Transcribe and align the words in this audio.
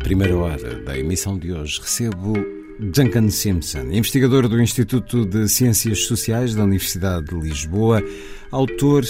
Primeira 0.00 0.36
hora 0.36 0.80
da 0.80 0.98
emissão 0.98 1.38
de 1.38 1.52
hoje, 1.52 1.80
recebo 1.80 2.32
Duncan 2.80 3.28
Simpson, 3.28 3.92
investigador 3.92 4.48
do 4.48 4.60
Instituto 4.60 5.24
de 5.26 5.48
Ciências 5.48 6.06
Sociais 6.06 6.54
da 6.54 6.64
Universidade 6.64 7.26
de 7.26 7.34
Lisboa, 7.36 8.02
autor 8.50 9.04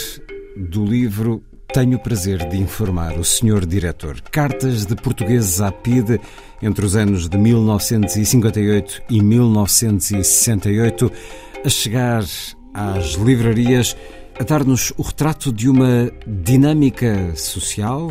do 0.56 0.84
livro 0.84 1.42
Tenho 1.72 1.96
o 1.96 2.02
prazer 2.02 2.48
de 2.48 2.56
informar 2.58 3.16
o 3.16 3.24
Sr. 3.24 3.64
Diretor. 3.64 4.20
Cartas 4.32 4.84
de 4.84 4.96
portugueses 4.96 5.60
à 5.60 5.70
PIDE 5.70 6.20
entre 6.60 6.84
os 6.84 6.96
anos 6.96 7.28
de 7.28 7.38
1958 7.38 9.02
e 9.08 9.22
1968, 9.22 11.12
a 11.64 11.68
chegar 11.68 12.24
às 12.74 13.14
livrarias, 13.14 13.96
a 14.38 14.42
dar-nos 14.42 14.92
o 14.96 15.02
retrato 15.02 15.52
de 15.52 15.68
uma 15.68 16.10
dinâmica 16.26 17.34
social, 17.36 18.10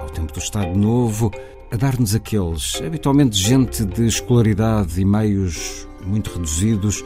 ao 0.00 0.08
tempo 0.08 0.32
do 0.32 0.38
Estado 0.38 0.74
Novo, 0.74 1.30
a 1.74 1.76
dar-nos 1.76 2.14
aqueles, 2.14 2.80
habitualmente 2.86 3.36
gente 3.36 3.84
de 3.84 4.06
escolaridade 4.06 5.00
e 5.00 5.04
meios 5.04 5.88
muito 6.06 6.30
reduzidos, 6.30 7.04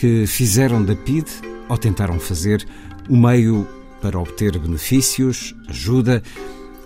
que 0.00 0.26
fizeram 0.26 0.84
da 0.84 0.96
PID, 0.96 1.28
ou 1.68 1.78
tentaram 1.78 2.18
fazer, 2.18 2.66
o 3.08 3.16
meio 3.16 3.64
para 4.02 4.18
obter 4.18 4.58
benefícios, 4.58 5.54
ajuda, 5.68 6.24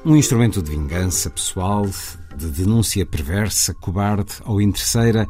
um 0.04 0.14
instrumento 0.14 0.60
de 0.60 0.72
vingança 0.72 1.30
pessoal, 1.30 1.88
de 2.36 2.46
denúncia 2.48 3.06
perversa, 3.06 3.72
cobarde 3.72 4.34
ou 4.44 4.60
interesseira, 4.60 5.26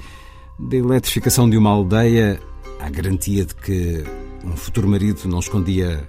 da 0.59 0.77
eletrificação 0.77 1.49
de 1.49 1.56
uma 1.56 1.71
aldeia, 1.71 2.41
à 2.81 2.91
garantia 2.91 3.44
de 3.44 3.55
que 3.55 4.03
um 4.44 4.56
futuro 4.56 4.88
marido 4.88 5.28
não 5.28 5.38
escondia 5.38 6.03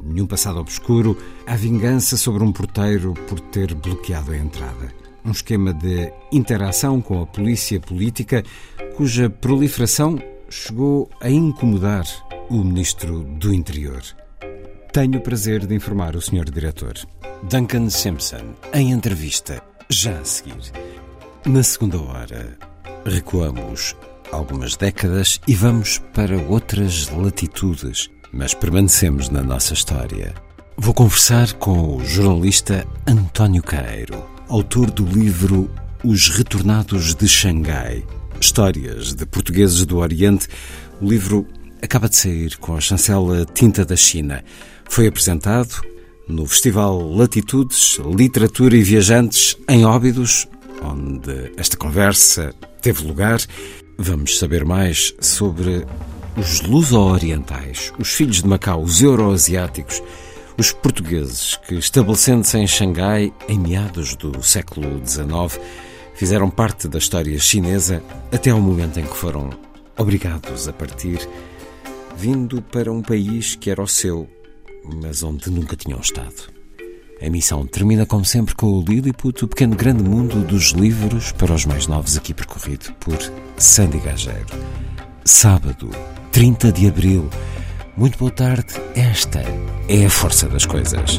nenhum 0.00 0.26
passado 0.26 0.60
obscuro, 0.60 1.18
à 1.48 1.56
vingança 1.56 2.16
sobre 2.16 2.44
um 2.44 2.52
porteiro 2.52 3.12
por 3.26 3.40
ter 3.40 3.74
bloqueado 3.74 4.30
a 4.30 4.36
entrada 4.36 5.01
um 5.24 5.30
esquema 5.30 5.72
de 5.72 6.12
interação 6.30 7.00
com 7.00 7.22
a 7.22 7.26
polícia 7.26 7.80
política 7.80 8.42
cuja 8.96 9.30
proliferação 9.30 10.18
chegou 10.48 11.08
a 11.20 11.30
incomodar 11.30 12.04
o 12.50 12.62
Ministro 12.62 13.24
do 13.24 13.54
Interior. 13.54 14.02
Tenho 14.92 15.18
o 15.18 15.22
prazer 15.22 15.66
de 15.66 15.74
informar 15.74 16.14
o 16.14 16.20
Sr. 16.20 16.50
Diretor. 16.50 16.94
Duncan 17.48 17.88
Simpson, 17.88 18.54
em 18.74 18.90
entrevista, 18.92 19.62
já 19.88 20.18
a 20.18 20.24
seguir. 20.24 20.72
Na 21.46 21.62
segunda 21.62 22.00
hora, 22.00 22.58
recuamos 23.04 23.96
algumas 24.30 24.76
décadas 24.76 25.40
e 25.48 25.54
vamos 25.54 25.98
para 26.12 26.36
outras 26.36 27.08
latitudes, 27.08 28.10
mas 28.32 28.54
permanecemos 28.54 29.28
na 29.28 29.42
nossa 29.42 29.72
história. 29.72 30.34
Vou 30.76 30.94
conversar 30.94 31.52
com 31.54 31.96
o 31.96 32.04
jornalista 32.04 32.86
António 33.06 33.62
Caeiro 33.62 34.31
autor 34.52 34.90
do 34.90 35.06
livro 35.06 35.70
Os 36.04 36.28
Retornados 36.28 37.14
de 37.14 37.26
Xangai 37.26 38.04
Histórias 38.38 39.14
de 39.14 39.24
Portugueses 39.24 39.86
do 39.86 39.96
Oriente. 39.96 40.46
O 41.00 41.08
livro 41.08 41.46
acaba 41.80 42.06
de 42.06 42.16
sair 42.16 42.58
com 42.58 42.76
a 42.76 42.80
chancela 42.80 43.46
Tinta 43.46 43.82
da 43.82 43.96
China. 43.96 44.44
Foi 44.90 45.06
apresentado 45.06 45.80
no 46.28 46.44
Festival 46.44 47.00
Latitudes, 47.14 47.98
Literatura 48.14 48.76
e 48.76 48.82
Viajantes 48.82 49.56
em 49.66 49.86
Óbidos, 49.86 50.46
onde 50.82 51.50
esta 51.56 51.78
conversa 51.78 52.54
teve 52.82 53.06
lugar. 53.06 53.40
Vamos 53.96 54.38
saber 54.38 54.66
mais 54.66 55.14
sobre 55.18 55.86
os 56.36 56.60
luso-orientais, 56.60 57.90
os 57.98 58.10
filhos 58.10 58.42
de 58.42 58.48
Macau, 58.48 58.82
os 58.82 59.00
euroasiáticos 59.00 60.02
os 60.58 60.72
portugueses 60.72 61.56
que, 61.56 61.74
estabelecendo-se 61.74 62.58
em 62.58 62.66
Xangai 62.66 63.32
em 63.48 63.58
meados 63.58 64.14
do 64.16 64.42
século 64.42 65.00
XIX, 65.06 65.60
fizeram 66.14 66.50
parte 66.50 66.88
da 66.88 66.98
história 66.98 67.38
chinesa 67.38 68.02
até 68.30 68.50
ao 68.50 68.60
momento 68.60 69.00
em 69.00 69.04
que 69.04 69.16
foram 69.16 69.50
obrigados 69.98 70.68
a 70.68 70.72
partir, 70.72 71.18
vindo 72.16 72.60
para 72.62 72.92
um 72.92 73.02
país 73.02 73.54
que 73.54 73.70
era 73.70 73.82
o 73.82 73.88
seu, 73.88 74.28
mas 75.02 75.22
onde 75.22 75.50
nunca 75.50 75.76
tinham 75.76 76.00
estado. 76.00 76.52
A 77.24 77.30
missão 77.30 77.64
termina, 77.64 78.04
como 78.04 78.24
sempre, 78.24 78.54
com 78.54 78.66
o 78.66 78.82
Lilliput, 78.82 79.44
o 79.44 79.48
pequeno 79.48 79.76
grande 79.76 80.02
mundo 80.02 80.44
dos 80.44 80.70
livros 80.72 81.30
para 81.30 81.54
os 81.54 81.64
mais 81.64 81.86
novos, 81.86 82.16
aqui 82.16 82.34
percorrido 82.34 82.92
por 82.94 83.16
Sandy 83.56 83.98
Gageiro. 83.98 84.48
Sábado, 85.24 85.88
30 86.32 86.72
de 86.72 86.88
abril, 86.88 87.30
muito 87.96 88.18
boa 88.18 88.30
tarde. 88.30 88.74
Esta 88.96 89.38
é 89.88 90.06
a 90.06 90.10
força 90.10 90.48
das 90.48 90.66
coisas. 90.66 91.18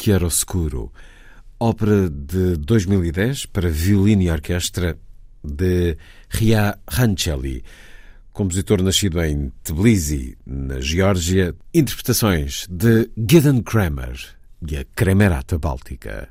Chiaroscuro, 0.00 0.90
ópera 1.60 2.08
de 2.08 2.56
2010 2.56 3.46
para 3.46 3.68
violino 3.68 4.22
e 4.22 4.30
orquestra 4.30 4.96
de 5.44 5.98
Ria 6.30 6.78
Rancelli 6.88 7.62
compositor 8.38 8.80
nascido 8.80 9.20
em 9.20 9.50
Tbilisi, 9.64 10.38
na 10.46 10.80
Geórgia, 10.80 11.56
interpretações 11.74 12.68
de 12.70 13.10
Gideon 13.16 13.62
Kramer 13.62 14.16
e 14.64 14.76
a 14.76 14.84
Kremerata 14.94 15.58
Báltica. 15.58 16.28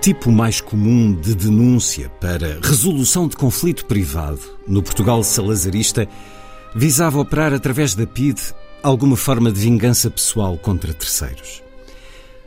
Tipo 0.00 0.32
mais 0.32 0.62
comum 0.62 1.12
de 1.12 1.34
denúncia 1.34 2.08
para 2.08 2.58
resolução 2.62 3.28
de 3.28 3.36
conflito 3.36 3.84
privado 3.84 4.40
no 4.66 4.82
Portugal 4.82 5.22
salazarista 5.22 6.08
visava 6.74 7.20
operar 7.20 7.52
através 7.52 7.94
da 7.94 8.06
PIDE 8.06 8.40
alguma 8.82 9.14
forma 9.14 9.52
de 9.52 9.60
vingança 9.60 10.10
pessoal 10.10 10.56
contra 10.56 10.94
terceiros. 10.94 11.62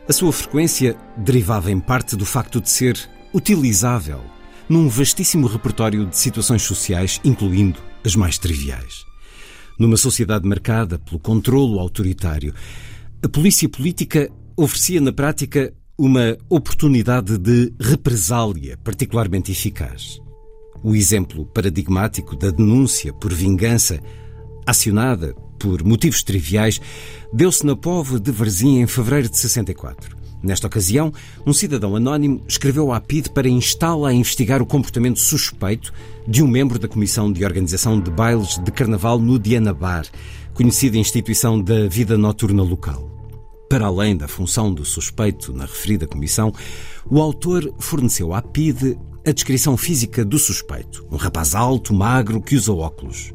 A 0.09 0.13
sua 0.13 0.33
frequência 0.33 0.97
derivava 1.15 1.71
em 1.71 1.79
parte 1.79 2.15
do 2.15 2.25
facto 2.25 2.59
de 2.59 2.71
ser 2.71 2.97
utilizável 3.31 4.21
num 4.67 4.89
vastíssimo 4.89 5.45
repertório 5.45 6.07
de 6.07 6.17
situações 6.17 6.63
sociais, 6.63 7.21
incluindo 7.23 7.79
as 8.03 8.15
mais 8.15 8.39
triviais. 8.39 9.05
Numa 9.77 9.97
sociedade 9.97 10.47
marcada 10.47 10.97
pelo 10.97 11.19
controlo 11.19 11.79
autoritário, 11.79 12.51
a 13.23 13.29
polícia 13.29 13.69
política 13.69 14.27
oferecia 14.57 14.99
na 14.99 15.11
prática 15.13 15.71
uma 15.97 16.35
oportunidade 16.49 17.37
de 17.37 17.71
represália 17.79 18.77
particularmente 18.83 19.51
eficaz. 19.51 20.19
O 20.83 20.95
exemplo 20.95 21.45
paradigmático 21.45 22.35
da 22.35 22.49
denúncia 22.49 23.13
por 23.13 23.31
vingança, 23.31 23.99
acionada 24.65 25.35
por 25.59 25.83
motivos 25.83 26.23
triviais, 26.23 26.81
deu-se 27.31 27.65
na 27.65 27.75
Povo 27.75 28.19
de 28.19 28.31
Varzim 28.31 28.79
em 28.79 28.87
fevereiro 28.87 29.29
de 29.29 29.37
64. 29.37 30.17
Nesta 30.41 30.67
ocasião, 30.67 31.13
um 31.45 31.53
cidadão 31.53 31.95
anónimo 31.95 32.41
escreveu 32.47 32.91
à 32.91 32.99
PID 32.99 33.29
para 33.29 33.47
instá-la 33.47 34.09
a 34.09 34.13
investigar 34.13 34.61
o 34.61 34.65
comportamento 34.65 35.19
suspeito 35.19 35.93
de 36.27 36.43
um 36.43 36.47
membro 36.47 36.79
da 36.79 36.87
Comissão 36.87 37.31
de 37.31 37.45
Organização 37.45 38.01
de 38.01 38.11
Bailes 38.11 38.57
de 38.57 38.71
Carnaval 38.71 39.19
no 39.19 39.39
Diana 39.39 39.73
Bar, 39.73 40.05
conhecida 40.53 40.97
instituição 40.97 41.61
da 41.61 41.87
vida 41.87 42.17
noturna 42.17 42.63
local. 42.63 43.12
Para 43.73 43.87
além 43.87 44.15
da 44.15 44.27
função 44.27 44.71
do 44.71 44.85
suspeito 44.85 45.51
na 45.51 45.65
referida 45.65 46.05
comissão, 46.05 46.53
o 47.09 47.19
autor 47.19 47.73
forneceu 47.79 48.31
à 48.31 48.39
PIDE 48.39 48.99
a 49.25 49.31
descrição 49.31 49.75
física 49.75 50.23
do 50.23 50.37
suspeito, 50.37 51.03
um 51.11 51.15
rapaz 51.15 51.55
alto, 51.55 51.91
magro, 51.91 52.39
que 52.39 52.55
usa 52.55 52.71
óculos. 52.71 53.33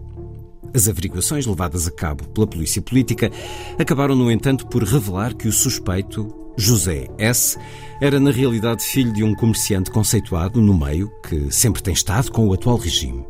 As 0.73 0.89
averiguações 0.89 1.45
levadas 1.45 1.89
a 1.89 1.91
cabo 1.91 2.23
pela 2.29 2.47
polícia 2.47 2.81
política 2.81 3.33
acabaram, 3.81 4.15
no 4.15 4.31
entanto, 4.31 4.65
por 4.69 4.85
revelar 4.85 5.35
que 5.35 5.49
o 5.49 5.53
suspeito, 5.53 6.33
José 6.57 7.09
S., 7.19 7.59
era 8.01 8.21
na 8.21 8.31
realidade 8.31 8.85
filho 8.85 9.13
de 9.13 9.25
um 9.25 9.35
comerciante 9.35 9.91
conceituado 9.91 10.63
no 10.63 10.79
meio 10.79 11.11
que 11.29 11.51
sempre 11.51 11.83
tem 11.83 11.95
estado 11.95 12.31
com 12.31 12.47
o 12.47 12.53
atual 12.53 12.77
regime, 12.77 13.27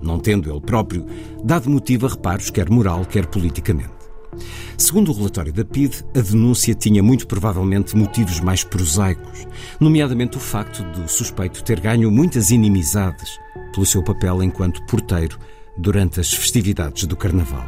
não 0.00 0.20
tendo 0.20 0.48
ele 0.48 0.60
próprio 0.60 1.04
dado 1.42 1.68
motivo 1.68 2.06
a 2.06 2.10
reparos, 2.10 2.48
quer 2.48 2.70
moral, 2.70 3.04
quer 3.04 3.26
politicamente. 3.26 4.03
Segundo 4.76 5.10
o 5.10 5.14
relatório 5.14 5.52
da 5.52 5.64
PID, 5.64 6.04
a 6.16 6.20
denúncia 6.20 6.74
tinha 6.74 7.02
muito 7.02 7.26
provavelmente 7.26 7.96
motivos 7.96 8.40
mais 8.40 8.64
prosaicos, 8.64 9.46
nomeadamente 9.80 10.36
o 10.36 10.40
facto 10.40 10.82
do 10.82 11.08
suspeito 11.08 11.62
ter 11.62 11.80
ganho 11.80 12.10
muitas 12.10 12.50
inimizades 12.50 13.38
pelo 13.72 13.86
seu 13.86 14.02
papel 14.02 14.42
enquanto 14.42 14.84
porteiro 14.86 15.38
durante 15.76 16.20
as 16.20 16.32
festividades 16.32 17.04
do 17.04 17.16
Carnaval. 17.16 17.66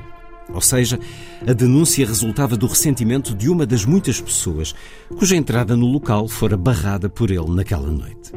Ou 0.52 0.60
seja, 0.60 0.98
a 1.46 1.52
denúncia 1.52 2.06
resultava 2.06 2.56
do 2.56 2.66
ressentimento 2.66 3.34
de 3.34 3.48
uma 3.48 3.66
das 3.66 3.84
muitas 3.84 4.20
pessoas 4.20 4.74
cuja 5.18 5.36
entrada 5.36 5.76
no 5.76 5.86
local 5.86 6.28
fora 6.28 6.56
barrada 6.56 7.08
por 7.08 7.30
ele 7.30 7.50
naquela 7.50 7.90
noite. 7.90 8.32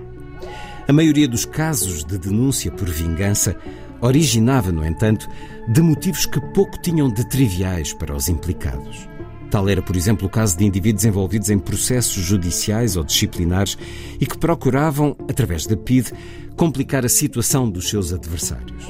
A 0.88 0.93
maioria 0.93 1.27
dos 1.27 1.45
casos 1.45 2.03
de 2.03 2.17
denúncia 2.17 2.71
por 2.71 2.89
vingança 2.89 3.55
originava, 4.01 4.71
no 4.71 4.83
entanto, 4.83 5.29
de 5.69 5.83
motivos 5.83 6.25
que 6.25 6.41
pouco 6.41 6.81
tinham 6.81 7.07
de 7.11 7.23
triviais 7.23 7.93
para 7.93 8.15
os 8.15 8.27
implicados. 8.27 9.07
Tal 9.51 9.69
era, 9.69 9.83
por 9.83 9.95
exemplo, 9.95 10.25
o 10.27 10.29
caso 10.29 10.57
de 10.57 10.65
indivíduos 10.65 11.05
envolvidos 11.05 11.51
em 11.51 11.59
processos 11.59 12.23
judiciais 12.23 12.95
ou 12.95 13.03
disciplinares 13.03 13.77
e 14.19 14.25
que 14.25 14.35
procuravam, 14.35 15.15
através 15.29 15.67
da 15.67 15.77
PID, 15.77 16.11
complicar 16.55 17.05
a 17.05 17.09
situação 17.09 17.69
dos 17.69 17.88
seus 17.88 18.11
adversários. 18.11 18.83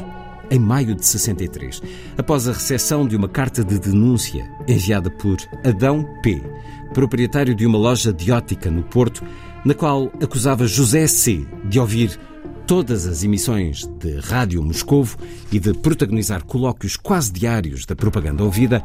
Em 0.50 0.58
maio 0.58 0.96
de 0.96 1.06
63, 1.06 1.82
após 2.18 2.48
a 2.48 2.54
recepção 2.54 3.06
de 3.06 3.16
uma 3.18 3.28
carta 3.28 3.62
de 3.62 3.78
denúncia 3.78 4.50
enviada 4.66 5.12
por 5.12 5.38
Adão 5.66 6.08
P., 6.24 6.42
proprietário 6.94 7.54
de 7.54 7.66
uma 7.66 7.78
loja 7.78 8.14
de 8.14 8.32
ótica 8.32 8.72
no 8.72 8.84
Porto, 8.84 9.22
na 9.66 9.74
qual 9.74 10.10
acusava 10.24 10.66
José 10.66 11.08
C. 11.08 11.46
de 11.66 11.78
ouvir 11.78 12.18
todas 12.70 13.08
as 13.08 13.24
emissões 13.24 13.90
de 14.00 14.20
Rádio 14.20 14.62
Moscovo 14.62 15.18
e 15.52 15.60
de 15.60 15.74
protagonizar 15.74 16.44
colóquios 16.46 16.96
quase 16.96 17.34
diários 17.34 17.84
da 17.84 17.96
propaganda 17.96 18.44
ouvida, 18.44 18.84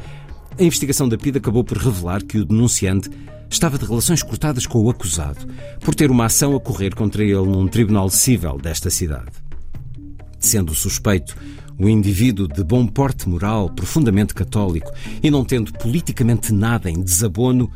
a 0.59 0.63
investigação 0.63 1.07
da 1.07 1.19
PID 1.19 1.37
acabou 1.37 1.63
por 1.63 1.77
revelar 1.77 2.23
que 2.23 2.39
o 2.39 2.47
denunciante 2.47 3.11
estava 3.51 3.77
de 3.77 3.85
relações 3.85 4.23
cortadas 4.23 4.67
com 4.67 4.83
o 4.83 4.89
acusado, 4.89 5.47
por 5.83 5.95
ter 5.95 6.11
uma 6.11 6.25
ação 6.25 6.57
a 6.57 6.61
correr 6.61 6.95
contra 6.95 7.23
ele 7.23 7.35
num 7.35 7.69
tribunal 7.69 8.09
civil 8.09 8.57
desta 8.57 8.89
cidade. 8.89 9.33
Sendo 10.41 10.75
suspeito 10.75 11.37
um 11.79 11.87
indivíduo 11.87 12.49
de 12.49 12.65
bom 12.65 12.87
porte 12.87 13.29
moral, 13.29 13.69
profundamente 13.69 14.33
católico 14.33 14.91
e 15.23 15.31
não 15.31 15.45
tendo 15.45 15.75
politicamente 15.75 16.55
nada 16.55 16.91
em 16.91 17.03
desabono, 17.03 17.71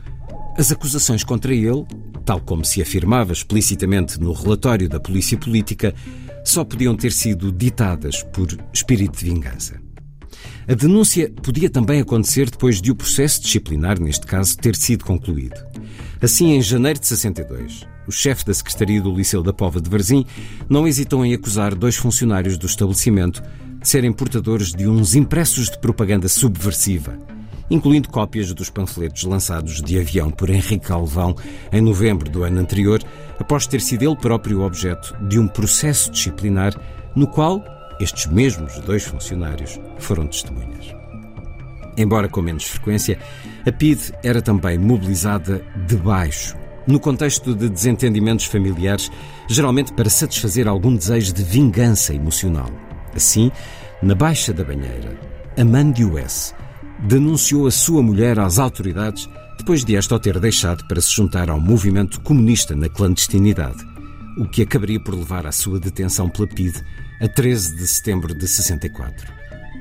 as 0.56 0.72
acusações 0.72 1.22
contra 1.22 1.54
ele, 1.54 1.84
tal 2.28 2.40
como 2.42 2.62
se 2.62 2.82
afirmava 2.82 3.32
explicitamente 3.32 4.20
no 4.20 4.34
relatório 4.34 4.86
da 4.86 5.00
Polícia 5.00 5.38
Política, 5.38 5.94
só 6.44 6.62
podiam 6.62 6.94
ter 6.94 7.10
sido 7.10 7.50
ditadas 7.50 8.22
por 8.22 8.46
espírito 8.70 9.18
de 9.18 9.30
vingança. 9.30 9.80
A 10.68 10.74
denúncia 10.74 11.32
podia 11.42 11.70
também 11.70 12.02
acontecer 12.02 12.50
depois 12.50 12.82
de 12.82 12.90
o 12.90 12.94
processo 12.94 13.40
disciplinar, 13.40 13.98
neste 13.98 14.26
caso, 14.26 14.58
ter 14.58 14.76
sido 14.76 15.06
concluído. 15.06 15.56
Assim, 16.20 16.52
em 16.52 16.60
janeiro 16.60 17.00
de 17.00 17.06
62, 17.06 17.86
o 18.06 18.12
chefe 18.12 18.44
da 18.44 18.52
Secretaria 18.52 19.00
do 19.00 19.14
Liceu 19.14 19.42
da 19.42 19.54
Pova 19.54 19.80
de 19.80 19.88
Varzim 19.88 20.26
não 20.68 20.86
hesitou 20.86 21.24
em 21.24 21.32
acusar 21.32 21.74
dois 21.74 21.96
funcionários 21.96 22.58
do 22.58 22.66
estabelecimento 22.66 23.42
de 23.80 23.88
serem 23.88 24.12
portadores 24.12 24.74
de 24.74 24.86
uns 24.86 25.14
impressos 25.14 25.70
de 25.70 25.78
propaganda 25.78 26.28
subversiva 26.28 27.37
incluindo 27.70 28.08
cópias 28.08 28.52
dos 28.52 28.70
panfletos 28.70 29.24
lançados 29.24 29.82
de 29.82 29.98
avião 29.98 30.30
por 30.30 30.50
Henrique 30.50 30.90
Alvão 30.90 31.34
em 31.72 31.80
novembro 31.80 32.30
do 32.30 32.44
ano 32.44 32.60
anterior, 32.60 33.02
após 33.38 33.66
ter 33.66 33.80
sido 33.80 34.02
ele 34.02 34.16
próprio 34.16 34.62
objeto 34.62 35.16
de 35.28 35.38
um 35.38 35.46
processo 35.46 36.10
disciplinar 36.10 36.74
no 37.14 37.26
qual 37.26 37.64
estes 38.00 38.26
mesmos 38.26 38.78
dois 38.80 39.04
funcionários 39.04 39.78
foram 39.98 40.26
testemunhas. 40.26 40.94
Embora 41.96 42.28
com 42.28 42.40
menos 42.40 42.64
frequência, 42.64 43.18
a 43.66 43.72
PID 43.72 44.12
era 44.22 44.40
também 44.40 44.78
mobilizada 44.78 45.64
de 45.86 45.96
baixo, 45.96 46.56
no 46.86 47.00
contexto 47.00 47.54
de 47.54 47.68
desentendimentos 47.68 48.46
familiares, 48.46 49.10
geralmente 49.48 49.92
para 49.92 50.08
satisfazer 50.08 50.68
algum 50.68 50.94
desejo 50.94 51.34
de 51.34 51.42
vingança 51.42 52.14
emocional. 52.14 52.70
Assim, 53.14 53.50
na 54.00 54.14
Baixa 54.14 54.52
da 54.52 54.64
Banheira, 54.64 55.18
Amandio 55.56 56.16
S 56.16 56.54
denunciou 57.00 57.66
a 57.66 57.70
sua 57.70 58.02
mulher 58.02 58.38
às 58.38 58.58
autoridades 58.58 59.28
depois 59.56 59.84
de 59.84 59.96
esta 59.96 60.14
o 60.14 60.18
ter 60.18 60.38
deixado 60.38 60.86
para 60.86 61.00
se 61.00 61.12
juntar 61.12 61.50
ao 61.50 61.60
movimento 61.60 62.20
comunista 62.20 62.74
na 62.74 62.88
clandestinidade, 62.88 63.84
o 64.38 64.48
que 64.48 64.62
acabaria 64.62 65.00
por 65.00 65.14
levar 65.14 65.46
à 65.46 65.52
sua 65.52 65.80
detenção 65.80 66.28
pela 66.28 66.46
PIDE 66.46 66.82
a 67.20 67.28
13 67.28 67.76
de 67.76 67.86
setembro 67.86 68.34
de 68.34 68.46
64. 68.46 69.30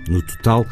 No 0.10 0.22
total, 0.22 0.66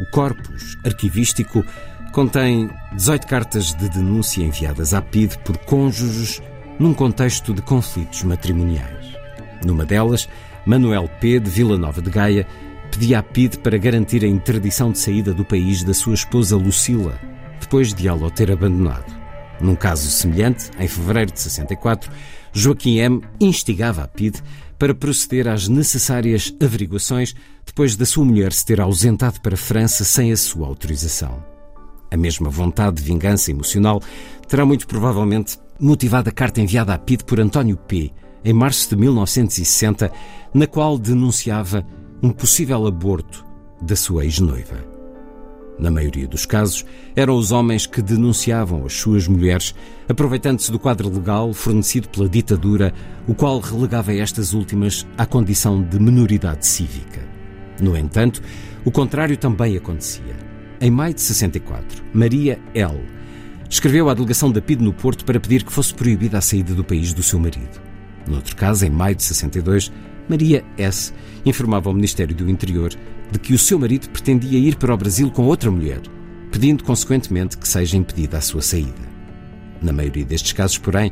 o 0.00 0.10
corpus 0.10 0.76
arquivístico 0.84 1.64
contém 2.12 2.70
18 2.92 3.26
cartas 3.26 3.74
de 3.74 3.88
denúncia 3.88 4.42
enviadas 4.42 4.92
à 4.92 5.00
PIDE 5.00 5.38
por 5.38 5.56
cônjuges 5.58 6.42
num 6.78 6.92
contexto 6.94 7.54
de 7.54 7.62
conflitos 7.62 8.22
matrimoniais. 8.22 9.06
Numa 9.64 9.84
delas, 9.84 10.28
Manuel 10.66 11.08
P. 11.20 11.40
de 11.40 11.50
Vila 11.50 11.76
Nova 11.76 12.00
de 12.00 12.10
Gaia 12.10 12.46
pedia 12.90 13.20
à 13.20 13.22
PIDE 13.22 13.58
para 13.58 13.78
garantir 13.78 14.24
a 14.24 14.28
interdição 14.28 14.90
de 14.90 14.98
saída 14.98 15.32
do 15.32 15.44
país 15.44 15.82
da 15.84 15.94
sua 15.94 16.14
esposa 16.14 16.56
Lucila, 16.56 17.18
depois 17.60 17.94
de 17.94 18.08
ela 18.08 18.26
o 18.26 18.30
ter 18.30 18.50
abandonado. 18.50 19.18
Num 19.60 19.74
caso 19.74 20.10
semelhante, 20.10 20.70
em 20.78 20.88
fevereiro 20.88 21.32
de 21.32 21.40
64, 21.40 22.10
Joaquim 22.52 22.98
M. 22.98 23.22
instigava 23.40 24.02
a 24.02 24.08
PIDE 24.08 24.42
para 24.78 24.94
proceder 24.94 25.46
às 25.46 25.68
necessárias 25.68 26.54
averiguações 26.62 27.34
depois 27.66 27.96
da 27.96 28.06
sua 28.06 28.24
mulher 28.24 28.52
se 28.52 28.64
ter 28.64 28.80
ausentado 28.80 29.40
para 29.40 29.54
a 29.54 29.58
França 29.58 30.04
sem 30.04 30.32
a 30.32 30.36
sua 30.36 30.66
autorização. 30.66 31.44
A 32.10 32.16
mesma 32.16 32.50
vontade 32.50 32.96
de 32.96 33.02
vingança 33.02 33.50
emocional 33.50 34.02
terá 34.48 34.64
muito 34.64 34.86
provavelmente 34.86 35.58
motivado 35.78 36.28
a 36.28 36.32
carta 36.32 36.60
enviada 36.60 36.92
à 36.92 36.98
PIDE 36.98 37.24
por 37.24 37.38
António 37.38 37.76
P., 37.76 38.10
em 38.42 38.52
março 38.54 38.88
de 38.88 38.96
1960, 38.96 40.10
na 40.54 40.66
qual 40.66 40.98
denunciava 40.98 41.86
um 42.22 42.30
possível 42.30 42.86
aborto 42.86 43.44
da 43.80 43.96
sua 43.96 44.24
ex-noiva. 44.24 44.84
Na 45.78 45.90
maioria 45.90 46.28
dos 46.28 46.44
casos, 46.44 46.84
eram 47.16 47.34
os 47.34 47.52
homens 47.52 47.86
que 47.86 48.02
denunciavam 48.02 48.84
as 48.84 48.92
suas 48.92 49.26
mulheres, 49.26 49.74
aproveitando-se 50.06 50.70
do 50.70 50.78
quadro 50.78 51.08
legal 51.08 51.54
fornecido 51.54 52.08
pela 52.10 52.28
ditadura, 52.28 52.92
o 53.26 53.34
qual 53.34 53.58
relegava 53.60 54.12
estas 54.12 54.52
últimas 54.52 55.06
à 55.16 55.24
condição 55.24 55.82
de 55.82 55.98
menoridade 55.98 56.66
cívica. 56.66 57.26
No 57.80 57.96
entanto, 57.96 58.42
o 58.84 58.90
contrário 58.90 59.38
também 59.38 59.74
acontecia. 59.74 60.36
Em 60.82 60.90
maio 60.90 61.14
de 61.14 61.22
64, 61.22 62.04
Maria 62.12 62.58
L., 62.74 63.00
escreveu 63.70 64.10
à 64.10 64.14
delegação 64.14 64.52
da 64.52 64.60
PID 64.60 64.82
no 64.82 64.92
Porto 64.92 65.24
para 65.24 65.40
pedir 65.40 65.62
que 65.62 65.72
fosse 65.72 65.94
proibida 65.94 66.36
a 66.36 66.42
saída 66.42 66.74
do 66.74 66.84
país 66.84 67.14
do 67.14 67.22
seu 67.22 67.38
marido. 67.38 67.80
Noutro 68.26 68.54
caso, 68.54 68.84
em 68.84 68.90
maio 68.90 69.14
de 69.14 69.22
62, 69.22 69.90
Maria 70.30 70.64
S. 70.78 71.12
informava 71.44 71.90
ao 71.90 71.94
Ministério 71.94 72.34
do 72.34 72.48
Interior 72.48 72.94
de 73.32 73.38
que 73.38 73.52
o 73.52 73.58
seu 73.58 73.80
marido 73.80 74.08
pretendia 74.10 74.60
ir 74.60 74.76
para 74.76 74.94
o 74.94 74.96
Brasil 74.96 75.28
com 75.28 75.44
outra 75.46 75.70
mulher, 75.72 76.00
pedindo 76.52 76.84
consequentemente 76.84 77.58
que 77.58 77.66
seja 77.66 77.96
impedida 77.96 78.38
a 78.38 78.40
sua 78.40 78.62
saída. 78.62 79.10
Na 79.82 79.92
maioria 79.92 80.24
destes 80.24 80.52
casos, 80.52 80.78
porém, 80.78 81.10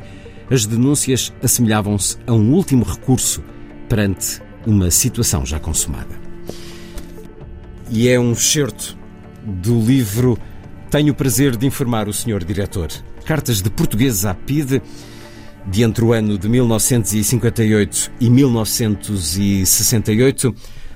as 0.49 0.67
denúncias 0.67 1.33
assemelhavam-se 1.43 2.17
a 2.29 2.33
um 2.33 2.53
último 2.53 2.85
recurso 2.85 3.43
perante 3.89 4.41
uma 4.65 4.89
situação 4.89 5.45
já 5.45 5.59
consumada. 5.59 6.15
E 7.91 8.09
é 8.09 8.21
um 8.21 8.33
excerto 8.33 8.97
do 9.45 9.81
livro 9.81 10.39
Tenho 10.91 11.13
o 11.13 11.17
prazer 11.17 11.57
de 11.57 11.67
informar 11.67 12.09
o 12.09 12.13
Sr. 12.13 12.45
Diretor. 12.45 12.89
Cartas 13.25 13.61
de 13.61 13.69
portugueses 13.69 14.25
à 14.25 14.33
PIDE, 14.33 14.81
de 15.71 15.83
entre 15.83 16.05
o 16.05 16.13
ano 16.13 16.39
de 16.39 16.49
1958 16.49 18.13
e 18.21 18.31
1968, 18.31 20.55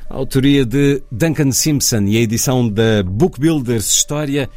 a 0.08 0.16
autoria 0.16 0.64
de 0.64 1.02
Duncan 1.10 1.50
Simpson 1.52 2.04
e 2.04 2.16
a 2.16 2.20
edição 2.20 2.68
da 2.68 3.02
Book 3.02 3.38
Builders 3.38 3.90
História. 3.90 4.48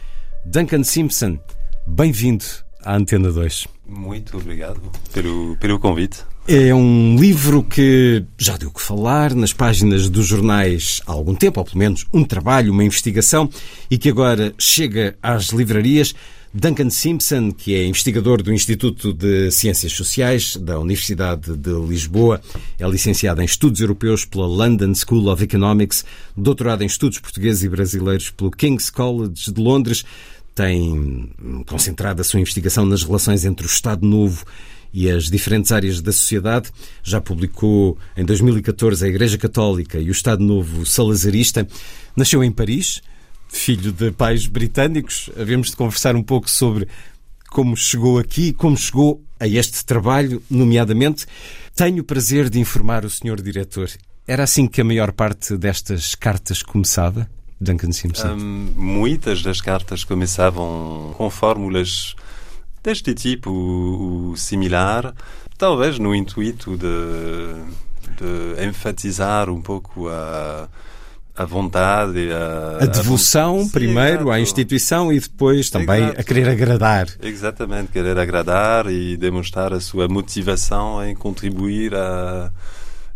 Duncan 0.45 0.83
Simpson, 0.83 1.37
bem-vindo 1.85 2.45
à 2.83 2.95
Antena 2.95 3.31
2. 3.31 3.67
Muito 3.87 4.37
obrigado 4.37 4.81
pelo, 5.13 5.55
pelo 5.57 5.79
convite. 5.79 6.23
É 6.47 6.73
um 6.73 7.15
livro 7.19 7.63
que 7.63 8.23
já 8.37 8.55
deu 8.55 8.71
que 8.71 8.81
falar 8.81 9.33
nas 9.33 9.51
páginas 9.51 10.09
dos 10.09 10.27
jornais 10.27 11.01
há 11.07 11.11
algum 11.11 11.33
tempo, 11.33 11.59
ou 11.59 11.65
pelo 11.65 11.79
menos 11.79 12.05
um 12.13 12.23
trabalho, 12.23 12.71
uma 12.71 12.83
investigação, 12.83 13.49
e 13.89 13.97
que 13.97 14.09
agora 14.09 14.53
chega 14.57 15.17
às 15.21 15.47
livrarias. 15.47 16.13
Duncan 16.57 16.89
Simpson, 16.89 17.51
que 17.51 17.75
é 17.75 17.85
investigador 17.85 18.41
do 18.41 18.53
Instituto 18.53 19.11
de 19.11 19.51
Ciências 19.51 19.91
Sociais 19.91 20.55
da 20.55 20.79
Universidade 20.79 21.53
de 21.57 21.73
Lisboa, 21.85 22.39
é 22.79 22.87
licenciado 22.87 23.41
em 23.41 23.45
Estudos 23.45 23.81
Europeus 23.81 24.23
pela 24.23 24.47
London 24.47 24.95
School 24.95 25.27
of 25.27 25.43
Economics, 25.43 26.05
doutorado 26.35 26.81
em 26.81 26.85
Estudos 26.85 27.19
Portugueses 27.19 27.61
e 27.63 27.67
Brasileiros 27.67 28.29
pelo 28.29 28.51
King's 28.51 28.89
College 28.89 29.51
de 29.51 29.61
Londres, 29.61 30.05
tem 30.55 31.29
concentrado 31.67 32.21
a 32.21 32.23
sua 32.23 32.39
investigação 32.39 32.85
nas 32.85 33.03
relações 33.03 33.43
entre 33.43 33.65
o 33.65 33.69
Estado 33.69 34.07
Novo 34.07 34.45
e 34.93 35.11
as 35.11 35.25
diferentes 35.25 35.73
áreas 35.73 35.99
da 35.99 36.13
sociedade. 36.13 36.71
Já 37.03 37.19
publicou 37.19 37.97
em 38.15 38.23
2014 38.23 39.03
a 39.03 39.09
Igreja 39.09 39.37
Católica 39.37 39.99
e 39.99 40.07
o 40.07 40.13
Estado 40.13 40.41
Novo 40.41 40.85
Salazarista. 40.85 41.67
Nasceu 42.15 42.41
em 42.41 42.49
Paris, 42.49 43.01
filho 43.47 43.91
de 43.91 44.11
pais 44.11 44.47
britânicos. 44.47 45.29
Havemos 45.39 45.69
de 45.69 45.75
conversar 45.75 46.15
um 46.15 46.23
pouco 46.23 46.49
sobre 46.49 46.87
como 47.49 47.75
chegou 47.77 48.19
aqui, 48.19 48.51
como 48.51 48.75
chegou 48.75 49.23
a 49.39 49.47
este 49.47 49.85
trabalho, 49.85 50.41
nomeadamente. 50.49 51.25
Tenho 51.73 52.01
o 52.01 52.05
prazer 52.05 52.49
de 52.49 52.59
informar 52.59 53.05
o 53.05 53.09
senhor 53.09 53.41
diretor. 53.41 53.89
Era 54.27 54.43
assim 54.43 54.67
que 54.67 54.81
a 54.81 54.83
maior 54.83 55.11
parte 55.11 55.55
destas 55.55 56.15
cartas 56.15 56.63
começava? 56.63 57.29
Duncan 57.59 57.91
Simpson? 57.91 58.33
Um, 58.33 58.73
muitas 58.75 59.41
das 59.41 59.61
cartas 59.61 60.03
começavam 60.03 61.13
com 61.17 61.29
fórmulas 61.29 62.15
deste 62.83 63.13
tipo 63.13 63.49
o, 63.51 64.35
similar, 64.35 65.13
talvez 65.57 65.97
no 65.97 66.13
intuito 66.13 66.77
de, 66.77 66.85
de 68.17 68.65
enfatizar 68.67 69.49
um 69.49 69.61
pouco 69.61 70.07
a 70.09 70.67
a 71.35 71.43
vontade, 71.43 72.31
a, 72.31 72.83
a 72.83 72.85
devoção 72.85 73.61
a... 73.67 73.69
primeiro 73.69 74.25
Sim, 74.25 74.31
à 74.31 74.39
instituição 74.39 75.11
e 75.11 75.19
depois 75.19 75.69
também 75.69 76.03
Exato. 76.03 76.21
a 76.21 76.23
querer 76.23 76.49
agradar. 76.49 77.07
Exatamente, 77.21 77.91
querer 77.91 78.17
agradar 78.17 78.87
e 78.87 79.17
demonstrar 79.17 79.73
a 79.73 79.79
sua 79.79 80.07
motivação 80.07 81.05
em 81.05 81.13
contribuir 81.13 81.93
a 81.93 82.51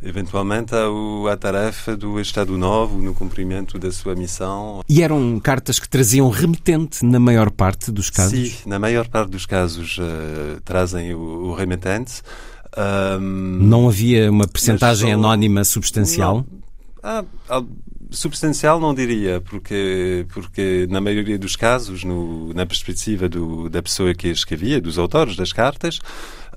eventualmente 0.01 0.73
a, 0.73 1.31
a 1.31 1.37
tarefa 1.37 1.95
do 1.95 2.19
Estado 2.19 2.57
Novo 2.57 3.01
no 3.01 3.13
cumprimento 3.13 3.77
da 3.77 3.91
sua 3.91 4.15
missão. 4.15 4.81
E 4.87 5.03
eram 5.03 5.39
cartas 5.39 5.79
que 5.79 5.89
traziam 5.89 6.29
remetente 6.29 7.03
na 7.05 7.19
maior 7.19 7.51
parte 7.51 7.91
dos 7.91 8.09
casos? 8.09 8.51
Sim, 8.51 8.69
na 8.69 8.79
maior 8.79 9.07
parte 9.07 9.31
dos 9.31 9.45
casos 9.45 9.97
uh, 9.97 10.61
trazem 10.63 11.13
o, 11.13 11.19
o 11.19 11.53
remetente. 11.53 12.21
Um, 12.77 13.19
não 13.61 13.89
havia 13.89 14.31
uma 14.31 14.47
percentagem 14.47 15.11
anónima 15.11 15.63
substancial? 15.63 16.45
Não, 17.03 17.25
ah, 17.49 17.63
substancial 18.09 18.79
não 18.79 18.93
diria, 18.93 19.41
porque, 19.41 20.25
porque 20.33 20.87
na 20.89 20.99
maioria 20.99 21.37
dos 21.37 21.55
casos, 21.55 22.03
no, 22.03 22.53
na 22.53 22.65
perspectiva 22.65 23.29
do, 23.29 23.69
da 23.69 23.81
pessoa 23.81 24.13
que 24.13 24.27
escrevia, 24.27 24.81
dos 24.81 24.97
autores 24.97 25.35
das 25.35 25.53
cartas, 25.53 25.99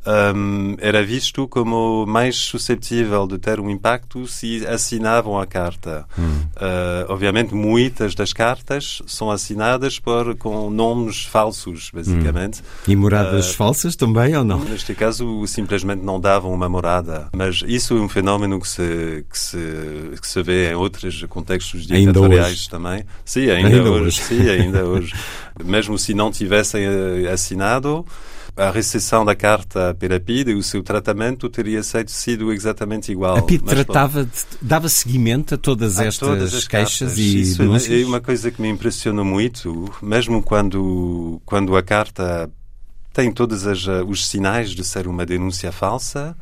um, 0.05 0.77
era 0.79 1.03
visto 1.05 1.47
como 1.47 2.05
mais 2.07 2.37
suscetível 2.37 3.27
de 3.27 3.39
ter 3.39 3.61
um 3.61 3.71
impacto 3.71 4.27
se 4.27 4.67
assinavam 4.67 5.39
a 5.39 5.47
carta. 5.47 6.05
Hum. 6.19 6.43
Uh, 6.57 7.07
obviamente, 7.09 7.55
muitas 7.55 8.15
das 8.15 8.33
cartas 8.33 9.01
são 9.07 9.31
assinadas 9.31 9.99
por, 9.99 10.37
com 10.37 10.71
nomes 10.71 11.25
falsos, 11.25 11.91
basicamente. 11.93 12.61
Hum. 12.61 12.93
E 12.93 12.97
moradas 12.97 13.51
uh, 13.51 13.55
falsas 13.55 13.95
também 13.95 14.37
ou 14.37 14.45
não? 14.45 14.59
Neste 14.65 14.95
caso, 14.95 15.47
simplesmente 15.47 16.03
não 16.03 16.19
davam 16.19 16.53
uma 16.53 16.69
morada. 16.69 17.29
Mas 17.33 17.63
isso 17.67 17.97
é 17.97 18.01
um 18.01 18.09
fenómeno 18.09 18.61
que 18.61 18.69
se, 18.69 19.25
que 19.31 19.39
se, 19.39 19.57
que 20.21 20.27
se 20.27 20.43
vê 20.43 20.73
em 20.73 20.75
outros 20.75 21.25
contextos 21.29 21.87
ditatoriais 21.87 22.67
também. 22.67 23.05
Sim, 23.25 23.51
ainda, 23.51 23.69
ainda 23.69 23.91
hoje. 23.91 24.03
hoje. 24.03 24.23
Sim, 24.23 24.49
ainda 24.49 24.85
hoje. 24.85 25.15
Mesmo 25.65 25.99
se 25.99 26.15
não 26.15 26.31
tivessem 26.31 26.83
eh, 26.85 27.31
assinado, 27.31 28.05
a 28.57 28.71
recepção 28.71 29.25
da 29.25 29.35
carta 29.35 29.95
pela 29.99 30.21
PID 30.21 30.51
e 30.51 30.55
o 30.55 30.63
seu 30.63 30.83
tratamento 30.83 31.49
teria 31.49 31.83
sido 31.83 32.53
exatamente 32.53 33.11
igual. 33.11 33.39
A 33.39 33.43
PID 33.43 33.65
tratava, 33.65 34.25
de, 34.25 34.31
dava 34.61 34.89
seguimento 34.89 35.55
a 35.55 35.59
todas 35.59 35.99
a 35.99 36.05
estas 36.05 36.29
todas 36.29 36.55
as 36.55 36.69
queixas 36.69 36.99
cartas. 36.99 37.19
e 37.19 37.41
Isso 37.41 37.63
é 37.63 37.65
denúncias? 37.65 38.03
é 38.03 38.05
uma 38.05 38.21
coisa 38.21 38.51
que 38.51 38.61
me 38.61 38.69
impressiona 38.69 39.25
muito, 39.25 39.91
mesmo 40.03 40.43
quando, 40.43 41.41
quando 41.47 41.77
a 41.77 41.83
carta 41.83 42.51
tem 43.13 43.33
todos 43.33 43.65
os 44.07 44.27
sinais 44.27 44.71
de 44.71 44.85
ser 44.85 45.07
uma 45.07 45.25
denúncia 45.25 45.73
falsa, 45.73 46.37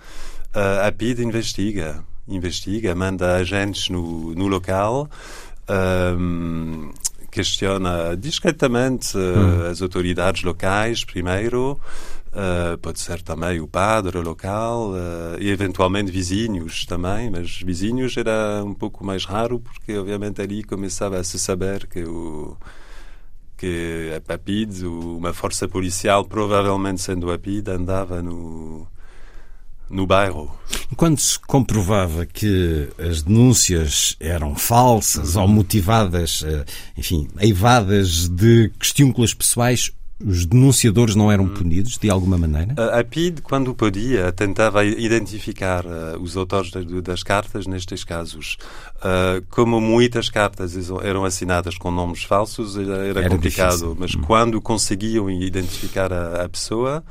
a 0.85 0.91
PID 0.91 1.23
investiga, 1.23 2.03
investiga, 2.27 2.95
manda 2.95 3.37
agentes 3.37 3.89
no, 3.89 4.35
no 4.35 4.49
local, 4.49 5.09
um, 6.19 6.91
questiona 7.31 8.17
discretamente 8.17 9.17
hum. 9.17 9.71
as 9.71 9.81
autoridades 9.81 10.43
locais 10.43 11.05
primeiro, 11.05 11.81
uh, 12.33 12.79
pode 12.79 13.01
ser 13.01 13.23
também 13.23 13.61
o 13.61 13.69
padre 13.69 14.19
local 14.19 14.91
uh, 14.91 15.41
e 15.41 15.51
eventualmente 15.51 16.11
vizinhos 16.11 16.85
também, 16.85 17.31
mas 17.31 17.61
vizinhos 17.63 18.17
era 18.17 18.63
um 18.65 18.75
pouco 18.75 19.05
mais 19.05 19.25
raro 19.25 19.61
porque 19.61 19.97
obviamente 19.97 20.41
ali 20.41 20.63
começava 20.63 21.19
a 21.19 21.25
se 21.25 21.39
saber 21.39 21.87
que 21.87 22.03
o 22.05 22.57
que 23.57 24.11
a 24.17 24.21
PAPID, 24.23 24.87
uma 24.87 25.35
força 25.35 25.69
policial, 25.69 26.25
provavelmente 26.25 27.03
sendo 27.03 27.31
a 27.31 27.39
PID, 27.39 27.69
andava 27.69 28.23
no, 28.23 28.89
no 29.91 30.07
bairro. 30.07 30.51
Quando 30.97 31.19
se 31.19 31.39
comprovava 31.39 32.25
que 32.25 32.89
as 32.99 33.23
denúncias 33.23 34.17
eram 34.21 34.55
falsas 34.55 35.37
ou 35.37 35.49
motivadas, 35.49 36.45
eh, 36.47 36.65
enfim, 36.97 37.29
eivadas 37.39 38.29
de 38.29 38.71
questúnculas 38.79 39.35
pessoais, 39.35 39.93
os 40.25 40.45
denunciadores 40.45 41.15
não 41.15 41.33
eram 41.33 41.49
punidos 41.49 41.97
de 41.99 42.11
alguma 42.11 42.37
maneira? 42.37 42.75
A 42.99 43.03
PID, 43.03 43.41
quando 43.41 43.75
podia, 43.75 44.31
tentava 44.33 44.85
identificar 44.85 45.85
uh, 45.87 46.21
os 46.21 46.37
autores 46.37 46.71
das, 47.03 47.23
cartas 47.23 47.67
nestes 47.67 48.05
casos. 48.05 48.59
Uh, 48.97 49.45
como 49.49 49.81
muitas 49.81 50.29
cartas 50.29 50.77
eram 51.03 51.25
assinadas 51.25 51.79
com 51.79 51.91
nomes 51.91 52.23
falsos, 52.23 52.77
era, 52.77 53.07
era 53.07 53.29
complicado, 53.29 53.71
difícil. 53.71 53.97
mas 53.99 54.15
hum. 54.15 54.21
quando 54.21 54.61
conseguiam 54.61 55.31
identificar 55.31 56.13
a, 56.13 56.45
a 56.45 56.49
pessoa, 56.49 57.03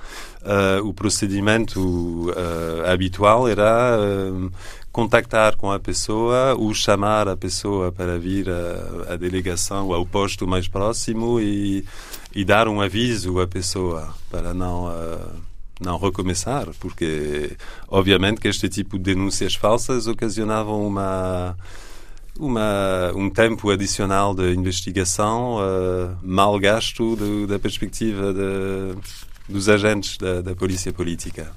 uh, 0.43 0.87
o 0.87 0.93
procedimento 0.93 2.31
habitual 2.85 3.47
era 3.47 3.97
contactar 4.91 5.55
com 5.55 5.71
a 5.71 5.79
pessoa, 5.79 6.55
ou 6.55 6.73
chamar 6.73 7.27
a 7.27 7.37
pessoa 7.37 7.91
para 7.91 8.17
vir 8.17 8.47
à 9.07 9.15
delegação, 9.15 9.93
ao 9.93 10.05
posto 10.05 10.47
mais 10.47 10.67
próximo 10.67 11.39
e, 11.39 11.85
e, 12.33 12.43
dar 12.43 12.67
um 12.67 12.81
aviso 12.81 13.39
à 13.39 13.47
pessoa 13.47 14.13
para 14.29 14.53
não 14.53 14.87
uh, 14.87 15.49
não 15.79 15.97
recomeçar, 15.97 16.67
porque 16.79 17.55
obviamente 17.87 18.41
que 18.41 18.47
este 18.47 18.67
tipo 18.67 18.97
de 18.97 19.15
denúncias 19.15 19.55
falsas 19.55 20.07
ocasionavam 20.07 20.85
uma 20.85 21.55
uma, 22.37 23.11
um 23.15 23.29
tempo 23.29 23.69
adicional 23.69 24.33
de 24.33 24.53
investigação 24.53 25.57
uh, 25.57 26.17
mal 26.23 26.57
gasto 26.57 27.15
do, 27.15 27.45
da 27.45 27.59
perspectiva 27.59 28.33
de, 28.33 28.95
dos 29.47 29.67
agentes 29.67 30.17
da, 30.17 30.41
da 30.41 30.55
polícia 30.55 30.93
política. 30.93 31.51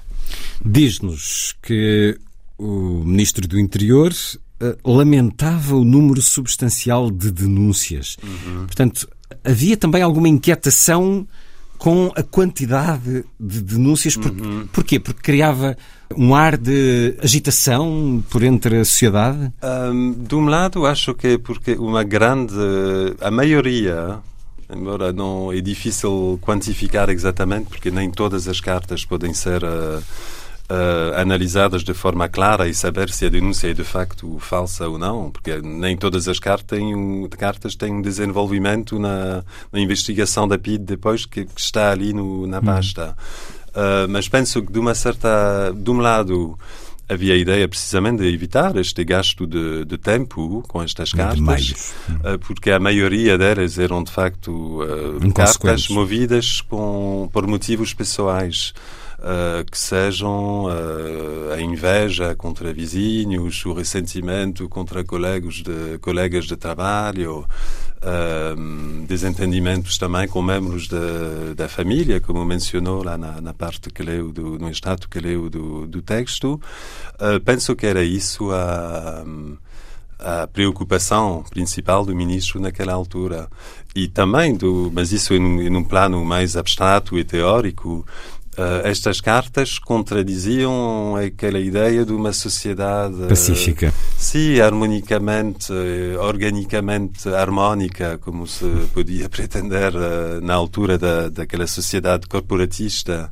Diz-nos 0.64 1.54
que 1.62 2.18
o 2.58 3.02
Ministro 3.04 3.46
do 3.46 3.58
Interior 3.58 4.12
uh, 4.12 4.90
lamentava 4.90 5.74
o 5.76 5.84
número 5.84 6.20
substancial 6.20 7.10
de 7.10 7.30
denúncias. 7.30 8.16
Uhum. 8.22 8.66
Portanto, 8.66 9.08
havia 9.44 9.76
também 9.76 10.02
alguma 10.02 10.28
inquietação 10.28 11.26
com 11.78 12.12
a 12.14 12.22
quantidade 12.22 13.24
de 13.40 13.60
denúncias. 13.60 14.16
Por, 14.16 14.30
uhum. 14.30 14.68
Porquê? 14.72 15.00
Porque 15.00 15.20
criava 15.20 15.76
um 16.16 16.34
ar 16.34 16.56
de 16.56 17.16
agitação 17.20 18.22
por 18.30 18.42
entre 18.42 18.78
a 18.78 18.84
sociedade? 18.84 19.52
Um, 19.62 20.12
de 20.12 20.34
um 20.34 20.44
lado, 20.44 20.86
acho 20.86 21.12
que 21.14 21.26
é 21.26 21.38
porque 21.38 21.72
uma 21.72 22.04
grande. 22.04 22.54
A 23.20 23.30
maioria 23.30 24.20
embora 24.74 25.12
não 25.12 25.52
é 25.52 25.60
difícil 25.60 26.38
quantificar 26.40 27.10
exatamente, 27.10 27.68
porque 27.68 27.90
nem 27.90 28.10
todas 28.10 28.48
as 28.48 28.60
cartas 28.60 29.04
podem 29.04 29.34
ser 29.34 29.62
uh, 29.62 30.02
uh, 30.70 31.18
analisadas 31.18 31.82
de 31.82 31.94
forma 31.94 32.28
clara 32.28 32.68
e 32.68 32.74
saber 32.74 33.10
se 33.10 33.26
a 33.26 33.28
denúncia 33.28 33.70
é 33.70 33.74
de 33.74 33.84
facto 33.84 34.38
falsa 34.38 34.88
ou 34.88 34.98
não, 34.98 35.30
porque 35.30 35.60
nem 35.60 35.96
todas 35.96 36.28
as 36.28 36.38
cartas 36.38 36.78
têm 36.78 36.94
um, 36.94 37.28
cartas 37.28 37.74
têm 37.74 37.92
um 37.92 38.02
desenvolvimento 38.02 38.98
na, 38.98 39.44
na 39.72 39.80
investigação 39.80 40.46
da 40.46 40.58
PID 40.58 40.84
depois 40.84 41.26
que, 41.26 41.44
que 41.44 41.60
está 41.60 41.90
ali 41.90 42.12
no, 42.12 42.46
na 42.46 42.58
hum. 42.58 42.62
pasta. 42.62 43.16
Uh, 43.68 44.06
mas 44.08 44.28
penso 44.28 44.62
que 44.62 44.72
de 44.72 44.78
uma 44.78 44.94
certa, 44.94 45.72
de 45.74 45.90
um 45.90 45.98
lado 45.98 46.58
havia 47.08 47.34
a 47.34 47.36
ideia 47.36 47.68
precisamente 47.68 48.22
de 48.22 48.32
evitar 48.32 48.76
este 48.76 49.04
gasto 49.04 49.46
de, 49.46 49.84
de 49.84 49.98
tempo 49.98 50.62
com 50.68 50.82
estas 50.82 51.12
cartas, 51.12 51.94
uh, 52.08 52.38
porque 52.40 52.70
a 52.70 52.78
maioria 52.78 53.36
delas 53.36 53.78
eram 53.78 54.02
de 54.02 54.10
facto 54.10 54.82
uh, 54.82 55.32
cartas 55.32 55.88
movidas 55.88 56.60
com, 56.60 57.28
por 57.32 57.46
motivos 57.46 57.92
pessoais. 57.92 58.72
Uh, 59.22 59.64
que 59.70 59.78
sejam 59.78 60.64
uh, 60.64 61.52
a 61.54 61.60
inveja 61.60 62.34
contra 62.34 62.72
vizinhos, 62.72 63.64
o 63.64 63.72
ressentimento 63.72 64.68
contra 64.68 65.04
colegas 65.04 65.62
de, 65.62 65.96
colegas 66.00 66.44
de 66.44 66.56
trabalho, 66.56 67.46
uh, 68.02 69.06
desentendimentos 69.06 69.96
também 69.96 70.26
com 70.26 70.42
membros 70.42 70.88
de, 70.88 71.54
da 71.54 71.68
família, 71.68 72.20
como 72.20 72.44
mencionou 72.44 73.04
lá 73.04 73.16
na, 73.16 73.40
na, 73.40 73.54
parte 73.54 73.90
que 73.90 74.02
leu 74.02 74.32
do, 74.32 74.58
no 74.58 74.68
extrato 74.68 75.08
que 75.08 75.20
leu 75.20 75.48
do, 75.48 75.86
do 75.86 76.02
texto. 76.02 76.60
penso 77.44 77.76
que 77.76 77.86
era 77.86 78.02
isso 78.02 78.50
a 78.50 79.24
a 80.24 80.46
preocupação 80.46 81.44
principal 81.50 82.04
do 82.04 82.14
ministro 82.14 82.60
naquela 82.60 82.92
altura 82.92 83.48
e 83.94 84.06
também 84.06 84.54
do 84.54 84.90
mas 84.94 85.10
isso 85.10 85.34
em, 85.34 85.62
em 85.66 85.76
um 85.76 85.82
plano 85.82 86.24
mais 86.24 86.56
abstrato 86.56 87.18
e 87.18 87.24
teórico 87.24 88.06
Uh, 88.52 88.86
estas 88.86 89.18
cartas 89.18 89.78
contradiziam 89.78 91.16
aquela 91.16 91.58
ideia 91.58 92.04
de 92.04 92.12
uma 92.12 92.34
sociedade 92.34 93.16
pacífica. 93.26 93.88
Uh, 93.88 93.92
sim, 94.18 94.60
harmonicamente, 94.60 95.72
uh, 95.72 96.20
organicamente 96.20 97.30
harmónica, 97.30 98.18
como 98.18 98.46
se 98.46 98.66
podia 98.92 99.26
pretender 99.30 99.94
na 100.42 100.52
altura 100.52 100.98
da, 100.98 101.30
daquela 101.30 101.66
sociedade 101.66 102.26
corporatista 102.26 103.30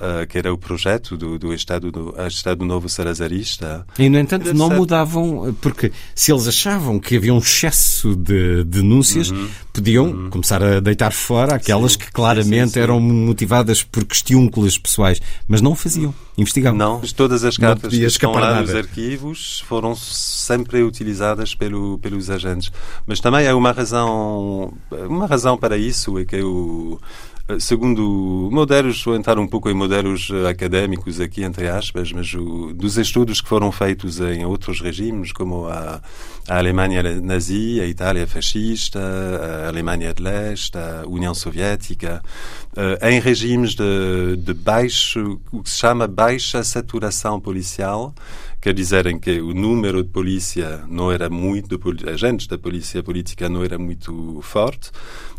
uh, 0.00 0.26
que 0.26 0.38
era 0.38 0.52
o 0.52 0.58
projeto 0.58 1.16
do, 1.16 1.38
do 1.38 1.52
Estado, 1.52 1.90
do 1.90 2.14
Estado 2.26 2.64
Novo 2.64 2.88
Salazarista. 2.88 3.86
E, 3.98 4.08
no 4.08 4.18
entanto, 4.18 4.52
não 4.54 4.70
mudavam, 4.70 5.56
porque 5.60 5.92
se 6.14 6.32
eles 6.32 6.46
achavam 6.46 6.98
que 6.98 7.16
havia 7.16 7.34
um 7.34 7.38
excesso 7.38 8.16
de 8.16 8.64
denúncias, 8.64 9.30
uhum. 9.30 9.48
podiam 9.72 10.06
uhum. 10.06 10.30
começar 10.30 10.62
a 10.62 10.80
deitar 10.80 11.12
fora 11.12 11.54
aquelas 11.56 11.92
sim, 11.92 11.98
que 11.98 12.12
claramente 12.12 12.68
sim, 12.68 12.74
sim, 12.74 12.80
eram 12.80 13.00
motivadas 13.00 13.82
por 13.82 14.04
questúnculas 14.04 14.78
pessoais, 14.78 15.20
mas 15.46 15.60
não 15.60 15.72
o 15.72 15.76
faziam, 15.76 16.14
investigavam. 16.36 16.78
Não, 16.78 17.00
todas 17.16 17.44
as 17.44 17.56
cartas 17.56 17.90
que 17.92 18.04
estão 18.04 18.32
lá 18.32 18.40
nada. 18.40 18.60
nos 18.62 18.74
arquivos 18.74 19.64
foram 19.66 19.94
sempre 19.94 20.82
utilizadas 20.82 21.54
pelo, 21.54 21.98
pelos 21.98 22.30
agentes. 22.30 22.70
Mas 23.06 23.20
também 23.20 23.46
há 23.46 23.54
uma 23.54 23.72
razão, 23.72 24.72
uma 24.90 25.26
razão 25.26 25.56
para 25.56 25.76
isso, 25.76 26.18
é 26.18 26.24
que 26.24 26.40
o 26.42 27.00
segundo 27.58 28.50
modelos, 28.52 29.02
vou 29.02 29.14
entrar 29.14 29.38
um 29.38 29.46
pouco 29.46 29.70
em 29.70 29.74
modelos 29.74 30.28
eh, 30.30 30.48
académicos 30.50 31.18
aqui, 31.18 31.42
entre 31.42 31.66
aspas, 31.66 32.12
mas 32.12 32.34
o, 32.34 32.74
dos 32.74 32.98
estudos 32.98 33.40
que 33.40 33.48
foram 33.48 33.72
feitos 33.72 34.20
em 34.20 34.44
outros 34.44 34.82
regimes, 34.82 35.32
como 35.32 35.66
a, 35.66 36.02
a 36.46 36.58
Alemanha 36.58 37.02
nazi, 37.22 37.80
a 37.80 37.86
Itália 37.86 38.26
fascista, 38.26 39.00
a 39.00 39.68
Alemanha 39.68 40.12
de 40.12 40.22
Leste, 40.22 40.76
a 40.76 41.04
União 41.06 41.32
Soviética, 41.34 42.22
uh, 42.72 43.06
em 43.06 43.18
regimes 43.18 43.74
de, 43.74 44.36
de 44.36 44.52
baixo, 44.52 45.40
o 45.50 45.62
que 45.62 45.70
se 45.70 45.78
chama 45.78 46.06
baixa 46.06 46.62
saturação 46.62 47.40
policial, 47.40 48.14
quer 48.60 48.74
dizer 48.74 49.06
em 49.06 49.18
que 49.18 49.40
o 49.40 49.54
número 49.54 50.02
de 50.02 50.10
polícia 50.10 50.84
não 50.88 51.10
era 51.10 51.30
muito, 51.30 51.80
agentes 52.06 52.46
da 52.46 52.58
polícia 52.58 53.02
política 53.02 53.48
não 53.48 53.64
era 53.64 53.78
muito 53.78 54.40
forte, 54.42 54.90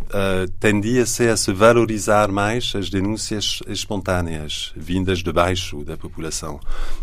uh, 0.10 0.50
tendia-se 0.60 1.28
a 1.28 1.38
se 1.38 1.52
valorizar 1.54 2.32
mais 2.32 2.74
as 2.76 2.89
denúncias 2.89 3.62
espontâneas, 3.67 4.72
vindas 4.76 5.19
de 5.19 5.32
baixo 5.32 5.84
da 5.84 5.95
população. 5.98 6.60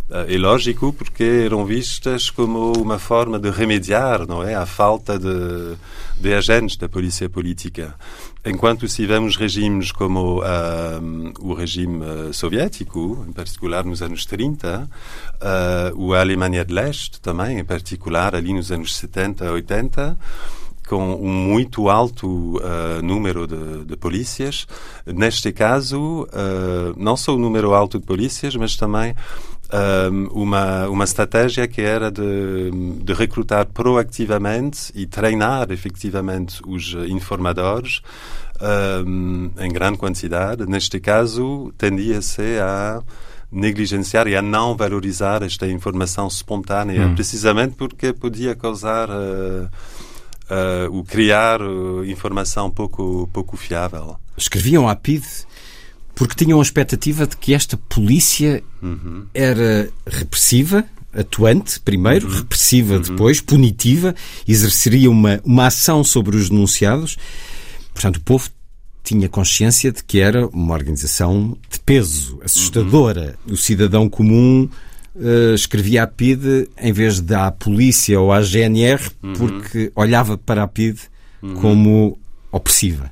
Uh, 0.08 0.32
é 0.32 0.36
lógico 0.36 0.92
porque 0.92 1.42
eram 1.44 1.64
vistas 1.64 2.30
como 2.30 2.72
uma 2.72 2.98
forma 2.98 3.38
de 3.38 3.50
remediar, 3.50 4.26
não 4.26 4.42
é, 4.42 4.54
a 4.54 4.66
falta 4.66 5.18
de, 5.18 5.76
de 6.18 6.34
agentes 6.34 6.76
da 6.76 6.88
polícia 6.88 7.28
política. 7.28 7.94
Enquanto 8.44 8.86
se 8.86 9.04
vemos 9.06 9.36
regimes 9.36 9.90
como 9.90 10.40
uh, 10.40 10.44
o 11.40 11.52
regime 11.52 12.32
soviético, 12.32 13.24
em 13.28 13.32
particular 13.32 13.84
nos 13.84 14.02
anos 14.02 14.24
30, 14.24 14.88
uh, 15.42 16.12
a 16.12 16.20
Alemanha 16.20 16.64
de 16.64 16.72
Leste 16.72 17.20
também, 17.20 17.58
em 17.58 17.64
particular 17.64 18.36
ali 18.36 18.52
nos 18.52 18.70
anos 18.70 18.96
70, 18.96 19.50
80, 19.50 20.18
com 20.86 21.14
um 21.14 21.28
muito 21.28 21.88
alto 21.88 22.58
uh, 22.58 23.02
número 23.02 23.46
de, 23.46 23.84
de, 23.84 23.96
polícias. 23.96 24.66
Neste 25.04 25.52
caso, 25.52 26.22
uh, 26.24 26.94
não 26.96 27.16
só 27.16 27.34
o 27.34 27.38
número 27.38 27.74
alto 27.74 27.98
de 27.98 28.06
polícias, 28.06 28.54
mas 28.54 28.76
também 28.76 29.10
uh, 29.12 30.30
uma, 30.32 30.88
uma 30.88 31.04
estratégia 31.04 31.66
que 31.66 31.80
era 31.80 32.10
de, 32.10 32.70
de 33.02 33.12
recrutar 33.12 33.66
proativamente 33.66 34.92
e 34.94 35.06
treinar 35.06 35.70
efetivamente 35.70 36.60
os 36.66 36.94
informadores 37.08 38.00
em 39.58 39.68
grande 39.68 39.98
quantidade. 39.98 40.64
Neste 40.64 40.98
caso, 40.98 41.74
tendia-se 41.76 42.58
a 42.58 43.02
negligenciar 43.50 44.26
e 44.26 44.36
a 44.36 44.42
não 44.42 44.76
valorizar 44.76 45.42
esta 45.42 45.66
informação 45.66 46.26
espontânea, 46.26 47.06
hum. 47.06 47.14
precisamente 47.14 47.74
porque 47.76 48.12
podia 48.12 48.54
causar 48.54 49.08
uh, 49.08 49.68
uh, 50.50 50.96
o 50.96 51.04
criar 51.04 51.60
uh, 51.60 52.04
informação 52.04 52.70
pouco, 52.70 53.28
pouco 53.32 53.56
fiável. 53.56 54.16
Escreviam 54.36 54.88
à 54.88 54.94
PID 54.94 55.24
porque 56.14 56.34
tinham 56.34 56.58
a 56.58 56.62
expectativa 56.62 57.26
de 57.26 57.36
que 57.36 57.52
esta 57.52 57.76
polícia 57.76 58.64
uhum. 58.82 59.26
era 59.34 59.90
repressiva, 60.06 60.82
atuante, 61.12 61.78
primeiro, 61.80 62.26
uhum. 62.26 62.36
repressiva, 62.36 62.94
uhum. 62.94 63.02
depois, 63.02 63.40
punitiva, 63.40 64.14
exerceria 64.48 65.10
uma, 65.10 65.40
uma 65.44 65.66
ação 65.66 66.02
sobre 66.02 66.36
os 66.36 66.48
denunciados. 66.48 67.18
Portanto, 67.92 68.16
o 68.16 68.20
povo 68.22 68.48
tinha 69.04 69.28
consciência 69.28 69.92
de 69.92 70.02
que 70.02 70.18
era 70.18 70.46
uma 70.48 70.74
organização 70.74 71.56
de 71.70 71.78
peso, 71.80 72.40
assustadora. 72.42 73.38
Uhum. 73.46 73.52
O 73.52 73.56
cidadão 73.56 74.08
comum 74.08 74.68
uh, 75.16 75.54
escrevia 75.54 76.02
a 76.02 76.06
PID 76.06 76.68
em 76.78 76.92
vez 76.92 77.22
à 77.32 77.50
polícia 77.50 78.20
ou 78.20 78.32
à 78.32 78.40
GNR, 78.42 79.00
uhum. 79.22 79.32
porque 79.34 79.92
olhava 79.94 80.38
para 80.38 80.62
a 80.62 80.68
PID 80.68 80.98
uhum. 81.42 81.54
como 81.54 82.18
opressiva. 82.52 83.10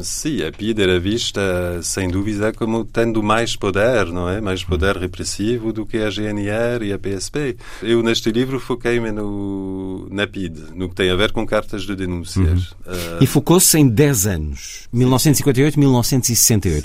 Sim, 0.00 0.44
a 0.44 0.52
PID 0.52 0.82
era 0.82 1.00
vista, 1.00 1.40
sem 1.82 2.10
dúvida, 2.10 2.52
como 2.52 2.84
tendo 2.84 3.22
mais 3.22 3.56
poder, 3.56 4.06
não 4.06 4.28
é? 4.28 4.38
Mais 4.38 4.62
poder 4.62 4.96
repressivo 4.96 5.72
do 5.72 5.86
que 5.86 5.96
a 5.96 6.10
GNR 6.10 6.84
e 6.84 6.92
a 6.92 6.98
PSP. 6.98 7.56
Eu, 7.82 8.02
neste 8.02 8.30
livro, 8.30 8.60
foquei-me 8.60 9.10
na 9.10 10.26
PID, 10.26 10.74
no 10.74 10.90
que 10.90 10.94
tem 10.94 11.08
a 11.10 11.16
ver 11.16 11.32
com 11.32 11.46
cartas 11.46 11.86
de 11.86 11.96
denúncias. 11.96 12.72
Uhum. 12.86 12.92
Uh... 12.92 13.22
E 13.22 13.26
focou-se 13.26 13.78
em 13.78 13.88
10 13.88 14.26
anos, 14.26 14.88
1958-1968. 14.94 16.84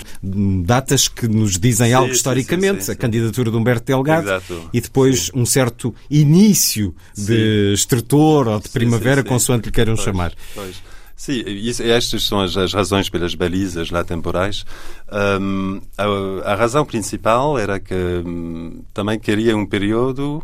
Datas 0.64 1.06
que 1.06 1.28
nos 1.28 1.58
dizem 1.58 1.88
sim, 1.88 1.92
algo 1.92 2.08
sim, 2.08 2.14
historicamente. 2.14 2.84
Sim, 2.84 2.92
a 2.92 2.96
candidatura 2.96 3.50
de 3.50 3.56
Humberto 3.56 3.84
Delgado 3.84 4.28
Exato. 4.28 4.70
e 4.72 4.80
depois 4.80 5.30
um 5.34 5.44
certo 5.44 5.94
início 6.10 6.94
de 7.14 7.74
estretor 7.74 8.48
ou 8.48 8.58
de 8.58 8.70
primavera, 8.70 9.22
consoante 9.22 9.66
lhe 9.66 9.72
queiram 9.72 9.94
pois, 9.94 10.04
chamar. 10.04 10.32
Pois. 10.54 10.93
Sim, 11.16 11.42
isso, 11.46 11.82
estas 11.82 12.24
são 12.24 12.40
as, 12.40 12.56
as, 12.56 12.72
razões 12.72 13.08
pelas 13.08 13.34
balizas 13.34 13.90
lá 13.90 14.02
temporais. 14.02 14.64
Um, 15.40 15.80
a, 15.96 16.52
a, 16.52 16.54
razão 16.56 16.84
principal 16.84 17.56
era 17.56 17.78
que 17.78 17.94
um, 17.94 18.82
também 18.92 19.18
queria 19.18 19.56
um 19.56 19.64
período 19.64 20.42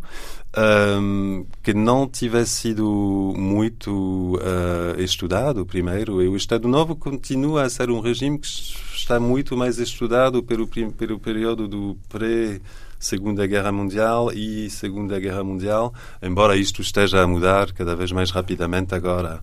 um, 0.57 1.45
que 1.63 1.75
não 1.75 2.09
tivesse 2.09 2.53
sido 2.53 3.35
muito 3.37 4.37
uh, 4.37 5.01
estudado 5.01 5.67
primeiro. 5.67 6.23
E 6.23 6.29
o 6.29 6.37
Estado 6.37 6.69
Novo 6.69 6.95
continua 6.95 7.63
a 7.63 7.71
ser 7.71 7.91
um 7.91 8.01
regime 8.01 8.39
que 8.39 8.49
está 8.95 9.19
muito 9.19 9.57
mais 9.57 9.79
estudado 9.79 10.43
pelo, 10.43 10.67
pelo 10.67 11.19
período 11.19 11.67
do 11.67 11.97
pré 12.09 12.61
Segunda 12.99 13.47
Guerra 13.47 13.73
Mundial 13.73 14.31
e 14.31 14.69
Segunda 14.69 15.19
Guerra 15.19 15.43
Mundial, 15.43 15.93
embora 16.23 16.55
isto 16.55 16.83
esteja 16.83 17.23
a 17.23 17.27
mudar 17.27 17.73
cada 17.73 17.97
vez 17.97 18.13
mais 18.13 18.31
rapidamente 18.31 18.95
agora. 18.95 19.41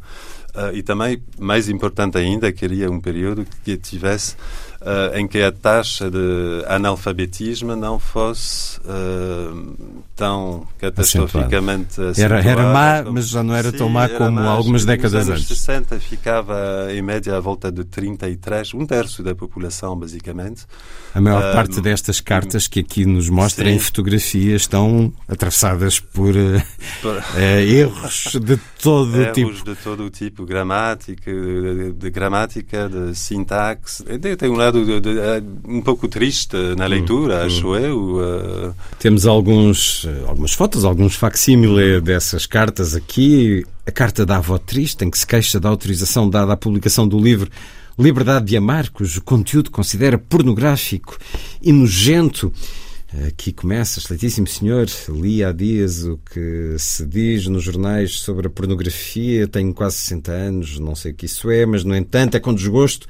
Uh, 0.55 0.75
e 0.75 0.81
também, 0.81 1.21
mais 1.37 1.69
importante 1.69 2.17
ainda, 2.17 2.51
queria 2.51 2.89
um 2.89 2.99
período 2.99 3.45
que 3.63 3.77
tivesse 3.77 4.35
uh, 4.81 5.17
em 5.17 5.27
que 5.27 5.41
a 5.41 5.51
taxa 5.51 6.09
de 6.09 6.63
analfabetismo 6.67 7.75
não 7.75 7.99
fosse 7.99 8.79
uh, 8.79 10.03
tão 10.15 10.67
catastroficamente 10.79 12.01
Era, 12.17 12.41
era 12.41 12.73
má, 12.73 13.03
como, 13.03 13.13
mas 13.13 13.29
já 13.29 13.43
não 13.43 13.55
era 13.55 13.71
sim, 13.71 13.77
tão 13.77 13.89
má 13.89 14.09
como 14.09 14.31
má, 14.31 14.49
algumas 14.49 14.85
décadas 14.85 15.13
antes. 15.13 15.49
Nos 15.49 15.69
anos 15.69 15.87
60 15.87 15.99
ficava 15.99 16.87
em 16.91 17.01
média 17.01 17.35
à 17.37 17.39
volta 17.39 17.71
de 17.71 17.83
33, 17.83 18.73
um 18.73 18.85
terço 18.85 19.21
da 19.21 19.35
população, 19.35 19.95
basicamente. 19.95 20.65
A 21.13 21.21
maior 21.21 21.53
parte 21.53 21.81
destas 21.81 22.19
cartas 22.19 22.67
que 22.67 22.79
aqui 22.79 23.05
nos 23.05 23.29
mostra 23.29 23.65
sim. 23.65 23.71
em 23.71 23.79
fotografia 23.79 24.55
estão 24.55 25.13
atravessadas 25.27 25.99
por, 25.99 26.33
por... 27.01 27.23
erros 27.39 28.37
de 28.41 28.57
todo 28.81 29.21
erros 29.21 29.33
tipo. 29.33 29.49
Erros 29.49 29.63
de 29.63 29.75
todo 29.75 30.03
o 30.03 30.09
tipo 30.09 30.45
gramática, 30.45 31.31
de, 31.31 31.93
de 31.93 32.09
gramática, 32.09 32.89
de 32.89 33.15
sintaxe. 33.15 34.03
Tem 34.37 34.49
um 34.49 34.55
lado 34.67 34.85
de, 34.85 34.99
de, 34.99 35.19
é 35.19 35.41
um 35.65 35.81
pouco 35.81 36.07
triste 36.07 36.55
na 36.77 36.85
hum, 36.85 36.89
leitura, 36.89 37.35
hum, 37.35 37.45
acho 37.45 37.67
hum. 37.67 37.75
eu. 37.75 37.99
Uh... 38.17 38.73
Temos 38.99 39.25
alguns, 39.25 40.05
eh, 40.05 40.23
algumas 40.27 40.53
fotos, 40.53 40.83
alguns 40.83 41.15
facsímile 41.15 42.01
dessas 42.01 42.45
cartas 42.45 42.95
aqui. 42.95 43.65
A 43.85 43.91
carta 43.91 44.25
da 44.25 44.37
avó 44.37 44.57
triste, 44.57 45.05
em 45.05 45.09
que 45.09 45.17
se 45.17 45.25
queixa 45.25 45.59
da 45.59 45.69
autorização 45.69 46.29
dada 46.29 46.51
à 46.51 46.57
publicação 46.57 47.07
do 47.07 47.17
livro 47.17 47.49
Liberdade 47.97 48.45
de 48.45 48.57
Amar, 48.57 48.89
cujo 48.91 49.21
conteúdo 49.21 49.71
considera 49.71 50.17
pornográfico 50.17 51.17
e 51.61 51.71
nojento. 51.71 52.51
Aqui 53.25 53.53
começa, 53.53 53.99
excelentíssimo 53.99 54.45
senhor, 54.47 54.87
li 55.07 55.41
há 55.41 55.53
dias 55.53 56.03
o 56.03 56.19
que 56.29 56.75
se 56.77 57.05
diz 57.05 57.47
nos 57.47 57.63
jornais 57.63 58.19
sobre 58.19 58.47
a 58.47 58.49
pornografia, 58.49 59.47
tenho 59.47 59.73
quase 59.73 59.95
60 59.95 60.31
anos, 60.33 60.79
não 60.79 60.93
sei 60.93 61.13
o 61.13 61.15
que 61.15 61.25
isso 61.25 61.49
é, 61.49 61.65
mas 61.65 61.85
no 61.85 61.95
entanto 61.95 62.35
é 62.35 62.39
com 62.41 62.53
desgosto 62.53 63.07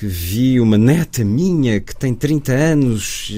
que 0.00 0.06
vi 0.06 0.58
uma 0.58 0.78
neta 0.78 1.22
minha 1.22 1.78
que 1.78 1.94
tem 1.94 2.14
30 2.14 2.52
anos 2.54 3.30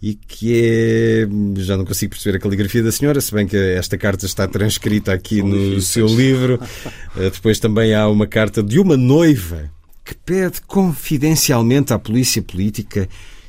e 0.00 0.14
que 0.14 0.54
é. 0.54 1.26
Já 1.56 1.76
não 1.76 1.84
consigo 1.84 2.10
perceber 2.10 2.36
a 2.36 2.40
caligrafia 2.40 2.84
da 2.84 2.92
senhora, 2.92 3.20
se 3.20 3.34
bem 3.34 3.48
que 3.48 3.56
esta 3.56 3.98
carta 3.98 4.24
está 4.24 4.46
transcrita 4.46 5.12
aqui 5.12 5.38
São 5.38 5.48
no 5.48 5.58
difíceis. 5.58 5.86
seu 5.88 6.06
livro. 6.06 6.60
Eh, 7.16 7.30
depois 7.30 7.58
também 7.58 7.94
há 7.94 8.06
uma 8.06 8.28
carta 8.28 8.62
de 8.62 8.78
uma 8.78 8.96
noiva 8.96 9.68
que 10.04 10.14
pede 10.14 10.60
confidencialmente 10.62 11.92
à 11.92 11.98
polícia 11.98 12.40
política 12.40 13.08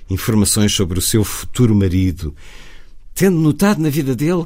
informações 0.10 0.74
sobre 0.74 0.98
o 0.98 1.02
seu 1.02 1.24
futuro 1.24 1.76
marido, 1.76 2.34
tendo 3.14 3.38
notado 3.38 3.80
na 3.80 3.90
vida 3.90 4.16
dele 4.16 4.46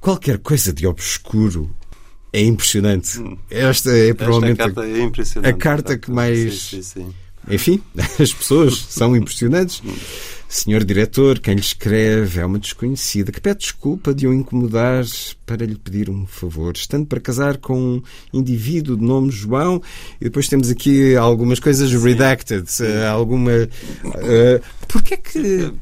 qualquer 0.00 0.38
coisa 0.38 0.72
de 0.72 0.86
obscuro. 0.86 1.74
É 2.32 2.40
impressionante. 2.44 3.18
Hum. 3.18 3.36
Esta 3.50 3.90
é 3.90 4.14
provavelmente 4.14 4.60
Esta 4.60 4.72
carta 4.72 5.48
é 5.48 5.50
a 5.50 5.52
carta 5.52 5.98
que 5.98 6.10
mais. 6.12 6.62
Sim, 6.62 6.82
sim, 6.82 6.82
sim. 6.82 7.14
Enfim, 7.48 7.80
as 8.18 8.32
pessoas 8.32 8.76
são 8.76 9.16
impressionantes. 9.16 9.82
Senhor 10.48 10.82
diretor, 10.82 11.38
quem 11.38 11.54
lhe 11.54 11.60
escreve 11.60 12.40
é 12.40 12.44
uma 12.44 12.58
desconhecida 12.58 13.30
que 13.30 13.40
pede 13.40 13.60
desculpa 13.60 14.12
de 14.12 14.26
o 14.26 14.34
incomodar 14.34 15.04
para 15.46 15.64
lhe 15.64 15.76
pedir 15.76 16.10
um 16.10 16.26
favor. 16.26 16.74
Estando 16.74 17.06
para 17.06 17.20
casar 17.20 17.58
com 17.58 17.78
um 17.78 18.02
indivíduo 18.32 18.96
de 18.96 19.04
nome 19.04 19.30
João, 19.30 19.80
e 20.20 20.24
depois 20.24 20.48
temos 20.48 20.68
aqui 20.68 21.14
algumas 21.14 21.60
coisas 21.60 21.92
redacted, 21.92 22.66
alguma. 23.08 23.52
Uh, 24.04 24.60
Porquê 24.88 25.16
que 25.16 25.72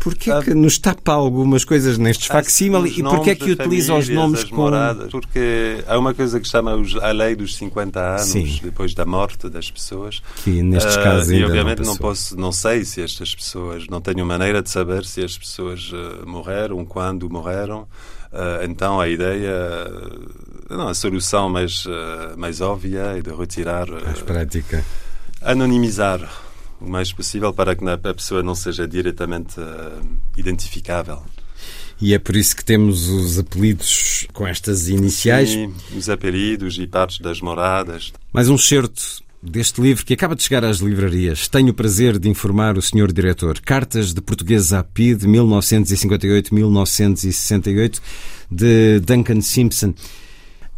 Porquê 0.00 0.30
que 0.44 0.54
nos 0.54 0.78
tapa 0.78 1.12
algumas 1.12 1.64
coisas 1.64 1.98
nestes 1.98 2.28
facsímile 2.28 2.88
e 2.88 3.02
porquê 3.02 3.34
que 3.34 3.50
utiliza 3.50 3.94
os 3.94 4.08
nomes 4.08 4.44
com... 4.44 4.56
Moradas, 4.56 5.10
porque 5.10 5.82
há 5.86 5.98
uma 5.98 6.14
coisa 6.14 6.38
que 6.38 6.46
se 6.46 6.52
chama 6.52 6.72
a 7.02 7.10
lei 7.10 7.34
dos 7.34 7.56
50 7.56 8.00
anos, 8.00 8.22
Sim. 8.22 8.60
depois 8.62 8.94
da 8.94 9.04
morte 9.04 9.48
das 9.48 9.70
pessoas. 9.70 10.22
Que 10.44 10.62
nestes 10.62 10.96
uh, 10.96 11.02
casos 11.02 11.30
ainda 11.30 11.42
E 11.42 11.44
obviamente 11.44 11.82
não, 11.82 11.88
não, 11.88 11.96
posso, 11.96 12.36
não 12.36 12.52
sei 12.52 12.84
se 12.84 13.02
estas 13.02 13.34
pessoas, 13.34 13.86
não 13.88 14.00
tenho 14.00 14.24
maneira 14.24 14.62
de 14.62 14.70
saber 14.70 15.04
se 15.04 15.24
as 15.24 15.36
pessoas 15.36 15.90
uh, 15.92 16.26
morreram, 16.26 16.84
quando 16.84 17.28
morreram. 17.28 17.82
Uh, 18.32 18.64
então 18.64 19.00
a 19.00 19.08
ideia, 19.08 19.52
não, 20.70 20.88
a 20.88 20.94
solução 20.94 21.48
mais, 21.48 21.84
mais 22.36 22.60
óbvia 22.60 23.16
é 23.16 23.20
de 23.20 23.34
retirar... 23.34 23.88
mais 23.90 24.20
prática. 24.22 24.84
Anonimizar 25.40 26.20
o 26.80 26.88
mais 26.88 27.12
possível 27.12 27.52
para 27.52 27.74
que 27.74 27.84
a 27.88 28.14
pessoa 28.14 28.42
não 28.42 28.54
seja 28.54 28.86
diretamente 28.86 29.58
uh, 29.60 30.00
identificável. 30.36 31.22
E 32.00 32.14
é 32.14 32.18
por 32.18 32.36
isso 32.36 32.54
que 32.54 32.64
temos 32.64 33.08
os 33.08 33.38
apelidos 33.38 34.26
com 34.32 34.46
estas 34.46 34.88
iniciais. 34.88 35.50
Sim, 35.50 35.74
os 35.96 36.08
apelidos 36.08 36.78
e 36.78 36.86
partes 36.86 37.18
das 37.18 37.40
moradas. 37.40 38.12
Mais 38.32 38.48
um 38.48 38.56
certo 38.56 39.20
deste 39.42 39.80
livro 39.80 40.04
que 40.04 40.14
acaba 40.14 40.36
de 40.36 40.42
chegar 40.42 40.64
às 40.64 40.78
livrarias. 40.78 41.46
Tenho 41.48 41.70
o 41.70 41.74
prazer 41.74 42.18
de 42.18 42.28
informar 42.28 42.78
o 42.78 42.82
Sr. 42.82 43.12
Diretor. 43.12 43.60
Cartas 43.60 44.14
de 44.14 44.20
Português 44.20 44.72
à 44.72 44.84
PID, 44.84 45.26
1958-1968, 45.26 48.00
de 48.50 48.98
Duncan 49.00 49.40
Simpson. 49.40 49.94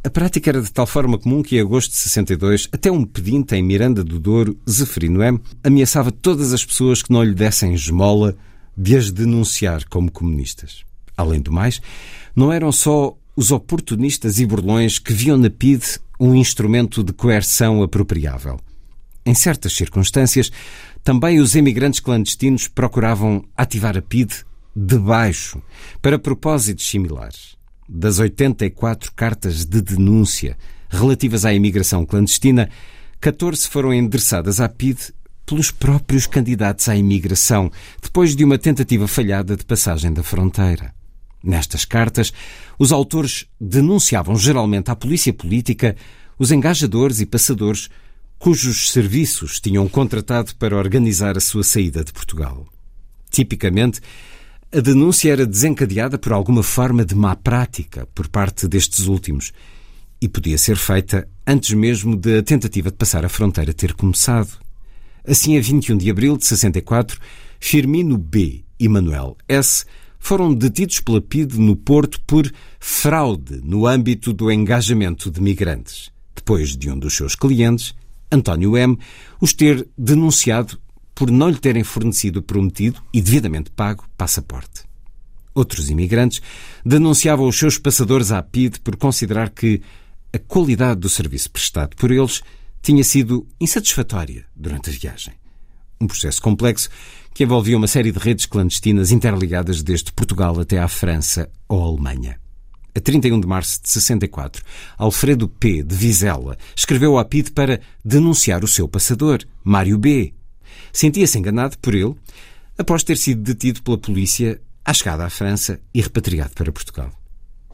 A 0.02 0.08
prática 0.08 0.48
era 0.48 0.62
de 0.62 0.72
tal 0.72 0.86
forma 0.86 1.18
comum 1.18 1.42
que, 1.42 1.56
em 1.56 1.60
agosto 1.60 1.90
de 1.90 1.98
62, 1.98 2.68
até 2.72 2.90
um 2.90 3.04
pedinte 3.04 3.54
em 3.54 3.62
Miranda 3.62 4.02
do 4.02 4.18
Douro, 4.18 4.58
Zeferino 4.68 5.22
M., 5.22 5.38
ameaçava 5.62 6.10
todas 6.10 6.54
as 6.54 6.64
pessoas 6.64 7.02
que 7.02 7.12
não 7.12 7.22
lhe 7.22 7.34
dessem 7.34 7.74
esmola 7.74 8.34
de 8.74 8.96
as 8.96 9.10
denunciar 9.10 9.86
como 9.90 10.10
comunistas. 10.10 10.84
Além 11.14 11.42
do 11.42 11.52
mais, 11.52 11.82
não 12.34 12.50
eram 12.50 12.72
só 12.72 13.14
os 13.36 13.50
oportunistas 13.50 14.40
e 14.40 14.46
burlões 14.46 14.98
que 14.98 15.12
viam 15.12 15.36
na 15.36 15.50
PIDE 15.50 15.98
um 16.18 16.34
instrumento 16.34 17.04
de 17.04 17.12
coerção 17.12 17.82
apropriável. 17.82 18.58
Em 19.26 19.34
certas 19.34 19.74
circunstâncias, 19.74 20.50
também 21.04 21.40
os 21.40 21.54
emigrantes 21.54 22.00
clandestinos 22.00 22.68
procuravam 22.68 23.44
ativar 23.54 23.98
a 23.98 24.02
PIDE 24.02 24.46
de 24.74 24.98
baixo, 24.98 25.60
para 26.00 26.18
propósitos 26.18 26.88
similares 26.88 27.59
das 27.92 28.20
84 28.20 29.12
cartas 29.14 29.64
de 29.64 29.82
denúncia 29.82 30.56
relativas 30.88 31.44
à 31.44 31.52
imigração 31.52 32.06
clandestina, 32.06 32.70
14 33.20 33.68
foram 33.68 33.92
endereçadas 33.92 34.60
à 34.60 34.68
PIDE 34.68 35.12
pelos 35.44 35.72
próprios 35.72 36.26
candidatos 36.26 36.88
à 36.88 36.94
imigração, 36.94 37.70
depois 38.00 38.36
de 38.36 38.44
uma 38.44 38.56
tentativa 38.56 39.08
falhada 39.08 39.56
de 39.56 39.64
passagem 39.64 40.12
da 40.12 40.22
fronteira. 40.22 40.94
Nestas 41.42 41.84
cartas, 41.84 42.32
os 42.78 42.92
autores 42.92 43.46
denunciavam 43.60 44.36
geralmente 44.36 44.90
à 44.90 44.96
polícia 44.96 45.32
política 45.32 45.96
os 46.38 46.52
engajadores 46.52 47.20
e 47.20 47.26
passadores 47.26 47.88
cujos 48.38 48.90
serviços 48.90 49.60
tinham 49.60 49.88
contratado 49.88 50.54
para 50.56 50.76
organizar 50.76 51.36
a 51.36 51.40
sua 51.40 51.64
saída 51.64 52.04
de 52.04 52.12
Portugal. 52.12 52.66
Tipicamente, 53.30 54.00
a 54.72 54.80
denúncia 54.80 55.32
era 55.32 55.44
desencadeada 55.44 56.16
por 56.16 56.32
alguma 56.32 56.62
forma 56.62 57.04
de 57.04 57.14
má 57.14 57.34
prática 57.34 58.06
por 58.14 58.28
parte 58.28 58.68
destes 58.68 59.06
últimos 59.06 59.52
e 60.20 60.28
podia 60.28 60.56
ser 60.56 60.76
feita 60.76 61.28
antes 61.44 61.72
mesmo 61.72 62.16
da 62.16 62.40
tentativa 62.42 62.88
de 62.88 62.96
passar 62.96 63.24
a 63.24 63.28
fronteira 63.28 63.74
ter 63.74 63.94
começado. 63.94 64.50
Assim, 65.26 65.58
a 65.58 65.60
21 65.60 65.96
de 65.96 66.08
abril 66.08 66.36
de 66.36 66.46
64, 66.46 67.18
Firmino 67.58 68.16
B. 68.16 68.64
e 68.78 68.88
Manuel 68.88 69.36
S. 69.48 69.84
foram 70.20 70.54
detidos 70.54 71.00
pela 71.00 71.20
PIDE 71.20 71.58
no 71.58 71.74
Porto 71.74 72.20
por 72.24 72.50
fraude 72.78 73.60
no 73.64 73.88
âmbito 73.88 74.32
do 74.32 74.52
engajamento 74.52 75.32
de 75.32 75.40
migrantes, 75.40 76.12
depois 76.34 76.76
de 76.76 76.88
um 76.88 76.98
dos 76.98 77.14
seus 77.14 77.34
clientes, 77.34 77.92
António 78.30 78.76
M., 78.76 78.96
os 79.40 79.52
ter 79.52 79.88
denunciado 79.98 80.78
por 81.14 81.30
não 81.30 81.48
lhe 81.48 81.58
terem 81.58 81.84
fornecido 81.84 82.40
o 82.40 82.42
prometido 82.42 83.02
e 83.12 83.20
devidamente 83.20 83.70
pago 83.70 84.04
passaporte. 84.16 84.84
Outros 85.54 85.90
imigrantes 85.90 86.40
denunciavam 86.84 87.48
os 87.48 87.58
seus 87.58 87.76
passadores 87.76 88.30
à 88.30 88.42
PIDE 88.42 88.80
por 88.80 88.96
considerar 88.96 89.50
que 89.50 89.82
a 90.32 90.38
qualidade 90.38 91.00
do 91.00 91.08
serviço 91.08 91.50
prestado 91.50 91.96
por 91.96 92.10
eles 92.10 92.40
tinha 92.80 93.02
sido 93.02 93.46
insatisfatória 93.60 94.46
durante 94.54 94.90
a 94.90 94.92
viagem. 94.92 95.34
Um 96.00 96.06
processo 96.06 96.40
complexo 96.40 96.88
que 97.34 97.44
envolvia 97.44 97.76
uma 97.76 97.86
série 97.86 98.12
de 98.12 98.18
redes 98.18 98.46
clandestinas 98.46 99.10
interligadas 99.10 99.82
desde 99.82 100.12
Portugal 100.12 100.58
até 100.58 100.78
à 100.78 100.88
França 100.88 101.50
ou 101.68 101.82
Alemanha. 101.82 102.38
A 102.94 103.00
31 103.00 103.40
de 103.40 103.46
março 103.46 103.80
de 103.82 103.88
64, 103.88 104.64
Alfredo 104.98 105.48
P. 105.48 105.82
de 105.82 105.94
Vizela 105.94 106.56
escreveu 106.74 107.18
à 107.18 107.24
PIDE 107.24 107.52
para 107.52 107.80
denunciar 108.04 108.64
o 108.64 108.68
seu 108.68 108.88
passador, 108.88 109.44
Mário 109.62 109.96
B., 109.96 110.32
sentia-se 110.92 111.38
enganado 111.38 111.78
por 111.78 111.94
ele 111.94 112.14
após 112.78 113.02
ter 113.02 113.16
sido 113.16 113.42
detido 113.42 113.82
pela 113.82 113.98
polícia 113.98 114.60
à 114.84 114.92
chegada 114.92 115.24
à 115.24 115.30
França 115.30 115.80
e 115.92 116.00
repatriado 116.00 116.52
para 116.54 116.72
Portugal. 116.72 117.12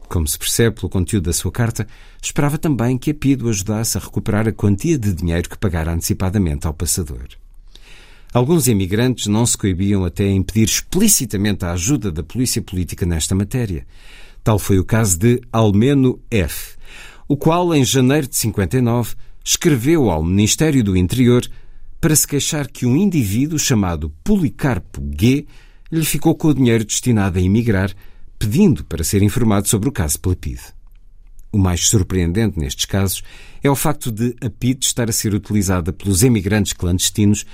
Como 0.09 0.27
se 0.27 0.37
percebe 0.37 0.75
pelo 0.75 0.89
conteúdo 0.89 1.25
da 1.25 1.33
sua 1.33 1.51
carta, 1.51 1.87
esperava 2.21 2.57
também 2.57 2.97
que 2.97 3.11
a 3.11 3.13
PIDE 3.13 3.43
o 3.43 3.49
ajudasse 3.49 3.97
a 3.97 4.01
recuperar 4.01 4.47
a 4.47 4.53
quantia 4.53 4.97
de 4.97 5.13
dinheiro 5.13 5.49
que 5.49 5.57
pagara 5.57 5.91
antecipadamente 5.91 6.65
ao 6.65 6.73
passador. 6.73 7.27
Alguns 8.33 8.67
imigrantes 8.67 9.27
não 9.27 9.45
se 9.45 9.57
coibiam 9.57 10.05
até 10.05 10.25
em 10.25 10.43
pedir 10.43 10.65
explicitamente 10.65 11.65
a 11.65 11.71
ajuda 11.71 12.11
da 12.11 12.23
polícia 12.23 12.61
política 12.61 13.05
nesta 13.05 13.33
matéria. 13.33 13.85
Tal 14.43 14.59
foi 14.59 14.79
o 14.79 14.85
caso 14.85 15.17
de 15.17 15.41
Almeno 15.51 16.19
F., 16.29 16.77
o 17.27 17.35
qual, 17.35 17.73
em 17.73 17.83
janeiro 17.83 18.27
de 18.27 18.35
59, 18.37 19.15
escreveu 19.43 20.09
ao 20.09 20.23
Ministério 20.23 20.83
do 20.83 20.95
Interior 20.95 21.45
para 21.99 22.15
se 22.15 22.27
queixar 22.27 22.67
que 22.67 22.85
um 22.85 22.95
indivíduo 22.95 23.57
chamado 23.57 24.11
Policarpo 24.23 25.01
G 25.19 25.45
lhe 25.91 26.05
ficou 26.05 26.35
com 26.35 26.49
o 26.49 26.53
dinheiro 26.53 26.85
destinado 26.85 27.39
a 27.39 27.41
emigrar, 27.41 27.91
pedindo 28.37 28.83
para 28.83 29.03
ser 29.03 29.23
informado 29.23 29.67
sobre 29.67 29.89
o 29.89 29.91
caso 29.91 30.19
pela 30.19 30.35
PIDE. 30.35 30.61
O 31.51 31.57
mais 31.57 31.87
surpreendente 31.87 32.59
nestes 32.59 32.85
casos 32.85 33.23
é 33.63 33.69
o 33.69 33.75
facto 33.75 34.11
de 34.11 34.35
a 34.41 34.49
PIDE 34.49 34.85
estar 34.85 35.09
a 35.09 35.13
ser 35.13 35.33
utilizada 35.33 35.91
pelos 35.93 36.23
emigrantes 36.23 36.73
clandestinos 36.73 37.45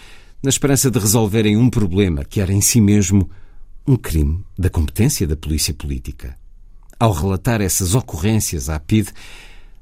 na 0.42 0.50
esperança 0.50 0.92
de 0.92 1.00
resolverem 1.00 1.56
um 1.56 1.70
problema 1.70 2.26
que 2.26 2.42
era 2.42 2.52
em 2.52 2.60
si 2.60 2.82
mesmo 2.82 3.30
um 3.88 3.96
crime 3.96 4.44
da 4.58 4.70
competência 4.70 5.28
da 5.28 5.38
polícia 5.38 5.74
política. 5.74 6.38
Ao 7.00 7.12
relatar 7.12 7.62
essas 7.62 7.96
ocorrências 7.96 8.70
à 8.70 8.80
PIDE, 8.80 9.12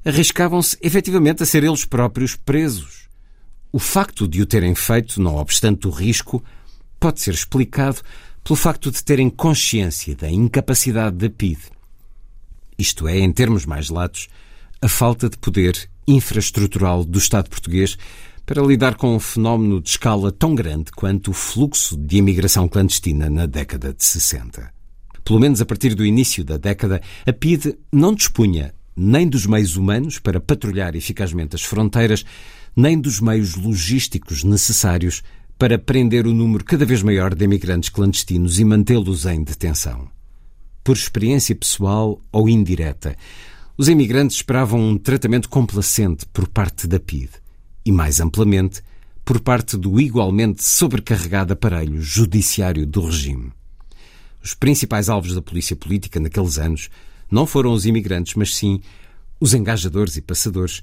arriscavam-se 0.04 0.76
efetivamente 0.82 1.42
a 1.42 1.46
ser 1.46 1.64
eles 1.64 1.84
próprios 1.84 2.36
presos. 2.36 3.01
O 3.72 3.78
facto 3.78 4.28
de 4.28 4.42
o 4.42 4.46
terem 4.46 4.74
feito, 4.74 5.18
não 5.18 5.36
obstante 5.36 5.88
o 5.88 5.90
risco, 5.90 6.44
pode 7.00 7.22
ser 7.22 7.32
explicado 7.32 8.02
pelo 8.44 8.54
facto 8.54 8.90
de 8.90 9.02
terem 9.02 9.30
consciência 9.30 10.14
da 10.14 10.30
incapacidade 10.30 11.16
da 11.16 11.30
PIDE. 11.30 11.70
Isto 12.78 13.08
é, 13.08 13.18
em 13.18 13.32
termos 13.32 13.64
mais 13.64 13.88
latos, 13.88 14.28
a 14.82 14.88
falta 14.88 15.30
de 15.30 15.38
poder 15.38 15.88
infraestrutural 16.06 17.02
do 17.02 17.18
Estado 17.18 17.48
português 17.48 17.96
para 18.44 18.60
lidar 18.60 18.96
com 18.96 19.14
um 19.14 19.20
fenómeno 19.20 19.80
de 19.80 19.88
escala 19.88 20.30
tão 20.30 20.54
grande 20.54 20.90
quanto 20.90 21.30
o 21.30 21.34
fluxo 21.34 21.96
de 21.96 22.18
imigração 22.18 22.68
clandestina 22.68 23.30
na 23.30 23.46
década 23.46 23.94
de 23.94 24.04
60. 24.04 24.70
Pelo 25.24 25.40
menos 25.40 25.62
a 25.62 25.64
partir 25.64 25.94
do 25.94 26.04
início 26.04 26.44
da 26.44 26.58
década, 26.58 27.00
a 27.24 27.32
PIDE 27.32 27.78
não 27.90 28.14
dispunha 28.14 28.74
nem 28.94 29.26
dos 29.26 29.46
meios 29.46 29.76
humanos 29.76 30.18
para 30.18 30.40
patrulhar 30.40 30.94
eficazmente 30.94 31.56
as 31.56 31.62
fronteiras, 31.62 32.24
nem 32.74 33.00
dos 33.00 33.20
meios 33.20 33.54
logísticos 33.54 34.44
necessários 34.44 35.22
para 35.58 35.78
prender 35.78 36.26
o 36.26 36.34
número 36.34 36.64
cada 36.64 36.84
vez 36.84 37.02
maior 37.02 37.34
de 37.34 37.44
imigrantes 37.44 37.88
clandestinos 37.88 38.58
e 38.58 38.64
mantê-los 38.64 39.26
em 39.26 39.42
detenção. 39.42 40.08
Por 40.82 40.96
experiência 40.96 41.54
pessoal 41.54 42.20
ou 42.32 42.48
indireta, 42.48 43.16
os 43.76 43.88
imigrantes 43.88 44.36
esperavam 44.36 44.80
um 44.80 44.98
tratamento 44.98 45.48
complacente 45.48 46.26
por 46.26 46.48
parte 46.48 46.86
da 46.86 46.98
PIDE 46.98 47.30
e, 47.84 47.92
mais 47.92 48.20
amplamente, 48.20 48.82
por 49.24 49.40
parte 49.40 49.76
do 49.76 50.00
igualmente 50.00 50.64
sobrecarregado 50.64 51.52
aparelho 51.52 52.00
judiciário 52.00 52.86
do 52.86 53.06
regime. 53.06 53.52
Os 54.42 54.54
principais 54.54 55.08
alvos 55.08 55.34
da 55.34 55.40
polícia 55.40 55.76
política 55.76 56.18
naqueles 56.18 56.58
anos 56.58 56.90
não 57.30 57.46
foram 57.46 57.72
os 57.72 57.86
imigrantes, 57.86 58.34
mas 58.34 58.54
sim 58.54 58.80
os 59.38 59.54
engajadores 59.54 60.16
e 60.16 60.20
passadores, 60.20 60.82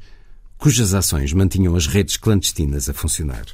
cujas 0.59 0.93
ações 0.93 1.33
mantinham 1.33 1.75
as 1.75 1.87
redes 1.87 2.17
clandestinas 2.17 2.89
a 2.89 2.93
funcionar. 2.93 3.45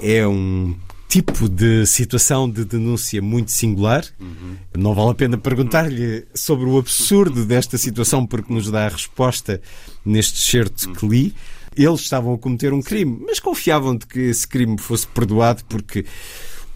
É 0.00 0.26
um 0.26 0.74
tipo 1.08 1.48
de 1.48 1.84
situação 1.86 2.48
de 2.48 2.64
denúncia 2.64 3.20
muito 3.20 3.50
singular. 3.50 4.04
Uhum. 4.20 4.56
Não 4.78 4.94
vale 4.94 5.10
a 5.10 5.14
pena 5.14 5.36
perguntar-lhe 5.36 6.24
sobre 6.32 6.66
o 6.66 6.78
absurdo 6.78 7.44
desta 7.44 7.76
situação, 7.76 8.24
porque 8.24 8.54
nos 8.54 8.70
dá 8.70 8.86
a 8.86 8.88
resposta 8.88 9.60
neste 10.04 10.38
certo 10.38 10.92
que 10.92 11.06
li. 11.06 11.34
Eles 11.76 12.00
estavam 12.00 12.34
a 12.34 12.38
cometer 12.38 12.72
um 12.72 12.80
crime, 12.80 13.24
mas 13.26 13.40
confiavam 13.40 13.96
de 13.96 14.06
que 14.06 14.20
esse 14.20 14.46
crime 14.46 14.78
fosse 14.78 15.06
perdoado, 15.08 15.64
porque 15.64 16.06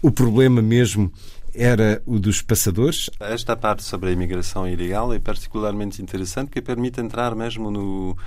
o 0.01 0.11
problema 0.11 0.61
mesmo 0.61 1.11
era 1.53 2.01
o 2.05 2.19
dos 2.19 2.41
passadores. 2.41 3.09
Esta 3.17 3.55
parte 3.55 3.83
sobre 3.83 4.09
a 4.09 4.11
imigração 4.11 4.67
ilegal 4.67 5.13
é 5.13 5.19
particularmente 5.19 6.01
interessante, 6.01 6.51
que 6.51 6.61
permite 6.61 6.99
entrar 6.99 7.33
mesmo 7.33 7.71
no, 7.71 8.17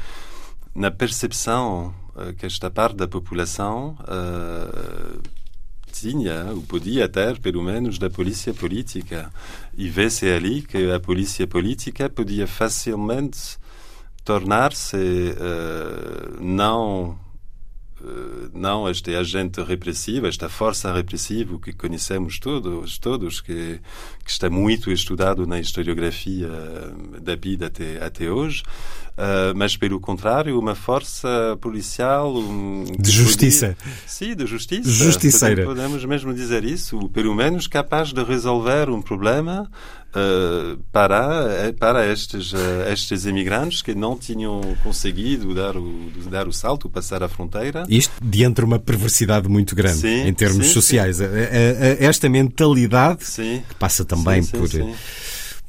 na 0.74 0.90
percepção 0.90 1.94
uh, 2.14 2.33
que 2.35 2.46
esta 2.46 2.70
parte 2.70 2.96
da 2.96 3.09
população 3.09 3.96
uh, 4.02 5.20
tinha, 5.92 6.46
ou 6.52 6.62
podia 6.62 7.09
ter, 7.09 7.38
pelo 7.40 7.62
menos, 7.62 7.98
da 7.98 8.09
polícia 8.09 8.54
política. 8.54 9.33
E 9.76 9.88
vê-se 9.88 10.26
ali 10.26 10.62
que 10.62 10.90
a 10.90 11.00
polícia 11.00 11.46
política 11.46 12.09
podia 12.09 12.46
facilmente 12.46 13.59
tornar-se 14.24 14.96
uh, 14.96 16.42
não 16.42 17.18
eh, 18.00 18.48
não 18.52 18.88
este 18.88 19.14
agente 19.14 19.61
repressivo, 19.61 20.26
esta 20.26 20.48
força 20.48 20.92
repressiva 20.92 21.59
que 21.59 21.72
conhecemos 21.72 22.38
todos, 22.38 22.98
todos 22.98 23.40
que, 23.40 23.81
que 24.28 24.32
está 24.32 24.50
muito 24.50 24.92
estudado 24.92 25.46
na 25.46 25.58
historiografia 25.58 26.50
da 27.22 27.34
vida 27.34 27.68
até, 27.68 28.04
até 28.04 28.30
hoje, 28.30 28.62
uh, 29.16 29.56
mas 29.56 29.74
pelo 29.74 29.98
contrário, 29.98 30.58
uma 30.58 30.74
força 30.74 31.56
policial 31.62 32.36
um, 32.36 32.84
de 32.98 33.10
justiça. 33.10 33.74
Podia, 33.78 33.94
sim, 34.06 34.36
de 34.36 34.46
justiça. 34.46 34.90
Justiceira. 34.90 35.64
Podemos 35.64 36.04
mesmo 36.04 36.34
dizer 36.34 36.62
isso, 36.62 37.08
pelo 37.08 37.34
menos 37.34 37.66
capaz 37.66 38.12
de 38.12 38.22
resolver 38.22 38.90
um 38.90 39.00
problema 39.00 39.66
uh, 40.10 40.78
para, 40.92 41.72
para 41.78 42.06
estes, 42.12 42.52
uh, 42.52 42.58
estes 42.92 43.24
imigrantes 43.24 43.80
que 43.80 43.94
não 43.94 44.14
tinham 44.14 44.60
conseguido 44.82 45.54
dar 45.54 45.74
o, 45.74 46.10
dar 46.30 46.46
o 46.46 46.52
salto, 46.52 46.86
passar 46.90 47.22
a 47.22 47.28
fronteira. 47.28 47.86
Isto 47.88 48.12
diante 48.22 48.56
de 48.56 48.64
uma 48.64 48.78
perversidade 48.78 49.48
muito 49.48 49.74
grande 49.74 50.00
sim, 50.00 50.26
em 50.28 50.34
termos 50.34 50.66
sim, 50.66 50.72
sociais. 50.74 51.16
Sim. 51.16 51.24
Esta 51.98 52.28
mentalidade 52.28 53.24
que 53.24 53.74
passa 53.78 54.04
também 54.04 54.17
por 54.50 54.68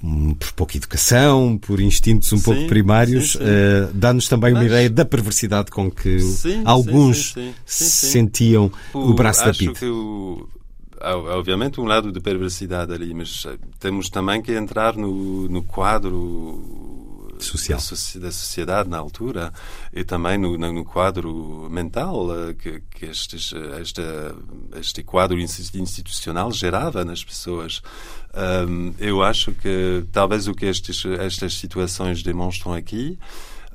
hum, 0.03 0.33
por 0.33 0.51
pouca 0.53 0.77
educação, 0.77 1.57
por 1.57 1.79
instintos 1.79 2.31
um 2.31 2.37
sim, 2.37 2.43
pouco 2.43 2.67
primários, 2.67 3.35
uh, 3.35 3.91
dá-nos 3.93 4.27
também 4.27 4.53
uma 4.53 4.63
ideia 4.63 4.89
da 4.89 5.03
perversidade 5.03 5.71
com 5.71 5.91
que 5.91 6.19
sim, 6.19 6.61
alguns 6.65 7.33
sim, 7.33 7.53
sentiam 7.65 8.71
o 8.93 9.13
braço 9.13 9.45
da 9.45 9.53
PID. 9.53 9.73
Que 9.73 9.85
o, 9.85 10.47
há, 10.99 11.15
obviamente 11.15 11.79
um 11.79 11.85
lado 11.85 12.11
de 12.11 12.19
perversidade 12.19 12.93
ali, 12.93 13.13
mas 13.13 13.45
eh, 13.45 13.57
temos 13.79 14.09
também 14.09 14.41
que 14.41 14.53
entrar 14.53 14.95
no, 14.95 15.47
no 15.49 15.63
quadro 15.63 16.98
social 17.43 17.79
da, 17.79 18.19
da, 18.19 18.31
sociedade 18.31 18.89
na 18.89 18.97
altura 18.97 19.53
e 19.93 20.03
também 20.03 20.37
no, 20.37 20.57
no 20.57 20.85
quadro 20.85 21.67
mental 21.69 22.27
eh, 22.35 22.53
que, 22.53 22.81
que 22.89 23.05
estes, 23.05 23.53
eh, 23.53 23.81
esta, 23.81 24.35
este 24.79 25.03
quadro 25.03 25.39
institucional 25.39 26.51
gerava 26.51 27.03
nas 27.05 27.23
pessoas. 27.23 27.81
Um, 28.33 28.93
eu 28.99 29.23
acho 29.23 29.51
que 29.53 30.05
talvez 30.11 30.47
o 30.47 30.53
que 30.53 30.65
estes, 30.65 31.03
estas 31.19 31.55
situações 31.55 32.21
demonstram 32.21 32.73
aqui 32.73 33.17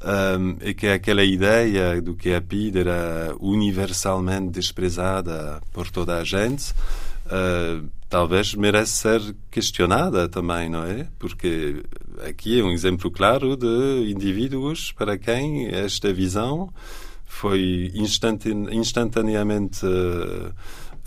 um, 0.04 0.56
é 0.60 0.74
que 0.74 0.86
aquela 0.86 1.24
ideia 1.24 2.00
do 2.00 2.14
que 2.14 2.32
a 2.34 2.40
PID 2.40 2.80
era 2.80 3.34
universalmente 3.40 4.50
desprezada 4.50 5.60
por 5.72 5.90
toda 5.90 6.18
a 6.18 6.24
gente 6.24 6.74
uh, 7.26 7.88
talvez 8.08 8.54
merece 8.54 8.92
ser 8.92 9.36
questionada 9.50 10.28
também, 10.28 10.68
não 10.68 10.84
é? 10.84 11.08
Porque 11.18 11.82
aqui 12.26 12.60
é 12.60 12.64
um 12.64 12.70
exemplo 12.70 13.10
claro 13.10 13.56
de 13.56 14.10
indivíduos 14.10 14.92
para 14.92 15.18
quem 15.18 15.68
esta 15.68 16.12
visão 16.12 16.72
foi 17.24 17.92
instantaneamente 18.70 19.84
uh, 19.84 20.54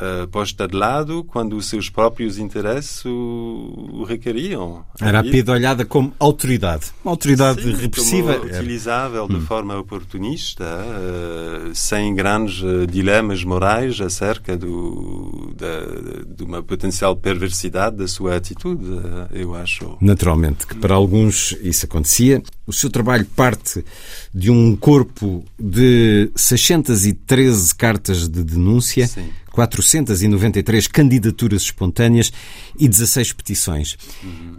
uh, 0.01 0.27
posta 0.27 0.67
de 0.67 0.75
lado 0.75 1.23
quando 1.23 1.55
os 1.55 1.67
seus 1.67 1.89
próprios 1.89 2.37
interesses 2.37 3.03
o, 3.05 3.89
o 3.93 4.03
requeriam. 4.03 4.85
Era 4.99 5.19
a 5.19 5.51
olhada 5.51 5.85
como 5.85 6.13
autoridade. 6.19 6.87
Uma 7.03 7.11
autoridade 7.11 7.61
Sim, 7.61 7.75
repressiva. 7.75 8.37
utilizável 8.37 9.25
hum. 9.25 9.27
de 9.27 9.41
forma 9.41 9.77
oportunista, 9.77 10.63
uh, 10.65 11.75
sem 11.75 12.13
grandes 12.15 12.61
uh, 12.61 12.87
dilemas 12.87 13.43
morais 13.43 13.99
acerca 13.99 14.57
do, 14.57 15.53
da, 15.55 16.25
de 16.35 16.43
uma 16.43 16.61
potencial 16.63 17.15
perversidade 17.15 17.97
da 17.97 18.07
sua 18.07 18.35
atitude, 18.35 18.85
eu 19.33 19.55
acho. 19.55 19.97
Naturalmente, 20.01 20.65
que 20.67 20.75
para 20.75 20.95
alguns 20.95 21.55
isso 21.61 21.85
acontecia. 21.85 22.41
O 22.65 22.73
seu 22.73 22.89
trabalho 22.89 23.25
parte 23.35 23.83
de 24.33 24.51
um 24.51 24.75
corpo 24.75 25.43
de 25.57 26.29
613 26.35 27.73
cartas 27.75 28.27
de 28.27 28.43
denúncia. 28.43 29.07
Sim 29.07 29.29
493 29.57 30.85
candidaturas 30.85 31.63
espontâneas 31.63 32.31
e 32.77 32.87
16 32.87 33.33
petições. 33.33 33.97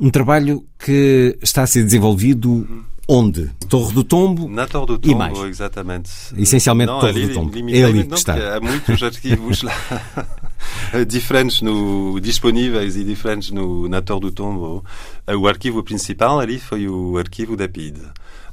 Um 0.00 0.10
trabalho 0.10 0.66
que 0.76 1.38
está 1.40 1.62
a 1.62 1.66
ser 1.68 1.84
desenvolvido 1.84 2.66
Onde? 3.10 3.48
Torre 3.70 3.94
do 3.94 4.04
Tombo? 4.04 4.48
Na 4.50 4.66
Torre 4.66 4.86
do 4.86 4.98
Tombo, 4.98 5.14
e 5.14 5.14
mais. 5.14 5.38
exatamente. 5.38 6.10
Essencialmente 6.36 6.88
Não, 6.90 7.00
Torre 7.00 7.22
ali, 7.22 7.28
do 7.28 7.34
Tombo. 7.34 7.70
É 7.70 7.84
ali 7.84 8.04
que 8.04 8.14
está. 8.14 8.56
Há 8.56 8.60
muitos 8.60 9.02
arquivos 9.02 9.62
lá 9.62 9.72
diferentes 11.08 11.62
no, 11.62 12.20
disponíveis 12.20 12.96
e 12.96 13.04
diferentes 13.04 13.50
no, 13.50 13.88
na 13.88 14.02
Torre 14.02 14.20
do 14.20 14.32
Tombo. 14.32 14.84
O 15.26 15.48
arquivo 15.48 15.82
principal 15.82 16.38
ali 16.38 16.58
foi 16.58 16.86
o 16.86 17.16
arquivo 17.16 17.56
da 17.56 17.66
PID. 17.66 17.98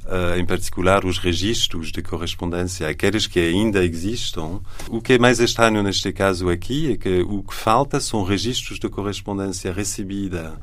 Uh, 0.06 0.38
em 0.38 0.44
particular 0.44 1.04
os 1.04 1.18
registros 1.18 1.90
de 1.90 2.02
correspondência, 2.02 2.88
aqueles 2.88 3.26
que 3.26 3.38
ainda 3.38 3.84
existam. 3.84 4.60
O 4.88 5.00
que 5.00 5.14
é 5.14 5.18
mais 5.18 5.40
estranho 5.40 5.82
neste 5.82 6.12
caso 6.12 6.48
aqui 6.48 6.92
é 6.92 6.96
que 6.96 7.20
o 7.22 7.42
que 7.42 7.54
falta 7.54 8.00
são 8.00 8.22
registros 8.22 8.78
de 8.78 8.88
correspondência 8.88 9.72
recebida 9.72 10.58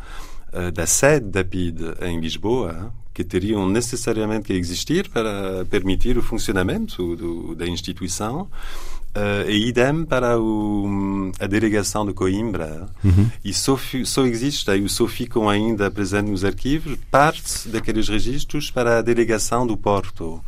uh, 0.53 0.71
da 0.71 0.85
sede 0.85 1.29
da 1.29 1.43
PID 1.43 1.81
em 2.01 2.19
Lisboa, 2.19 2.93
que 3.13 3.23
teriam 3.23 3.69
necessariamente 3.69 4.47
que 4.47 4.53
existir 4.53 5.07
para 5.09 5.65
permitir 5.69 6.17
o 6.17 6.21
funcionamento 6.21 7.15
do, 7.15 7.55
da 7.55 7.67
instituição. 7.67 8.49
Uh, 9.15 9.47
e 9.47 9.67
idem 9.67 10.05
para 10.05 10.39
o, 10.39 11.31
a 11.39 11.45
delegação 11.45 12.03
de 12.03 12.13
Coimbra. 12.13 12.89
Uhum. 13.03 13.29
E 13.45 13.53
só, 13.53 13.77
só 14.05 14.25
existe, 14.25 14.71
e 14.71 14.89
só 14.89 15.07
ficam 15.07 15.47
ainda 15.47 15.91
presentes 15.91 16.31
nos 16.31 16.43
arquivos, 16.43 16.97
parte 17.11 17.69
daqueles 17.69 18.09
registros 18.09 18.71
para 18.71 18.97
a 18.97 19.01
delegação 19.03 19.67
do 19.67 19.77
Porto. 19.77 20.41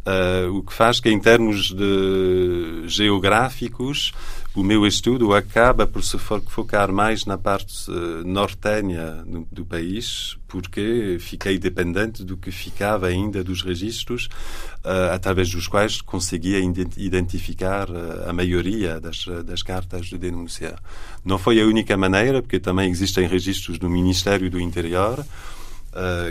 Uh, 0.00 0.56
o 0.56 0.62
que 0.62 0.72
faz 0.72 0.98
que, 0.98 1.08
em 1.08 1.20
termos 1.20 1.72
de 1.72 2.82
geográficos, 2.86 4.12
o 4.54 4.64
meu 4.64 4.84
estudo 4.84 5.32
acaba 5.32 5.86
por 5.86 6.02
se 6.02 6.18
focar 6.18 6.92
mais 6.92 7.24
na 7.24 7.38
parte 7.38 7.88
uh, 7.88 8.26
nortenha 8.26 9.24
do, 9.50 9.64
país, 9.64 10.36
porque 10.48 11.18
fiquei 11.20 11.56
dependente 11.56 12.24
do 12.24 12.36
que 12.36 12.50
ficava 12.50 13.06
ainda 13.06 13.44
dos 13.44 13.62
registros, 13.62 14.28
uh, 14.84 15.12
através 15.12 15.50
dos 15.50 15.68
quais 15.68 16.00
conseguia 16.00 16.58
identificar 16.96 17.88
uh, 17.88 18.28
a 18.28 18.32
maioria 18.32 19.00
das, 19.00 19.24
das 19.44 19.62
cartas 19.62 20.06
de 20.06 20.18
denúncia. 20.18 20.76
Não 21.24 21.38
foi 21.38 21.60
a 21.60 21.64
única 21.64 21.96
maneira, 21.96 22.42
porque 22.42 22.58
também 22.58 22.90
existem 22.90 23.28
registros 23.28 23.78
do 23.78 23.88
Ministério 23.88 24.50
do 24.50 24.60
Interior, 24.60 25.24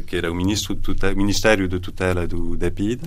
que 0.08 0.15
era 0.15 0.32
o 0.32 0.36
Ministério 0.36 1.67
de 1.67 1.82
Tutela 1.82 2.25
do 2.25 2.55
DEPID, 2.55 3.01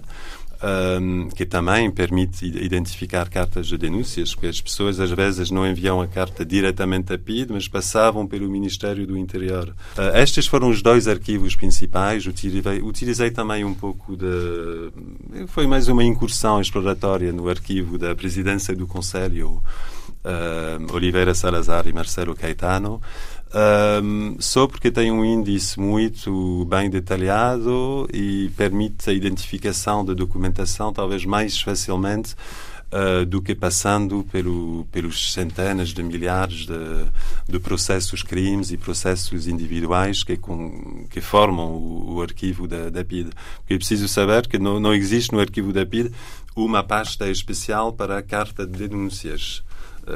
um, 0.62 1.28
que 1.28 1.44
também 1.44 1.90
permite 1.90 2.46
identificar 2.46 3.28
cartas 3.28 3.66
de 3.66 3.76
denúncias, 3.76 4.34
porque 4.34 4.46
as 4.46 4.60
pessoas 4.60 5.00
às 5.00 5.10
vezes 5.10 5.50
não 5.50 5.66
enviam 5.66 6.00
a 6.00 6.06
carta 6.06 6.44
diretamente 6.44 7.12
a 7.12 7.18
PID, 7.18 7.52
mas 7.52 7.66
passavam 7.66 8.26
pelo 8.26 8.48
Ministério 8.48 9.06
do 9.06 9.18
Interior. 9.18 9.74
Uh, 9.96 10.16
estes 10.16 10.46
foram 10.46 10.70
os 10.70 10.80
dois 10.80 11.08
arquivos 11.08 11.56
principais. 11.56 12.26
Utilizei, 12.26 12.80
utilizei 12.80 13.30
também 13.30 13.64
um 13.64 13.74
pouco 13.74 14.16
de. 14.16 14.92
Foi 15.48 15.66
mais 15.66 15.88
uma 15.88 16.04
incursão 16.04 16.60
exploratória 16.60 17.32
no 17.32 17.48
arquivo 17.48 17.98
da 17.98 18.14
Presidência 18.14 18.74
do 18.76 18.86
Conselho. 18.86 19.62
Uh, 20.24 20.94
Oliveira 20.94 21.34
Salazar 21.34 21.88
e 21.88 21.92
Marcelo 21.92 22.32
Caetano, 22.32 23.02
um, 23.54 24.36
só 24.38 24.66
porque 24.66 24.90
tem 24.90 25.10
um 25.10 25.24
índice 25.24 25.78
muito 25.78 26.64
bem 26.64 26.88
detalhado 26.88 28.08
e 28.12 28.50
permite 28.56 29.10
a 29.10 29.12
identificação 29.12 30.04
da 30.04 30.14
documentação 30.14 30.92
talvez 30.92 31.26
mais 31.26 31.60
facilmente 31.60 32.34
uh, 32.92 33.26
do 33.26 33.42
que 33.42 33.54
passando 33.54 34.24
pelo, 34.32 34.86
pelos 34.90 35.32
centenas 35.32 35.90
de 35.90 36.02
milhares 36.02 36.66
de, 36.66 37.06
de 37.46 37.58
processos 37.58 38.22
crimes 38.22 38.70
e 38.70 38.78
processos 38.78 39.46
individuais 39.46 40.24
que, 40.24 40.36
com, 40.36 41.06
que 41.10 41.20
formam 41.20 41.72
o, 41.72 42.14
o, 42.14 42.22
arquivo 42.22 42.66
da, 42.66 42.88
da 42.88 43.04
PID. 43.04 43.30
Porque 43.58 43.74
é 43.74 43.76
preciso 43.76 44.08
saber 44.08 44.46
que 44.46 44.58
não, 44.58 44.80
não 44.80 44.94
existe 44.94 45.32
no 45.32 45.40
arquivo 45.40 45.72
da 45.72 45.84
PID 45.84 46.10
uma 46.56 46.82
pasta 46.82 47.28
especial 47.28 47.92
para 47.92 48.18
a 48.18 48.22
carta 48.22 48.66
de 48.66 48.88
denúncias 48.88 49.62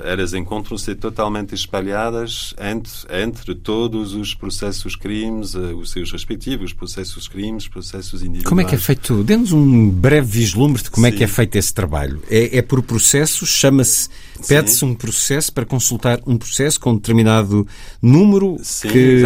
elas 0.05 0.35
encontram-se 0.35 0.94
totalmente 0.96 1.55
espalhadas 1.55 2.55
entre, 2.59 2.92
entre 3.25 3.55
todos 3.55 4.14
os 4.14 4.35
processos 4.35 4.96
crimes, 4.96 5.55
eh, 5.55 5.59
os 5.75 5.90
seus 5.90 6.11
respectivos 6.11 6.72
processos 6.72 7.29
crimes, 7.29 7.68
processos 7.68 8.20
individuais. 8.20 8.49
Como 8.49 8.61
é 8.61 8.64
que 8.64 8.75
é 8.75 8.79
feito? 8.79 9.22
Dê-nos 9.22 9.53
um 9.53 9.88
breve 9.88 10.27
vislumbre 10.27 10.83
de 10.83 10.90
como 10.90 11.07
Sim. 11.07 11.12
é 11.12 11.16
que 11.16 11.22
é 11.22 11.27
feito 11.29 11.57
esse 11.57 11.72
trabalho. 11.72 12.20
É, 12.29 12.59
é 12.59 12.62
por 12.62 12.83
processos, 12.83 13.49
chama-se, 13.49 14.09
pede-se 14.49 14.85
um 14.85 14.94
processo 14.94 15.53
para 15.53 15.64
consultar 15.64 16.20
um 16.27 16.37
processo 16.37 16.81
com 16.81 16.90
um 16.90 16.96
determinado 16.96 17.66
número 18.03 18.57
Sim, 18.62 18.88
que, 18.88 19.22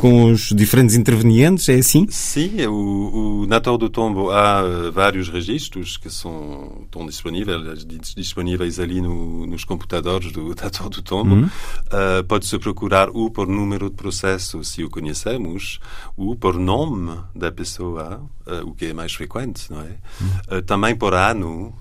com 0.00 0.30
os 0.30 0.50
diferentes 0.50 0.94
intervenientes, 0.94 1.68
é 1.68 1.74
assim? 1.74 2.06
Sim, 2.08 2.52
é 2.58 2.68
o, 2.68 2.72
o, 3.42 3.46
na 3.48 3.60
Torre 3.60 3.78
do 3.78 3.90
Tombo 3.90 4.30
há 4.30 4.90
vários 4.92 5.28
registros 5.28 5.96
que 5.96 6.08
são, 6.08 6.82
estão 6.84 7.04
disponíveis, 7.04 7.84
disponíveis 8.14 8.78
ali 8.78 9.00
no, 9.00 9.44
nos 9.46 9.64
computadores 9.64 10.03
computadores 10.04 10.32
do 10.32 10.54
Dator 10.54 10.88
do 10.90 11.02
Tombo, 11.02 11.34
uhum. 11.34 11.44
uh, 11.44 12.24
pode-se 12.28 12.58
procurar 12.58 13.08
ou 13.10 13.30
por 13.30 13.48
número 13.48 13.88
de 13.88 13.96
processo, 13.96 14.62
se 14.62 14.84
o 14.84 14.90
conhecemos, 14.90 15.80
ou 16.16 16.36
por 16.36 16.58
nome 16.58 17.18
da 17.34 17.50
pessoa, 17.50 18.22
uh, 18.46 18.68
o 18.68 18.74
que 18.74 18.86
é 18.86 18.92
mais 18.92 19.14
frequente, 19.14 19.70
não 19.70 19.80
é? 19.80 19.96
Uhum. 20.20 20.58
Uh, 20.58 20.62
também 20.62 20.94
por 20.94 21.14
ano. 21.14 21.74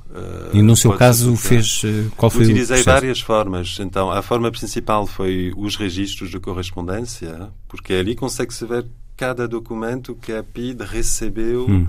e 0.53 0.61
no 0.61 0.75
seu 0.75 0.93
caso 0.93 1.35
fez 1.35 1.81
qual 2.15 2.29
foi 2.29 2.43
Utilizei 2.43 2.81
o 2.81 2.85
várias 2.85 3.19
formas. 3.19 3.77
Então, 3.79 4.09
a 4.09 4.21
forma 4.21 4.49
principal 4.51 5.05
foi 5.05 5.53
os 5.57 5.75
registros 5.75 6.31
de 6.31 6.39
correspondência, 6.39 7.49
porque 7.67 7.93
ali 7.93 8.15
consegue-se 8.15 8.65
ver 8.65 8.85
cada 9.17 9.47
documento 9.47 10.15
que 10.15 10.31
a 10.31 10.43
PID 10.43 10.81
recebeu. 10.83 11.65
Uhum 11.65 11.87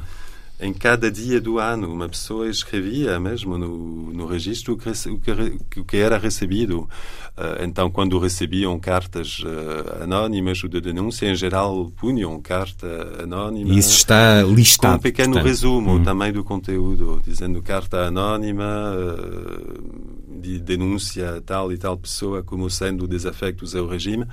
em 0.60 0.72
cada 0.72 1.10
dia 1.10 1.40
do 1.40 1.58
ano, 1.58 1.92
uma 1.92 2.08
pessoa 2.08 2.48
escrevia 2.48 3.18
mesmo 3.18 3.58
no, 3.58 4.12
no 4.12 4.26
registro 4.26 4.74
o 4.74 4.76
que, 4.76 5.80
o 5.80 5.84
que, 5.84 5.96
era 5.96 6.16
recebido. 6.16 6.88
Uh, 7.36 7.64
então, 7.64 7.90
quando 7.90 8.16
recebiam 8.20 8.78
cartas 8.78 9.40
uh, 9.40 10.04
anónimas 10.04 10.62
ou 10.62 10.70
de 10.70 10.80
denúncia, 10.80 11.26
em 11.28 11.34
geral 11.34 11.90
punham 11.96 12.40
carta 12.40 12.86
anónima. 13.20 13.74
Isso 13.74 13.96
está 13.96 14.42
listado. 14.42 14.92
Com 14.92 14.98
um 14.98 15.02
pequeno 15.02 15.32
portanto. 15.32 15.48
resumo 15.48 15.94
hum. 15.94 16.02
também 16.04 16.32
do 16.32 16.44
conteúdo, 16.44 17.20
dizendo 17.24 17.60
carta 17.60 18.06
anónima. 18.06 18.92
Uh, 18.94 20.14
de 20.44 20.58
denúncia 20.58 21.42
tal 21.46 21.72
e 21.72 21.78
tal 21.78 21.96
pessoa 21.96 22.42
como 22.42 22.68
sendo 22.68 23.08
desafectos 23.08 23.74
ao 23.74 23.86
regime 23.86 24.26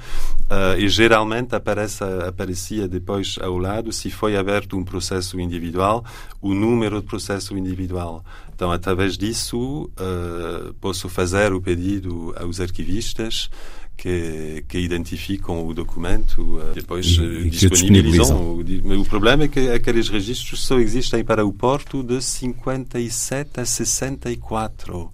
e 0.78 0.90
geralmente 0.90 1.56
aparece, 1.56 2.04
aparecia 2.28 2.86
depois 2.86 3.38
ao 3.42 3.58
lado 3.58 3.94
se 3.94 4.12
foi 4.12 4.36
aberto 4.36 4.76
um 4.76 4.84
processo 4.84 5.40
individual 5.40 6.04
o 6.42 6.54
número 6.54 7.02
de 7.02 7.08
processo 7.08 7.58
individual 7.58 8.24
então 8.54 8.72
através 8.72 9.18
disso 9.18 9.90
uh, 9.98 10.74
posso 10.76 11.10
fazer 11.10 11.52
o 11.54 11.62
pedido 11.62 12.34
aos 12.38 12.60
arquivistas 12.60 13.50
que, 13.98 14.64
que, 14.68 14.80
identificam 14.80 15.68
o 15.68 15.74
documento 15.74 16.42
uh, 16.42 16.74
depois 16.74 17.06
e, 17.06 17.50
disponibilizam. 17.50 18.40
O, 18.40 19.02
o, 19.02 19.06
problema 19.06 19.44
é 19.44 19.48
que 19.48 19.70
aqueles 19.70 20.10
registros 20.10 20.64
só 20.66 20.80
existem 20.80 21.24
para 21.24 21.46
o 21.46 21.54
Porto 21.54 22.02
de 22.02 22.20
57 22.22 23.60
a 23.60 23.66
64. 23.66 25.12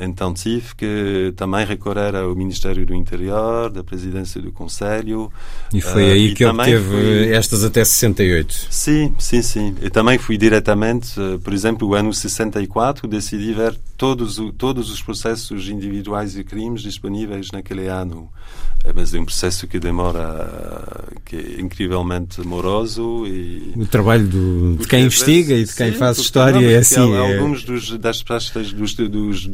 Então 0.00 0.32
tive 0.32 0.74
que 0.74 1.34
também 1.36 1.66
recorrer 1.66 2.16
ao 2.16 2.34
Ministério 2.34 2.86
do 2.86 2.94
Interior, 2.94 3.70
da 3.70 3.84
Presidência 3.84 4.40
do 4.40 4.50
Conselho. 4.50 5.30
E 5.74 5.80
foi 5.82 6.08
uh, 6.08 6.12
aí 6.12 6.26
e 6.28 6.34
que 6.34 6.44
obteve 6.44 6.88
fui... 6.88 7.32
estas 7.34 7.62
até 7.62 7.84
68? 7.84 8.68
Sim, 8.70 9.14
sim, 9.18 9.42
sim. 9.42 9.76
E 9.82 9.90
também 9.90 10.16
fui 10.16 10.38
diretamente, 10.38 11.20
uh, 11.20 11.38
por 11.38 11.52
exemplo, 11.52 11.88
o 11.88 11.94
ano 11.94 12.14
64, 12.14 13.06
decidi 13.06 13.52
ver 13.52 13.78
todos, 13.98 14.40
todos 14.56 14.90
os 14.90 15.02
processos 15.02 15.68
individuais 15.68 16.32
de 16.32 16.42
crimes 16.42 16.80
disponíveis 16.80 17.50
naquele 17.52 17.86
ano. 17.86 18.30
É, 18.82 18.92
mas 18.94 19.12
é 19.12 19.20
um 19.20 19.24
processo 19.26 19.66
que 19.66 19.78
demora, 19.78 21.04
que 21.24 21.36
é 21.36 21.60
incrivelmente 21.60 22.40
moroso 22.40 23.26
e... 23.26 23.74
O 23.76 23.86
trabalho 23.86 24.26
do, 24.26 24.76
de 24.76 24.88
quem 24.88 25.04
investiga 25.04 25.54
e 25.54 25.64
de 25.64 25.74
quem 25.74 25.92
sim, 25.92 25.98
faz 25.98 26.16
história 26.16 26.64
é 26.64 26.78
assim. 26.78 27.14
É... 27.14 27.36
Alguns 27.36 27.62
dos, 27.62 27.98
das 27.98 28.22
pastas 28.22 28.72
dos, 28.72 28.94
dos 28.94 29.46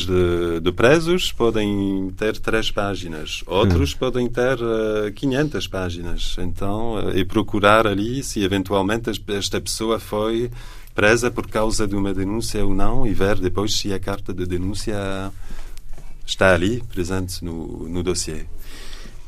de, 0.00 0.60
de, 0.60 0.72
presos 0.72 1.32
podem 1.32 2.12
ter 2.16 2.38
três 2.38 2.70
páginas, 2.70 3.42
outros 3.46 3.94
hum. 3.94 3.96
podem 3.98 4.28
ter 4.28 4.60
uh, 4.60 5.06
eh, 5.06 5.12
500 5.12 5.66
páginas. 5.68 6.36
Então, 6.38 6.94
uh, 6.96 7.16
e 7.16 7.24
procurar 7.24 7.86
ali 7.86 8.22
se 8.22 8.42
eventualmente 8.42 9.10
esta 9.28 9.60
pessoa 9.60 9.98
foi 9.98 10.50
presa 10.94 11.30
por 11.30 11.46
causa 11.48 11.86
de 11.86 11.96
uma 11.96 12.14
denúncia 12.14 12.64
ou 12.64 12.74
não 12.74 13.06
e 13.06 13.12
ver 13.12 13.38
depois 13.38 13.74
se 13.74 13.92
a 13.92 13.98
carta 13.98 14.32
de 14.32 14.46
denúncia 14.46 15.32
está 16.26 16.54
ali, 16.54 16.82
presente 16.92 17.44
no, 17.44 17.88
no 17.88 18.02
dossiê. 18.02 18.46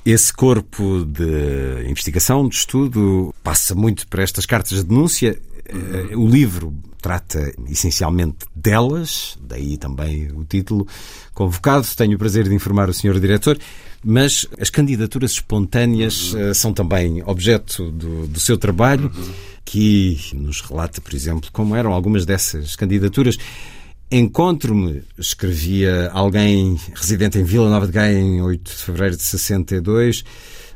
Esse 0.04 0.32
corpo 0.32 1.04
de 1.04 1.88
investigação, 1.88 2.48
de 2.48 2.54
estudo, 2.54 3.34
passa 3.42 3.74
muito 3.74 4.06
para 4.06 4.22
estas 4.22 4.46
cartas 4.46 4.78
de 4.78 4.84
denúncia. 4.84 5.36
Uhum. 5.72 6.24
O 6.24 6.28
livro 6.28 6.74
trata 7.00 7.52
essencialmente 7.68 8.38
delas, 8.54 9.38
daí 9.40 9.76
também 9.76 10.30
o 10.32 10.44
título 10.44 10.86
convocado. 11.32 11.86
Tenho 11.96 12.16
o 12.16 12.18
prazer 12.18 12.48
de 12.48 12.54
informar 12.54 12.88
o 12.88 12.94
Sr. 12.94 13.20
Diretor, 13.20 13.58
mas 14.04 14.46
as 14.60 14.70
candidaturas 14.70 15.32
espontâneas 15.32 16.32
uhum. 16.32 16.54
são 16.54 16.72
também 16.72 17.22
objeto 17.24 17.90
do, 17.90 18.26
do 18.26 18.40
seu 18.40 18.58
trabalho, 18.58 19.12
uhum. 19.14 19.32
que 19.64 20.18
nos 20.34 20.60
relata, 20.60 21.00
por 21.00 21.14
exemplo, 21.14 21.50
como 21.52 21.76
eram 21.76 21.92
algumas 21.92 22.26
dessas 22.26 22.74
candidaturas. 22.74 23.38
Encontro-me, 24.10 25.02
escrevia 25.18 26.10
alguém 26.12 26.78
residente 26.94 27.38
em 27.38 27.44
Vila 27.44 27.68
Nova 27.68 27.86
de 27.86 27.92
Gaia 27.92 28.18
em 28.18 28.40
8 28.40 28.62
de 28.64 28.82
fevereiro 28.82 29.16
de 29.16 29.22
62, 29.22 30.24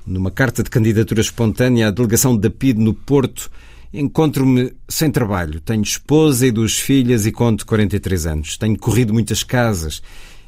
numa 0.05 0.33
carta 0.33 0.65
de 0.65 0.71
candidatura 0.71 1.21
espontânea 1.21 1.89
à 1.89 1.91
delegação 1.93 2.37
da 2.37 2.51
PID 2.51 2.81
no 2.81 2.93
Porto, 2.93 3.49
Encontro-me 3.93 4.73
sem 4.89 5.11
trabalho. 5.11 5.61
Tenho 5.61 5.83
esposa 5.83 6.47
e 6.47 6.53
duas 6.53 6.79
filhas 6.79 7.27
e 7.27 7.33
conto 7.33 7.67
43 7.67 8.27
anos. 8.27 8.57
Tenho 8.57 8.79
corrido 8.79 9.13
muitas 9.13 9.43
casas 9.43 10.01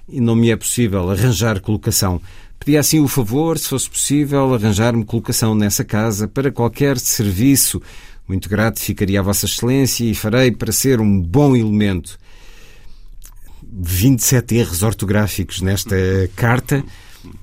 e 0.09 0.21
não 0.21 0.37
me 0.37 0.51
é 0.51 0.57
possível 0.57 1.11
arranjar 1.11 1.61
colocação. 1.61 2.21
Pedi 2.59 2.79
assim 2.79 3.01
o 3.01 3.09
favor, 3.09 3.59
se 3.59 3.69
fosse 3.69 3.91
possível, 3.91 4.55
arranjar-me 4.55 5.05
colocação 5.05 5.55
nessa 5.55 5.85
casa 5.85 6.29
para 6.29 6.53
qualquer 6.53 6.97
serviço. 6.99 7.83
Muito 8.29 8.49
grato 8.49 8.79
ficaria 8.79 9.19
a 9.19 9.23
Vossa 9.23 9.47
Excelência 9.47 10.05
e 10.05 10.15
farei 10.15 10.53
para 10.53 10.71
ser 10.71 11.01
um 11.01 11.21
bom 11.21 11.57
elemento. 11.57 12.17
27 13.61 14.55
erros 14.55 14.83
ortográficos 14.85 15.61
nesta 15.61 15.97
carta, 16.37 16.85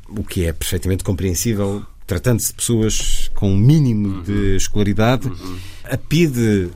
o 0.07 0.23
que 0.23 0.45
é 0.45 0.53
perfeitamente 0.53 1.03
compreensível, 1.03 1.83
tratando-se 2.09 2.47
de 2.47 2.53
pessoas 2.55 3.29
com 3.35 3.51
um 3.51 3.55
mínimo 3.55 4.23
de 4.23 4.55
escolaridade. 4.55 5.31
A 5.83 5.95
PIDE, 5.95 6.71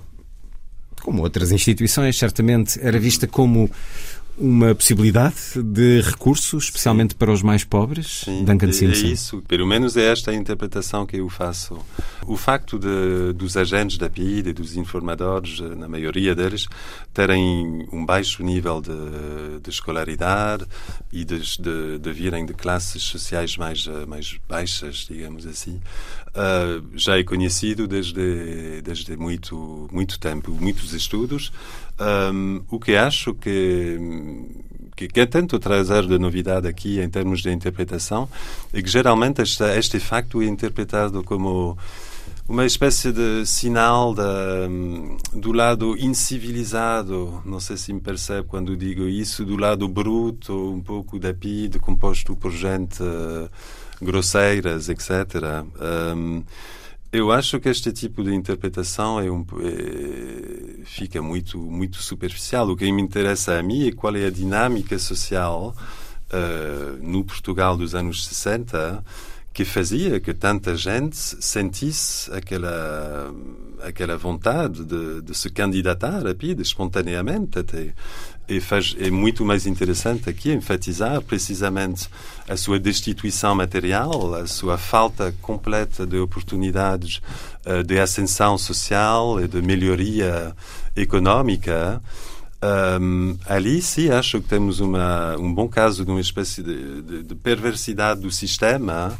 como 1.02 1.24
outras 1.24 1.52
instituições, 1.52 2.20
certamente 2.20 2.80
era 2.80 3.00
vista 3.00 3.26
como 3.26 3.68
uma 4.38 4.74
possibilidade 4.74 5.62
de 5.64 6.02
recurso, 6.02 6.58
especialmente 6.58 7.14
Sim. 7.14 7.18
para 7.18 7.32
os 7.32 7.44
mais 7.44 7.64
pobres, 7.64 8.24
Sim, 8.26 8.44
Duncan 8.44 8.70
é 8.70 8.72
Simpson? 8.72 9.06
É 9.06 9.10
isso, 9.10 9.44
pelo 9.48 9.68
menos 9.68 9.96
é 9.96 10.12
esta 10.12 10.32
a 10.32 10.34
interpretação 10.34 11.06
que 11.06 11.18
eu 11.18 11.30
faço. 11.30 11.78
O 12.26 12.36
facto 12.36 12.80
de, 12.80 13.34
dos 13.34 13.56
agentes 13.56 13.98
da 13.98 14.10
PID 14.10 14.50
e 14.50 14.54
dos 14.54 14.76
informadores, 14.76 15.60
na 15.60 15.88
maioria 15.88 16.34
deles, 16.34 16.68
terem 17.14 17.88
um 17.92 18.06
baixo 18.06 18.44
nível 18.44 18.82
de, 18.82 19.60
de 19.62 19.70
escolaridade 19.70 20.66
e 21.12 21.24
de, 21.24 21.40
de, 21.40 22.00
de, 22.00 22.12
virem 22.12 22.46
de 22.46 22.54
classes 22.54 23.04
sociais 23.04 23.56
mais, 23.56 23.86
mais 24.08 24.40
baixas, 24.50 25.08
digamos 25.10 25.46
assim, 25.46 25.80
uh, 26.30 26.84
já 26.96 27.18
é 27.18 27.24
conhecido 27.24 27.88
desde, 27.88 28.82
desde 28.82 29.16
muito, 29.16 29.88
muito 29.92 30.20
tempo, 30.20 30.52
muitos 30.52 30.94
estudos, 30.94 31.52
um, 32.00 32.64
o 32.70 32.80
que 32.80 32.96
acho 32.96 33.34
que, 33.34 33.98
que, 34.96 35.08
que 35.08 35.26
tento 35.28 35.60
trazer 35.60 36.08
de 36.08 36.18
novidade 36.18 36.68
aqui 36.68 37.00
em 37.00 37.10
termos 37.10 37.42
de 37.42 37.52
interpretação 37.52 38.28
é 38.74 38.82
que 38.82 38.90
geralmente 38.90 39.42
este, 39.42 39.64
este 39.78 40.00
facto 40.00 40.42
é 40.42 40.46
interpretado 40.46 41.24
como 41.24 41.78
uma 42.48 42.66
espécie 42.66 43.12
de 43.12 43.46
sinal 43.46 44.14
do 45.34 45.52
lado 45.54 45.98
incivilizado, 45.98 47.42
não 47.46 47.60
sei 47.60 47.78
se 47.78 47.94
me 47.94 48.02
percebe 48.02 48.48
quando 48.48 48.76
digo 48.76 49.04
isso, 49.04 49.46
do 49.46 49.56
lado 49.56 49.88
bruto, 49.88 50.74
um 50.74 50.82
pouco 50.82 51.18
da 51.18 51.34
PID, 51.34 51.80
composto 51.80 52.36
por 52.36 52.52
gente 52.52 53.02
uh, 53.02 53.50
grosseiras, 54.02 54.90
etc. 54.90 55.64
Um, 56.16 56.44
eu 57.14 57.32
acho 57.32 57.60
que 57.60 57.70
este 57.70 57.92
tipo 57.92 58.24
de 58.24 58.34
interpretação 58.34 59.20
é 59.20 59.30
um, 59.30 59.46
é, 59.62 60.84
fica 60.84 61.22
muito, 61.22 61.60
muito 61.60 61.98
superficial. 62.02 62.68
O 62.68 62.76
que 62.76 62.92
me 62.92 63.04
interessa 63.04 63.60
a 63.60 63.62
mim 63.62 63.88
é 63.88 63.92
qual 63.92 64.16
é 64.16 64.26
a 64.26 64.32
dinâmica 64.32 64.98
social 64.98 65.76
uh, 66.34 67.08
no 67.08 67.24
Portugal 67.24 67.78
dos 67.78 67.94
anos 67.94 68.26
60 68.26 69.04
que 69.54 69.64
fazia 69.64 70.20
que 70.20 70.34
tanta 70.34 70.76
gente 70.76 71.16
sentisse 71.16 72.34
aquela 72.34 73.32
aquela 73.84 74.18
vontade 74.18 74.84
de, 74.84 75.22
de 75.22 75.38
se 75.38 75.52
candidatar 75.52 76.26
a 76.26 76.34
espontaneamente 76.62 77.60
até 77.60 77.94
e 78.48 78.60
faz, 78.60 78.96
é 79.00 79.10
muito 79.10 79.46
mais 79.46 79.66
interessante 79.66 80.30
aqui 80.30 80.52
enfatizar 80.52 81.22
precisamente 81.22 82.10
a 82.48 82.58
sua 82.58 82.78
destituição 82.78 83.56
material, 83.56 84.36
a 84.36 84.46
sua 84.48 84.78
falta 84.78 85.34
completa 85.42 86.06
de 86.06 86.18
oportunidades 86.18 87.22
uh, 87.66 87.84
de 87.84 88.00
ascensão 88.00 88.58
social 88.58 89.40
e 89.40 89.48
de 89.48 89.62
melhoria 89.62 90.56
económica. 90.96 92.02
Um, 93.02 93.38
ali 93.46 93.82
sim 93.82 94.10
acho 94.10 94.40
que 94.40 94.48
temos 94.48 94.80
uma, 94.80 95.36
um 95.38 95.54
bom 95.54 95.68
caso 95.68 96.06
de 96.06 96.12
uma 96.12 96.22
espécie 96.22 96.64
de, 96.64 97.02
de, 97.02 97.24
de 97.24 97.36
perversidade 97.36 98.22
do 98.22 98.32
sistema 98.32 99.18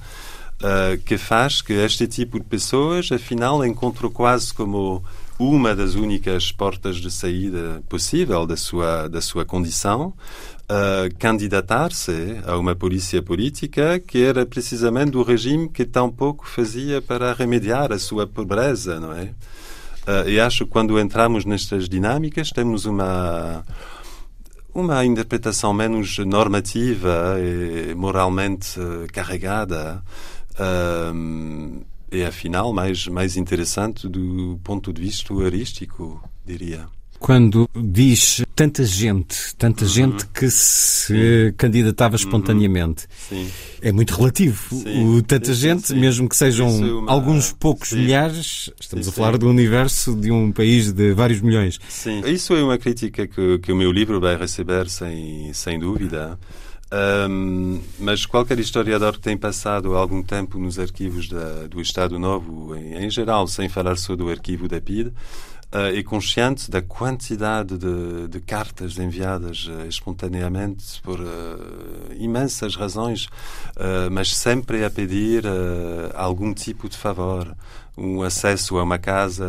uh, 0.62 0.98
que 1.04 1.18
faz 1.18 1.62
que 1.62 1.74
este 1.74 2.08
tipo 2.08 2.40
de 2.40 2.46
pessoas, 2.46 3.12
afinal, 3.12 3.66
encontrem 3.66 4.12
quase 4.12 4.54
como 4.54 5.04
uma 5.40 5.76
das 5.76 5.96
únicas 5.96 6.52
portas 6.52 6.98
de 6.98 7.10
saída 7.10 7.82
possível 7.90 8.46
da 8.46 8.56
sua, 8.56 9.08
da 9.08 9.22
sua 9.22 9.44
condição, 9.44 10.14
uh, 10.64 11.16
candidatar-se 11.18 12.40
a 12.46 12.58
uma 12.58 12.76
polícia 12.76 13.22
política 13.22 14.00
que 14.00 14.24
era 14.24 14.46
precisamente 14.46 15.18
o 15.18 15.24
regime 15.24 15.70
que 15.70 15.86
tão 15.86 16.12
pouco 16.12 16.48
fazia 16.48 17.02
para 17.02 17.34
remediar 17.34 17.92
a 17.92 18.00
sua 18.00 18.28
pobreza, 18.28 19.00
não 19.00 19.14
é? 19.14 19.34
Uh, 20.06 20.30
e 20.30 20.40
acho 20.40 20.66
que 20.66 20.72
quando 20.72 21.00
entramos 21.00 21.46
nestas 21.46 21.88
dinâmicas 21.88 22.50
temos 22.50 22.86
uma 22.86 23.64
uma 24.76 25.06
interpretação 25.06 25.72
menos 25.72 26.18
normativa 26.18 27.36
e 27.40 27.94
moralmente 27.94 28.80
carregada 29.12 30.04
uh, 30.56 31.86
é 32.14 32.26
afinal 32.26 32.74
mais, 32.74 33.08
mais 33.08 33.38
interessante 33.38 34.08
do 34.08 34.60
ponto 34.64 34.94
de 34.94 35.02
vista 35.02 35.34
humorístico, 35.34 36.22
diria. 36.46 36.86
Quando 37.20 37.70
diz 37.74 38.42
tanta 38.54 38.84
gente, 38.84 39.56
tanta 39.58 39.86
uhum. 39.86 39.90
gente 39.90 40.28
que 40.28 40.50
se 40.50 41.08
sim. 41.08 41.54
candidatava 41.56 42.16
uhum. 42.16 42.22
espontaneamente, 42.22 43.08
sim. 43.30 43.50
é 43.82 43.94
muito 43.94 44.14
relativo. 44.14 44.76
Sim. 44.76 45.06
O 45.06 45.24
tanta 45.24 45.54
gente, 45.54 45.96
mesmo 45.96 46.28
que 46.28 46.36
sejam 46.36 46.68
é 46.68 46.94
uma... 46.94 47.10
alguns 47.10 47.54
poucos 47.54 47.94
milhares, 47.94 48.70
estamos 48.78 49.08
a 49.08 49.12
falar 49.14 49.38
do 49.38 49.48
universo 49.48 50.14
de 50.14 50.32
um 50.32 50.52
país 50.52 50.92
de 50.92 51.14
vários 51.14 51.40
milhões. 51.40 51.80
Sim, 51.88 52.22
isso 52.28 52.54
é 52.56 52.62
uma 52.62 52.78
crítica 52.78 53.26
que, 53.26 53.58
que 53.60 53.72
o 53.72 53.76
meu 53.76 53.92
livro 53.92 54.20
vai 54.20 54.36
receber 54.36 54.90
sem, 54.90 55.54
sem 55.54 55.80
dúvida. 55.80 56.38
Um, 56.94 57.82
mas 57.98 58.24
qualquer 58.24 58.60
historiador 58.60 59.14
que 59.14 59.22
tem 59.22 59.36
passado 59.36 59.96
algum 59.96 60.22
tempo 60.22 60.60
nos 60.60 60.78
arquivos 60.78 61.28
da, 61.28 61.66
do 61.68 61.82
Estado 61.82 62.20
Novo, 62.20 62.76
em, 62.76 63.06
em, 63.06 63.10
geral, 63.10 63.48
sem 63.48 63.68
falar 63.68 63.98
só 63.98 64.16
do 64.16 64.30
arquivo 64.30 64.68
da 64.68 64.80
PID, 64.80 65.08
uh, 65.08 65.14
é 65.92 66.04
consciente 66.04 66.70
da 66.70 66.84
quantidade 66.84 67.80
de, 67.80 68.28
de 68.28 68.40
cartas 68.40 69.00
enviadas 69.00 69.66
uh, 69.66 69.88
espontaneamente 69.88 71.02
por 71.02 71.20
uh, 71.20 72.14
imensas 72.16 72.76
razões, 72.76 73.28
mas 74.12 74.36
sempre 74.36 74.86
a 74.86 74.90
pedir 74.90 75.44
algum 76.14 76.54
tipo 76.54 76.88
de 76.88 76.96
favor 76.96 77.56
um 77.98 78.24
acesso 78.24 78.78
a 78.78 78.84
uma 78.84 78.98
casa 78.98 79.46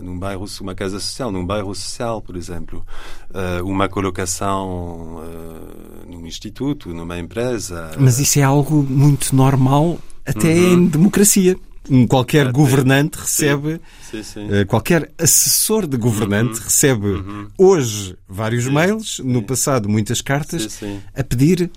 num 0.00 0.18
bairro, 0.18 0.46
uma 0.60 0.74
casa 0.74 0.98
social, 0.98 1.30
num 1.30 1.46
bairro 1.46 1.74
social, 1.74 2.20
por 2.20 2.36
exemplo, 2.36 2.84
uh, 3.30 3.64
uma 3.64 3.88
colocação 3.88 5.22
uh, 5.22 6.10
num 6.10 6.26
instituto, 6.26 6.92
numa 6.92 7.18
empresa. 7.18 7.92
Mas 7.98 8.18
isso 8.18 8.38
é 8.38 8.42
algo 8.42 8.82
muito 8.82 9.34
normal 9.34 9.98
até 10.26 10.48
uhum. 10.48 10.72
em 10.72 10.86
democracia. 10.86 11.56
Um 11.90 12.06
qualquer 12.06 12.48
até, 12.48 12.52
governante 12.52 13.18
recebe, 13.18 13.80
sim, 14.08 14.22
sim, 14.22 14.46
sim. 14.46 14.46
Uh, 14.46 14.66
qualquer 14.66 15.10
assessor 15.18 15.86
de 15.86 15.96
governante 15.96 16.58
uhum. 16.58 16.64
recebe 16.64 17.06
uhum. 17.08 17.48
hoje 17.58 18.16
vários 18.28 18.66
mails, 18.68 19.20
no 19.24 19.42
passado 19.42 19.88
muitas 19.88 20.20
cartas, 20.20 20.80
a 21.14 21.24
pedir 21.24 21.70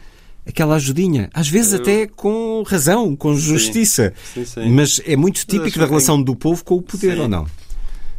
aquela 0.45 0.75
ajudinha. 0.75 1.29
Às 1.33 1.47
vezes 1.47 1.73
eu... 1.73 1.79
até 1.79 2.07
com 2.07 2.63
razão, 2.65 3.15
com 3.15 3.35
justiça. 3.35 4.13
Sim, 4.33 4.45
sim, 4.45 4.61
sim. 4.61 4.69
Mas 4.71 5.01
é 5.05 5.15
muito 5.15 5.45
típico 5.45 5.79
da 5.79 5.85
relação 5.85 6.21
do 6.21 6.35
povo 6.35 6.63
com 6.63 6.75
o 6.75 6.81
poder, 6.81 7.19
ou 7.19 7.27
não? 7.27 7.45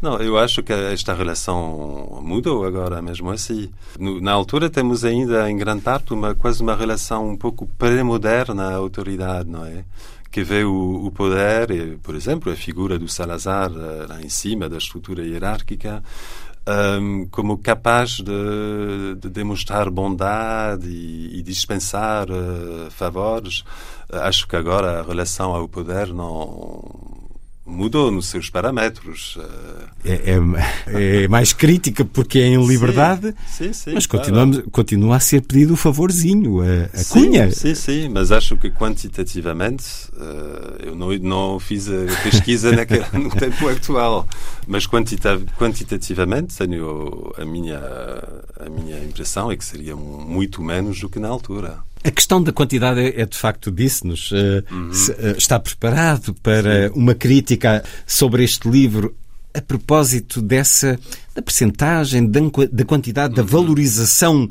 Não, 0.00 0.18
eu 0.18 0.38
acho 0.38 0.62
que 0.62 0.72
esta 0.72 1.14
relação 1.14 2.20
mudou 2.22 2.64
agora 2.64 3.00
mesmo 3.00 3.30
assim. 3.30 3.70
No, 3.98 4.20
na 4.20 4.32
altura 4.32 4.68
temos 4.68 5.04
ainda, 5.04 5.50
em 5.50 5.56
grande 5.56 5.82
parte, 5.82 6.12
uma, 6.12 6.34
quase 6.34 6.62
uma 6.62 6.76
relação 6.76 7.30
um 7.30 7.36
pouco 7.36 7.66
pré-moderna 7.78 8.64
à 8.64 8.74
autoridade, 8.74 9.48
não 9.48 9.64
é? 9.64 9.84
Que 10.30 10.42
vê 10.42 10.64
o, 10.64 11.06
o 11.06 11.10
poder, 11.10 11.70
e, 11.70 11.96
por 11.96 12.14
exemplo, 12.14 12.52
a 12.52 12.56
figura 12.56 12.98
do 12.98 13.08
Salazar 13.08 13.70
eh, 13.72 14.06
lá 14.06 14.20
em 14.20 14.28
cima 14.28 14.68
da 14.68 14.76
estrutura 14.76 15.24
hierárquica, 15.24 16.02
um, 16.68 17.26
como 17.30 17.58
capaz 17.58 18.16
de, 18.16 19.14
de, 19.20 19.30
demonstrar 19.30 19.88
bondade 19.90 20.88
e, 20.88 21.38
e 21.38 21.42
dispensar 21.42 22.28
uh, 22.30 22.90
favores. 22.90 23.62
Acho 24.12 24.46
que 24.48 24.56
agora 24.56 25.00
a 25.00 25.02
relação 25.02 25.54
ao 25.54 25.68
poder 25.68 26.12
não 26.12 27.15
mudou 27.66 28.10
nos 28.10 28.26
seus 28.26 28.48
parâmetros. 28.48 29.36
É, 30.04 30.32
é, 30.32 31.24
é, 31.24 31.28
mais 31.28 31.52
crítica 31.52 32.04
porque 32.04 32.38
é 32.38 32.46
em 32.46 32.64
liberdade, 32.64 33.34
sim, 33.48 33.66
sim, 33.66 33.72
sim, 33.72 33.94
mas 33.94 34.06
continuamos, 34.06 34.56
claro. 34.58 34.70
continua 34.70 35.16
a 35.16 35.20
ser 35.20 35.42
pedido 35.42 35.74
o 35.74 35.76
favorzinho, 35.76 36.60
a, 36.60 36.84
a 37.00 37.04
cunha. 37.04 37.50
Sim, 37.50 37.74
sim, 37.74 38.08
mas 38.08 38.30
acho 38.30 38.56
que 38.56 38.70
quantitativamente, 38.70 39.84
uh, 40.12 40.86
eu 40.86 40.94
não, 40.94 41.12
não 41.18 41.58
fiz 41.58 41.88
a 41.88 42.06
pesquisa 42.22 42.70
naquele, 42.76 43.04
no 43.12 43.30
tempo 43.30 43.68
atual, 43.68 44.26
mas 44.66 44.86
quantita, 44.86 45.40
quantitativamente 45.58 46.56
tenho 46.56 47.32
a 47.36 47.44
minha, 47.44 47.80
a 48.60 48.70
minha 48.70 49.02
impressão 49.04 49.50
é 49.50 49.56
que 49.56 49.64
seria 49.64 49.96
muito 49.96 50.62
menos 50.62 51.00
do 51.00 51.08
que 51.08 51.18
na 51.18 51.28
altura. 51.28 51.78
A 52.06 52.10
questão 52.12 52.40
da 52.40 52.52
quantidade 52.52 53.00
é, 53.00 53.22
é 53.22 53.26
de 53.26 53.36
facto, 53.36 53.68
disse-nos, 53.68 54.30
uh, 54.30 54.62
uhum. 54.70 54.90
está 55.36 55.58
preparado 55.58 56.32
para 56.34 56.88
Sim. 56.88 56.94
uma 56.94 57.16
crítica 57.16 57.82
sobre 58.06 58.44
este 58.44 58.68
livro 58.68 59.12
a 59.52 59.60
propósito 59.60 60.40
dessa 60.40 61.00
da 61.34 61.42
percentagem, 61.42 62.24
da, 62.30 62.40
da 62.70 62.84
quantidade, 62.84 63.34
da 63.34 63.42
valorização 63.42 64.48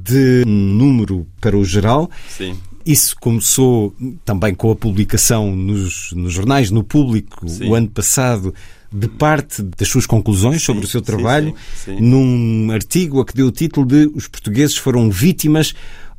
de 0.00 0.44
um 0.46 0.50
número 0.50 1.26
para 1.40 1.56
o 1.56 1.64
geral. 1.64 2.08
Sim. 2.28 2.56
Isso 2.86 3.16
começou 3.20 3.92
também 4.24 4.54
com 4.54 4.70
a 4.70 4.76
publicação 4.76 5.56
nos, 5.56 6.12
nos 6.12 6.32
jornais, 6.32 6.70
no 6.70 6.84
público, 6.84 7.48
Sim. 7.48 7.68
o 7.68 7.74
ano 7.74 7.88
passado, 7.88 8.54
de 8.92 9.08
parte 9.08 9.60
das 9.76 9.88
suas 9.88 10.06
conclusões 10.06 10.62
sobre 10.62 10.84
o 10.84 10.88
seu 10.88 11.00
sim, 11.00 11.06
trabalho, 11.06 11.54
sim, 11.74 11.96
sim. 11.96 12.00
num 12.00 12.70
artigo 12.70 13.20
a 13.20 13.24
que 13.24 13.34
deu 13.34 13.46
o 13.46 13.52
título 13.52 13.86
de 13.86 14.08
Os 14.14 14.28
Portugueses 14.28 14.76
foram 14.76 15.10
vítimas 15.10 15.74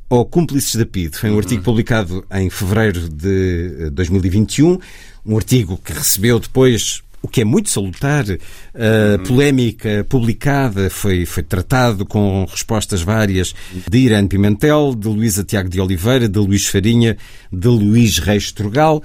ou 0.10 0.26
cúmplices 0.26 0.76
da 0.76 0.86
PIDE. 0.86 1.18
Foi 1.18 1.30
um 1.32 1.38
artigo 1.38 1.60
Uhum. 1.60 1.64
publicado 1.66 2.26
em 2.34 2.50
fevereiro 2.50 3.10
de 3.10 3.76
eh, 3.88 3.90
2021, 3.90 4.78
um 5.26 5.36
artigo 5.38 5.78
que 5.84 5.94
recebeu 5.94 6.40
depois 6.40 7.02
o 7.22 7.28
que 7.30 7.40
é 7.40 7.46
muito 7.46 7.70
salutar, 7.70 8.26
a 8.30 9.18
Uhum. 9.18 9.24
polémica 9.26 10.06
publicada 10.10 10.90
foi, 10.90 11.26
foi 11.26 11.42
tratado 11.42 12.06
com 12.06 12.46
respostas 12.52 13.02
várias 13.02 13.56
de 13.90 13.98
Irene 13.98 14.28
Pimentel, 14.28 14.94
de 14.94 15.08
Luísa 15.08 15.42
Tiago 15.42 15.70
de 15.70 15.80
Oliveira, 15.80 16.28
de 16.28 16.38
Luís 16.38 16.68
Farinha, 16.68 17.16
de 17.50 17.68
Luís 17.70 18.18
Reis 18.20 18.52
Turgal, 18.52 19.02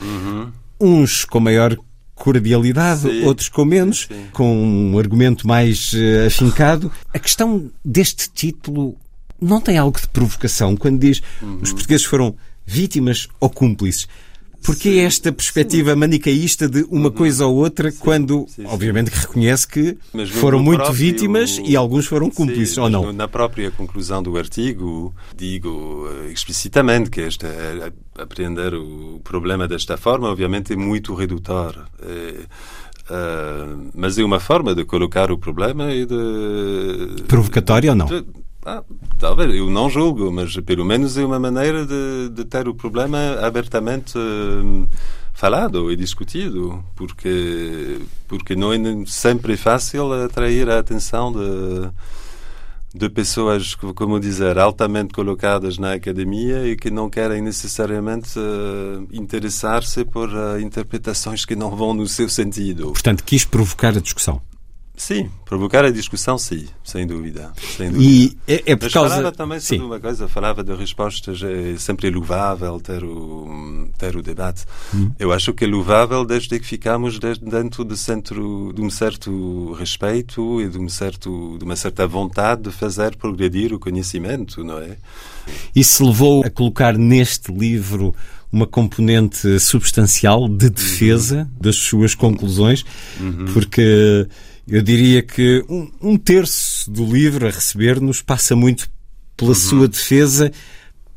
uns 0.81 1.25
com 1.25 1.39
maior 1.39 1.77
cordialidade, 2.15 3.03
Sim. 3.03 3.25
outros 3.25 3.49
com 3.49 3.65
menos, 3.65 4.09
Sim. 4.11 4.25
com 4.33 4.91
um 4.93 4.99
argumento 4.99 5.47
mais 5.47 5.93
eh, 5.95 6.27
afincado. 6.27 6.91
A 7.15 7.19
questão 7.21 7.71
deste 7.85 8.29
título 8.31 8.97
não 9.41 9.61
tem 9.61 9.79
algo 9.79 10.01
de 10.01 10.09
provocação 10.09 10.77
quando 10.77 10.99
diz 10.99 11.21
Uhum. 11.43 11.59
os 11.63 11.73
portugueses 11.73 12.05
foram 12.07 12.35
vítimas 12.67 13.29
ou 13.41 13.49
cúmplices. 13.51 14.07
Porque 14.61 14.89
esta 15.07 15.31
perspectiva 15.31 15.95
manicaísta 15.95 16.69
de 16.69 16.83
uma 16.91 17.13
coisa 17.13 17.47
ou 17.47 17.55
outra, 17.55 17.93
quando, 17.93 18.41
Uhum. 18.41 18.49
sim, 18.49 18.63
sim. 18.63 18.69
obviamente, 18.69 19.09
que 19.09 19.17
reconhece 19.17 19.69
que 19.69 19.97
foram 20.33 20.59
muito 20.59 20.79
próprio- 20.81 20.97
vítimas 20.99 21.61
e 21.65 21.77
alguns 21.77 22.07
foram 22.07 22.29
cúmplices, 22.29 22.75
Sim, 22.75 22.81
ou 22.81 22.91
não? 22.91 23.13
Na 23.13 23.29
própria 23.29 23.71
conclusão 23.71 24.21
do 24.21 24.37
artigo, 24.37 25.15
digo 25.37 26.09
eh, 26.27 26.33
explicitamente 26.33 27.09
que 27.09 27.21
esta, 27.21 27.47
eh, 27.47 27.93
apreender 28.19 28.75
o 28.75 29.21
problema 29.23 29.69
desta 29.69 29.97
forma, 29.97 30.29
obviamente, 30.29 30.73
é 30.73 30.77
muito 30.77 31.15
redutor. 31.15 31.87
Eh, 32.03 32.45
mas 33.95 34.19
é 34.19 34.25
uma 34.25 34.41
forma 34.41 34.75
de 34.75 34.85
colocar 34.85 35.31
o 35.31 35.39
problema 35.39 35.93
e 35.95 36.05
de. 36.05 37.23
Provocatória 37.27 37.91
ou 37.91 37.97
não? 37.97 38.07
de- 38.07 38.25
ah, 38.69 38.85
talvez, 39.19 39.55
eu 39.55 39.71
não 39.71 39.89
julgo, 39.89 40.31
mas 40.31 40.55
pelo 40.57 40.85
menos 40.85 41.17
é 41.17 41.25
uma 41.25 41.39
maneira 41.39 41.87
de, 41.87 42.29
de 42.31 42.45
ter 42.45 42.69
o 42.69 42.75
problema 42.75 43.39
abertamente 43.41 44.19
eh, 44.19 44.87
falado 45.33 45.91
e 45.91 45.97
discutido, 45.97 46.85
porque, 46.95 47.99
porque 48.27 48.55
não 48.55 48.71
é 48.73 48.79
sempre 49.07 49.57
fácil 49.57 50.13
atrair 50.13 50.69
a 50.69 50.79
atenção 50.79 51.33
de, 51.33 51.91
de 52.95 53.09
pessoas, 53.09 53.75
como 53.75 54.21
dizer, 54.21 54.59
altamente 54.59 55.15
colocadas 55.15 55.79
na 55.79 55.95
academia 55.95 56.67
e 56.67 56.77
que 56.77 56.91
não 56.91 57.09
querem 57.09 57.41
necessariamente 57.41 58.39
eh, 58.39 59.07
interessar-se 59.13 60.05
por 60.05 60.29
eh, 60.29 60.61
interpretações 60.61 61.47
que 61.47 61.57
não 61.57 61.75
vão 61.75 61.95
no 61.95 62.07
seu 62.07 62.29
sentido. 62.29 62.93
Portanto, 62.93 63.25
quis 63.25 63.47
provocar 63.47 63.97
a 63.97 64.01
discussão. 64.01 64.43
Sim, 64.99 65.31
provocar 65.45 65.85
a 65.85 65.91
discussão, 65.91 66.37
sim, 66.37 66.67
sem 66.83 67.07
dúvida. 67.07 67.53
Sem 67.77 67.93
dúvida. 67.93 68.05
E 68.05 68.37
é, 68.49 68.73
é 68.73 68.77
por 68.77 68.87
Mas 68.87 68.93
causa. 68.93 69.11
falava 69.11 69.33
também 69.33 69.61
sobre 69.61 69.79
Sim. 69.79 69.85
uma 69.85 70.01
coisa, 70.01 70.27
falava 70.29 70.65
de 70.65 70.75
respostas, 70.75 71.41
é 71.41 71.79
sempre 71.79 72.11
louvável 72.11 72.81
ter 72.81 73.05
o, 73.05 73.89
ter 73.97 74.17
o 74.17 74.23
debate. 74.23 74.65
Hum. 74.93 75.13
Eu 75.17 75.33
acho 75.33 75.55
que 75.55 75.65
é 75.65 75.69
louvável 75.69 76.25
desde 76.25 76.59
que 76.59 76.67
ficamos 76.67 77.19
dentro 77.19 77.85
de, 77.85 77.97
centro, 77.97 78.73
de 78.75 78.83
um 78.83 78.91
certo 78.91 79.73
respeito 79.75 80.61
e 80.61 80.69
de, 80.69 80.79
um 80.79 80.89
certo, 80.89 81.57
de 81.59 81.65
uma 81.65 81.77
certa 81.77 82.05
vontade 82.05 82.63
de 82.63 82.73
fazer 82.73 83.15
progredir 83.15 83.73
o 83.73 83.79
conhecimento, 83.79 84.65
não 84.65 84.79
é? 84.79 84.97
Se 85.81 86.03
levou 86.03 86.45
a 86.45 86.51
colocar 86.51 86.99
neste 86.99 87.53
livro 87.53 88.13
uma 88.53 88.67
componente 88.67 89.61
substancial 89.61 90.49
de 90.49 90.71
defesa 90.71 91.49
das 91.61 91.77
suas 91.77 92.15
conclusões, 92.15 92.85
porque 93.53 94.27
eu 94.69 94.83
diria 94.83 95.23
que 95.23 95.65
um, 95.69 95.91
um 96.01 96.17
terço 96.17 96.91
do 96.91 97.05
livro 97.05 97.47
a 97.47 97.51
receber-nos 97.51 98.21
passa 98.21 98.55
muito 98.55 98.89
pela 99.37 99.55
sua 99.55 99.89
defesa 99.89 100.53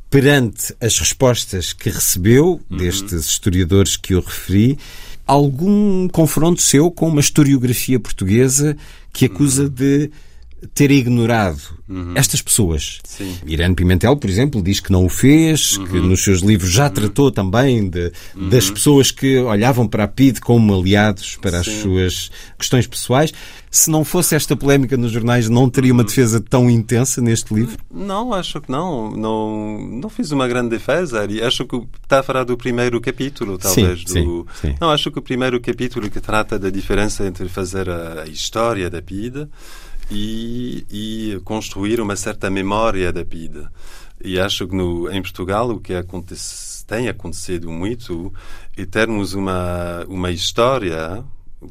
perante 0.09 0.75
as 0.79 0.97
respostas 0.99 1.73
que 1.73 1.89
recebeu 1.89 2.61
destes 2.69 3.25
historiadores 3.25 3.97
que 3.97 4.13
eu 4.13 4.21
referi. 4.21 4.77
Algum 5.25 6.07
confronto 6.09 6.61
seu 6.61 6.91
com 6.91 7.07
uma 7.07 7.21
historiografia 7.21 7.99
portuguesa 7.99 8.75
que 9.13 9.25
acusa 9.25 9.69
de 9.69 10.11
ter 10.73 10.91
ignorado 10.91 11.61
estas 12.15 12.41
pessoas. 12.41 12.99
Sim. 13.03 13.35
Irene 13.45 13.75
Pimentel, 13.75 14.15
por 14.15 14.29
exemplo, 14.29 14.61
diz 14.61 14.79
que 14.79 14.91
não 14.91 15.05
o 15.05 15.09
fez, 15.09 15.77
que 15.77 15.99
nos 15.99 16.23
seus 16.23 16.39
livros 16.39 16.71
já 16.71 16.89
tratou 16.89 17.31
também 17.31 17.89
de, 17.89 18.11
das 18.49 18.69
pessoas 18.69 19.11
que 19.11 19.39
olhavam 19.39 19.87
para 19.87 20.05
a 20.05 20.07
PIDE 20.07 20.39
como 20.39 20.73
aliados 20.73 21.37
para 21.41 21.59
as 21.59 21.65
suas 21.65 22.31
questões 22.57 22.87
pessoais. 22.87 23.33
Se 23.69 23.89
não 23.89 24.03
fosse 24.03 24.35
esta 24.35 24.55
polémica 24.55 24.97
nos 24.97 25.11
jornais, 25.13 25.47
não 25.47 25.69
teria 25.69 25.93
uma 25.93 26.03
defesa 26.03 26.41
tão 26.41 26.69
intensa 26.69 27.21
neste 27.21 27.53
livro? 27.53 27.77
Não, 27.89 28.33
acho 28.33 28.59
que 28.59 28.69
não. 28.69 29.11
Não, 29.11 29.79
não 29.79 30.09
fiz 30.09 30.31
uma 30.31 30.45
grande 30.45 30.69
defesa. 30.69 31.25
E 31.29 31.41
acho 31.41 31.65
que 31.65 31.81
está 32.03 32.19
a 32.19 32.23
falar 32.23 32.43
do 32.43 32.57
primeiro 32.57 32.99
capítulo, 32.99 33.57
talvez. 33.57 34.03
sim, 34.05 34.25
do... 34.25 34.45
sim. 34.59 34.75
Não, 34.79 34.89
acho 34.89 35.09
que 35.09 35.19
o 35.19 35.21
primeiro 35.21 35.59
capítulo 35.61 36.09
que 36.09 36.19
trata 36.19 36.59
da 36.59 36.69
diferença 36.69 37.25
entre 37.25 37.47
fazer 37.47 37.89
a, 37.89 38.23
a 38.23 38.27
história 38.27 38.89
da 38.89 39.01
PIDE 39.01 39.47
e, 40.11 40.85
e 40.91 41.39
construir 41.45 42.01
uma 42.01 42.15
certa 42.15 42.49
memória 42.49 43.11
da 43.11 43.25
PIDE. 43.25 43.67
E 44.23 44.39
acho 44.39 44.67
que 44.67 44.75
no, 44.75 45.09
em 45.09 45.21
Portugal 45.21 45.69
o 45.71 45.79
que 45.79 45.95
acontece, 45.95 46.85
tem 46.85 47.07
acontecido 47.07 47.71
muito 47.71 48.31
é 48.77 48.85
termos 48.85 49.33
uma, 49.33 50.05
uma 50.07 50.29
história, 50.29 51.23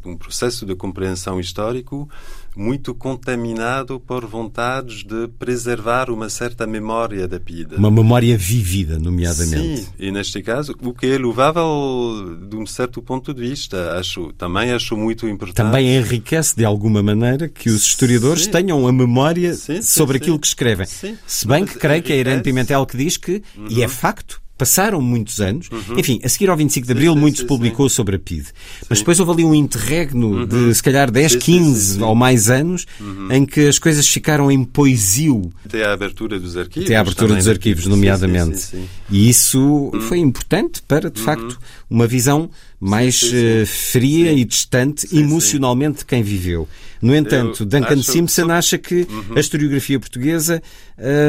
um 0.05 0.17
processo 0.17 0.65
de 0.65 0.75
compreensão 0.75 1.41
histórico 1.41 2.09
muito 2.57 2.95
contaminado 2.95 4.01
por 4.01 4.27
vontades 4.27 5.05
de 5.05 5.29
preservar 5.39 6.11
uma 6.11 6.29
certa 6.29 6.67
memória 6.67 7.27
da 7.29 7.39
PIDE. 7.39 7.77
Uma 7.77 7.91
memória 7.91 8.37
vivida, 8.37 8.99
nomeadamente. 8.99 9.83
Sim, 9.83 9.87
e 9.99 10.11
neste 10.11 10.43
caso, 10.43 10.75
o 10.83 10.93
que 10.93 11.07
é 11.07 11.19
louvável 11.19 12.39
de 12.49 12.57
um 12.57 12.67
certo 12.67 13.01
ponto 13.01 13.33
de 13.33 13.41
vista, 13.49 13.99
acho, 13.99 14.33
também 14.33 14.73
acho 14.73 14.97
muito 14.97 15.29
importante. 15.29 15.57
Também 15.57 15.97
enriquece 15.97 16.57
de 16.57 16.65
alguma 16.65 17.03
maneira 17.03 17.49
que 17.49 17.69
os 17.69 17.83
historiadores 17.83 18.45
Sim. 18.45 18.51
tenham 18.51 18.87
a 18.87 18.93
memória 18.93 19.55
Sim, 19.55 19.77
sim, 19.77 19.83
sobre 19.83 20.17
aquilo 20.17 20.39
que 20.39 20.47
escrevem. 20.47 20.87
Se 21.27 21.47
bem 21.47 21.65
que 21.65 21.79
creio 21.79 22.03
que 22.03 22.13
é 22.13 22.17
Irene 22.17 22.37
enriquece. 22.37 22.43
Pimentel 22.43 22.87
que 22.87 22.97
diz 22.97 23.17
que, 23.17 23.43
e 23.69 23.83
é 23.83 23.89
facto, 23.89 24.41
passaram 24.61 25.01
muitos 25.01 25.41
anos. 25.41 25.71
Enfim, 25.97 26.21
a 26.23 26.29
seguir 26.29 26.51
ao 26.51 26.57
25 26.57 26.87
de 26.87 26.93
Abril, 26.93 27.13
Uhum. 27.13 27.17
sim, 27.17 27.21
muito 27.23 27.37
sim, 27.39 27.43
se 27.43 27.49
publicou 27.49 27.89
sobre 27.89 28.17
a 28.17 28.19
PIDE. 28.19 28.49
Mas 28.91 28.99
depois 28.99 29.19
houve 29.19 29.33
ali 29.33 29.45
um 29.45 29.55
interregno 29.55 30.47
de, 30.47 30.75
se 30.75 30.83
calhar, 30.83 31.11
10, 31.11 31.33
Uhum. 31.35 31.41
Sim, 31.41 31.47
sim, 31.47 31.59
15 31.65 31.81
sim, 31.81 31.93
sim. 31.95 32.03
ou 32.03 32.15
mais 32.15 32.51
anos, 32.51 32.87
em 33.31 33.47
que 33.47 33.67
as 33.69 33.79
coisas 33.79 34.07
ficaram 34.07 34.51
em 34.51 34.63
poesio. 34.63 35.51
Até 35.65 35.85
a 35.87 35.93
abertura 35.95 36.39
dos 36.39 36.57
arquivos. 36.59 36.87
Até 36.89 36.97
à 36.97 37.01
abertura 37.01 37.29
também, 37.29 37.39
dos 37.39 37.47
né? 37.47 37.53
arquivos, 37.53 37.85
Sim, 37.85 37.91
nomeadamente. 37.91 38.59
sim, 38.59 38.67
sim, 38.67 38.79
sim. 38.83 38.89
E 39.11 39.29
isso 39.31 39.91
foi 40.09 40.19
importante 40.19 40.83
para, 40.87 41.11
de 41.11 41.21
facto, 41.23 41.59
uma 41.89 42.07
visão 42.07 42.51
mais 42.81 43.21
sim, 43.21 43.29
sim. 43.31 43.37
eh, 43.61 43.67
fria 43.67 44.33
e 44.33 44.45
distante 44.45 45.07
emocionalmente 45.15 45.99
de 45.99 46.05
quem 46.07 46.23
viveu. 46.23 46.67
No 47.03 47.15
entanto, 47.15 47.63
Eu 47.63 47.67
Duncan 47.67 47.95
acho- 47.95 48.03
Simpson 48.13 48.51
acha 48.51 48.79
que 48.79 49.07
a 49.37 49.41
historiografia 49.41 49.99
portuguesa 50.01 50.63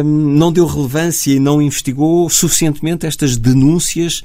hum, 0.04 0.36
não 0.38 0.52
deu 0.52 0.66
relevância 0.66 1.32
e 1.34 1.40
não 1.40 1.62
investigou 1.62 2.30
suficientemente 2.30 3.06
estas 3.06 3.36
denúncias 3.38 4.24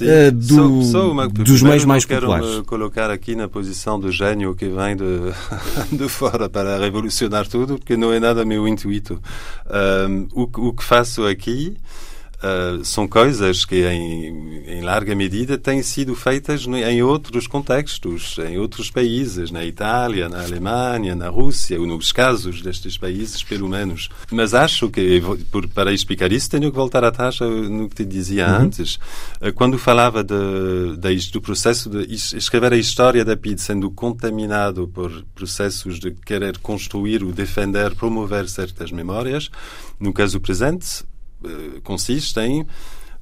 eh, 0.00 0.30
do- 0.30 0.54
Sou- 0.54 0.82
sou 0.84 1.12
uma- 1.12 1.28
dos 1.28 1.62
meios 1.62 1.84
mais 1.84 2.04
não 2.04 2.08
quero 2.08 2.26
populares. 2.26 2.56
me 2.58 2.64
colocar 2.64 3.10
aqui 3.10 3.34
na 3.36 3.46
posição 3.48 4.00
do 4.00 4.10
gênio 4.10 4.54
que 4.54 4.66
vem 4.68 4.96
de, 4.96 5.32
de 5.96 6.08
fora 6.08 6.48
para 6.48 6.78
revolucionar 6.78 7.46
tudo, 7.46 7.76
porque 7.78 7.96
não 7.96 8.12
é 8.12 8.18
nada 8.18 8.44
meu 8.44 8.66
intuito. 8.66 9.20
Um, 10.08 10.26
o, 10.32 10.68
o 10.68 10.72
que 10.72 10.82
faço 10.82 11.26
aqui 11.26 11.76
uh, 12.42 12.84
são 12.84 13.06
coisas 13.08 13.64
que, 13.64 13.84
em, 13.86 14.62
em 14.66 14.80
larga 14.82 15.14
medida, 15.14 15.56
têm 15.56 15.82
sido 15.82 16.14
feitas 16.14 16.66
em 16.66 17.02
outros 17.02 17.46
contextos, 17.46 18.36
em 18.38 18.58
outros 18.58 18.90
países, 18.90 19.50
na 19.50 19.64
Itália, 19.64 20.28
na 20.28 20.42
Alemanha, 20.42 21.14
na 21.14 21.28
Rússia, 21.28 21.80
ou 21.80 21.86
nos 21.86 22.12
casos 22.12 22.60
destes 22.62 22.96
países, 22.98 23.42
pelo 23.42 23.68
menos. 23.68 24.08
Mas 24.30 24.54
acho 24.54 24.88
que, 24.90 25.20
por- 25.50 25.68
para 25.68 25.92
explicar 25.92 26.32
isso, 26.32 26.50
tenho 26.50 26.70
que 26.70 26.76
voltar 26.76 27.04
atrás 27.04 27.38
no 27.40 27.88
que 27.88 27.96
te 27.96 28.04
dizia 28.04 28.48
antes. 28.48 28.96
Uh, 29.40 29.52
Quando 29.54 29.78
falava 29.78 30.22
de, 30.24 30.34
his- 31.14 31.30
do 31.30 31.40
processo 31.40 31.88
de 31.88 32.12
escrever 32.36 32.72
a 32.72 32.76
história 32.76 33.24
da 33.24 33.36
PID 33.36 33.60
sendo 33.60 33.90
contaminado 33.90 34.88
por 34.88 35.24
processos 35.34 35.98
de 35.98 36.10
querer 36.10 36.58
construir 36.58 37.22
ou 37.22 37.32
defender, 37.32 37.94
promover 37.94 38.48
certas 38.48 38.90
memórias, 38.90 39.50
no 40.00 40.12
caso 40.12 40.40
presente, 40.40 41.04
consiste 41.82 42.40
em 42.40 42.66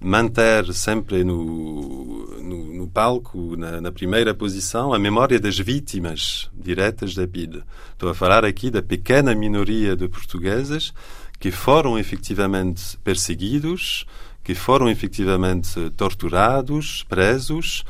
manter 0.03 0.73
sempre 0.73 1.23
no, 1.23 2.41
no, 2.41 2.75
no 2.75 2.89
palco, 2.89 3.55
na, 3.57 3.81
na, 3.81 3.93
primeira 3.93 4.35
posição, 4.35 4.95
a 4.95 4.99
memória 4.99 5.39
das 5.39 5.59
vítimas 5.59 6.51
diretas 6.55 7.14
da 7.14 7.29
PIDE. 7.29 7.62
Estou 7.93 8.09
a 8.09 8.14
falar 8.14 8.45
aqui 8.45 8.71
da 8.71 8.83
pequena 8.83 9.35
minoria 9.35 9.95
de 9.95 10.09
portugueses 10.09 10.95
que 11.39 11.51
foram 11.51 11.99
efetivamente 11.99 12.99
perseguidos, 13.05 14.07
que 14.43 14.55
foram 14.55 14.89
efetivamente 14.89 15.91
torturados, 15.97 17.05
presos. 17.09 17.85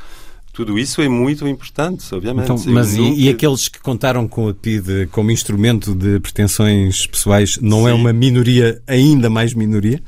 Tudo 0.53 0.77
isso 0.77 1.01
é 1.01 1.07
muito 1.07 1.47
importante, 1.47 2.03
obviamente. 2.13 2.43
Então, 2.43 2.57
mas 2.67 2.95
nunca... 2.95 3.19
e, 3.19 3.29
aqueles 3.29 3.69
que 3.69 3.79
contaram 3.79 4.27
com 4.27 4.49
a 4.49 4.53
PIDE 4.53 5.07
como 5.11 5.31
instrumento 5.31 5.95
de 5.95 6.19
pretensões 6.19 7.07
pessoais, 7.07 7.57
não 7.61 7.87
é 7.87 7.91
Sim. 7.91 7.97
é 7.97 8.01
uma 8.01 8.13
minoria 8.13 8.81
ainda 8.85 9.29
mais 9.29 9.53
minoria? 9.53 10.01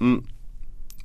Hum, 0.00 0.22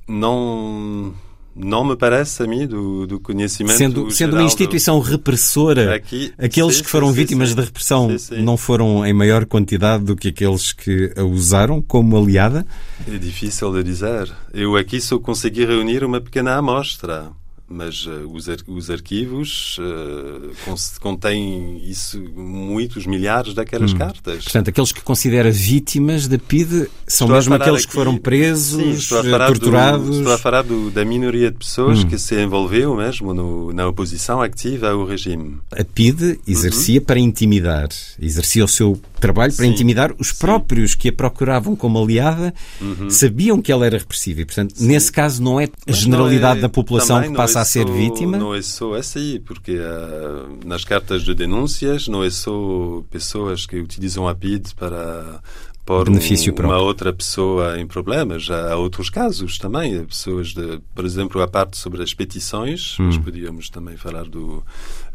não 0.08 1.14
não 1.54 1.84
me 1.84 1.94
parece 1.96 2.42
a 2.42 2.46
mim 2.46 2.66
do, 2.66 3.06
do 3.06 3.20
conhecimento 3.20 3.76
sendo 3.76 4.10
sendo 4.10 4.36
uma 4.36 4.42
instituição 4.42 4.98
do... 4.98 5.04
repressora 5.04 5.94
aqui, 5.94 6.32
aqueles 6.38 6.76
sim, 6.76 6.82
que 6.82 6.88
foram 6.88 7.12
vítimas 7.12 7.54
da 7.54 7.62
repressão 7.62 8.08
não 8.38 8.56
foram 8.56 9.04
em 9.04 9.12
maior 9.12 9.44
quantidade 9.44 10.02
do 10.02 10.16
que 10.16 10.28
aqueles 10.28 10.72
que 10.72 11.12
a 11.14 11.22
usaram 11.22 11.82
como 11.82 12.16
aliada 12.16 12.66
é 13.06 13.18
difícil 13.18 13.70
de 13.70 13.82
dizer 13.82 14.32
eu 14.54 14.76
aqui 14.76 14.98
só 14.98 15.18
consegui 15.18 15.66
reunir 15.66 16.02
uma 16.04 16.22
pequena 16.22 16.56
amostra 16.56 17.30
mas 17.72 18.06
uh, 18.06 18.28
os, 18.32 18.48
ar 18.48 18.58
os, 18.66 18.90
arquivos 18.90 19.78
uh, 19.78 20.98
contêm 21.00 21.80
isso, 21.84 22.22
muitos 22.34 23.06
milhares 23.06 23.54
daquelas 23.54 23.92
hum. 23.92 23.98
cartas. 23.98 24.44
Portanto, 24.44 24.68
aqueles 24.68 24.92
que 24.92 25.00
considera 25.00 25.50
vítimas 25.50 26.28
da 26.28 26.38
PIDE 26.38 26.88
são 27.06 27.26
estou 27.26 27.28
mesmo 27.28 27.54
aqueles 27.54 27.80
aqui, 27.80 27.88
que 27.88 27.94
foram 27.94 28.16
presos, 28.16 28.82
sim, 28.82 28.90
estou 28.90 29.18
a 29.18 29.24
falar 29.24 29.46
torturados? 29.46 30.06
Do, 30.06 30.18
estou 30.18 30.32
a 30.32 30.38
falar 30.38 30.62
do, 30.62 30.90
da 30.90 31.04
minoria 31.04 31.50
de 31.50 31.56
pessoas 31.56 32.00
hum. 32.00 32.08
que 32.08 32.18
se 32.18 32.40
envolveu 32.40 32.94
mesmo 32.94 33.32
no, 33.32 33.72
na 33.72 33.88
oposição 33.88 34.42
ativa 34.42 34.90
ao 34.90 35.04
regime. 35.04 35.58
A 35.72 35.84
PIDE 35.84 36.40
exercia 36.46 37.00
uhum. 37.00 37.06
para 37.06 37.18
intimidar, 37.18 37.88
exercia 38.20 38.64
o 38.64 38.68
seu 38.68 39.00
trabalho 39.18 39.54
para 39.54 39.64
sim, 39.64 39.70
intimidar 39.70 40.12
os 40.18 40.32
próprios 40.32 40.92
sim. 40.92 40.98
que 40.98 41.08
a 41.08 41.12
procuravam 41.12 41.74
como 41.76 42.02
aliada, 42.02 42.52
uhum. 42.80 43.08
sabiam 43.08 43.62
que 43.62 43.70
ela 43.70 43.86
era 43.86 43.96
repressiva 43.96 44.40
e, 44.40 44.44
portanto, 44.44 44.74
nesse 44.80 45.10
caso 45.10 45.42
não 45.42 45.60
é 45.60 45.68
a 45.86 45.92
generalidade 45.92 46.58
é, 46.58 46.62
da 46.62 46.68
população 46.68 47.22
que 47.22 47.32
passa 47.32 47.60
é 47.60 47.61
a 47.62 47.64
ser 47.64 47.86
só, 47.86 47.92
vítima? 47.92 48.36
Não 48.36 48.54
é 48.54 48.62
só 48.62 48.94
assim, 48.94 49.40
porque 49.44 49.76
uh, 49.76 50.66
nas 50.66 50.84
cartas 50.84 51.22
de 51.22 51.34
denúncias 51.34 52.08
não 52.08 52.22
é 52.22 52.30
só 52.30 53.02
pessoas 53.10 53.66
que 53.66 53.76
utilizam 53.76 54.28
a 54.28 54.34
PID 54.34 54.74
para 54.74 55.40
pôr 55.84 56.04
Benefício 56.04 56.54
um, 56.56 56.64
uma 56.64 56.78
outra 56.78 57.12
pessoa 57.12 57.78
em 57.80 57.86
problemas. 57.86 58.48
Há 58.50 58.76
outros 58.76 59.10
casos 59.10 59.58
também, 59.58 60.04
pessoas 60.04 60.48
de, 60.48 60.80
por 60.94 61.04
exemplo, 61.04 61.42
a 61.42 61.48
parte 61.48 61.76
sobre 61.76 62.02
as 62.02 62.14
petições, 62.14 62.96
hum. 62.98 63.06
nós 63.06 63.18
podíamos 63.18 63.68
também 63.68 63.96
falar 63.96 64.24
do, 64.24 64.62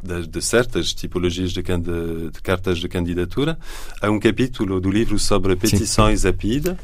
de, 0.02 0.28
de 0.28 0.42
certas 0.42 0.94
tipologias 0.94 1.52
de, 1.52 1.62
de, 1.62 2.42
cartas 2.42 2.80
de 2.80 2.88
candidatura. 2.88 3.58
Há 4.02 4.10
um 4.10 4.20
capítulo 4.20 4.80
do 4.80 4.92
livro 4.92 5.18
sobre 5.18 5.56
petições 5.56 6.22
Sim. 6.22 6.28
a 6.28 6.34
PIDE, 6.34 6.78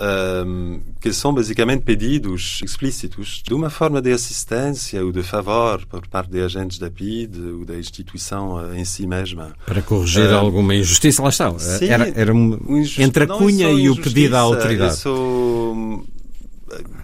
um, 0.00 0.80
que 1.00 1.12
são 1.12 1.32
basicamente 1.34 1.82
pedidos 1.82 2.60
explícitos 2.64 3.42
de 3.46 3.52
uma 3.52 3.68
forma 3.68 4.00
de 4.00 4.12
assistência 4.12 5.04
ou 5.04 5.12
de 5.12 5.22
favor 5.22 5.84
por 5.86 6.06
parte 6.06 6.30
de 6.30 6.40
agentes 6.40 6.78
da 6.78 6.90
PID 6.90 7.38
ou 7.38 7.64
da 7.64 7.76
instituição 7.76 8.74
em 8.74 8.84
si 8.84 9.06
mesma. 9.06 9.52
Para 9.66 9.82
corrigir 9.82 10.32
alguma 10.32 10.74
injustiça, 10.74 11.22
lá 11.22 11.28
está. 11.28 11.56
Sim, 11.58 11.86
era, 11.86 12.08
era 12.14 12.34
um, 12.34 12.58
entre 12.98 13.24
a 13.24 13.26
cunha 13.26 13.70
e 13.70 13.90
o 13.90 13.96
pedido 13.96 14.36
à 14.36 14.40
autoridade. 14.40 14.94
Isso, 14.94 16.06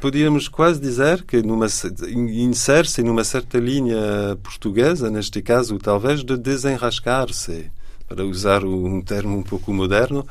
podíamos 0.00 0.48
quase 0.48 0.80
dizer 0.80 1.22
que 1.24 1.38
insere-se 1.38 3.02
numa 3.02 3.24
certa 3.24 3.58
linha 3.58 4.38
portuguesa, 4.42 5.10
neste 5.10 5.42
caso, 5.42 5.78
talvez, 5.78 6.24
de 6.24 6.36
desenrascar-se, 6.36 7.70
para 8.08 8.24
usar 8.24 8.64
um 8.64 9.00
termo 9.00 9.36
um 9.36 9.42
pouco 9.42 9.72
moderno, 9.72 10.24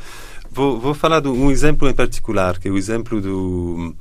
Vou, 0.55 0.79
vou 0.79 0.93
falar 0.93 1.19
de 1.19 1.27
um 1.27 1.51
exemplo 1.51 1.85
em 1.89 1.93
particular, 1.93 2.57
que 2.57 2.69
é 2.69 2.71
o 2.71 2.77
exemplo 2.77 3.19
do, 3.19 3.93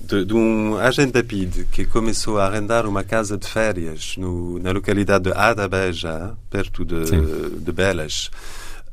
de, 0.00 0.24
de, 0.24 0.32
um 0.32 0.78
agente 0.78 1.12
da 1.12 1.22
PID 1.22 1.66
que 1.70 1.84
começou 1.84 2.38
a 2.38 2.46
arrendar 2.46 2.86
uma 2.86 3.04
casa 3.04 3.36
de 3.36 3.46
férias 3.46 4.14
no, 4.16 4.58
na 4.58 4.72
localidade 4.72 5.24
de 5.24 5.32
Adabeja, 5.32 6.32
perto 6.48 6.82
de, 6.82 7.60
de 7.60 7.72
Belas, 7.72 8.30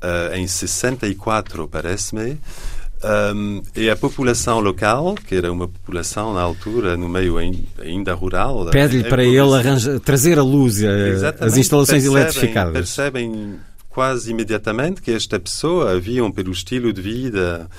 uh, 0.04 0.36
em 0.36 0.46
64, 0.46 1.70
parece-me. 1.70 2.38
Um, 3.34 3.62
e 3.74 3.90
a 3.90 3.96
população 3.96 4.60
local, 4.60 5.16
que 5.16 5.36
era 5.36 5.54
uma 5.54 5.70
população 5.70 6.34
na 6.34 6.42
altura, 6.42 6.98
no 6.98 7.08
meio 7.08 7.38
ainda 7.82 8.14
rural... 8.14 8.66
Pede-lhe 8.72 9.06
para 9.06 9.24
ele 9.24 9.40
arranja, 9.40 10.02
trazer 10.02 10.38
a 10.38 10.44
luz, 10.44 10.84
as 11.40 11.56
instalações 11.56 12.04
percebem, 12.04 12.22
eletrificadas. 12.22 12.74
Percebem 12.74 13.60
quase 13.94 14.32
imediatamente 14.32 15.04
que 15.04 15.12
esta 15.12 15.40
pessoa 15.40 15.92
haviam 15.92 16.32
pelo 16.32 16.52
estilo 16.52 16.92
de 16.92 17.00
vida 17.00 17.70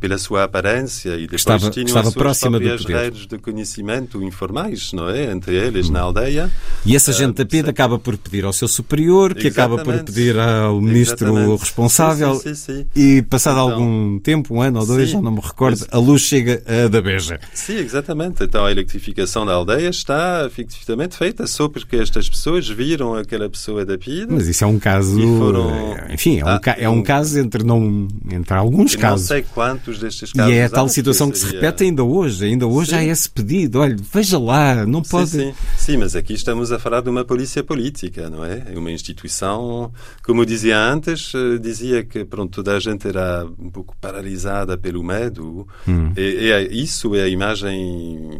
pela 0.00 0.16
sua 0.16 0.44
aparência 0.44 1.10
e 1.16 1.22
depois 1.22 1.42
estava, 1.42 1.70
tinham 1.70 1.86
estava 1.86 2.08
as 2.08 2.14
suas 2.14 2.38
próprias 2.38 2.84
redes 2.84 3.26
de 3.26 3.38
conhecimento 3.38 4.22
informais, 4.22 4.92
não 4.92 5.08
é? 5.08 5.30
Entre 5.30 5.54
eles, 5.54 5.88
hum. 5.88 5.92
na 5.92 6.00
aldeia. 6.00 6.50
E 6.86 6.96
essa 6.96 7.12
gente 7.12 7.34
da 7.34 7.44
PID 7.44 7.68
acaba 7.68 7.98
por 7.98 8.16
pedir 8.16 8.44
ao 8.44 8.52
seu 8.52 8.66
superior, 8.66 9.34
que 9.34 9.48
acaba 9.48 9.78
por 9.78 10.02
pedir 10.04 10.38
ao 10.38 10.80
ministro 10.80 11.28
Exatamente. 11.28 11.60
responsável 11.60 12.34
sim, 12.36 12.54
sim, 12.54 12.84
sim, 12.84 12.86
e 12.96 13.22
passado 13.22 13.60
então, 13.60 13.70
algum 13.72 14.18
tempo, 14.18 14.54
um 14.54 14.62
ano 14.62 14.80
ou 14.80 14.86
dois, 14.86 15.10
já 15.10 15.20
não 15.20 15.32
me 15.32 15.40
recordo, 15.40 15.86
a 15.90 15.98
luz 15.98 16.22
chega 16.22 16.62
a 16.66 16.88
da 16.88 17.02
Beja. 17.02 17.38
Sim, 17.52 17.76
exatamente. 17.76 18.42
Então 18.42 18.64
a 18.64 18.70
eletrificação 18.70 19.44
da 19.44 19.52
aldeia 19.52 19.88
está 19.88 20.44
efetivamente 20.46 21.16
feita 21.16 21.46
só 21.46 21.68
porque 21.68 21.96
estas 21.96 22.28
pessoas 22.28 22.68
viram 22.68 23.14
aquela 23.14 23.48
pessoa 23.50 23.84
da 23.84 23.98
PID. 23.98 24.28
Mas 24.30 24.48
isso 24.48 24.64
é 24.64 24.66
um 24.66 24.78
caso... 24.78 25.20
Foram... 25.38 25.96
Enfim, 26.10 26.40
é 26.40 26.44
um, 26.44 26.48
ah, 26.48 26.60
é 26.78 26.88
um 26.88 27.02
caso 27.02 27.38
entre, 27.38 27.62
não, 27.62 28.08
entre 28.30 28.54
alguns 28.54 28.96
casos. 28.96 29.28
Não 29.28 29.36
sei 29.36 29.44
quantos 29.54 29.73
quantos 29.74 29.98
destes 29.98 30.32
casos. 30.32 30.52
E 30.52 30.56
é 30.56 30.64
a 30.64 30.70
tal 30.70 30.88
situação 30.88 31.30
que, 31.30 31.38
seria... 31.38 31.52
que, 31.52 31.58
se 31.58 31.62
repete 31.62 31.84
ainda 31.84 32.04
hoje. 32.04 32.44
Ainda 32.44 32.66
hoje 32.66 32.90
sim. 32.90 32.96
há 32.96 33.04
esse 33.04 33.28
pedido. 33.28 33.80
Olha, 33.80 33.96
veja 34.12 34.38
lá, 34.38 34.86
não 34.86 35.02
pode. 35.02 35.30
Sim, 35.30 35.52
sim. 35.52 35.54
sim, 35.76 35.96
mas 35.96 36.14
aqui 36.14 36.34
estamos 36.34 36.72
a 36.72 36.78
falar 36.78 37.00
de 37.00 37.10
uma 37.10 37.24
polícia 37.24 37.62
política, 37.62 38.30
não 38.30 38.44
é? 38.44 38.64
É 38.72 38.78
uma 38.78 38.90
instituição, 38.90 39.92
como 40.22 40.46
dizia 40.46 40.78
antes, 40.78 41.32
eh, 41.34 41.58
dizia 41.58 42.04
que 42.04 42.24
pronto, 42.24 42.52
toda 42.52 42.76
a 42.76 42.80
gente 42.80 43.06
era 43.08 43.46
um 43.58 43.70
pouco 43.70 43.96
paralisada 44.00 44.76
pelo 44.78 45.02
medo. 45.02 45.66
Hum. 45.86 46.12
E, 46.16 46.50
e 46.70 46.82
isso 46.82 47.14
é 47.14 47.22
a 47.22 47.28
imagem, 47.28 48.30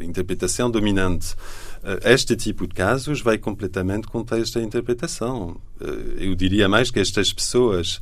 a 0.00 0.04
interpretação 0.04 0.70
dominante. 0.70 1.34
Eh, 1.84 2.12
este 2.12 2.36
tipo 2.36 2.66
de 2.66 2.74
casos 2.74 3.20
vai 3.20 3.38
completamente 3.38 4.06
contra 4.06 4.38
esta 4.38 4.60
interpretação. 4.60 5.60
Eh, 5.80 6.28
eu 6.28 6.34
diria 6.34 6.68
mais 6.68 6.90
que 6.90 7.00
estas 7.00 7.32
pessoas 7.32 8.00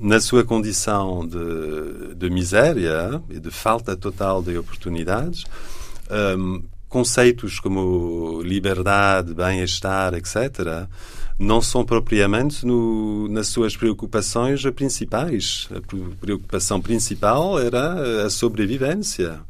na 0.00 0.20
sua 0.20 0.44
condição 0.44 1.26
de, 1.26 2.14
de 2.14 2.30
miséria 2.30 3.22
e 3.28 3.40
de 3.40 3.50
falta 3.50 3.96
total 3.96 4.42
de 4.42 4.56
oportunidades, 4.56 5.44
um, 6.38 6.62
conceitos 6.88 7.60
como 7.60 8.40
liberdade, 8.42 9.34
bem-estar, 9.34 10.14
etc., 10.14 10.86
não 11.38 11.60
são 11.60 11.84
propriamente 11.84 12.66
no, 12.66 13.28
nas 13.28 13.46
suas 13.48 13.76
preocupações 13.76 14.62
principais. 14.74 15.68
A 15.70 15.80
preocupação 16.20 16.80
principal 16.80 17.60
era 17.60 18.26
a 18.26 18.30
sobrevivência. 18.30 19.40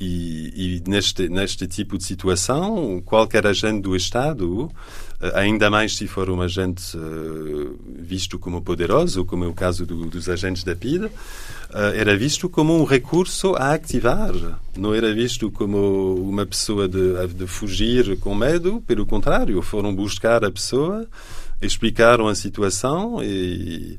E, 0.00 0.82
e, 0.84 0.88
neste, 0.88 1.28
neste 1.28 1.66
tipo 1.66 1.96
de 1.98 2.04
situação, 2.04 3.02
qualquer 3.04 3.46
agente 3.46 3.80
do 3.80 3.96
Estado, 3.96 4.70
ainda 5.34 5.70
mais 5.70 5.96
se 5.96 6.06
for 6.06 6.28
um 6.28 6.42
agente 6.42 6.96
uh, 6.96 7.78
visto 7.98 8.38
como 8.38 8.60
poderoso, 8.62 9.24
como 9.24 9.44
é 9.44 9.46
o 9.46 9.54
caso 9.54 9.86
do, 9.86 10.06
dos 10.06 10.28
agentes 10.28 10.64
da 10.64 10.76
PID, 10.76 11.04
uh, 11.04 11.10
era 11.94 12.16
visto 12.16 12.48
como 12.48 12.78
um 12.78 12.84
recurso 12.84 13.54
a 13.56 13.74
ativar. 13.74 14.32
Não 14.76 14.94
era 14.94 15.12
visto 15.14 15.50
como 15.50 16.14
uma 16.16 16.44
pessoa 16.44 16.88
de, 16.88 17.26
de 17.28 17.46
fugir 17.46 18.18
com 18.18 18.34
medo, 18.34 18.82
pelo 18.86 19.06
contrário, 19.06 19.60
foram 19.62 19.94
buscar 19.94 20.44
a 20.44 20.50
pessoa, 20.50 21.06
explicaram 21.62 22.28
a 22.28 22.34
situação 22.34 23.22
e 23.22 23.98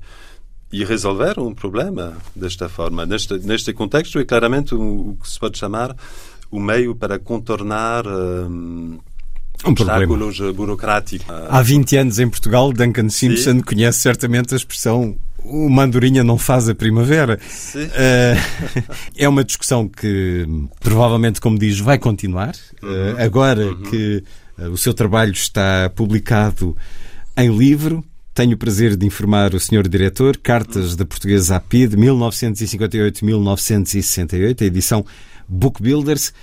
e 0.72 0.84
resolver 0.84 1.40
um 1.40 1.54
problema 1.54 2.18
desta 2.36 2.68
forma. 2.68 3.06
Neste, 3.06 3.38
neste 3.40 3.72
contexto, 3.72 4.20
é 4.20 4.26
claramente 4.26 4.76
o, 4.76 5.12
o 5.12 5.18
que 5.22 5.30
se 5.30 5.40
pode 5.40 5.58
chamar 5.58 5.96
o 6.52 6.60
meio 6.60 6.94
para 6.96 7.18
contornar 7.18 8.06
um, 8.06 9.00
um 9.64 9.72
obstáculos 9.72 10.40
burocráticos. 10.56 11.28
Há 11.50 11.62
20 11.62 11.98
anos 11.98 12.20
em 12.20 12.28
Portugal, 12.28 12.74
Duncan 12.74 13.10
Simpson 13.10 13.58
Sim. 13.58 13.62
conhece 13.62 14.00
certamente 14.00 14.54
a 14.54 14.58
expressão 14.58 15.16
o 15.48 15.70
Andorinha 15.80 16.24
não 16.24 16.40
faz 16.40 16.68
a 16.68 16.76
primavera. 16.76 17.40
Uh, 17.76 18.36
é 19.16 19.30
uma 19.30 19.44
discussão 19.44 19.88
que 19.88 20.48
provavelmente, 20.80 21.40
como 21.40 21.60
diz, 21.60 21.80
vai 21.80 22.00
continuar. 22.00 22.56
Uh, 22.82 23.14
agora 23.20 23.68
uhum. 23.68 23.84
que 23.84 24.24
uh, 24.58 24.70
o 24.70 24.78
seu 24.78 24.92
trabalho 24.94 25.34
está 25.34 25.92
publicado 25.96 26.76
em 27.38 27.56
livro, 27.56 28.04
tenho 28.34 28.56
o 28.56 28.58
prazer 28.58 28.96
de 28.96 29.06
informar 29.06 29.54
o 29.54 29.60
Sr. 29.60 29.88
Diretor, 29.88 30.36
Cartas 30.38 30.96
da 30.96 31.06
Portuguesa 31.06 31.58
à 31.58 31.60
PID, 31.60 31.96
1958-1968, 31.96 34.62
a 34.62 34.66
edição 34.66 35.06
Book 35.48 35.80
Builders. 35.82 36.34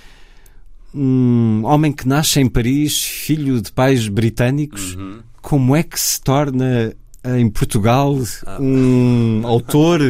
Um 0.93 1.61
homem 1.65 1.91
que 1.91 2.07
nasce 2.07 2.39
em 2.39 2.47
Paris, 2.47 3.03
filho 3.03 3.61
de 3.61 3.71
pais 3.71 4.07
britânicos, 4.07 4.95
uhum. 4.95 5.19
como 5.41 5.75
é 5.75 5.83
que 5.83 5.99
se 5.99 6.21
torna 6.21 6.93
em 7.25 7.49
Portugal 7.49 8.17
um 8.59 9.41
autor 9.47 10.01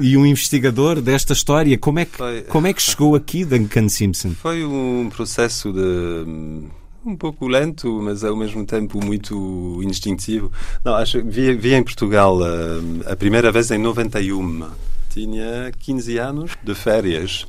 e 0.00 0.16
um 0.16 0.24
investigador 0.24 1.00
desta 1.00 1.32
história? 1.32 1.76
Como 1.78 1.98
é 1.98 2.04
que, 2.04 2.16
Foi- 2.16 2.42
como 2.42 2.66
é 2.66 2.72
que 2.72 2.82
chegou 2.82 3.14
aqui, 3.14 3.44
Duncan 3.44 3.88
Simpson? 3.88 4.30
Foi 4.30 4.64
um 4.64 5.10
processo 5.14 5.72
de 5.72 6.70
um 7.04 7.16
pouco 7.16 7.48
lento, 7.48 8.00
mas 8.02 8.22
ao 8.24 8.36
mesmo 8.36 8.64
tempo 8.64 9.04
muito 9.04 9.80
instintivo. 9.82 10.50
Não, 10.84 10.94
acho 10.94 11.22
vi, 11.24 11.52
vi 11.54 11.74
em 11.74 11.82
Portugal 11.82 12.38
eh, 12.44 13.10
a 13.12 13.16
primeira 13.16 13.50
vez 13.50 13.70
em 13.70 13.78
91. 13.78 14.68
Tinha 15.10 15.72
15 15.78 16.18
anos 16.18 16.52
de 16.62 16.74
férias. 16.74 17.44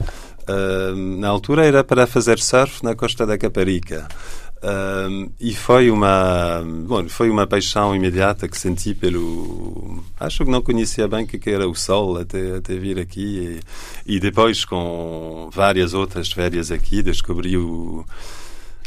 Eh, 0.47 0.93
na 0.95 1.29
altura 1.29 1.65
era 1.65 1.83
para 1.83 2.05
fazer 2.05 2.39
surf 2.39 2.83
na 2.83 2.95
costa 2.95 3.25
da 3.25 3.37
Caparica. 3.37 4.07
Um, 4.65 5.29
e 5.41 5.53
foi 5.53 5.91
uma 5.91 6.63
bom, 6.63 7.09
foi 7.09 7.29
uma 7.29 7.45
paixão 7.45 7.93
imediata 7.93 8.47
que 8.47 8.57
senti 8.57 8.93
pelo 8.93 10.01
acho 10.17 10.45
que 10.45 10.51
não 10.51 10.61
conhecia 10.61 11.05
bem 11.05 11.25
o 11.25 11.27
que 11.27 11.49
era 11.49 11.67
o 11.67 11.75
sol 11.75 12.17
até 12.17 12.55
até 12.55 12.77
vir 12.77 12.97
aqui 12.97 13.59
e, 14.07 14.15
e 14.15 14.19
depois 14.21 14.63
com 14.63 15.49
várias 15.51 15.93
outras 15.93 16.31
férias 16.31 16.71
aqui 16.71 17.03
descobri 17.03 17.57
o, 17.57 18.05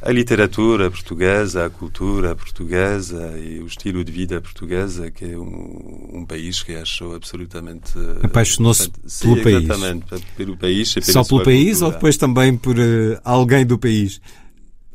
a 0.02 0.12
literatura 0.12 0.90
portuguesa, 0.90 1.66
a 1.66 1.70
cultura 1.70 2.34
portuguesa 2.34 3.34
e 3.38 3.58
o 3.60 3.66
estilo 3.66 4.04
de 4.04 4.12
vida 4.12 4.40
portuguesa, 4.40 5.10
que 5.10 5.24
é 5.24 5.38
um, 5.38 6.10
um 6.12 6.26
país 6.26 6.62
que 6.62 6.74
achou 6.76 7.14
absolutamente. 7.14 7.92
eh, 7.98 8.26
Apaixonou-se 8.26 8.90
pelo 9.20 9.42
país. 9.42 9.64
Exatamente, 9.64 10.04
pelo 10.36 10.56
país 10.56 10.94
Só 11.02 11.24
pelo 11.24 11.42
país 11.42 11.78
cultura. 11.78 11.86
ou 11.86 11.92
depois 11.92 12.16
também 12.16 12.56
por 12.56 12.78
eh, 12.78 13.18
alguém 13.24 13.64
do 13.64 13.78
país? 13.78 14.20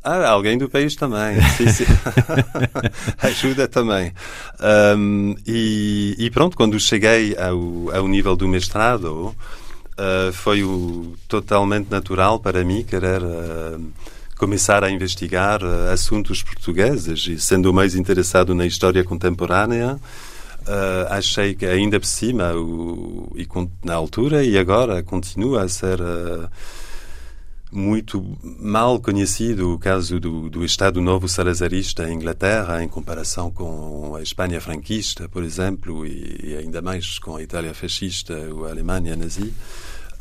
Ah, 0.04 0.30
alguém 0.30 0.58
do 0.58 0.68
país 0.70 0.96
também. 0.96 1.40
Sim, 1.58 1.70
sim. 1.70 1.86
Ajuda 3.22 3.68
também. 3.68 4.12
Um, 4.98 5.36
e, 5.46 6.16
e 6.18 6.30
pronto, 6.32 6.58
quando 6.58 6.80
cheguei 6.80 7.36
ao, 7.38 7.96
ao 7.96 8.08
nível 8.08 8.36
do 8.36 8.48
mestrado, 8.48 9.36
uh, 9.98 10.34
foi 10.34 10.64
o, 10.64 11.14
totalmente 11.28 11.90
natural 11.92 12.40
para 12.40 12.64
mim 12.64 12.84
querer 12.84 13.22
uh, 13.22 13.80
começar 14.42 14.84
a 14.84 14.90
investigar 14.90 15.64
uh, 15.64 15.92
assuntos 15.94 16.42
portugueses 16.42 17.28
e 17.28 17.40
sendo 17.40 17.72
mais 17.72 17.94
interessado 17.94 18.56
na 18.56 18.66
história 18.66 19.04
contemporânea. 19.04 20.00
Uh, 20.62 21.06
achei 21.12 21.54
que 21.54 21.64
ainda 21.64 22.00
por 22.00 22.08
cima 22.08 22.52
o, 22.56 23.32
e 23.36 23.48
na 23.86 23.94
altura 23.94 24.44
e 24.44 24.58
agora 24.58 25.04
continua 25.04 25.62
a 25.62 25.70
ser 25.70 26.02
uh, 26.02 26.50
muito 27.72 28.36
mal 28.42 29.00
conhecido 29.00 29.76
o 29.76 29.78
caso 29.78 30.20
do, 30.20 30.50
do 30.50 30.66
Estado 30.66 31.00
Novo 31.02 31.28
Salazarista 31.28 32.10
em 32.10 32.16
Inglaterra 32.16 32.84
em 32.84 32.88
comparação 32.88 33.52
com 33.52 34.16
a 34.16 34.24
Espanha 34.24 34.60
franquista, 34.60 35.30
por 35.30 35.44
exemplo, 35.44 36.04
e, 36.04 36.40
e 36.46 36.56
ainda 36.58 36.82
mais 36.82 37.20
com 37.20 37.36
a 37.36 37.44
Itália 37.44 37.76
fascista 37.76 38.34
ou 38.52 38.66
a 38.66 38.72
Alemanha 38.72 39.16
nazi. 39.16 39.54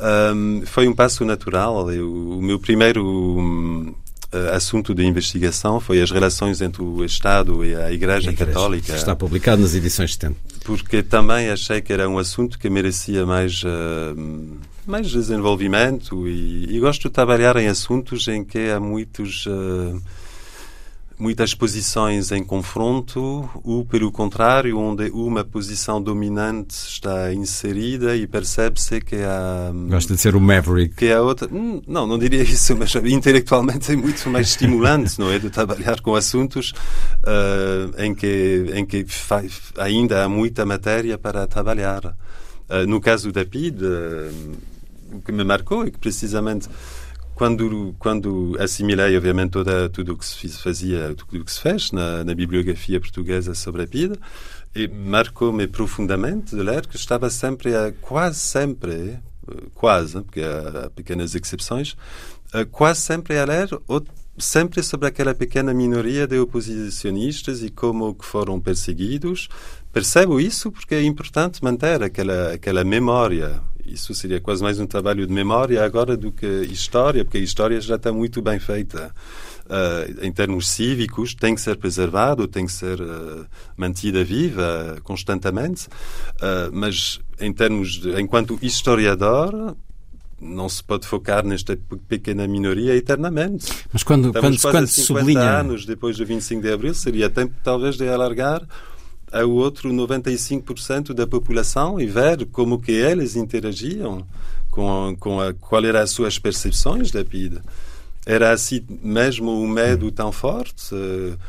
Um, 0.01 0.63
foi 0.65 0.89
um 0.89 0.95
passo 0.95 1.25
natural. 1.27 1.93
Eu, 1.93 2.11
o 2.11 2.43
meu 2.43 2.59
primeiro 2.59 3.05
um, 3.07 3.91
eh, 3.91 4.10
assunto 4.53 4.95
de 4.95 5.05
investigação 5.05 5.81
foi 5.81 6.01
as 6.01 6.11
relações 6.11 6.61
entre 6.61 6.83
o 6.83 7.05
Estado 7.05 7.65
e 7.65 7.75
a 7.75 7.91
Igreja, 7.91 8.33
Católica 8.33 8.95
Está 8.95 9.17
publicado 9.17 9.63
nas 9.63 9.75
edições 9.75 10.13
70. 10.13 10.37
porque 10.65 11.03
também 11.03 11.51
achei 11.51 11.81
que 11.81 11.93
era 11.93 12.09
um 12.09 12.19
assunto 12.19 12.59
que 12.59 12.71
merecia 12.71 13.27
mais 13.27 13.63
uh, 13.65 14.59
mais 14.87 15.11
desenvolvimento 15.11 16.29
e, 16.29 16.77
e, 16.77 16.81
gosto 16.81 17.09
de 17.09 17.11
trabalhar 17.11 17.57
em 17.57 17.69
assuntos 17.69 18.29
em 18.29 18.45
que 18.45 18.71
há 18.71 18.81
muitos 18.81 19.47
uh, 19.47 20.01
muitas 21.21 21.55
posições 21.55 22.33
em 22.33 22.43
confronto 22.43 23.49
ou 23.63 23.85
pelo 23.85 24.11
contrário 24.11 24.79
onde 24.79 25.11
uma 25.11 25.45
posição 25.45 26.01
dominante 26.01 26.75
está 26.75 27.33
inserida 27.33 28.17
e 28.17 28.27
percebe-se 28.27 29.01
que 29.01 29.17
há 29.17 29.71
Gosta 29.89 30.15
de 30.15 30.21
ser 30.21 30.35
o 30.35 30.41
Maverick. 30.41 30.95
que 30.95 31.13
a 31.13 31.21
outra 31.21 31.49
hum, 31.53 31.83
não 31.87 32.07
não 32.07 32.19
diria 32.19 32.43
isso 32.43 32.75
mas 32.79 32.95
intelectualmente 32.95 33.93
é 33.93 33.97
muito 33.97 34.29
mais 34.31 34.49
estimulante 34.49 35.19
não 35.21 35.31
é 35.31 35.39
de 35.39 35.51
trabalhar 35.51 36.01
com 36.01 36.15
assuntos 36.15 36.73
uh, 37.21 38.03
em 38.03 38.15
que 38.15 38.73
em 38.75 38.87
que 38.87 39.05
ainda 39.77 40.25
há 40.25 40.29
muita 40.29 40.65
matéria 40.65 41.19
para 41.19 41.47
trabalhar 41.47 42.05
uh, 42.07 42.87
no 42.89 43.01
caso 43.01 43.31
da 43.31 43.45
PID 43.45 43.85
uh, 43.85 44.59
o 45.13 45.21
que 45.21 45.33
me 45.33 45.45
marcou 45.45 45.85
é 45.85 45.91
que 45.91 45.99
precisamente 45.99 46.69
quando 47.41 47.95
quando 47.99 48.55
assimilei 48.61 49.17
obviamente 49.17 49.53
toda 49.53 49.89
tudo 49.89 50.13
o 50.13 50.19
que 50.19 50.27
se 50.27 50.47
fazia 50.59 51.15
tudo 51.15 51.41
o 51.41 51.45
que 51.47 51.51
se 51.51 51.59
fez 51.59 51.91
na, 51.91 52.23
na 52.23 52.35
bibliografia 52.35 53.01
portuguesa 53.01 53.55
sobre 53.55 53.85
a 53.85 53.87
PID 53.87 54.13
e 54.77 54.87
marcou-me 54.87 55.67
profundamente 55.67 56.55
de 56.55 56.63
ler 56.63 56.87
que 56.87 56.97
estava 56.97 57.31
sempre 57.31 57.75
a 57.75 57.93
quase 57.93 58.39
sempre 58.41 59.19
quase 59.75 60.21
porque 60.21 60.43
há 60.43 60.91
pequenas 60.91 61.35
exceções 61.35 61.97
quase 62.71 63.01
sempre 63.01 63.39
a 63.39 63.47
ler 63.47 63.69
sempre 64.37 64.83
sobre 64.83 65.09
aquela 65.09 65.35
pequena 65.35 65.73
minoria 65.73 66.27
de 66.27 66.39
oposicionistas 66.39 67.63
e 67.63 67.71
como 67.71 68.15
que 68.15 68.25
foram 68.25 68.59
perseguidos. 68.59 69.49
Percebo 69.93 70.41
isso 70.41 70.73
porque 70.73 70.95
é 70.95 71.03
importante 71.03 71.63
manter 71.63 72.03
aquela 72.03 72.55
aquela 72.55 72.83
memória 72.83 73.61
isso 73.93 74.15
seria 74.15 74.41
quase 74.41 74.63
mais 74.63 74.79
um 74.79 74.87
trabalho 74.87 75.27
de 75.27 75.33
memória 75.33 75.85
agora 75.85 76.17
do 76.17 76.31
que 76.31 76.47
história, 76.71 77.25
porque 77.25 77.39
a 77.39 77.41
história 77.41 77.81
já 77.81 77.97
está 77.97 78.13
muito 78.13 78.41
bem 78.41 78.59
feita. 78.59 79.13
Uh, 79.67 80.27
em 80.27 80.33
termos 80.33 80.69
cívicos, 80.69 81.33
tem 81.35 81.55
que 81.55 81.61
ser 81.61 81.77
preservado, 81.77 82.49
tem 82.49 82.67
que 82.67 82.73
ser 82.73 83.01
uh, 83.01 83.47
mantida 83.77 84.25
viva 84.25 84.99
constantemente, 85.05 85.87
uh, 85.87 86.71
mas 86.73 87.21
em 87.41 87.53
termos 87.53 88.01
de, 88.01 88.21
enquanto 88.21 88.59
historiador, 88.61 89.77
não 90.41 90.69
se 90.69 90.83
pode 90.83 91.07
focar 91.07 91.45
nesta 91.45 91.79
pequena 92.09 92.49
minoria 92.49 92.97
eternamente. 92.97 93.73
Mas 93.93 94.03
quando, 94.03 94.29
Estamos 94.29 94.61
quando, 94.61 94.73
quando 94.73 94.87
se 94.89 95.03
50 95.03 95.21
sublinha. 95.21 95.59
anos 95.61 95.87
depois 95.87 96.17
do 96.17 96.27
25 96.27 96.63
de 96.63 96.73
abril, 96.73 96.95
seria 96.95 97.31
tempo 97.31 97.55
talvez 97.63 97.97
de 97.97 98.09
alargar 98.09 98.67
ao 99.33 99.51
outro 99.51 99.93
95% 99.93 101.13
da 101.13 101.27
população 101.27 102.01
e 102.01 102.07
ver 102.07 102.47
como 102.47 102.81
que 102.81 102.93
eles 102.93 103.37
interagiam 103.37 104.25
com, 104.71 105.17
com 105.19 105.41
a, 105.41 105.53
qual 105.55 105.85
eram 105.85 106.01
as 106.01 106.11
suas 106.11 106.39
percepções 106.39 107.11
da 107.11 107.25
PIDE. 107.25 107.59
Era 108.27 108.53
assim 108.53 108.83
mesmo 109.03 109.63
o 109.63 109.67
medo 109.67 110.13
tão 110.13 110.31
forte? 110.31 110.95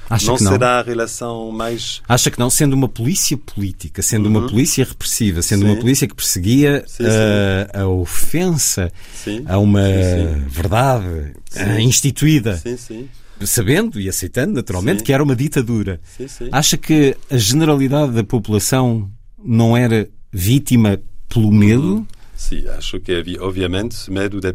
Acha 0.09 0.27
não 0.27 0.37
que 0.37 0.43
não? 0.43 0.51
será 0.53 0.79
a 0.79 0.81
relação 0.81 1.51
mais... 1.51 2.01
Acha 2.07 2.31
que 2.31 2.39
não? 2.39 2.49
Sendo 2.49 2.73
uma 2.73 2.87
polícia 2.87 3.37
política, 3.37 4.01
sendo 4.01 4.27
uma 4.27 4.47
polícia 4.47 4.85
repressiva, 4.85 5.41
sendo 5.41 5.65
Sim. 5.65 5.71
uma 5.71 5.75
polícia 5.79 6.07
que 6.07 6.15
perseguia 6.15 6.83
Sim, 6.87 7.03
a, 7.75 7.81
a 7.81 7.87
ofensa 7.87 8.91
Sim. 9.13 9.43
a 9.47 9.59
uma 9.59 9.83
Sim, 9.83 10.45
verdade 10.47 11.33
eh, 11.55 11.81
instituída, 11.81 12.55
Sim, 12.57 12.77
sim. 12.77 13.09
Sabendo 13.47 13.99
e 13.99 14.07
aceitando 14.09 14.53
naturalmente 14.53 14.99
Sim. 14.99 15.05
que 15.05 15.13
era 15.13 15.23
uma 15.23 15.35
ditadura. 15.35 15.99
Sim, 16.17 16.27
sim. 16.27 16.49
Acha 16.51 16.77
que 16.77 17.15
a 17.29 17.37
generalidade 17.37 18.11
da 18.13 18.23
população 18.23 19.09
não 19.43 19.75
era 19.75 20.07
vítima 20.31 20.99
pelo 21.27 21.51
medo? 21.51 22.05
Sim, 22.35 22.67
acho 22.69 22.99
que 22.99 23.11
havia, 23.13 23.41
obviamente, 23.43 24.09
medo 24.11 24.39
da. 24.39 24.53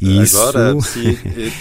E 0.00 0.22
isso- 0.22 0.36
Agora, 0.36 0.80
se, 0.80 1.16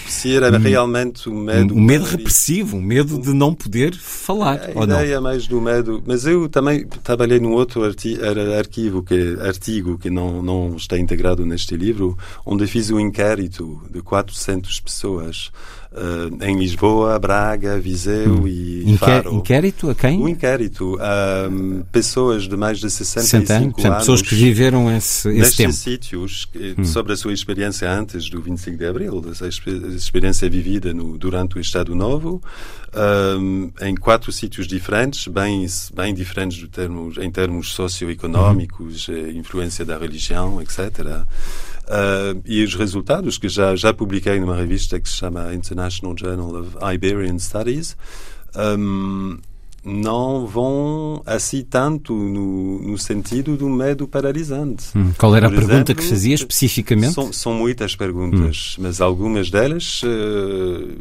se 0.07 0.33
era 0.35 0.57
realmente 0.57 1.29
um 1.29 1.39
medo... 1.43 1.75
Um 1.75 1.79
medo 1.81 2.03
repressivo, 2.03 2.77
um 2.77 2.81
medo 2.81 3.19
de 3.19 3.31
não 3.31 3.53
poder 3.53 3.93
falar, 3.95 4.71
A 4.75 4.79
ou 4.79 4.87
não? 4.87 4.95
ideia 4.97 5.21
mais 5.21 5.47
do 5.47 5.61
medo, 5.61 6.03
mas 6.05 6.25
eu 6.25 6.49
também 6.49 6.85
trabalhei 7.03 7.39
num 7.39 7.51
outro 7.53 7.83
arti 7.83 8.17
arquivo 8.57 9.03
que 9.03 9.37
artigo 9.39 9.97
que 9.99 10.09
não 10.09 10.41
não 10.41 10.75
está 10.75 10.97
integrado 10.97 11.45
neste 11.45 11.75
livro, 11.77 12.17
onde 12.45 12.65
fiz 12.65 12.89
um 12.89 12.99
inquérito 12.99 13.79
de 13.91 14.01
400 14.01 14.79
pessoas 14.79 15.51
uh, 15.93 16.43
em 16.43 16.57
Lisboa, 16.57 17.17
Braga, 17.19 17.79
Viseu 17.79 18.47
e 18.47 18.83
Inqué- 18.85 18.97
Faro. 18.97 19.33
Inquérito 19.35 19.89
a 19.89 19.95
quem? 19.95 20.19
Um 20.21 20.27
inquérito 20.27 20.97
a 20.99 21.47
um, 21.49 21.83
pessoas 21.91 22.47
de 22.47 22.55
mais 22.57 22.79
de 22.79 22.89
65 22.89 23.23
60 23.45 23.53
anos? 23.53 23.73
Portanto, 23.73 23.91
anos 23.91 23.99
pessoas 23.99 24.21
que 24.21 24.35
viveram 24.35 24.95
esse, 24.95 25.29
esse 25.29 25.37
nestes 25.39 25.57
tempo. 25.57 25.69
Hum. 25.69 25.73
sítios 25.73 26.45
que- 26.45 26.85
sobre 26.85 27.13
a 27.13 27.15
sua 27.17 27.33
experiência 27.33 27.91
antes 27.91 28.29
do 28.29 28.41
25 28.41 28.77
de 28.77 28.85
Abril, 28.85 29.23
essa 29.31 29.47
expe- 29.47 29.71
experiência 29.95 30.49
vivida 30.49 30.93
no, 30.93 31.17
durante 31.17 31.57
o 31.57 31.61
Estado 31.61 31.95
Novo, 31.95 32.41
um, 33.39 33.71
em 33.81 33.95
quatro 33.95 34.31
sítios 34.31 34.67
diferentes, 34.67 35.27
bem, 35.27 35.65
bem 35.95 36.13
diferentes 36.13 36.57
termos, 36.67 37.17
em 37.17 37.29
termos 37.31 37.73
socioeconómicos, 37.73 39.07
eh, 39.09 39.31
influência 39.31 39.83
da 39.83 39.97
religião, 39.97 40.61
etc. 40.61 41.25
Uh, 41.83 42.41
e 42.45 42.63
os 42.63 42.75
resultados 42.75 43.37
que 43.37 43.49
já, 43.49 43.75
já 43.75 43.93
publiquei 43.93 44.39
numa 44.39 44.55
revista 44.55 44.99
que 44.99 45.09
se 45.09 45.15
chama 45.15 45.53
International 45.53 46.15
Journal 46.17 46.61
of 46.61 46.77
Iberian 46.93 47.37
Studies, 47.37 47.97
um, 48.55 49.37
não 49.83 50.47
vão 50.47 51.21
assim 51.25 51.61
tanto 51.61 52.13
no, 52.13 52.79
no 52.79 52.97
sentido 52.97 53.57
do 53.57 53.69
medo 53.69 54.07
paralisante. 54.07 54.85
Hum, 54.95 55.11
qual 55.17 55.35
era 55.35 55.49
Por 55.49 55.55
a 55.55 55.59
pergunta 55.59 55.91
exemplo, 55.91 55.95
que 55.95 56.09
fazia 56.09 56.35
especificamente? 56.35 57.13
São, 57.13 57.33
são 57.33 57.53
muitas 57.53 57.95
perguntas, 57.95 58.77
mas 58.79 59.01
algumas 59.01 59.49
delas 59.49 60.01
uh, 60.03 60.97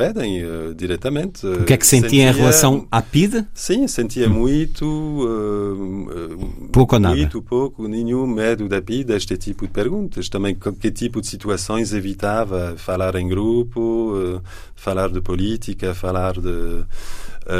pedem 0.00 0.42
uh, 0.42 0.74
diretamente. 0.74 1.46
O 1.46 1.64
que 1.64 1.74
é 1.74 1.76
que 1.76 1.86
sentia, 1.86 2.30
em 2.30 2.32
relação 2.32 2.88
à 2.90 3.02
PIDE? 3.02 3.44
Sim, 3.52 3.86
sentia 3.86 4.30
muito. 4.30 4.86
Uh, 4.86 6.68
pouco 6.72 6.94
ou 6.94 7.00
nada? 7.00 7.14
Muito 7.14 7.42
pouco, 7.42 7.86
nenhum 7.86 8.26
medo 8.26 8.66
da 8.66 8.80
PIDE, 8.80 9.12
este 9.12 9.36
tipo 9.36 9.66
de 9.66 9.72
perguntas. 9.72 10.30
Também 10.30 10.54
que 10.54 10.90
tipo 10.90 11.20
de 11.20 11.26
situações 11.26 11.92
evitava 11.92 12.74
falar 12.78 13.14
em 13.16 13.28
grupo, 13.28 14.40
falar 14.74 15.10
de 15.10 15.20
política, 15.20 15.94
falar 15.94 16.32
de. 16.40 16.84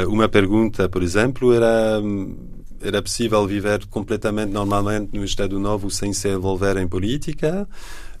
uma 0.07 0.27
pergunta, 0.27 0.89
por 0.89 1.03
exemplo, 1.03 1.53
era 1.53 2.01
era 2.83 3.01
possível 3.01 3.45
viver 3.45 3.85
completamente 3.85 4.51
normalmente 4.51 5.15
no 5.15 5.23
Estado 5.23 5.59
Novo 5.59 5.91
sem 5.91 6.11
se 6.13 6.29
envolver 6.29 6.77
em 6.77 6.87
política. 6.87 7.67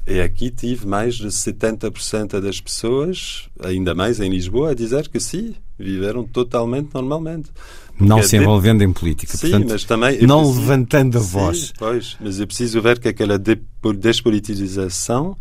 E 0.05 0.19
aqui 0.19 0.49
tive 0.49 0.87
mais 0.87 1.15
de 1.15 1.27
70% 1.27 2.39
das 2.39 2.59
pessoas, 2.59 3.47
ainda 3.63 3.93
mais 3.93 4.19
em 4.19 4.29
Lisboa, 4.29 4.71
a 4.71 4.73
dizer 4.73 5.07
que 5.07 5.19
sim, 5.19 5.55
viveram 5.77 6.23
totalmente 6.23 6.89
normalmente. 6.93 7.51
Não 7.99 8.17
Porque 8.17 8.29
se 8.29 8.37
envolvendo 8.37 8.83
em 8.83 8.91
política, 8.91 9.37
sim, 9.37 9.51
portanto, 9.51 9.69
mas 9.69 9.83
também 9.83 10.21
não 10.21 10.39
preciso, 10.39 10.59
levantando 10.59 11.17
a 11.17 11.21
sim, 11.21 11.27
voz. 11.27 11.73
Pois, 11.77 12.17
mas 12.19 12.39
é 12.39 12.45
preciso 12.45 12.81
ver 12.81 12.99
que 12.99 13.07
aquela 13.07 13.37
despolitização 13.37 15.37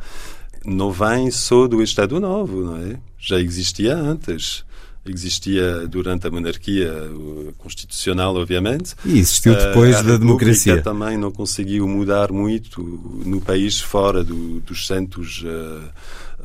não 0.64 0.90
vem 0.90 1.30
só 1.30 1.66
do 1.66 1.82
Estado 1.82 2.20
Novo, 2.20 2.62
não 2.62 2.76
é? 2.76 2.98
Já 3.18 3.40
existia 3.40 3.96
antes 3.96 4.64
existia 5.04 5.86
durante 5.86 6.26
a 6.26 6.30
monarquia 6.30 6.92
constitucional, 7.58 8.36
obviamente. 8.36 8.94
E 9.04 9.18
existiu 9.18 9.54
depois 9.56 10.00
uh, 10.00 10.04
da 10.04 10.16
democracia. 10.16 10.82
também 10.82 11.16
não 11.16 11.30
conseguiu 11.30 11.88
mudar 11.88 12.30
muito 12.30 12.82
no 13.24 13.40
país 13.40 13.80
fora 13.80 14.22
do, 14.22 14.60
dos 14.60 14.86
centros 14.86 15.42
uh, 15.42 15.88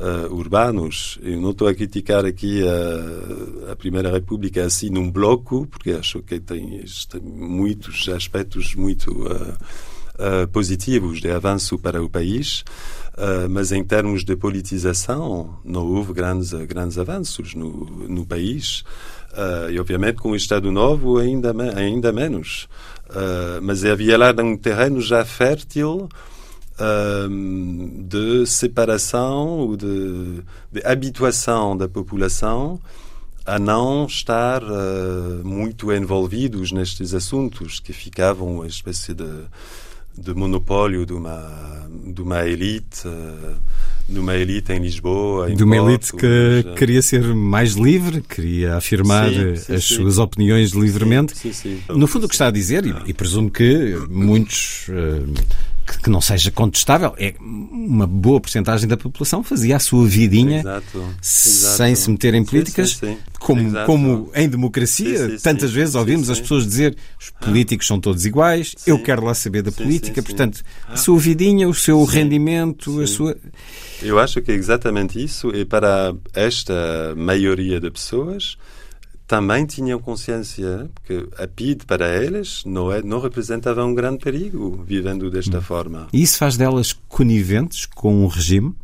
uh, 0.02 0.34
urbanos. 0.34 1.18
Eu 1.22 1.40
não 1.40 1.50
estou 1.50 1.68
a 1.68 1.74
criticar 1.74 2.24
aqui 2.24 2.62
a, 2.66 3.72
a, 3.72 3.76
Primeira 3.76 4.10
República 4.10 4.64
assim 4.64 4.88
num 4.88 5.10
bloco, 5.10 5.66
porque 5.70 5.90
acho 5.90 6.22
que 6.22 6.40
tem, 6.40 6.82
tem 7.10 7.20
muitos 7.20 8.08
aspectos 8.08 8.74
muito 8.74 9.26
positivos 10.50 11.20
de 11.20 11.30
avanço 11.30 11.78
para 11.78 12.02
o 12.02 12.08
país. 12.08 12.64
Uh, 13.16 13.48
mas 13.48 13.72
em 13.72 13.82
termos 13.82 14.22
de 14.24 14.36
politização, 14.36 15.58
não 15.64 15.86
houve 15.86 16.12
grandes, 16.12 16.52
grandes 16.52 16.98
avanços 16.98 17.54
no, 17.54 17.70
no 18.06 18.26
país. 18.26 18.84
Uh, 19.32 19.70
e, 19.70 19.80
obviamente, 19.80 20.16
com 20.16 20.32
o 20.32 20.36
Estado 20.36 20.70
Novo, 20.70 21.16
ainda, 21.16 21.54
ainda 21.74 22.12
menos. 22.12 22.68
Uh, 23.08 23.62
mas 23.62 23.82
havia 23.86 24.18
lá 24.18 24.34
um 24.38 24.54
terreno 24.56 25.00
já 25.00 25.24
fértil 25.24 26.08
de 28.04 28.44
separação, 28.44 29.74
de, 29.78 30.42
de 30.70 30.86
habituação 30.86 31.74
da 31.74 31.88
população 31.88 32.78
a 33.46 33.58
não 33.58 34.04
estar 34.04 34.60
muito 35.42 35.90
envolvidos 35.90 36.72
nestes 36.72 37.14
assuntos 37.14 37.80
que 37.80 37.94
ficavam 37.94 38.56
uma 38.56 38.66
espécie 38.66 39.14
de 39.14 39.24
de 40.16 40.34
monopólio 40.34 41.04
de 41.04 41.12
uma, 41.12 41.88
de 42.06 42.22
uma 42.22 42.46
elite, 42.46 43.02
de 44.08 44.18
uma 44.18 44.34
elite 44.34 44.72
em 44.72 44.80
Lisboa. 44.80 45.50
Em 45.50 45.56
de 45.56 45.64
uma 45.64 45.76
elite 45.76 46.12
que 46.12 46.64
queria 46.76 47.02
ser 47.02 47.34
mais 47.34 47.74
livre, 47.74 48.20
queria 48.20 48.76
afirmar 48.76 49.28
sim, 49.30 49.56
sim, 49.56 49.74
as 49.74 49.84
sim. 49.84 49.94
suas 49.96 50.18
opiniões 50.18 50.70
livremente. 50.70 51.34
No 51.88 52.06
fundo, 52.06 52.26
o 52.26 52.28
que 52.28 52.34
está 52.34 52.48
a 52.48 52.50
dizer, 52.50 52.86
e, 52.86 52.94
e 53.06 53.14
presumo 53.14 53.50
que 53.50 53.96
muitos. 54.08 54.88
Uh, 54.88 55.32
que, 55.86 55.98
que, 56.02 56.10
não 56.10 56.20
seja 56.20 56.50
contestável, 56.50 57.14
é 57.16 57.34
uma 57.40 58.06
boa 58.06 58.40
porcentagem 58.40 58.88
da 58.88 58.96
população 58.96 59.42
fazia 59.42 59.76
a 59.76 59.78
sua 59.78 60.06
vidinha 60.06 60.60
exato, 60.60 61.14
sem 61.22 61.94
se 61.94 62.10
meter 62.10 62.34
em 62.34 62.44
políticas, 62.44 63.00
Como, 63.38 63.72
como 63.84 64.30
em 64.34 64.48
democracia, 64.48 65.38
tantas 65.42 65.70
vezes 65.70 65.94
ouvimos 65.94 66.28
as 66.28 66.40
pessoas 66.40 66.66
dizer 66.66 66.96
os 67.20 67.30
políticos 67.30 67.86
são 67.86 68.00
todos 68.00 68.26
iguais, 68.26 68.74
eu 68.86 69.00
quero 69.02 69.24
lá 69.24 69.34
saber 69.34 69.62
da 69.62 69.70
política, 69.70 70.22
portanto, 70.22 70.62
a 70.88 70.96
sua 70.96 71.18
vidinha, 71.18 71.68
o 71.68 71.74
seu 71.74 72.02
rendimento, 72.04 73.00
a 73.00 73.06
sua. 73.06 73.36
Eu 74.02 74.18
acho 74.18 74.42
que 74.42 74.50
é 74.50 74.54
exatamente 74.54 75.22
isso, 75.22 75.54
e 75.54 75.64
para 75.64 76.14
esta 76.34 77.14
maioria 77.16 77.80
de 77.80 77.90
pessoas 77.90 78.56
também 79.26 79.66
tinham 79.66 79.98
consciência 79.98 80.88
que 81.04 81.28
a 81.36 81.46
PID 81.48 81.84
para 81.84 82.06
elas 82.06 82.62
não, 82.64 82.92
é, 82.92 83.02
não 83.02 83.20
representava 83.20 83.84
um 83.84 83.94
grande 83.94 84.18
perigo 84.18 84.84
vivendo 84.86 85.30
desta 85.30 85.60
forma. 85.60 86.06
E 86.12 86.22
isso 86.22 86.38
faz 86.38 86.56
delas 86.56 86.92
coniventes 87.08 87.86
com 87.86 88.24
o 88.24 88.28
regime? 88.28 88.74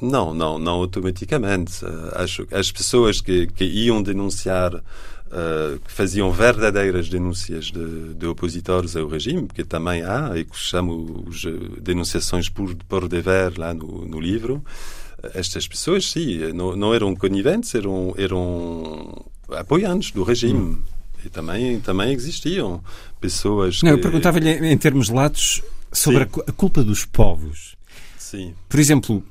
Não, 0.00 0.32
não, 0.32 0.58
não 0.58 0.74
automaticamente. 0.74 1.84
Uh, 1.84 1.88
acho 2.14 2.46
as 2.52 2.70
pessoas 2.70 3.20
que, 3.20 3.46
que 3.46 3.64
iam 3.64 4.02
denunciar, 4.02 4.74
uh, 4.74 5.80
que 5.84 5.90
faziam 5.90 6.30
verdadeiras 6.30 7.08
denúncias 7.08 7.66
de, 7.66 8.14
de, 8.14 8.26
opositores 8.26 8.94
ao 8.94 9.08
regime, 9.08 9.48
que 9.48 9.64
também 9.64 10.02
há, 10.02 10.32
e 10.36 10.44
que 10.44 10.56
chamamos 10.56 11.44
denunciações 11.80 12.48
por, 12.48 12.74
por 12.88 13.08
dever 13.08 13.58
lá 13.58 13.72
no, 13.72 14.04
no 14.04 14.20
livro, 14.20 14.62
estas 15.34 15.66
pessoas, 15.66 16.08
sim, 16.10 16.52
não, 16.52 16.76
não 16.76 16.94
eram 16.94 17.16
coniventes, 17.16 17.74
eram, 17.74 18.14
eram 18.18 19.24
apoiantes 19.50 20.10
do 20.10 20.22
regime. 20.22 20.78
E 21.24 21.28
também, 21.28 21.80
também 21.80 22.12
existiam 22.12 22.80
pessoas 23.20 23.82
Não, 23.82 23.92
que... 23.92 23.98
eu 23.98 24.02
perguntava-lhe 24.02 24.50
em 24.50 24.78
termos 24.78 25.08
latos 25.08 25.62
sobre 25.92 26.22
a, 26.22 26.28
a, 26.46 26.52
culpa 26.52 26.84
dos 26.84 27.04
povos. 27.04 27.76
Sim. 28.16 28.54
Por 28.68 28.78
exemplo, 28.78 29.24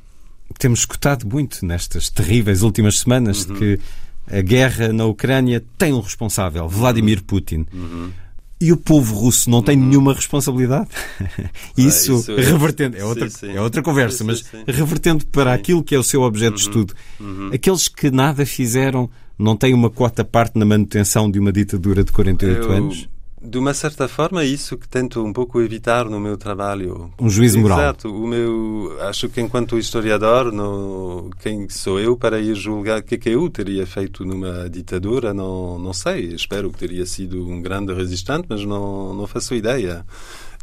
temos 0.60 0.80
escutado 0.80 1.26
muito 1.26 1.66
nestas 1.66 2.10
terríveis 2.10 2.62
últimas 2.62 3.00
semanas 3.00 3.46
uhum. 3.46 3.54
de 3.54 3.60
que 3.60 3.80
a 4.28 4.42
guerra 4.42 4.92
na 4.92 5.06
Ucrânia 5.06 5.64
tem 5.78 5.94
um 5.94 6.02
responsável, 6.02 6.68
Vladimir 6.68 7.24
Putin. 7.24 7.66
Uhum. 7.72 8.12
E 8.60 8.72
o 8.72 8.78
povo 8.78 9.14
russo 9.16 9.50
não 9.50 9.62
tem 9.62 9.76
nenhuma 9.76 10.14
responsabilidade? 10.14 10.90
isso, 11.78 12.14
ah, 12.14 12.20
isso 12.20 12.32
é... 12.32 12.42
revertendo, 12.42 12.98
é 12.98 13.04
outra, 13.04 13.30
sim, 13.30 13.48
sim. 13.48 13.52
É 13.52 13.62
outra 13.62 13.82
conversa, 13.84 14.20
sim, 14.20 14.24
mas 14.24 14.46
revertendo 14.66 15.26
para 15.28 15.54
aquilo 15.54 15.84
que 15.84 15.94
é 15.94 16.00
o 16.00 16.04
seu 16.04 16.22
objeto 16.22 16.56
de 16.56 16.62
estudo, 16.62 16.94
uhum. 17.20 17.52
aqueles 17.54 17.88
que 17.88 18.10
nada 18.10 18.46
fizeram 18.46 19.10
não 19.38 19.56
têm 19.56 19.74
uma 19.74 19.90
quota 19.90 20.24
parte 20.24 20.58
na 20.58 20.66
manutenção 20.66 21.30
de 21.30 21.40
uma 21.40 21.52
ditadura 21.52 22.04
de 22.04 22.12
48 22.12 22.62
Eu, 22.62 22.72
anos? 22.72 23.10
De 23.42 23.60
uma 23.60 23.76
certa 23.76 24.08
forma, 24.08 24.42
é 24.42 24.46
isso 24.46 24.76
que 24.76 24.88
tento 24.88 25.24
um 25.24 25.32
pouco 25.32 25.62
evitar 25.62 26.06
no 26.06 26.20
meu 26.20 26.36
trabalho. 26.36 27.12
Um 27.20 27.30
juízo 27.30 27.60
moral. 27.60 27.80
Exato. 27.80 28.10
O 28.10 28.26
meu, 28.26 28.98
acho 29.02 29.30
que 29.30 29.40
enquanto 29.40 29.78
historiador, 29.78 30.52
no, 30.52 31.30
quem 31.40 31.70
sou 31.70 32.00
eu 32.00 32.18
para 32.18 32.40
ir 32.40 32.56
julgar 32.56 33.02
o 33.02 33.04
que 33.04 33.20
que 33.20 33.30
eu 33.30 33.48
teria 33.50 33.86
feito 33.86 34.26
numa 34.26 34.68
ditadura? 34.68 35.32
Não, 35.32 35.78
não 35.78 35.94
sei. 35.94 36.34
Espero 36.34 36.72
que 36.72 36.80
teria 36.80 37.06
sido 37.06 37.48
um 37.48 37.62
grande 37.62 37.94
resistente, 37.94 38.48
mas 38.50 38.66
não, 38.66 39.14
não 39.14 39.28
faço 39.28 39.54
ideia. 39.54 40.04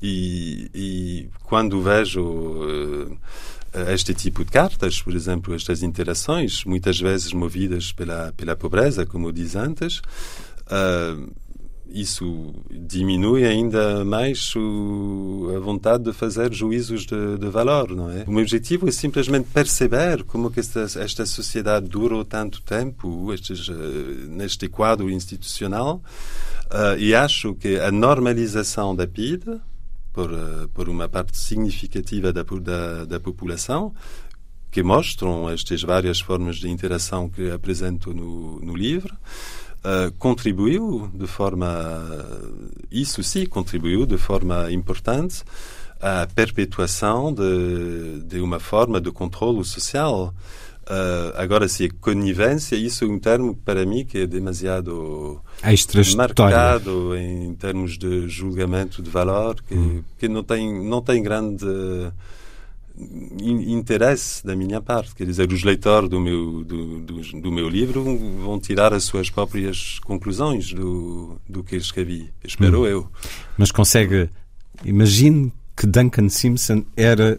E, 0.02 0.68
e 0.74 1.28
quando 1.44 1.80
vejo 1.80 2.20
uh, 2.20 3.16
este 3.92 4.14
tipo 4.14 4.44
de 4.44 4.50
cartas, 4.50 5.00
por 5.00 5.14
exemplo, 5.14 5.54
estas 5.54 5.82
interações, 5.82 6.64
muitas 6.64 7.00
vezes 7.00 7.32
movidas 7.32 7.92
pela, 7.92 8.32
pela 8.36 8.54
pobreza, 8.54 9.06
como 9.06 9.28
eu 9.28 9.32
disse 9.32 9.56
antes, 9.56 9.98
uh, 10.66 11.32
isso 11.88 12.54
diminui 12.70 13.44
ainda 13.44 14.04
mais 14.04 14.54
o, 14.56 15.52
a 15.54 15.60
vontade 15.60 16.04
de 16.04 16.12
fazer 16.12 16.52
juízos 16.52 17.04
de, 17.04 17.38
de, 17.38 17.48
valor, 17.48 17.94
não 17.94 18.10
é? 18.10 18.24
O 18.26 18.32
meu 18.32 18.42
objetivo 18.42 18.88
é 18.88 18.90
simplesmente 18.90 19.48
perceber 19.52 20.24
como 20.24 20.50
que 20.50 20.60
esta, 20.60 20.80
esta 20.96 21.26
sociedade 21.26 21.88
durou 21.88 22.24
tanto 22.24 22.62
tempo 22.62 23.32
estes, 23.32 23.68
uh, 23.68 23.74
neste 24.28 24.68
quadro 24.68 25.10
institucional 25.10 26.02
uh, 26.66 26.98
e 26.98 27.14
acho 27.14 27.54
que 27.54 27.78
a 27.78 27.90
normalização 27.90 28.96
da 28.96 29.06
PIDE 29.06 29.60
por, 30.12 30.32
uh, 30.32 30.68
por 30.74 30.88
uma 30.88 31.08
parte 31.08 31.36
significativa 31.36 32.32
da, 32.32 32.42
da, 32.42 33.04
da 33.04 33.20
população 33.20 33.94
que 34.70 34.82
mostram 34.82 35.50
estas 35.50 35.82
várias 35.82 36.20
formas 36.20 36.56
de 36.56 36.68
interação 36.68 37.28
que 37.28 37.50
apresento 37.50 38.14
no, 38.14 38.60
no 38.60 38.74
livro 38.74 39.16
Uh, 39.82 40.12
contribuiu 40.12 41.10
de 41.12 41.26
forma, 41.26 41.66
isso 42.88 43.20
sim, 43.20 43.44
contribuiu 43.44 44.06
de 44.06 44.16
forma 44.16 44.70
importante 44.70 45.42
à 46.00 46.24
perpetuação 46.32 47.34
de, 47.34 48.20
de 48.20 48.40
uma 48.40 48.60
forma 48.60 49.00
de 49.00 49.10
controle 49.10 49.64
social. 49.64 50.32
Uh, 50.82 51.32
agora, 51.36 51.68
se 51.68 51.88
conivência, 51.88 52.74
isso 52.74 53.04
é 53.04 53.06
um 53.06 53.18
termo 53.18 53.54
para 53.54 53.86
mim 53.86 54.04
que 54.04 54.18
é 54.18 54.26
demasiado 54.26 55.40
marcado 56.16 57.16
em 57.16 57.54
termos 57.54 57.96
de 57.96 58.28
julgamento 58.28 59.00
de 59.00 59.08
valor, 59.08 59.62
que, 59.62 59.74
hum. 59.74 60.02
que 60.18 60.28
não, 60.28 60.42
tem, 60.42 60.84
não 60.84 61.00
tem 61.00 61.22
grande 61.22 61.64
interesse 62.96 64.44
da 64.44 64.56
minha 64.56 64.80
parte. 64.80 65.14
Quer 65.14 65.24
dizer, 65.24 65.50
os 65.52 65.62
leitores 65.62 66.08
do 66.08 66.20
meu, 66.20 66.64
do, 66.64 67.00
do, 67.00 67.40
do, 67.40 67.52
meu 67.52 67.68
livro 67.68 68.02
vão 68.42 68.58
tirar 68.58 68.92
as 68.92 69.04
suas 69.04 69.30
próprias 69.30 69.98
conclusões 70.00 70.72
do, 70.72 71.38
do 71.48 71.62
que 71.62 71.76
escrevi. 71.76 72.30
Espero 72.44 72.82
hum. 72.82 72.86
eu. 72.86 73.08
Mas 73.56 73.70
consegue. 73.70 74.28
Imagine 74.84 75.52
que 75.76 75.86
Duncan 75.86 76.28
Simpson 76.28 76.84
era 76.96 77.38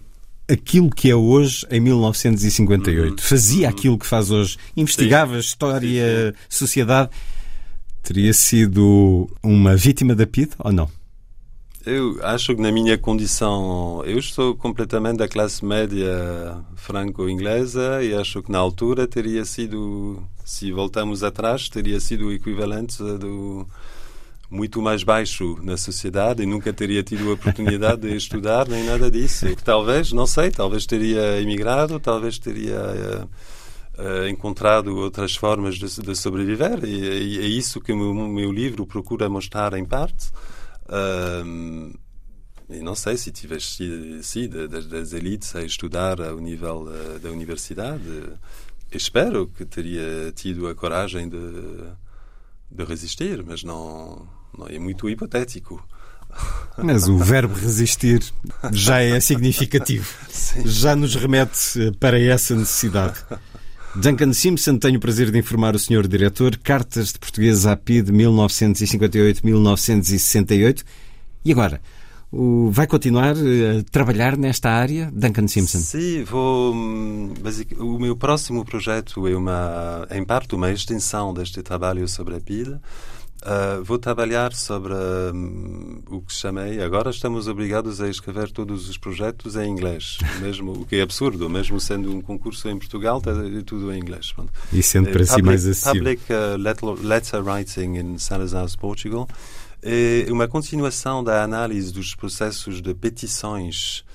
aquilo 0.50 0.90
que 0.90 1.10
é 1.10 1.16
hoje 1.16 1.66
em 1.70 1.80
1958. 1.80 3.12
Uhum. 3.12 3.18
Fazia 3.18 3.68
uhum. 3.68 3.74
aquilo 3.74 3.98
que 3.98 4.06
faz 4.06 4.32
hoje. 4.32 4.58
Investigava 4.76 5.34
Sim. 5.34 5.40
história, 5.40 6.32
Sim. 6.32 6.38
sociedade. 6.50 7.10
Teria 8.02 8.34
sido 8.34 9.30
uma 9.42 9.76
vítima 9.76 10.14
da 10.14 10.28
PID 10.28 10.52
ou 10.60 10.72
não? 10.74 10.90
Eu 11.86 12.18
acho 12.24 12.56
que 12.56 12.62
na 12.62 12.72
minha 12.72 12.98
condição, 12.98 14.02
eu 14.06 14.18
estou 14.18 14.56
completamente 14.56 15.18
da 15.18 15.28
classe 15.28 15.66
média 15.66 16.58
franco-inglesa 16.76 18.02
e 18.02 18.14
acho 18.14 18.42
que 18.42 18.50
na 18.50 18.58
altura 18.58 19.06
teria 19.06 19.44
sido, 19.44 20.24
se 20.46 20.72
voltamos 20.72 21.24
atrás, 21.24 21.68
teria 21.68 22.00
sido 22.00 22.28
o 22.28 22.32
equivalente 22.32 22.98
do 22.98 23.68
muito 24.54 24.84
mais 24.84 25.04
baixo 25.04 25.58
na 25.64 25.76
sociedade 25.76 26.44
e 26.44 26.46
nunca 26.46 26.72
teria 26.72 27.02
tido 27.02 27.28
a 27.28 27.34
oportunidade 27.34 28.02
de 28.02 28.16
estudar 28.16 28.68
nem 28.68 28.84
nada 28.84 29.10
disso. 29.10 29.48
Talvez, 29.66 30.12
não 30.12 30.28
sei, 30.28 30.52
talvez 30.52 30.86
teria 30.86 31.42
emigrado, 31.42 32.00
talvez 32.00 32.38
teria 32.38 32.80
uh, 32.80 33.30
uh, 34.00 34.28
encontrado 34.28 34.96
outras 34.96 35.36
formas 35.36 35.76
de, 35.76 36.02
de 36.02 36.16
sobreviver 36.16 36.86
e, 36.86 37.38
e, 37.38 37.40
é 37.40 37.48
isso 37.48 37.82
que 37.82 37.92
o 37.92 37.98
meu, 37.98 38.14
meu 38.14 38.52
livro 38.52 38.86
procura 38.86 39.28
mostrar 39.28 39.74
em 39.74 39.86
parte. 39.86 40.30
Um, 41.44 41.92
e 42.70 42.80
não 42.80 42.94
sei 42.94 43.18
se 43.18 43.32
tivesse 43.32 44.22
sido 44.22 44.68
das, 44.68 44.86
das 44.86 45.14
elites 45.14 45.56
a 45.56 45.64
estudar 45.64 46.22
ao 46.22 46.38
nível 46.38 46.84
uh, 46.84 47.20
da 47.20 47.32
universidade. 47.32 48.04
Espero 48.92 49.48
que 49.48 49.66
teria 49.66 50.32
tido 50.36 50.68
a 50.68 50.76
coragem 50.76 51.28
de, 51.28 51.40
de 52.70 52.84
resistir, 52.84 53.44
mas 53.44 53.64
não 53.64 54.43
é 54.70 54.80
muito 54.80 55.10
hipotético. 55.10 55.86
Mas 56.78 57.08
o 57.08 57.18
verbo 57.18 57.54
resistir 57.54 58.24
já 58.72 59.02
é 59.02 59.20
significativo. 59.20 60.08
Sim. 60.30 60.62
Já 60.66 60.96
nos 60.96 61.16
remete 61.16 61.92
para 62.00 62.20
essa 62.20 62.56
necessidade. 62.56 63.20
Duncan 63.96 64.34
Simpson, 64.34 64.80
tenho 64.80 64.98
o 64.98 65.00
prazer 65.00 65.30
de 65.30 65.38
informar 65.38 65.76
o 65.76 65.80
Sr. 65.80 66.08
Diretor. 66.08 66.58
Cartas 66.58 67.14
de 67.14 67.20
Português 67.20 67.68
à 67.68 67.78
PID 67.78 68.12
1958-1968. 68.12 70.84
E 71.46 71.52
agora? 71.52 71.80
Vai 72.72 72.88
continuar 72.88 73.36
eh, 73.38 73.82
a 73.82 73.84
trabalhar 73.92 74.36
nesta 74.36 74.72
área, 74.72 75.12
Duncan 75.14 75.48
Simpson? 75.48 75.78
Sim, 75.78 76.24
vou. 76.24 76.74
Hum, 76.74 77.32
o 77.78 78.00
meu 78.00 78.16
próximo 78.16 78.66
projeto 78.66 79.28
é, 79.28 79.36
uma, 79.36 80.08
em 80.10 80.26
parte, 80.26 80.56
uma 80.56 80.72
extensão 80.72 81.32
deste 81.32 81.62
trabalho 81.62 82.08
sobre 82.08 82.36
a 82.36 82.42
PID. 82.42 82.80
Uh, 83.44 83.84
vou 83.84 84.00
trabalhar 84.00 84.54
sobre 84.54 84.94
um, 84.94 86.02
o 86.10 86.22
que 86.22 86.32
chamei. 86.32 86.82
Agora 86.82 87.10
estamos 87.10 87.50
obrigados 87.50 88.00
a 88.00 88.08
escrever 88.08 88.50
todos 88.52 88.88
os 88.88 88.98
projetos 88.98 89.58
em 89.58 89.70
inglês, 89.70 90.18
mesmo 90.40 90.72
o 90.72 90.86
que 90.86 90.96
é 90.96 91.02
absurdo, 91.02 91.50
mesmo 91.50 91.78
sendo 91.78 92.10
um 92.10 92.22
concurso 92.22 92.70
em 92.70 92.78
Portugal, 92.78 93.18
está 93.18 93.34
tudo 93.66 93.92
em 93.92 94.00
inglês. 94.00 94.32
Pronto. 94.32 94.54
E 94.72 94.82
sendo 94.82 95.10
para 95.10 95.26
si 95.26 95.42
mais 95.42 95.66
acessível. 95.66 95.96
Public 95.96 96.24
uh, 96.32 96.58
letter, 96.58 96.90
letter 97.02 97.44
Writing 97.44 97.98
in 97.98 98.18
Salazar's 98.18 98.78
Portugal 98.78 99.28
é 99.82 100.32
uma 100.32 100.48
continuação 100.48 101.22
da 101.22 101.44
análise 101.44 101.92
dos 101.92 102.16
processos 102.16 102.82
de 102.82 102.94
petições 102.94 104.06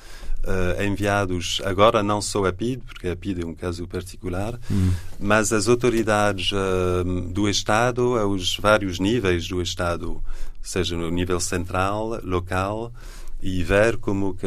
uh, 0.44 0.82
enviados 0.82 1.60
agora 1.64 2.02
não 2.02 2.20
só 2.20 2.44
a 2.46 2.52
PID, 2.52 2.82
porque 2.84 3.08
a 3.08 3.16
PID 3.16 3.42
é 3.42 3.46
um 3.46 3.54
caso 3.54 3.86
particular, 3.86 4.58
hum. 4.70 4.92
mas 5.18 5.52
as 5.52 5.68
autoridades 5.68 6.52
uh, 6.52 7.04
do 7.30 7.48
Estado, 7.48 8.18
aos 8.18 8.56
vários 8.56 8.98
níveis 8.98 9.48
do 9.48 9.60
Estado, 9.60 10.22
seja 10.62 10.96
no 10.96 11.10
nível 11.10 11.40
central, 11.40 12.20
local, 12.24 12.92
e 13.40 13.62
ver 13.62 13.98
como 13.98 14.34
que 14.34 14.46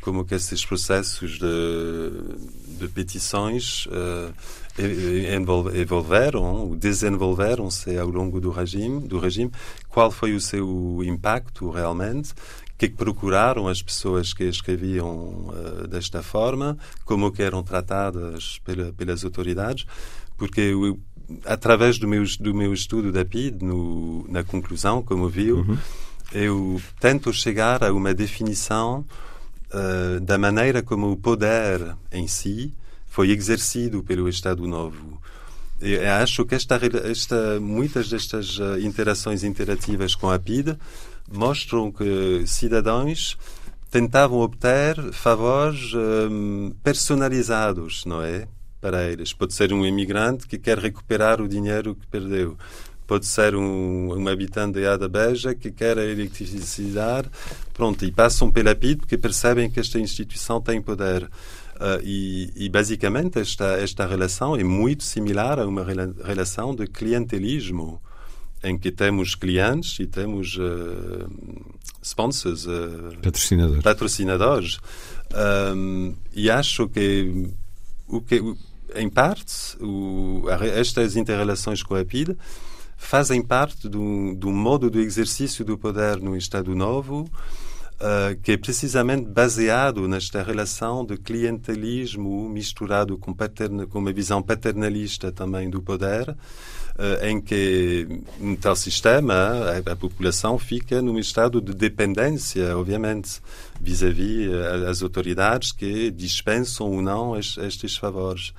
como 0.00 0.24
que 0.24 0.34
esses 0.34 0.64
processos 0.64 1.38
de, 1.38 2.78
de 2.78 2.88
petições 2.88 3.86
uh, 3.86 4.34
evolveram, 5.74 6.76
desenvolveram-se 6.76 7.96
ao 7.96 8.08
longo 8.08 8.40
do 8.40 8.50
regime, 8.50 9.00
do 9.00 9.18
regime, 9.18 9.50
qual 9.88 10.10
foi 10.10 10.34
o 10.34 10.40
seu 10.40 11.00
impacto 11.04 11.70
realmente, 11.70 12.34
que, 12.78 12.86
é 12.86 12.88
que 12.88 12.94
procuraram 12.94 13.68
as 13.68 13.82
pessoas 13.82 14.32
que 14.32 14.44
escreviam 14.44 15.08
uh, 15.48 15.86
desta 15.88 16.22
forma, 16.22 16.76
como 17.04 17.32
eram 17.38 17.62
tratadas 17.62 18.60
pela, 18.64 18.92
pelas 18.92 19.24
autoridades, 19.24 19.86
porque 20.36 20.60
eu, 20.60 20.98
através 21.44 21.98
do 21.98 22.06
meu, 22.06 22.24
do 22.38 22.54
meu 22.54 22.72
estudo 22.72 23.10
da 23.10 23.24
PID, 23.24 23.64
no, 23.64 24.26
na 24.28 24.44
conclusão, 24.44 25.02
como 25.02 25.28
viu, 25.28 25.58
uhum. 25.58 25.78
eu 26.32 26.82
tento 27.00 27.32
chegar 27.32 27.82
a 27.82 27.92
uma 27.92 28.12
definição 28.12 29.04
uh, 29.72 30.20
da 30.20 30.36
maneira 30.36 30.82
como 30.82 31.10
o 31.10 31.16
poder 31.16 31.96
em 32.12 32.28
si 32.28 32.74
foi 33.06 33.30
exercido 33.30 34.02
pelo 34.02 34.28
Estado 34.28 34.66
Novo. 34.66 35.20
Eu 35.80 36.10
acho 36.14 36.44
que 36.44 36.54
esta, 36.54 36.80
esta, 37.04 37.60
muitas 37.60 38.08
destas 38.08 38.58
uh, 38.58 38.78
interações 38.80 39.44
interativas 39.44 40.14
com 40.14 40.30
a 40.30 40.38
PID 40.38 40.76
mostram 41.30 41.90
que 41.90 42.44
cidadãos 42.46 43.36
tentavam 43.90 44.40
obter 44.40 44.96
favores 45.12 45.92
um, 45.94 46.72
personalizados, 46.82 48.04
não 48.04 48.22
é? 48.22 48.46
Para 48.80 49.04
eles. 49.10 49.32
Pode 49.32 49.54
ser 49.54 49.72
um 49.72 49.84
imigrante 49.84 50.46
que 50.46 50.58
quer 50.58 50.78
recuperar 50.78 51.40
o 51.40 51.48
dinheiro 51.48 51.94
que 51.94 52.06
perdeu. 52.06 52.56
Pode 53.06 53.24
ser 53.24 53.54
um, 53.54 54.12
um 54.12 54.28
habitante 54.28 54.80
de 54.80 54.86
Ada 54.86 55.08
Beja 55.08 55.54
que 55.54 55.70
quer 55.70 55.98
a 55.98 56.04
eletricidade. 56.04 57.30
Pronto, 57.72 58.04
e 58.04 58.10
passam 58.10 58.50
pela 58.50 58.74
PID 58.74 58.98
porque 58.98 59.16
percebem 59.16 59.70
que 59.70 59.80
esta 59.80 59.98
instituição 59.98 60.60
tem 60.60 60.82
poder. 60.82 61.24
Uh, 61.76 62.00
e, 62.02 62.52
e, 62.56 62.68
basicamente 62.70 63.38
esta, 63.38 63.76
esta 63.76 64.06
relação 64.06 64.56
é 64.56 64.64
muito 64.64 65.04
similar 65.04 65.58
a 65.58 65.66
uma 65.66 65.84
rela 65.84 66.10
relação 66.24 66.74
de 66.74 66.86
clientelismo 66.86 68.00
em 68.62 68.78
que 68.78 68.90
temos 68.90 69.34
clientes 69.34 69.98
e 70.00 70.06
temos 70.06 70.56
uh, 70.56 71.30
sponsors, 72.02 72.66
uh, 72.66 73.16
patrocinadores. 73.22 73.82
patrocinadores. 73.82 74.78
Um, 75.74 76.14
e 76.32 76.50
acho 76.50 76.88
que, 76.88 77.50
o 78.06 78.20
que 78.20 78.42
em 78.94 79.08
parte, 79.08 79.76
o, 79.80 80.44
estas 80.74 81.16
interrelações 81.16 81.82
com 81.82 81.94
a 81.94 82.04
PID 82.04 82.36
fazem 82.96 83.42
parte 83.42 83.88
do, 83.88 84.34
do 84.34 84.50
modo 84.50 84.88
do 84.88 85.00
exercício 85.00 85.64
do 85.64 85.76
poder 85.76 86.20
no 86.20 86.36
Estado 86.36 86.74
Novo, 86.74 87.28
Uh, 87.96 88.38
que 88.42 88.52
é 88.52 88.56
precisamente 88.58 89.24
baseado 89.26 90.06
nesta 90.06 90.42
relação 90.42 91.02
de 91.02 91.16
clientelismo 91.16 92.46
misturado 92.46 93.16
com, 93.16 93.32
paterna, 93.32 93.86
com 93.86 94.00
uma 94.00 94.12
visão 94.12 94.42
paternalista 94.42 95.32
também 95.32 95.70
do 95.70 95.80
poder, 95.80 96.36
em 97.22 97.40
que, 97.40 98.08
um 98.40 98.56
tal 98.56 98.74
sistema, 98.74 99.34
a, 99.34 99.92
a, 99.92 99.96
população 99.96 100.58
fica 100.58 101.02
num 101.02 101.18
estado 101.18 101.60
de 101.60 101.74
dependência, 101.74 102.76
obviamente, 102.76 103.40
vis-à-vis 103.80 104.48
-vis 104.48 104.88
as 104.88 105.02
autoridades 105.02 105.72
que 105.72 106.10
dispensam 106.10 106.90
ou 106.90 107.02
não 107.02 107.36
estes 107.38 107.96
favores. 107.96 108.54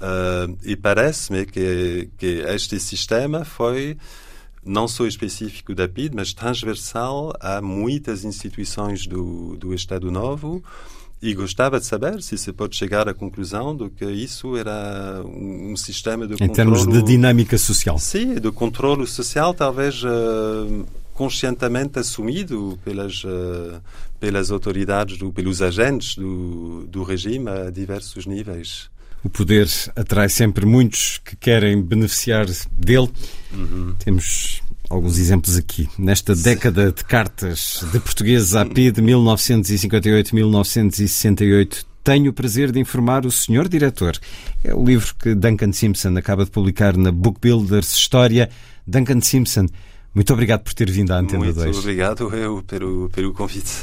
Uh, 0.00 0.56
e 0.62 0.76
parece-me 0.76 1.44
que, 1.44 2.08
que 2.16 2.44
este 2.46 2.78
sistema 2.78 3.44
foi 3.44 3.96
não 4.64 4.86
só 4.86 5.06
específico 5.06 5.74
da 5.74 5.88
PID, 5.88 6.14
mas 6.14 6.32
transversal 6.32 7.32
a 7.40 7.60
muitas 7.60 8.24
instituições 8.24 9.06
do, 9.06 9.56
do 9.56 9.74
Estado 9.74 10.10
Novo, 10.10 10.62
e 11.20 11.34
gostava 11.34 11.80
de 11.80 11.86
saber 11.86 12.22
se 12.22 12.38
se 12.38 12.52
pode 12.52 12.76
chegar 12.76 13.08
à 13.08 13.14
conclusão 13.14 13.76
de 13.76 13.90
que 13.90 14.04
isso 14.04 14.56
era 14.56 15.22
um, 15.24 15.72
um 15.72 15.76
sistema 15.76 16.26
de 16.26 16.42
Em 16.42 16.48
termos 16.48 16.86
de 16.86 17.02
dinâmica 17.02 17.58
social. 17.58 17.98
Sim, 17.98 18.34
de 18.34 18.50
controle 18.52 19.06
social, 19.06 19.52
talvez 19.52 20.02
uh, 20.04 20.86
conscientemente 21.14 21.98
assumido 21.98 22.78
pelas, 22.84 23.24
uh, 23.24 23.80
pelas 24.20 24.52
autoridades, 24.52 25.18
do, 25.18 25.32
pelos 25.32 25.60
agentes 25.60 26.14
do, 26.14 26.86
do 26.86 27.02
regime 27.02 27.48
a 27.50 27.70
diversos 27.70 28.24
níveis. 28.24 28.88
O 29.24 29.28
poder 29.28 29.68
atrai 29.96 30.28
sempre 30.28 30.64
muitos 30.64 31.20
que 31.24 31.34
querem 31.34 31.82
beneficiar 31.82 32.46
dele. 32.70 33.10
Uhum. 33.52 33.96
Temos 33.98 34.62
alguns 34.88 35.18
exemplos 35.18 35.56
aqui. 35.56 35.88
Nesta 35.98 36.32
década 36.34 36.90
de 36.92 37.04
cartas 37.04 37.84
de 37.92 38.00
portugueses 38.00 38.54
à 38.54 38.64
PID 38.64 39.02
1958-1968, 39.02 41.84
tenho 42.02 42.30
o 42.30 42.32
prazer 42.32 42.72
de 42.72 42.80
informar 42.80 43.26
o 43.26 43.30
senhor 43.30 43.68
diretor. 43.68 44.18
É 44.64 44.74
o 44.74 44.82
livro 44.84 45.14
que 45.14 45.34
Duncan 45.34 45.72
Simpson 45.72 46.16
acaba 46.16 46.44
de 46.44 46.50
publicar 46.50 46.96
na 46.96 47.12
Book 47.12 47.38
Builders 47.40 47.92
História. 47.92 48.48
Duncan 48.86 49.20
Simpson, 49.20 49.66
muito 50.14 50.32
obrigado 50.32 50.62
por 50.62 50.72
ter 50.72 50.90
vindo 50.90 51.12
à 51.12 51.18
Antena 51.18 51.44
muito 51.44 51.56
2. 51.56 51.66
Muito 51.66 51.80
obrigado 51.80 52.34
eu 52.34 52.62
pelo, 52.62 53.10
pelo 53.10 53.34
convite. 53.34 53.74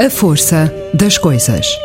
A 0.00 0.08
força 0.08 0.72
das 0.94 1.18
coisas. 1.18 1.76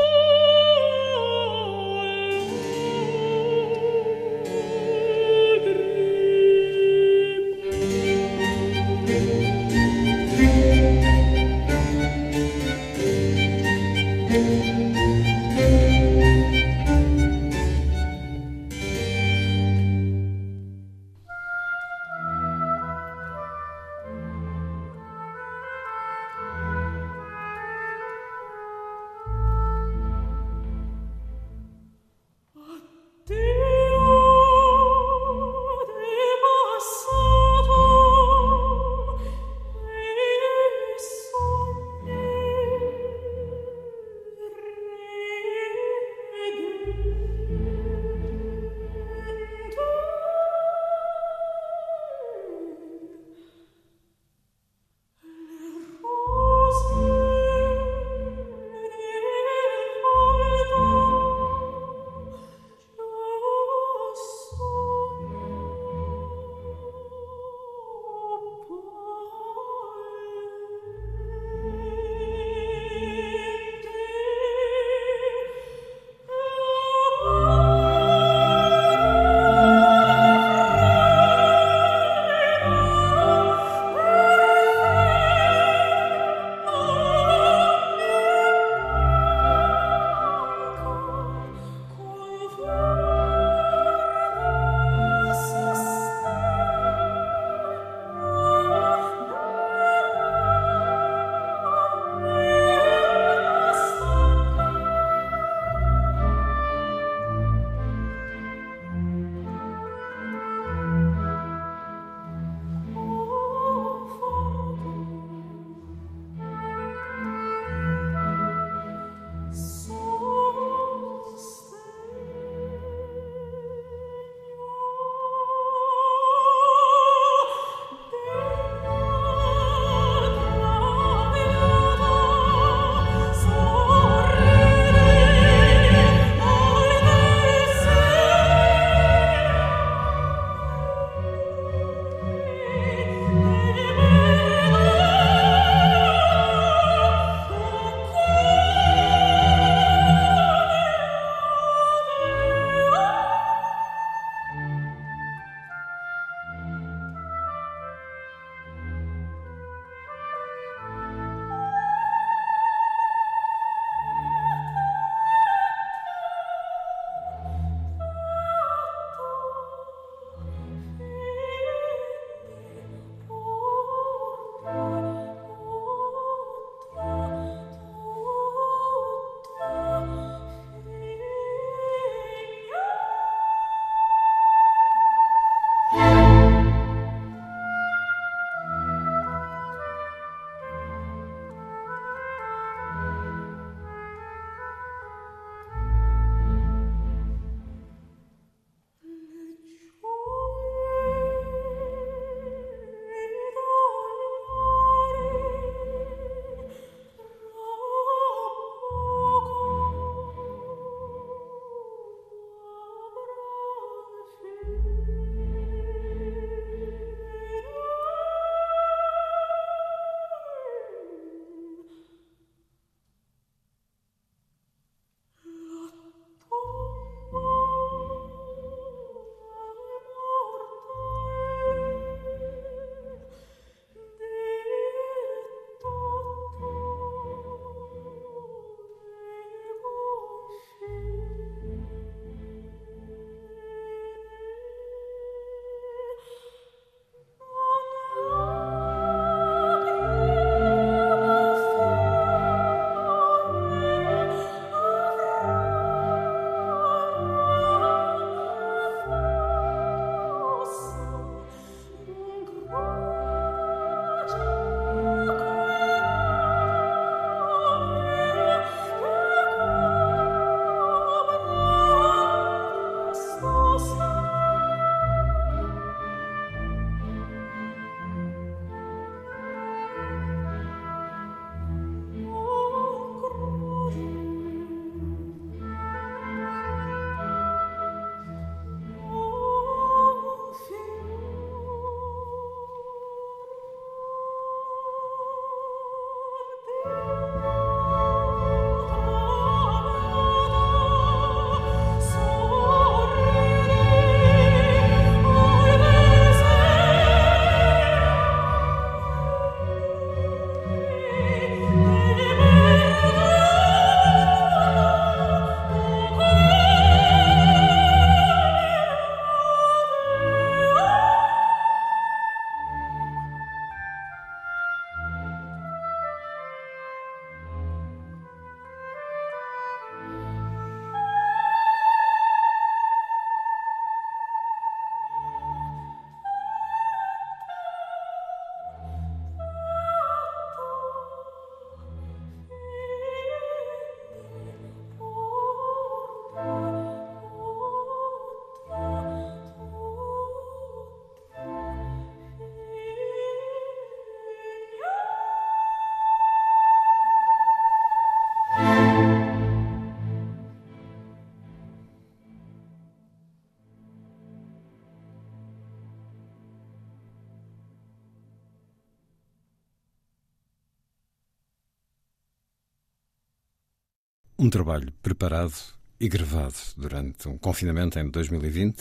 Um 374.43 374.49
trabalho 374.49 374.91
preparado 375.01 375.53
e 375.97 376.09
gravado 376.09 376.57
durante 376.75 377.29
um 377.29 377.37
confinamento 377.37 377.97
em 377.97 378.09
2020, 378.09 378.75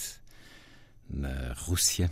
na 1.09 1.53
Rússia. 1.53 2.11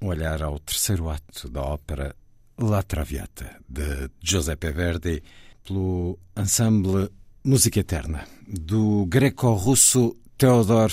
Um 0.00 0.06
olhar 0.06 0.40
ao 0.40 0.60
terceiro 0.60 1.10
ato 1.10 1.48
da 1.48 1.62
ópera 1.62 2.14
La 2.56 2.80
Traviata, 2.80 3.60
de 3.68 4.08
Giuseppe 4.20 4.70
Verdi, 4.70 5.20
pelo 5.64 6.16
ensemble 6.36 7.10
Música 7.42 7.80
Eterna, 7.80 8.24
do 8.46 9.04
greco-russo 9.06 10.16
Theodor 10.38 10.92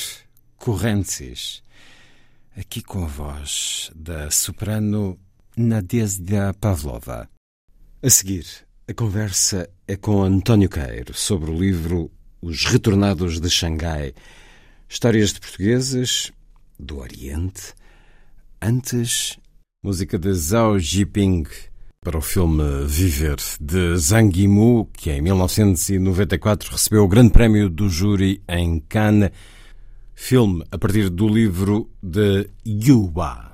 Kurentsis. 0.57 1.61
Aqui 2.57 2.81
com 2.81 3.03
a 3.03 3.07
voz 3.07 3.91
da 3.93 4.31
soprano 4.31 5.15
Nadezhda 5.55 6.55
Pavlova. 6.59 7.29
A 8.01 8.09
seguir, 8.09 8.67
a 8.89 8.93
conversa 8.95 9.69
é 9.87 9.95
com 9.95 10.23
António 10.23 10.67
Queiro 10.67 11.13
sobre 11.13 11.51
o 11.51 11.53
livro 11.53 12.09
Os 12.41 12.65
Retornados 12.65 13.39
de 13.39 13.47
Xangai. 13.47 14.15
Histórias 14.89 15.31
de 15.31 15.39
portugueses 15.39 16.31
do 16.79 16.97
Oriente. 16.97 17.75
Antes, 18.59 19.37
música 19.83 20.17
de 20.17 20.33
Zhao 20.33 20.79
Jiping 20.79 21.45
para 22.01 22.17
o 22.17 22.21
filme 22.21 22.63
Viver, 22.87 23.37
de 23.61 23.95
Zhang 23.95 24.35
Yimou, 24.35 24.87
que 24.87 25.11
em 25.11 25.21
1994 25.21 26.71
recebeu 26.71 27.03
o 27.03 27.07
Grande 27.07 27.29
Prémio 27.29 27.69
do 27.69 27.87
Júri 27.87 28.41
em 28.49 28.79
Cannes. 28.79 29.29
Filme 30.15 30.63
a 30.71 30.79
partir 30.79 31.11
do 31.11 31.27
livro 31.27 31.91
de 32.01 32.49
Yuba. 32.65 33.48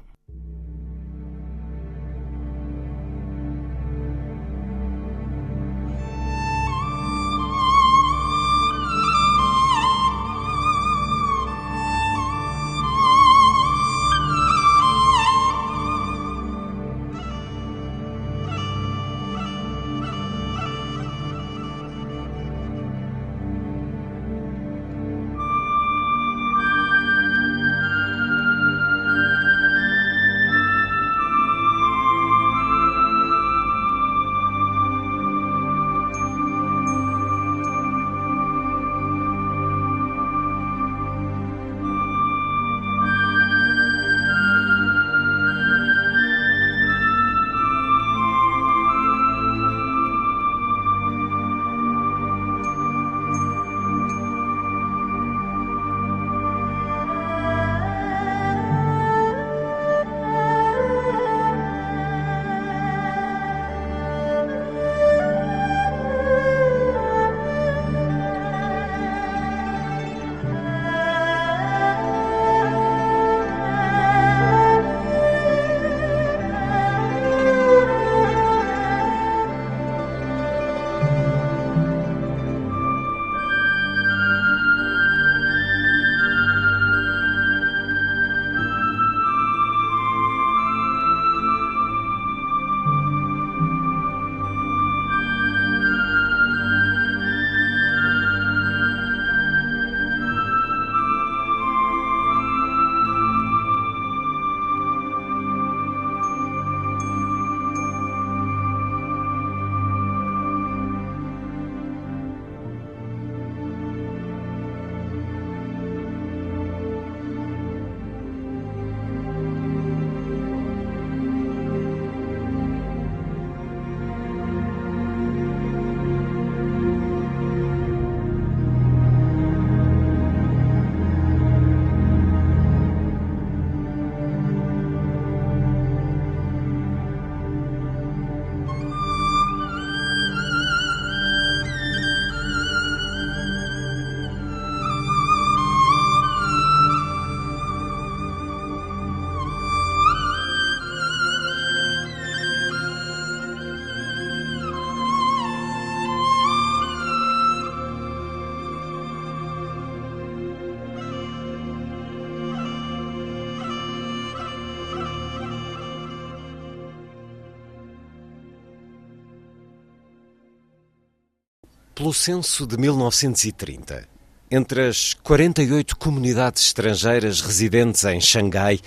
Pelo 172.05 172.13
censo 172.13 172.67
de 172.67 172.77
1930, 172.77 174.07
entre 174.51 174.87
as 174.87 175.15
48 175.23 175.97
comunidades 175.97 176.67
estrangeiras 176.67 177.41
residentes 177.41 178.03
em 178.03 178.21
Xangai, 178.21 178.79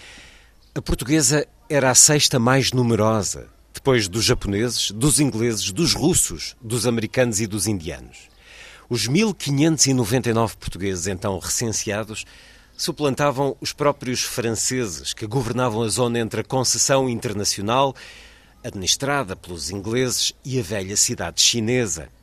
a 0.73 0.81
portuguesa 0.81 1.45
era 1.69 1.91
a 1.91 1.97
sexta 1.97 2.39
mais 2.39 2.71
numerosa, 2.71 3.49
depois 3.75 4.07
dos 4.07 4.25
japoneses, 4.25 4.93
dos 4.93 5.19
ingleses, 5.19 5.73
dos 5.73 5.95
russos, 5.95 6.55
dos 6.63 6.87
americanos 6.87 7.41
e 7.41 7.49
dos 7.49 7.67
indianos. 7.67 8.29
Os 8.89 9.09
1.599 9.09 10.55
portugueses 10.55 11.09
então 11.09 11.41
recenseados 11.41 12.25
suplantavam 12.77 13.57
os 13.61 13.73
próprios 13.73 14.23
franceses 14.23 15.13
que 15.13 15.27
governavam 15.27 15.83
a 15.83 15.89
zona 15.89 16.21
entre 16.21 16.43
a 16.43 16.45
concessão 16.45 17.09
internacional, 17.09 17.97
administrada 18.63 19.35
pelos 19.35 19.71
ingleses, 19.71 20.33
e 20.45 20.61
a 20.61 20.63
velha 20.63 20.97
cidade 20.97 21.41
chinesa 21.41 22.17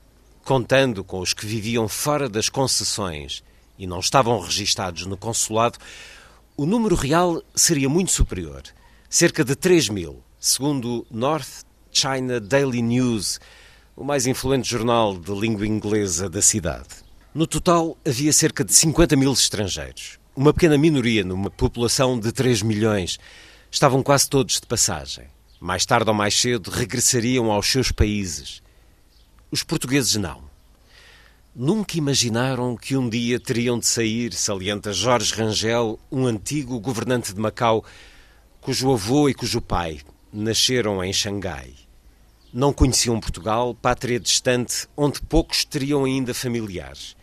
contando 0.45 1.03
com 1.03 1.19
os 1.19 1.33
que 1.33 1.43
viviam 1.43 1.87
fora 1.87 2.29
das 2.29 2.49
concessões 2.49 3.43
e 3.79 3.87
não 3.87 3.99
estavam 3.99 4.39
registados 4.39 5.07
no 5.07 5.17
consulado, 5.17 5.79
o 6.55 6.67
número 6.67 6.95
real 6.95 7.41
seria 7.55 7.89
muito 7.89 8.11
superior, 8.11 8.61
cerca 9.09 9.43
de 9.43 9.55
3 9.55 9.89
mil, 9.89 10.23
segundo 10.39 11.05
North 11.09 11.65
China 11.91 12.39
Daily 12.39 12.83
News, 12.83 13.39
o 13.95 14.03
mais 14.03 14.27
influente 14.27 14.69
jornal 14.69 15.17
de 15.17 15.31
língua 15.33 15.65
inglesa 15.65 16.29
da 16.29 16.43
cidade. 16.43 16.89
No 17.33 17.47
total, 17.47 17.97
havia 18.05 18.31
cerca 18.31 18.63
de 18.63 18.73
50 18.73 19.15
mil 19.15 19.33
estrangeiros, 19.33 20.19
uma 20.35 20.53
pequena 20.53 20.77
minoria 20.77 21.23
numa 21.23 21.49
população 21.49 22.19
de 22.19 22.31
3 22.31 22.61
milhões. 22.61 23.17
Estavam 23.71 24.03
quase 24.03 24.29
todos 24.29 24.59
de 24.59 24.67
passagem. 24.67 25.25
Mais 25.59 25.87
tarde 25.87 26.09
ou 26.09 26.15
mais 26.15 26.39
cedo 26.39 26.69
regressariam 26.69 27.51
aos 27.51 27.65
seus 27.67 27.91
países 27.91 28.63
os 29.55 29.63
portugueses 29.63 30.17
não. 30.17 30.43
Nunca 31.55 31.97
imaginaram 31.97 32.75
que 32.75 32.97
um 32.97 33.07
dia 33.07 33.39
teriam 33.39 33.79
de 33.79 33.87
sair, 33.87 34.33
salienta 34.33 34.91
Jorge 34.91 35.33
Rangel, 35.33 35.97
um 36.11 36.27
antigo 36.27 36.77
governante 36.77 37.33
de 37.33 37.39
Macau, 37.39 37.85
cujo 38.59 38.91
avô 38.91 39.29
e 39.29 39.33
cujo 39.33 39.61
pai 39.61 40.01
nasceram 40.29 41.01
em 41.01 41.13
Xangai. 41.13 41.73
Não 42.53 42.73
conheciam 42.73 43.17
Portugal, 43.17 43.73
pátria 43.73 44.19
distante, 44.19 44.89
onde 44.97 45.21
poucos 45.21 45.63
teriam 45.63 46.03
ainda 46.03 46.33
familiares. 46.33 47.15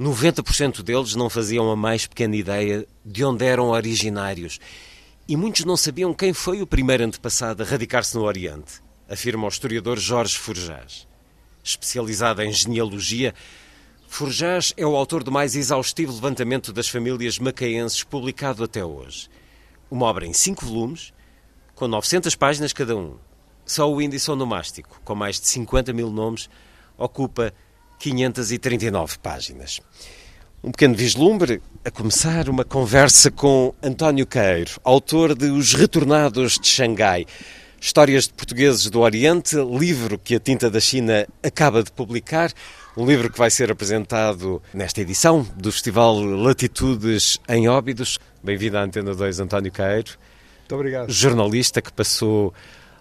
90% 0.00 0.80
deles 0.80 1.14
não 1.14 1.28
faziam 1.28 1.70
a 1.70 1.76
mais 1.76 2.06
pequena 2.06 2.36
ideia 2.36 2.86
de 3.04 3.22
onde 3.22 3.44
eram 3.44 3.68
originários. 3.68 4.58
E 5.28 5.36
muitos 5.36 5.66
não 5.66 5.76
sabiam 5.76 6.14
quem 6.14 6.32
foi 6.32 6.62
o 6.62 6.66
primeiro 6.66 7.04
antepassado 7.04 7.62
a 7.62 7.66
radicar-se 7.66 8.16
no 8.16 8.22
Oriente, 8.22 8.80
afirma 9.06 9.44
o 9.44 9.50
historiador 9.50 9.98
Jorge 9.98 10.38
Forjás. 10.38 11.09
Especializado 11.62 12.42
em 12.42 12.52
genealogia, 12.52 13.34
Forjás 14.08 14.74
é 14.76 14.84
o 14.84 14.96
autor 14.96 15.22
do 15.22 15.30
mais 15.30 15.54
exaustivo 15.54 16.12
levantamento 16.12 16.72
das 16.72 16.88
famílias 16.88 17.38
macaenses 17.38 18.02
publicado 18.02 18.64
até 18.64 18.84
hoje. 18.84 19.28
Uma 19.88 20.06
obra 20.06 20.26
em 20.26 20.32
cinco 20.32 20.66
volumes, 20.66 21.12
com 21.76 21.86
900 21.86 22.34
páginas 22.34 22.72
cada 22.72 22.96
um. 22.96 23.16
Só 23.64 23.90
o 23.90 24.02
índice 24.02 24.30
onomástico, 24.30 25.00
com 25.04 25.14
mais 25.14 25.40
de 25.40 25.46
50 25.46 25.92
mil 25.92 26.10
nomes, 26.10 26.50
ocupa 26.98 27.54
539 28.00 29.18
páginas. 29.18 29.80
Um 30.62 30.72
pequeno 30.72 30.94
vislumbre, 30.94 31.62
a 31.84 31.90
começar 31.90 32.48
uma 32.48 32.64
conversa 32.64 33.30
com 33.30 33.72
António 33.82 34.26
Queiro, 34.26 34.72
autor 34.82 35.34
de 35.34 35.46
Os 35.50 35.72
Retornados 35.72 36.58
de 36.58 36.66
Xangai, 36.66 37.26
Histórias 37.82 38.24
de 38.24 38.34
Portugueses 38.34 38.90
do 38.90 39.00
Oriente, 39.00 39.56
livro 39.56 40.18
que 40.18 40.34
a 40.34 40.38
Tinta 40.38 40.70
da 40.70 40.78
China 40.78 41.26
acaba 41.42 41.82
de 41.82 41.90
publicar, 41.90 42.52
um 42.94 43.06
livro 43.06 43.32
que 43.32 43.38
vai 43.38 43.50
ser 43.50 43.72
apresentado 43.72 44.62
nesta 44.74 45.00
edição 45.00 45.48
do 45.56 45.72
Festival 45.72 46.20
Latitudes 46.20 47.40
em 47.48 47.68
Óbidos. 47.68 48.18
Bem-vindo 48.44 48.76
à 48.76 48.82
Antena 48.82 49.14
2, 49.14 49.40
António 49.40 49.72
Queiro. 49.72 50.10
Muito 50.58 50.74
obrigado. 50.74 51.10
Jornalista 51.10 51.80
que 51.80 51.90
passou 51.90 52.52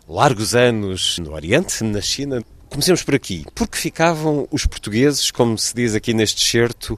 largos 0.07 0.56
anos 0.56 1.19
no 1.19 1.34
Oriente, 1.34 1.84
na 1.84 1.99
China. 1.99 2.41
Comecemos 2.69 3.03
por 3.03 3.15
aqui. 3.15 3.43
Por 3.53 3.68
que 3.68 3.77
ficavam 3.77 4.47
os 4.49 4.65
portugueses, 4.65 5.30
como 5.30 5.57
se 5.57 5.76
diz 5.76 5.93
aqui 5.93 6.14
neste 6.14 6.39
certo, 6.49 6.97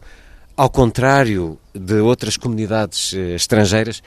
ao 0.55 0.69
contrário 0.69 1.57
de 1.73 1.95
outras 1.95 2.37
comunidades 2.37 3.11
eh, 3.15 3.33
estrangeiras, 3.33 4.03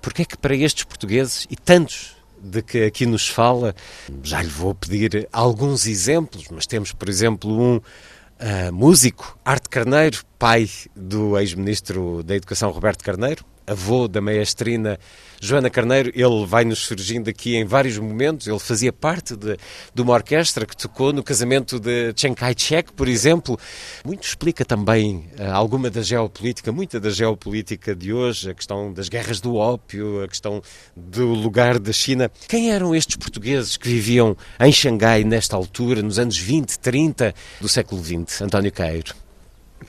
porque 0.00 0.22
é 0.22 0.24
que 0.24 0.38
para 0.38 0.54
estes 0.54 0.84
portugueses 0.84 1.44
e 1.50 1.56
tantos 1.56 2.19
de 2.42 2.62
que 2.62 2.84
aqui 2.84 3.06
nos 3.06 3.28
fala, 3.28 3.74
já 4.22 4.42
lhe 4.42 4.48
vou 4.48 4.74
pedir 4.74 5.28
alguns 5.32 5.86
exemplos, 5.86 6.46
mas 6.50 6.66
temos, 6.66 6.92
por 6.92 7.08
exemplo, 7.08 7.50
um 7.50 7.76
uh, 7.76 8.72
músico, 8.72 9.38
Arte 9.44 9.68
Carneiro, 9.68 10.22
pai 10.38 10.68
do 10.96 11.38
ex-ministro 11.38 12.22
da 12.22 12.34
Educação 12.34 12.70
Roberto 12.70 13.04
Carneiro, 13.04 13.44
avô 13.70 14.08
da 14.08 14.20
maestrina 14.20 14.98
Joana 15.40 15.70
Carneiro, 15.70 16.12
ele 16.14 16.44
vai 16.44 16.66
nos 16.66 16.80
surgindo 16.80 17.30
aqui 17.30 17.56
em 17.56 17.64
vários 17.64 17.96
momentos. 17.96 18.46
Ele 18.46 18.58
fazia 18.58 18.92
parte 18.92 19.34
de, 19.34 19.56
de 19.94 20.02
uma 20.02 20.12
orquestra 20.12 20.66
que 20.66 20.76
tocou 20.76 21.14
no 21.14 21.22
casamento 21.22 21.80
de 21.80 22.12
Chiang 22.14 22.36
Kai-shek, 22.36 22.92
por 22.92 23.08
exemplo. 23.08 23.58
Muito 24.04 24.24
explica 24.24 24.66
também 24.66 25.30
uh, 25.38 25.52
alguma 25.52 25.88
da 25.88 26.02
geopolítica, 26.02 26.70
muita 26.70 27.00
da 27.00 27.08
geopolítica 27.08 27.94
de 27.94 28.12
hoje, 28.12 28.50
a 28.50 28.54
questão 28.54 28.92
das 28.92 29.08
guerras 29.08 29.40
do 29.40 29.54
ópio, 29.54 30.22
a 30.22 30.28
questão 30.28 30.60
do 30.94 31.28
lugar 31.28 31.78
da 31.78 31.92
China. 31.92 32.30
Quem 32.46 32.70
eram 32.70 32.94
estes 32.94 33.16
portugueses 33.16 33.78
que 33.78 33.88
viviam 33.88 34.36
em 34.60 34.70
Xangai 34.70 35.24
nesta 35.24 35.56
altura, 35.56 36.02
nos 36.02 36.18
anos 36.18 36.36
20, 36.36 36.78
30 36.78 37.34
do 37.60 37.68
século 37.68 38.02
XX? 38.04 38.42
António 38.42 38.72
Cairo. 38.72 39.29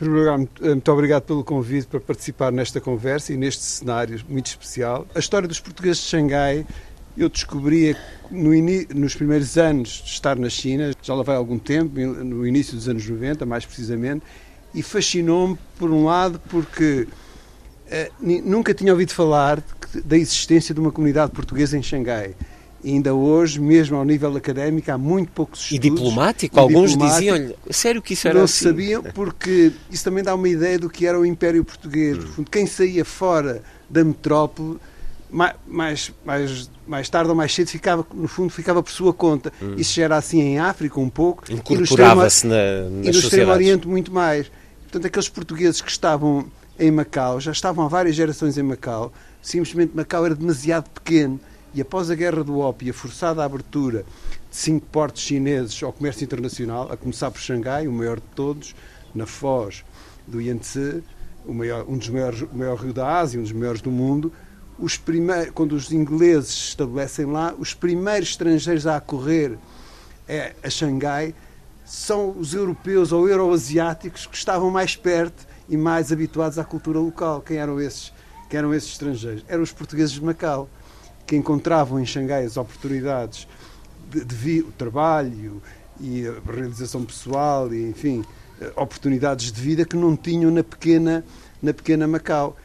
Primeiro 0.02 0.32
lugar, 0.32 0.50
muito 0.64 0.92
obrigado 0.92 1.22
pelo 1.22 1.44
convite 1.44 1.86
para 1.86 2.00
participar 2.00 2.52
nesta 2.52 2.82
conversa 2.82 3.34
e 3.34 3.38
neste 3.38 3.62
cenário 3.62 4.20
muito 4.28 4.48
especial. 4.48 5.06
A 5.14 5.20
história 5.20 5.48
dos 5.48 5.60
portugueses 5.60 6.02
de 6.02 6.10
Xangai 6.10 6.66
eu 7.16 7.30
descobri 7.30 7.96
no 8.32 8.50
nos 8.96 9.14
primeiros 9.14 9.60
anos 9.60 10.02
de 10.04 10.10
estar 10.10 10.40
na 10.40 10.50
China, 10.50 10.92
já 11.04 11.14
lá 11.14 11.22
vai 11.22 11.36
algum 11.36 11.60
tempo, 11.60 12.00
no 12.00 12.48
início 12.48 12.76
dos 12.76 12.90
anos 12.90 13.08
90, 13.08 13.46
mais 13.46 13.64
precisamente, 13.64 14.24
e 14.74 14.82
fascinou-me, 14.82 15.56
por 15.78 15.92
um 15.92 16.06
lado, 16.06 16.42
porque 16.50 17.08
eh, 17.86 18.10
nunca 18.44 18.74
tinha 18.74 18.92
ouvido 18.94 19.14
falar 19.14 19.64
da 20.04 20.18
existência 20.18 20.74
de 20.74 20.80
uma 20.80 20.92
comunidade 20.92 21.32
portuguesa 21.32 21.78
em 21.78 21.84
Xangai 21.84 22.34
ainda 22.84 23.14
hoje, 23.14 23.60
mesmo 23.60 23.98
ao 23.98 24.06
nível 24.06 24.36
académico, 24.36 24.92
há 24.92 24.98
muito 24.98 25.32
poucos 25.32 25.62
estudos. 25.62 25.86
E 25.86 25.90
diplomático? 25.90 26.58
E 26.58 26.60
Alguns 26.60 26.98
diziam-lhe, 26.98 27.56
sério 27.70 28.02
que 28.02 28.14
isso 28.14 28.28
era 28.28 28.38
não 28.38 28.46
assim? 28.46 28.66
Não 28.66 28.72
sabiam, 28.72 29.04
porque 29.04 29.72
isso 29.90 30.04
também 30.04 30.24
dá 30.24 30.34
uma 30.34 30.50
ideia 30.50 30.80
do 30.80 30.90
que 30.90 31.06
era 31.06 31.20
o 31.20 31.26
Império 31.26 31.64
Português. 31.64 32.18
Hum. 32.38 32.44
quem 32.50 32.66
saía 32.66 33.06
fora 33.06 33.62
da 33.90 34.04
metrópole, 34.04 34.78
mais, 35.30 36.12
mais, 36.26 36.70
mais 36.86 37.10
tarde 37.10 37.30
ou 37.30 37.36
mais 37.36 37.54
cedo, 37.54 37.70
ficava, 37.70 38.06
no 38.14 38.28
fundo, 38.28 38.50
ficava 38.50 38.84
por 38.84 38.92
sua 38.92 39.14
conta. 39.14 39.52
Hum. 39.62 39.76
Isso 39.78 39.94
já 39.94 40.04
era 40.04 40.18
assim 40.18 40.42
em 40.42 40.60
África 40.60 41.00
um 41.00 41.10
pouco. 41.10 41.44
Incorporava-se 41.52 42.48
na, 42.48 42.56
E 43.04 43.06
no 43.06 43.10
Extremo 43.12 43.52
Oriente 43.52 43.88
muito 43.88 44.12
mais. 44.12 44.52
Portanto, 44.84 45.08
aqueles 45.08 45.30
portugueses 45.30 45.82
que 45.82 45.90
estavam 45.90 46.46
em 46.78 46.92
Macau, 46.92 47.40
já 47.40 47.52
estavam 47.52 47.86
há 47.86 47.88
várias 47.88 48.16
gerações 48.16 48.58
em 48.58 48.64
Macau, 48.64 49.14
simplesmente 49.42 49.96
Macau 49.96 50.26
era 50.26 50.36
demasiado 50.36 50.90
pequeno 50.90 51.40
e 51.74 51.82
após 51.82 52.10
a 52.10 52.16
guerra 52.16 52.44
do 52.44 52.60
ópio 52.60 52.88
e 52.88 52.92
a 52.92 52.94
forçada 52.94 53.44
abertura 53.44 54.06
de 54.50 54.56
cinco 54.58 54.86
portos 54.88 55.22
chineses 55.22 55.82
ao 55.82 55.94
comércio 55.94 56.24
internacional, 56.24 56.92
a 56.92 56.98
começar 56.98 57.32
por 57.32 57.40
Xangai, 57.40 57.88
o 57.88 57.92
maior 57.92 58.18
de 58.18 58.28
todos, 58.36 58.76
na 59.16 59.26
foz 59.26 59.84
do 60.28 60.42
Yangtze, 60.42 61.04
maior, 61.46 61.86
um 61.88 61.98
dos 61.98 62.10
maiores, 62.10 62.42
o 62.42 62.56
maior 62.56 62.76
rio 62.76 62.94
da 62.94 63.20
Ásia, 63.20 63.40
um 63.40 63.44
dos 63.44 63.52
maiores 63.52 63.82
do 63.82 63.92
mundo, 63.92 64.32
os 64.78 64.98
primeiros, 64.98 65.52
quando 65.52 65.74
os 65.74 65.92
ingleses 65.92 66.50
se 66.50 66.68
estabelecem 66.70 67.26
lá, 67.26 67.54
os 67.58 67.74
primeiros 67.74 68.30
estrangeiros 68.30 68.88
a 68.88 68.98
acorrer 68.98 69.58
é, 70.28 70.54
a 70.64 70.70
Xangai 70.70 71.34
são 71.86 72.32
os 72.38 72.54
europeus 72.54 73.12
ou 73.12 73.28
euroasiáticos 73.28 74.26
que 74.26 74.36
estavam 74.36 74.70
mais 74.70 74.96
perto 74.96 75.48
e 75.70 75.78
mais 75.78 76.12
habituados 76.12 76.58
à 76.58 76.64
cultura 76.64 77.00
local. 77.00 77.42
Quem 77.42 77.58
eram 77.58 77.80
esses? 77.80 78.14
Quem 78.50 78.60
eram 78.60 78.74
esses 78.74 78.92
estrangeiros? 78.92 79.44
Eram 79.48 79.64
os 79.64 79.72
portugueses 79.72 80.12
de 80.12 80.24
Macau 80.24 80.70
que 81.32 81.36
encontravam 81.38 81.98
em 81.98 82.06
Xangai 82.06 82.44
as 82.44 82.58
oportunidades 82.58 83.48
de, 84.10 84.26
de 84.26 84.60
o 84.60 84.72
trabalho 84.74 85.62
e 85.98 86.28
a 86.28 86.34
realização 86.52 87.06
pessoal 87.06 87.74
e, 87.74 87.88
enfim, 87.88 88.22
oportunidades 88.76 89.50
de 89.50 89.62
vida 89.62 89.86
que 89.86 89.96
não 89.96 90.14
tinham 90.18 90.52
na 90.52 90.62
pequena, 90.62 91.24
na 91.64 91.74
pequena 91.74 92.06
Macau. 92.06 92.58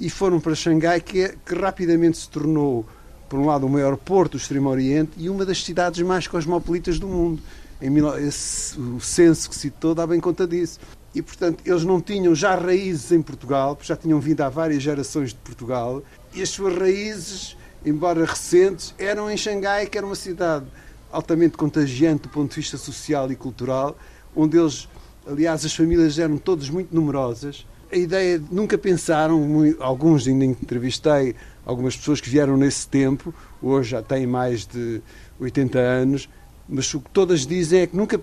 E 0.00 0.08
foram 0.08 0.40
para 0.40 0.54
Xangai, 0.54 1.02
que, 1.02 1.36
que 1.44 1.54
rapidamente 1.54 2.16
se 2.16 2.30
tornou, 2.30 2.86
por 3.28 3.38
um 3.38 3.44
lado, 3.44 3.66
o 3.66 3.68
maior 3.68 3.94
porto 3.94 4.32
do 4.32 4.38
Extremo 4.38 4.70
Oriente 4.70 5.10
e 5.18 5.28
uma 5.28 5.44
das 5.44 5.62
cidades 5.62 6.00
mais 6.00 6.26
cosmopolitas 6.26 6.98
do 6.98 7.06
mundo. 7.06 7.42
Em, 7.78 7.92
esse, 8.26 8.80
o 8.80 9.00
censo 9.00 9.50
que 9.50 9.54
citou 9.54 9.94
dá 9.94 10.06
bem 10.06 10.18
conta 10.18 10.46
disso. 10.46 10.80
E, 11.14 11.20
portanto, 11.20 11.62
eles 11.66 11.84
não 11.84 12.00
tinham 12.00 12.34
já 12.34 12.54
raízes 12.54 13.12
em 13.12 13.20
Portugal, 13.20 13.78
já 13.82 13.94
tinham 13.94 14.18
vindo 14.18 14.40
há 14.40 14.48
várias 14.48 14.82
gerações 14.82 15.28
de 15.28 15.36
Portugal, 15.40 16.02
e 16.32 16.40
as 16.40 16.48
suas 16.48 16.74
raízes 16.74 17.54
embora 17.84 18.24
recentes, 18.24 18.94
eram 18.98 19.30
em 19.30 19.36
Xangai, 19.36 19.86
que 19.86 19.98
era 19.98 20.06
uma 20.06 20.14
cidade 20.14 20.64
altamente 21.12 21.56
contagiante 21.56 22.24
do 22.24 22.28
ponto 22.28 22.50
de 22.50 22.56
vista 22.56 22.76
social 22.76 23.30
e 23.30 23.36
cultural, 23.36 23.96
onde 24.34 24.58
eles, 24.58 24.88
aliás, 25.26 25.64
as 25.64 25.74
famílias 25.74 26.18
eram 26.18 26.36
todas 26.36 26.68
muito 26.68 26.94
numerosas. 26.94 27.66
A 27.92 27.96
ideia, 27.96 28.42
nunca 28.50 28.76
pensaram, 28.76 29.40
alguns 29.78 30.26
ainda 30.26 30.44
entrevistei, 30.44 31.36
algumas 31.64 31.96
pessoas 31.96 32.20
que 32.20 32.28
vieram 32.28 32.56
nesse 32.56 32.88
tempo, 32.88 33.32
hoje 33.62 33.90
já 33.90 34.02
têm 34.02 34.26
mais 34.26 34.66
de 34.66 35.00
80 35.38 35.78
anos, 35.78 36.28
mas 36.68 36.92
o 36.94 37.00
que 37.00 37.10
todas 37.10 37.46
dizem 37.46 37.80
é 37.82 37.86
que 37.86 37.96
nunca. 37.96 38.18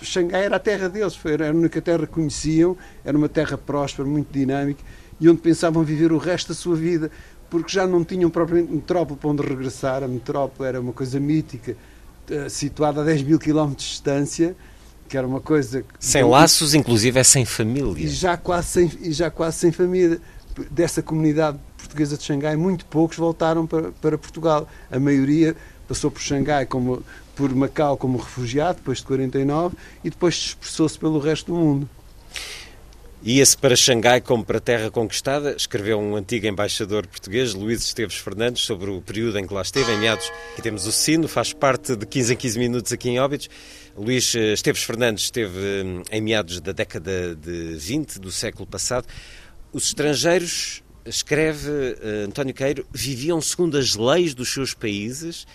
Xangai 0.00 0.46
era 0.46 0.56
a 0.56 0.58
terra 0.58 0.88
deles, 0.88 1.16
era 1.24 1.48
a 1.48 1.52
única 1.52 1.80
terra 1.80 2.08
que 2.08 2.14
conheciam, 2.14 2.76
era 3.04 3.16
uma 3.16 3.28
terra 3.28 3.56
próspera, 3.56 4.08
muito 4.08 4.32
dinâmica 4.32 4.82
e 5.22 5.28
onde 5.28 5.40
pensavam 5.40 5.84
viver 5.84 6.10
o 6.10 6.18
resto 6.18 6.48
da 6.48 6.54
sua 6.54 6.74
vida 6.74 7.08
porque 7.52 7.70
já 7.70 7.86
não 7.86 8.02
tinham 8.02 8.30
propriamente 8.30 8.72
metrópole 8.72 9.20
para 9.20 9.28
onde 9.28 9.42
regressar. 9.42 10.02
A 10.02 10.08
metrópole 10.08 10.66
era 10.66 10.80
uma 10.80 10.94
coisa 10.94 11.20
mítica, 11.20 11.76
eh, 12.30 12.48
situada 12.48 13.02
a 13.02 13.04
10 13.04 13.24
mil 13.24 13.38
quilómetros 13.38 13.88
de 13.88 13.92
distância, 13.92 14.56
que 15.06 15.18
era 15.18 15.26
uma 15.26 15.38
coisa... 15.38 15.84
Sem 16.00 16.24
laços, 16.24 16.72
inclusive 16.72 17.20
é 17.20 17.22
sem 17.22 17.44
família. 17.44 18.02
E 18.02 18.08
já 18.08 18.38
quase 18.38 18.68
sem, 18.68 18.90
e 19.02 19.12
já 19.12 19.30
quase 19.30 19.58
sem 19.58 19.70
família. 19.70 20.18
Dessa 20.70 21.02
comunidade 21.02 21.58
portuguesa 21.76 22.16
de 22.16 22.24
Xangai, 22.24 22.56
muito 22.56 22.86
poucos 22.86 23.18
voltaram 23.18 23.66
para, 23.66 23.92
para 23.92 24.16
Portugal. 24.16 24.66
A 24.90 24.98
maioria 24.98 25.54
passou 25.86 26.10
por 26.10 26.22
Xangai 26.22 26.64
como 26.64 27.02
por 27.36 27.54
Macau 27.54 27.98
como 27.98 28.16
refugiado, 28.16 28.78
depois 28.78 28.98
de 28.98 29.04
49, 29.04 29.76
e 30.02 30.08
depois 30.08 30.34
dispersou-se 30.36 30.98
pelo 30.98 31.18
resto 31.18 31.52
do 31.52 31.58
mundo. 31.58 31.86
Ia-se 33.24 33.56
para 33.56 33.76
Xangai 33.76 34.20
como 34.20 34.44
para 34.44 34.58
terra 34.58 34.90
conquistada, 34.90 35.54
escreveu 35.56 35.96
um 35.96 36.16
antigo 36.16 36.44
embaixador 36.44 37.06
português, 37.06 37.54
Luís 37.54 37.84
Esteves 37.84 38.16
Fernandes, 38.16 38.64
sobre 38.64 38.90
o 38.90 39.00
período 39.00 39.38
em 39.38 39.46
que 39.46 39.54
lá 39.54 39.62
esteve, 39.62 39.92
em 39.92 39.98
meados. 39.98 40.28
Aqui 40.52 40.60
temos 40.60 40.88
o 40.88 40.92
sino, 40.92 41.28
faz 41.28 41.52
parte 41.52 41.94
de 41.94 42.04
15 42.04 42.32
em 42.32 42.36
15 42.36 42.58
minutos 42.58 42.92
aqui 42.92 43.10
em 43.10 43.20
Óbidos. 43.20 43.48
Luís 43.96 44.34
eh, 44.34 44.54
Esteves 44.54 44.82
Fernandes 44.82 45.22
esteve 45.22 45.56
hum, 45.56 46.02
em 46.10 46.20
meados 46.20 46.60
da 46.60 46.72
década 46.72 47.36
de 47.36 47.76
20 47.76 48.18
do 48.18 48.32
século 48.32 48.66
passado. 48.66 49.06
Os 49.72 49.84
estrangeiros, 49.86 50.82
escreve 51.06 51.70
uh, 51.70 52.26
António 52.26 52.52
Queiro, 52.52 52.84
viviam 52.92 53.40
segundo 53.40 53.78
as 53.78 53.94
leis 53.94 54.34
dos 54.34 54.52
seus 54.52 54.74
países, 54.74 55.46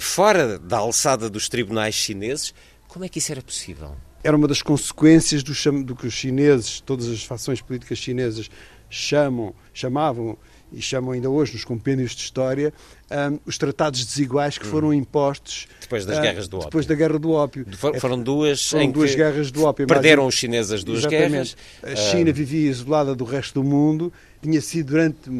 fora 0.00 0.60
da 0.60 0.78
alçada 0.78 1.28
dos 1.28 1.48
tribunais 1.48 1.96
chineses. 1.96 2.54
Como 2.86 3.04
é 3.04 3.08
que 3.08 3.18
isso 3.18 3.32
era 3.32 3.42
possível? 3.42 3.96
Era 4.24 4.34
uma 4.34 4.48
das 4.48 4.62
consequências 4.62 5.42
do, 5.42 5.52
do 5.84 5.94
que 5.94 6.06
os 6.06 6.14
chineses, 6.14 6.80
todas 6.80 7.08
as 7.08 7.22
fações 7.22 7.60
políticas 7.60 7.98
chinesas 7.98 8.50
chamam, 8.88 9.54
chamavam 9.72 10.36
e 10.72 10.80
chamam 10.80 11.12
ainda 11.12 11.28
hoje 11.28 11.52
nos 11.52 11.64
compêndios 11.64 12.12
de 12.12 12.22
história 12.22 12.72
um, 13.10 13.38
os 13.46 13.58
tratados 13.58 14.04
desiguais 14.04 14.56
que 14.56 14.66
foram 14.66 14.92
impostos 14.92 15.68
depois 15.80 16.06
das 16.06 16.18
uh, 16.18 16.22
guerras 16.22 16.48
do 16.48 16.56
ópio. 16.56 16.68
Depois 16.68 16.86
da 16.86 16.94
guerra 16.94 17.18
do 17.18 17.30
ópio. 17.32 17.66
For, 17.76 18.00
foram 18.00 18.20
duas 18.20 18.70
foram 18.70 18.90
duas 18.90 19.14
guerras 19.14 19.50
do 19.50 19.64
ópio. 19.64 19.86
Perderam 19.86 20.26
os 20.26 20.34
chineses 20.34 20.72
as 20.72 20.82
duas 20.82 21.00
Exatamente. 21.00 21.30
guerras. 21.30 21.56
A 21.82 21.94
China 21.94 22.32
vivia 22.32 22.70
isolada 22.70 23.14
do 23.14 23.24
resto 23.24 23.62
do 23.62 23.68
mundo, 23.68 24.12
tinha 24.42 24.60
sido 24.60 24.88
durante 24.88 25.30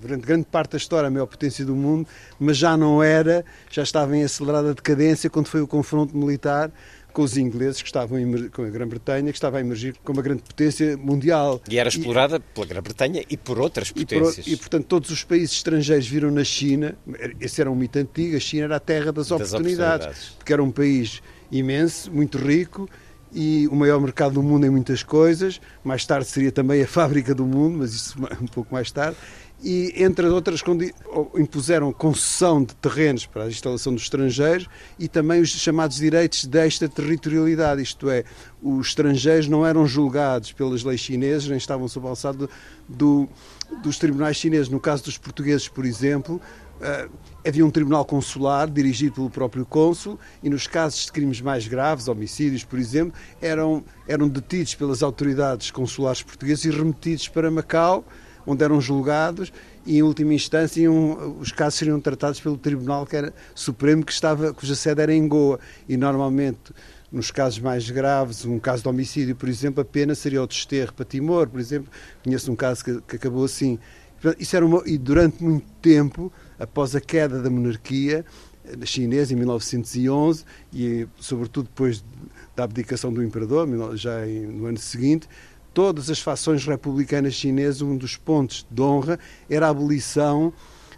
durante 0.00 0.26
grande 0.26 0.46
parte 0.46 0.72
da 0.72 0.78
história 0.78 1.08
a 1.08 1.10
maior 1.10 1.26
potência 1.26 1.64
do 1.64 1.76
mundo, 1.76 2.08
mas 2.38 2.56
já 2.56 2.74
não 2.74 3.02
era, 3.02 3.44
já 3.70 3.82
estava 3.82 4.16
em 4.16 4.24
acelerada 4.24 4.72
decadência 4.72 5.28
quando 5.28 5.48
foi 5.48 5.60
o 5.60 5.66
confronto 5.66 6.16
militar 6.16 6.72
com 7.10 7.22
os 7.22 7.36
ingleses 7.36 7.82
que 7.82 7.88
estavam 7.88 8.18
com 8.52 8.62
a 8.62 8.68
Grã-Bretanha 8.68 9.30
que 9.30 9.36
estava 9.36 9.58
a 9.58 9.60
emergir 9.60 9.94
como 10.04 10.18
uma 10.18 10.22
grande 10.22 10.42
potência 10.42 10.96
mundial. 10.96 11.60
E 11.68 11.78
era 11.78 11.88
explorada 11.88 12.36
e, 12.36 12.40
pela 12.40 12.66
Grã-Bretanha 12.66 13.24
e 13.28 13.36
por 13.36 13.58
outras 13.58 13.90
potências 13.90 14.38
e, 14.38 14.42
por, 14.42 14.50
e, 14.50 14.56
portanto 14.56 14.84
todos 14.86 15.10
os 15.10 15.24
países 15.24 15.52
estrangeiros 15.52 16.06
viram 16.06 16.30
na 16.30 16.44
China 16.44 16.96
esse 17.40 17.60
era 17.60 17.70
um 17.70 17.74
mito 17.74 17.98
antigo 17.98 18.36
a 18.36 18.40
China 18.40 18.64
era 18.64 18.76
a 18.76 18.80
terra 18.80 19.12
das, 19.12 19.28
das 19.28 19.52
oportunidades, 19.52 20.06
oportunidades. 20.06 20.34
porque 20.36 20.52
era 20.52 20.62
um 20.62 20.70
país 20.70 21.22
imenso 21.50 22.10
muito 22.10 22.38
rico 22.38 22.88
e 23.32 23.68
o 23.68 23.76
maior 23.76 24.00
mercado 24.00 24.34
do 24.34 24.42
mundo 24.42 24.66
em 24.66 24.70
muitas 24.70 25.04
coisas. 25.04 25.60
Mais 25.84 26.04
tarde 26.04 26.26
seria 26.26 26.50
também 26.50 26.82
a 26.82 26.86
fábrica 26.86 27.34
do 27.34 27.46
mundo 27.46 27.78
mas 27.78 27.92
isso 27.92 28.16
um 28.40 28.46
pouco 28.46 28.72
mais 28.72 28.90
tarde 28.90 29.16
e, 29.62 29.92
entre 30.02 30.26
outras, 30.26 30.62
impuseram 31.36 31.92
concessão 31.92 32.62
de 32.62 32.74
terrenos 32.76 33.26
para 33.26 33.44
a 33.44 33.48
instalação 33.48 33.92
dos 33.92 34.04
estrangeiros 34.04 34.66
e 34.98 35.06
também 35.06 35.40
os 35.40 35.50
chamados 35.50 35.98
direitos 35.98 36.46
de 36.46 36.66
extraterritorialidade, 36.66 37.82
isto 37.82 38.08
é, 38.08 38.24
os 38.62 38.88
estrangeiros 38.88 39.48
não 39.48 39.66
eram 39.66 39.86
julgados 39.86 40.52
pelas 40.52 40.82
leis 40.82 41.00
chinesas, 41.00 41.48
nem 41.48 41.58
estavam 41.58 41.88
sob 41.88 42.06
a 42.06 42.10
alçada 42.10 42.38
do, 42.38 42.50
do, 42.88 43.28
dos 43.82 43.98
tribunais 43.98 44.36
chineses. 44.36 44.68
No 44.68 44.80
caso 44.80 45.04
dos 45.04 45.18
portugueses, 45.18 45.68
por 45.68 45.84
exemplo, 45.84 46.40
uh, 46.80 47.10
havia 47.46 47.64
um 47.64 47.70
tribunal 47.70 48.04
consular 48.04 48.68
dirigido 48.68 49.14
pelo 49.14 49.30
próprio 49.30 49.66
cônsul 49.66 50.18
e 50.42 50.48
nos 50.48 50.66
casos 50.66 51.04
de 51.04 51.12
crimes 51.12 51.40
mais 51.42 51.66
graves, 51.66 52.08
homicídios, 52.08 52.64
por 52.64 52.78
exemplo, 52.78 53.12
eram, 53.42 53.84
eram 54.08 54.26
detidos 54.26 54.74
pelas 54.74 55.02
autoridades 55.02 55.70
consulares 55.70 56.22
portuguesas 56.22 56.64
e 56.64 56.70
remetidos 56.70 57.28
para 57.28 57.50
Macau 57.50 58.04
onde 58.46 58.64
eram 58.64 58.80
julgados 58.80 59.52
e, 59.86 59.98
em 59.98 60.02
última 60.02 60.34
instância, 60.34 60.80
iam, 60.82 61.38
os 61.40 61.52
casos 61.52 61.78
seriam 61.78 62.00
tratados 62.00 62.40
pelo 62.40 62.56
Tribunal 62.56 63.06
que 63.06 63.16
era 63.16 63.32
Supremo, 63.54 64.04
que 64.04 64.12
estava, 64.12 64.52
cuja 64.52 64.74
sede 64.74 65.00
era 65.00 65.14
em 65.14 65.26
Goa. 65.26 65.58
E, 65.88 65.96
normalmente, 65.96 66.72
nos 67.10 67.30
casos 67.30 67.58
mais 67.58 67.90
graves, 67.90 68.44
um 68.44 68.58
caso 68.58 68.82
de 68.82 68.88
homicídio, 68.88 69.34
por 69.34 69.48
exemplo, 69.48 69.80
a 69.80 69.84
pena 69.84 70.14
seria 70.14 70.42
o 70.42 70.46
desterro 70.46 70.92
para 70.92 71.04
Timor, 71.04 71.48
por 71.48 71.60
exemplo. 71.60 71.90
Conheço 72.22 72.52
um 72.52 72.56
caso 72.56 72.84
que, 72.84 73.00
que 73.00 73.16
acabou 73.16 73.44
assim. 73.44 73.78
Isso 74.38 74.54
era 74.54 74.64
uma, 74.64 74.82
e 74.86 74.98
durante 74.98 75.42
muito 75.42 75.66
tempo, 75.80 76.32
após 76.58 76.94
a 76.94 77.00
queda 77.00 77.40
da 77.40 77.48
monarquia 77.48 78.24
eh, 78.64 78.86
chinesa, 78.86 79.32
em 79.32 79.36
1911, 79.36 80.44
e 80.72 81.08
sobretudo 81.18 81.66
depois 81.66 82.04
da 82.54 82.64
abdicação 82.64 83.12
do 83.12 83.22
imperador, 83.22 83.66
já 83.96 84.24
no 84.26 84.66
ano 84.66 84.78
seguinte, 84.78 85.26
todas 85.72 86.10
as 86.10 86.20
fações 86.20 86.64
republicanas 86.64 87.34
chinesas, 87.34 87.82
um 87.82 87.96
dos 87.96 88.16
pontos 88.16 88.66
de 88.70 88.82
honra 88.82 89.18
era 89.48 89.66
a 89.66 89.70
abolição 89.70 90.52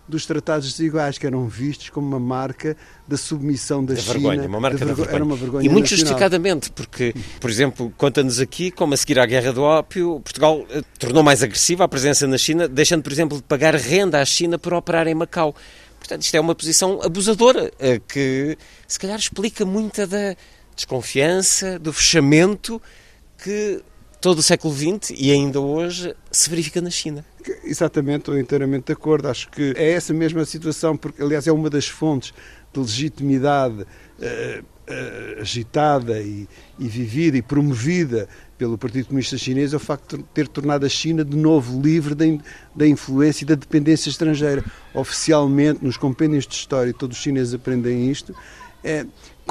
dos 0.09 0.27
tratados 0.27 0.71
desiguais, 0.73 1.17
que 1.17 1.27
eram 1.27 1.47
vistos 1.47 1.89
como 1.89 2.07
uma 2.07 2.19
marca 2.19 2.77
da 3.07 3.17
submissão 3.17 3.85
da, 3.85 3.95
da 3.95 4.01
China. 4.01 4.13
Vergonha, 4.13 4.49
uma 4.49 4.61
marca 4.61 4.79
da 4.79 4.87
vergonha. 4.87 4.97
vergonha. 4.97 5.17
Era 5.17 5.25
uma 5.25 5.37
vergonha 5.37 5.65
e 5.65 5.69
muito 5.69 5.85
nacional. 5.85 6.01
justificadamente, 6.01 6.71
porque, 6.73 7.15
por 7.41 7.49
exemplo, 7.49 7.93
conta-nos 7.97 8.41
aqui 8.41 8.71
como 8.71 8.95
a 8.95 8.97
seguir 8.97 9.19
à 9.19 9.27
Guerra 9.27 9.53
do 9.53 9.63
Ópio, 9.63 10.21
Portugal 10.21 10.67
eh, 10.71 10.83
tornou 10.99 11.23
mais 11.23 11.43
agressiva 11.43 11.85
a 11.85 11.89
presença 11.89 12.27
na 12.27 12.37
China, 12.37 12.69
deixando, 12.69 13.03
por 13.03 13.13
exemplo, 13.13 13.39
de 13.39 13.45
pagar 13.45 13.75
renda 13.75 14.21
à 14.21 14.25
China 14.25 14.59
por 14.59 14.75
operar 14.75 15.07
em 15.07 15.15
Macau. 15.15 15.55
Portanto, 15.99 16.23
isto 16.23 16.35
é 16.35 16.41
uma 16.41 16.55
posição 16.55 17.01
abusadora, 17.03 17.73
eh, 17.79 18.01
que 18.07 18.59
se 18.89 18.99
calhar 18.99 19.19
explica 19.19 19.65
muita 19.65 20.07
da 20.07 20.35
desconfiança, 20.75 21.79
do 21.79 21.93
fechamento 21.93 22.83
que 23.43 23.81
todo 24.23 24.39
o 24.39 24.43
século 24.43 24.73
XX 24.73 25.11
e 25.19 25.33
ainda 25.33 25.61
hoje 25.61 26.15
se 26.31 26.49
verifica 26.49 26.81
na 26.81 26.91
China. 26.91 27.25
Exatamente, 27.65 28.21
estou 28.21 28.39
inteiramente 28.39 28.87
de 28.87 28.93
acordo. 28.93 29.29
Acho 29.29 29.51
que 29.51 29.75
é 29.77 29.91
essa 29.91 30.15
mesma 30.15 30.45
situação, 30.45 30.97
porque, 30.97 31.21
aliás, 31.21 31.49
é 31.49 31.53
uma 31.53 31.69
das 31.69 31.89
fontes 31.89 32.33
de 32.73 32.81
legitimidade 32.81 33.83
uh, 33.83 33.85
uh, 34.63 35.41
agitada 35.41 36.21
e, 36.21 36.49
e, 36.79 36.87
vivida 36.87 37.37
e 37.37 37.43
promovida 37.43 38.29
pelo 38.57 38.79
Partido 38.79 39.07
Comunista 39.07 39.37
Chinês, 39.37 39.73
é 39.73 39.77
o 39.77 39.81
facto 39.81 40.17
de 40.17 40.23
ter 40.33 40.47
tornado 40.47 40.87
a 40.87 40.89
China 40.89 41.25
de 41.25 41.37
novo 41.37 41.83
livre 41.83 42.15
da, 42.15 42.25
da 42.77 42.87
influência 42.87 43.43
e 43.43 43.47
da 43.47 43.57
dependência 43.57 44.09
estrangeira. 44.09 44.65
Oficialmente, 44.95 45.85
nos 45.85 45.97
compêndios 45.97 46.47
de 46.47 46.55
história, 46.55 46.95
todos 46.95 47.17
os 47.17 47.23
chineses 47.23 47.55
aprendem 47.55 48.09
isto. 48.09 48.33
É, 48.85 49.05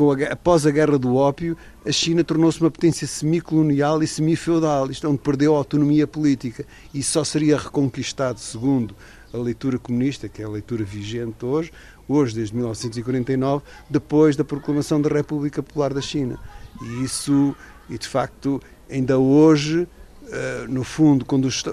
a, 0.10 0.34
após 0.34 0.66
a 0.66 0.72
Guerra 0.72 0.98
do 0.98 1.16
Ópio, 1.16 1.58
a 1.86 1.92
China 1.92 2.24
tornou-se 2.24 2.60
uma 2.62 2.72
potência 2.72 3.06
semicolonial 3.06 4.02
e 4.02 4.08
semifeudal, 4.08 4.90
isto 4.90 5.06
é, 5.06 5.10
onde 5.10 5.20
perdeu 5.20 5.54
a 5.54 5.58
autonomia 5.58 6.08
política 6.08 6.66
e 6.94 7.04
só 7.04 7.24
seria 7.24 7.58
reconquistado, 7.58 8.40
segundo 8.40 8.96
a 9.34 9.38
leitura 9.38 9.78
comunista, 9.78 10.28
que 10.28 10.42
é 10.42 10.46
a 10.46 10.50
leitura 10.50 10.84
vigente 10.84 11.46
hoje, 11.46 11.72
hoje 12.08 12.36
desde 12.36 12.56
1949, 12.56 13.64
depois 13.90 14.36
da 14.36 14.44
proclamação 14.44 15.02
da 15.02 15.10
República 15.10 15.62
Popular 15.62 15.94
da 15.94 16.02
China. 16.02 16.40
E 16.82 17.04
isso, 17.04 17.56
e 17.90 17.98
de 17.98 18.08
facto, 18.08 18.62
ainda 18.90 19.18
hoje, 19.20 19.88
eh, 20.30 20.66
no 20.68 20.84
fundo, 20.84 21.26
quando 21.26 21.46
os, 21.46 21.64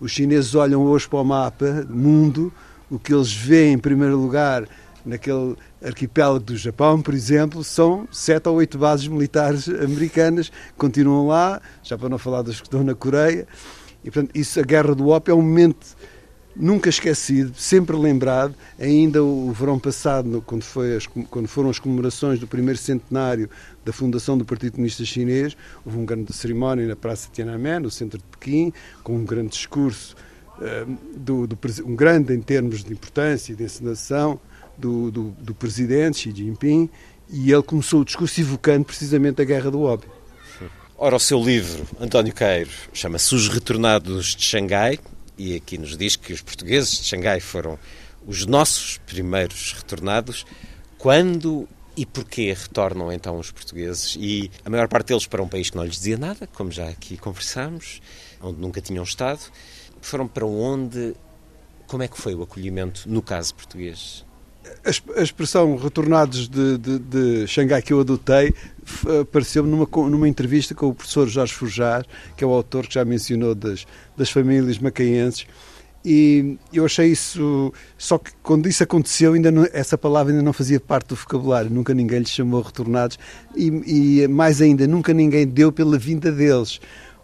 os 0.00 0.10
chineses 0.12 0.54
olham 0.54 0.82
hoje 0.82 1.08
para 1.08 1.20
o 1.20 1.24
mapa 1.24 1.84
do 1.84 1.94
mundo, 1.94 2.52
o 2.90 2.98
que 2.98 3.12
eles 3.12 3.32
veem 3.32 3.74
em 3.74 3.78
primeiro 3.78 4.16
lugar 4.16 4.68
naquele 5.04 5.56
arquipélago 5.82 6.40
do 6.40 6.56
Japão, 6.56 7.00
por 7.00 7.14
exemplo, 7.14 7.62
são 7.62 8.08
sete 8.10 8.48
ou 8.48 8.56
oito 8.56 8.78
bases 8.78 9.06
militares 9.08 9.68
americanas 9.68 10.50
continuam 10.76 11.26
lá, 11.26 11.60
já 11.82 11.96
para 11.96 12.08
não 12.08 12.18
falar 12.18 12.42
das 12.42 12.60
que 12.60 12.66
estão 12.66 12.82
na 12.82 12.94
Coreia. 12.94 13.46
E, 14.04 14.10
portanto, 14.10 14.36
isso, 14.36 14.60
a 14.60 14.62
Guerra 14.62 14.94
do 14.94 15.08
Ópio 15.08 15.32
é 15.32 15.34
um 15.34 15.42
momento 15.42 15.96
nunca 16.54 16.88
esquecido, 16.88 17.54
sempre 17.56 17.96
lembrado. 17.96 18.54
Ainda 18.78 19.22
o 19.22 19.52
verão 19.52 19.78
passado, 19.78 20.42
quando, 20.44 20.64
as, 20.96 21.06
quando 21.06 21.46
foram 21.46 21.70
as 21.70 21.78
comemorações 21.78 22.38
do 22.38 22.46
primeiro 22.46 22.78
centenário 22.78 23.48
da 23.84 23.92
fundação 23.92 24.36
do 24.36 24.44
Partido 24.44 24.72
Comunista 24.72 25.04
Chinês, 25.04 25.56
houve 25.84 25.98
uma 25.98 26.06
grande 26.06 26.32
cerimónia 26.32 26.86
na 26.86 26.96
Praça 26.96 27.28
Tiananmen, 27.32 27.80
no 27.80 27.90
centro 27.90 28.18
de 28.18 28.24
Pequim, 28.24 28.72
com 29.02 29.16
um 29.16 29.24
grande 29.24 29.50
discurso, 29.50 30.16
do, 31.16 31.46
do, 31.46 31.58
um 31.84 31.94
grande 31.94 32.34
em 32.34 32.40
termos 32.40 32.82
de 32.82 32.92
importância 32.92 33.52
e 33.52 33.56
de 33.56 33.64
encenação, 33.64 34.40
do, 34.78 35.10
do, 35.10 35.22
do 35.40 35.54
presidente 35.54 36.18
Xi 36.18 36.32
Jinping 36.34 36.88
e 37.28 37.52
ele 37.52 37.62
começou 37.62 38.00
o 38.00 38.04
discurso 38.04 38.40
evocando 38.40 38.84
precisamente 38.84 39.42
a 39.42 39.44
guerra 39.44 39.70
do 39.70 39.82
ópio. 39.82 40.10
Ora, 40.96 41.16
o 41.16 41.20
seu 41.20 41.42
livro, 41.42 41.86
António 42.00 42.34
Queiro, 42.34 42.70
chama-se 42.92 43.34
Os 43.34 43.48
Retornados 43.48 44.34
de 44.34 44.42
Xangai 44.42 44.98
e 45.36 45.54
aqui 45.54 45.78
nos 45.78 45.96
diz 45.96 46.16
que 46.16 46.32
os 46.32 46.42
portugueses 46.42 46.98
de 46.98 47.04
Xangai 47.04 47.38
foram 47.38 47.78
os 48.26 48.44
nossos 48.46 48.98
primeiros 49.06 49.72
retornados. 49.72 50.44
Quando 50.98 51.68
e 51.96 52.04
porquê 52.06 52.52
retornam 52.52 53.12
então 53.12 53.38
os 53.38 53.50
portugueses? 53.50 54.16
E 54.18 54.50
a 54.64 54.70
maior 54.70 54.88
parte 54.88 55.08
deles 55.08 55.26
para 55.26 55.42
um 55.42 55.48
país 55.48 55.70
que 55.70 55.76
não 55.76 55.84
lhes 55.84 55.96
dizia 55.96 56.16
nada, 56.16 56.46
como 56.48 56.70
já 56.70 56.88
aqui 56.88 57.16
conversámos, 57.16 58.00
onde 58.40 58.60
nunca 58.60 58.80
tinham 58.80 59.02
estado. 59.02 59.40
Foram 60.00 60.28
para 60.28 60.46
onde? 60.46 61.14
Como 61.86 62.02
é 62.02 62.08
que 62.08 62.20
foi 62.20 62.34
o 62.34 62.42
acolhimento 62.42 63.02
no 63.06 63.22
caso 63.22 63.54
português? 63.54 64.24
A 65.16 65.22
expressão 65.22 65.76
retornados 65.76 66.48
de, 66.48 66.78
de, 66.78 66.98
de 66.98 67.46
Xangai 67.46 67.82
que 67.82 67.92
eu 67.92 68.00
adotei 68.00 68.54
apareceu-me 69.20 69.70
numa, 69.70 69.86
numa 70.08 70.28
entrevista 70.28 70.74
com 70.74 70.88
o 70.88 70.94
professor 70.94 71.28
Jorge 71.28 71.52
Forjar, 71.52 72.06
que 72.36 72.42
é 72.42 72.46
o 72.46 72.50
autor 72.50 72.86
que 72.86 72.94
já 72.94 73.04
mencionou 73.04 73.54
das, 73.54 73.86
das 74.16 74.30
famílias 74.30 74.78
macaenses, 74.78 75.46
e 76.04 76.56
eu 76.72 76.84
achei 76.84 77.08
isso. 77.08 77.72
Só 77.96 78.18
que 78.18 78.30
quando 78.42 78.68
isso 78.68 78.82
aconteceu, 78.82 79.34
ainda 79.34 79.50
não, 79.50 79.66
essa 79.72 79.98
palavra 79.98 80.32
ainda 80.32 80.42
não 80.42 80.52
fazia 80.52 80.80
parte 80.80 81.08
do 81.08 81.14
vocabulário, 81.14 81.70
nunca 81.70 81.92
ninguém 81.92 82.20
lhes 82.20 82.30
chamou 82.30 82.62
retornados, 82.62 83.18
e, 83.54 84.22
e 84.22 84.28
mais 84.28 84.60
ainda, 84.62 84.86
nunca 84.86 85.12
ninguém 85.12 85.46
deu 85.46 85.70
pela 85.70 85.98
vinda 85.98 86.32
deles, 86.32 86.80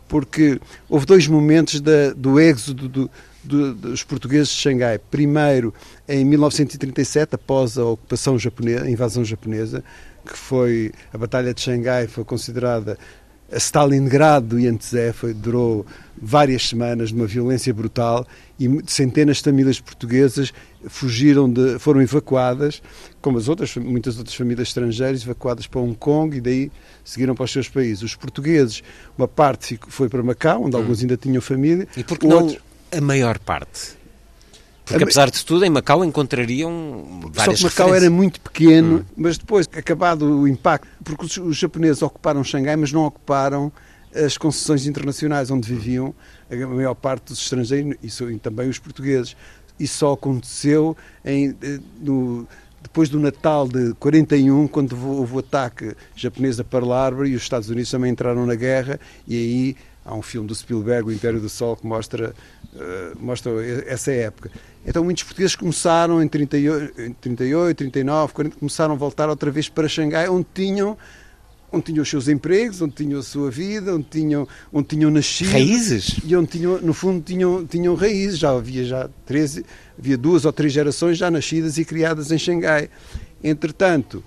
porque 0.09 0.61
houve 0.89 1.07
dois 1.07 1.27
momentos 1.27 1.81
da, 1.81 2.13
do 2.15 2.39
êxodo 2.39 2.89
do, 2.89 3.11
dos 3.45 4.03
portugueses 4.03 4.49
de 4.49 4.57
Xangai. 4.57 4.99
Primeiro, 4.99 5.73
em 6.09 6.25
1937, 6.25 7.35
após 7.35 7.79
a 7.79 7.85
ocupação 7.85 8.39
japonesa, 8.39 8.85
a 8.85 8.91
invasão 8.91 9.25
japonesa, 9.25 9.85
que 10.25 10.37
foi 10.37 10.93
a 11.13 11.19
Batalha 11.19 11.53
de 11.53 11.61
Xangai, 11.61 12.07
foi 12.07 12.25
considerada 12.25 12.99
a 13.53 13.59
Stalingrado 13.59 14.49
do 14.49 14.61
Iantezé 14.61 15.13
foi, 15.13 15.35
durou 15.35 15.87
várias 16.21 16.69
semanas 16.69 17.11
de 17.11 17.15
uma 17.15 17.27
violência 17.27 17.73
brutal 17.73 18.27
e 18.59 18.69
centenas 18.87 19.39
de 19.39 19.45
famílias 19.45 19.81
portuguesas 19.81 20.53
fugiram 20.87 21.51
de, 21.51 21.79
foram 21.79 22.01
evacuadas, 22.01 22.83
como 23.21 23.39
as 23.39 23.49
outras, 23.49 23.77
muitas 23.77 24.19
outras 24.19 24.35
famílias 24.35 24.69
estrangeiras, 24.69 25.23
evacuadas 25.23 25.67
para 25.67 25.81
Hong 25.81 25.95
Kong 25.95 26.37
e 26.37 26.41
daí 26.41 26.73
seguiram 27.05 27.35
para 27.35 27.45
os 27.45 27.53
seus 27.53 27.69
países. 27.69 28.03
Os 28.03 28.15
portugueses, 28.15 28.83
uma 29.17 29.29
parte 29.29 29.79
foi 29.89 30.09
para 30.09 30.23
Macau, 30.23 30.65
onde 30.65 30.77
hum. 30.77 30.81
alguns 30.81 31.01
ainda 31.01 31.17
tinham 31.17 31.41
família. 31.41 31.87
E 31.97 32.03
porque 32.03 32.27
não 32.27 32.57
a 32.97 33.01
maior 33.01 33.39
parte? 33.39 33.97
Porque, 34.85 35.03
apesar 35.03 35.31
de 35.31 35.43
tudo, 35.45 35.65
em 35.65 35.71
Macau 35.71 36.05
encontrariam 36.05 37.23
várias 37.33 37.59
Só 37.59 37.69
que 37.69 37.75
Macau 37.75 37.95
era 37.95 38.11
muito 38.11 38.39
pequeno, 38.41 38.99
hum. 38.99 39.05
mas 39.17 39.39
depois, 39.39 39.67
acabado 39.73 40.41
o 40.41 40.47
impacto, 40.47 40.87
porque 41.03 41.25
os, 41.25 41.37
os 41.39 41.57
japoneses 41.57 42.03
ocuparam 42.03 42.45
Xangai, 42.45 42.77
mas 42.77 42.93
não 42.93 43.07
ocuparam 43.07 43.73
as 44.15 44.37
concessões 44.37 44.87
internacionais 44.87 45.51
onde 45.51 45.69
viviam 45.69 46.15
a 46.51 46.67
maior 46.67 46.95
parte 46.95 47.29
dos 47.29 47.41
estrangeiros 47.41 47.97
e, 48.03 48.39
também 48.39 48.69
os 48.69 48.79
portugueses. 48.79 49.35
Isso 49.81 49.99
só 49.99 50.13
aconteceu 50.13 50.97
em, 51.25 51.57
eh, 51.61 51.81
no, 52.01 52.47
depois 52.81 53.09
do 53.09 53.19
Natal 53.19 53.67
de 53.67 53.95
41, 53.95 54.69
quando 54.69 54.95
houve 55.05 55.35
o 55.35 55.39
ataque 55.41 55.97
japonês 56.15 56.61
a 56.61 56.65
Pearl 56.65 56.93
Harbor 56.93 57.27
e 57.27 57.35
os 57.35 57.43
Estados 57.43 57.69
Unidos 57.69 57.91
também 57.91 58.13
entraram 58.13 58.47
na 58.47 58.55
guerra 58.55 59.01
e 59.27 59.37
aí 59.37 59.77
há 60.05 60.15
um 60.15 60.23
filme 60.23 60.47
do 60.47 60.55
Spielberg, 60.55 61.09
O 61.09 61.13
Império 61.13 61.41
do 61.41 61.49
Sol, 61.49 61.77
que 61.77 61.87
mostra, 61.87 62.35
uh, 62.75 63.19
mostra 63.19 63.53
essa 63.87 64.13
época. 64.13 64.51
Então 64.87 65.03
muitos 65.03 65.23
portugueses 65.23 65.57
começaram 65.57 66.23
em 66.23 66.29
38, 66.29 67.01
em 67.01 67.13
38 67.15 67.77
39, 67.79 68.33
40, 68.33 68.57
começaram 68.57 68.95
a 68.95 68.97
voltar 68.97 69.29
outra 69.29 69.51
vez 69.51 69.69
para 69.69 69.89
Xangai, 69.89 70.29
onde 70.29 70.47
tinham 70.53 70.97
onde 71.75 71.87
tinham 71.87 72.03
os 72.03 72.09
seus 72.09 72.29
empregos, 72.29 72.81
onde 72.81 72.95
tinham 72.95 73.19
a 73.19 73.23
sua 73.23 73.51
vida, 73.51 73.95
onde 73.95 74.07
tinham, 74.09 74.47
onde 74.73 74.87
tinham 74.87 75.11
nascido. 75.11 75.51
Raízes? 75.51 76.17
E 76.25 76.37
onde 76.37 76.51
tinham, 76.51 76.81
no 76.81 76.95
fundo, 76.95 77.21
tinham, 77.21 77.67
tinham 77.67 77.97
raízes. 77.97 78.39
Já 78.39 78.51
havia 78.51 78.85
já 78.85 79.11
13, 79.27 79.67
havia 79.99 80.17
duas 80.17 80.45
ou 80.45 80.53
três 80.53 80.73
gerações 80.73 81.19
já 81.19 81.31
nascidas 81.31 81.77
e 81.77 81.85
criadas 81.85 82.31
em 82.31 82.39
Xangai. 82.39 82.89
Entretanto, 83.43 84.23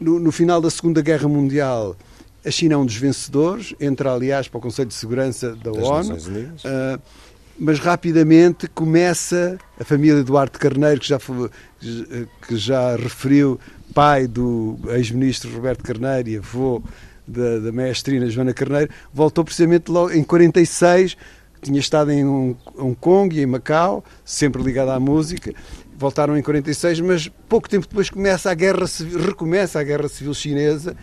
no, 0.00 0.18
no 0.18 0.32
final 0.32 0.60
da 0.60 0.70
Segunda 0.70 1.00
Guerra 1.00 1.28
Mundial, 1.28 1.96
a 2.44 2.50
China 2.50 2.74
é 2.74 2.76
um 2.76 2.86
dos 2.86 2.96
vencedores, 2.96 3.74
entra, 3.80 4.12
aliás, 4.12 4.48
para 4.48 4.58
o 4.58 4.60
Conselho 4.60 4.88
de 4.88 4.94
Segurança 4.94 5.54
da 5.56 5.70
das 5.70 5.82
ONU. 5.82 6.16
Uh, 6.16 7.00
mas 7.58 7.78
rapidamente 7.78 8.66
começa 8.68 9.58
a 9.78 9.84
família 9.84 10.24
Duarte 10.24 10.58
Carneiro, 10.58 10.98
que 10.98 11.08
já, 11.08 11.18
foi, 11.18 11.50
que 12.48 12.56
já 12.56 12.96
referiu, 12.96 13.60
pai 13.92 14.26
do 14.26 14.78
ex-ministro 14.88 15.52
Roberto 15.52 15.82
Carneiro 15.82 16.30
e 16.30 16.38
avô 16.38 16.82
da, 17.26 17.58
da 17.58 17.70
maestrina 17.70 18.30
Joana 18.30 18.54
Carneiro, 18.54 18.90
voltou 19.12 19.44
precisamente 19.44 19.90
logo 19.90 20.10
em 20.10 20.24
46, 20.24 21.18
tinha 21.60 21.78
estado 21.78 22.10
em 22.10 22.24
Hong 22.24 22.96
Kong 22.98 23.36
e 23.36 23.42
em 23.42 23.46
Macau, 23.46 24.02
sempre 24.24 24.62
ligado 24.62 24.90
à 24.90 24.98
música, 24.98 25.52
voltaram 25.98 26.38
em 26.38 26.42
46, 26.42 27.00
mas 27.00 27.28
pouco 27.46 27.68
tempo 27.68 27.86
depois 27.86 28.08
começa 28.08 28.50
a 28.50 28.54
guerra 28.54 28.86
civil, 28.86 29.18
recomeça 29.20 29.78
a 29.78 29.82
guerra 29.82 30.08
civil 30.08 30.32
chinesa 30.32 30.96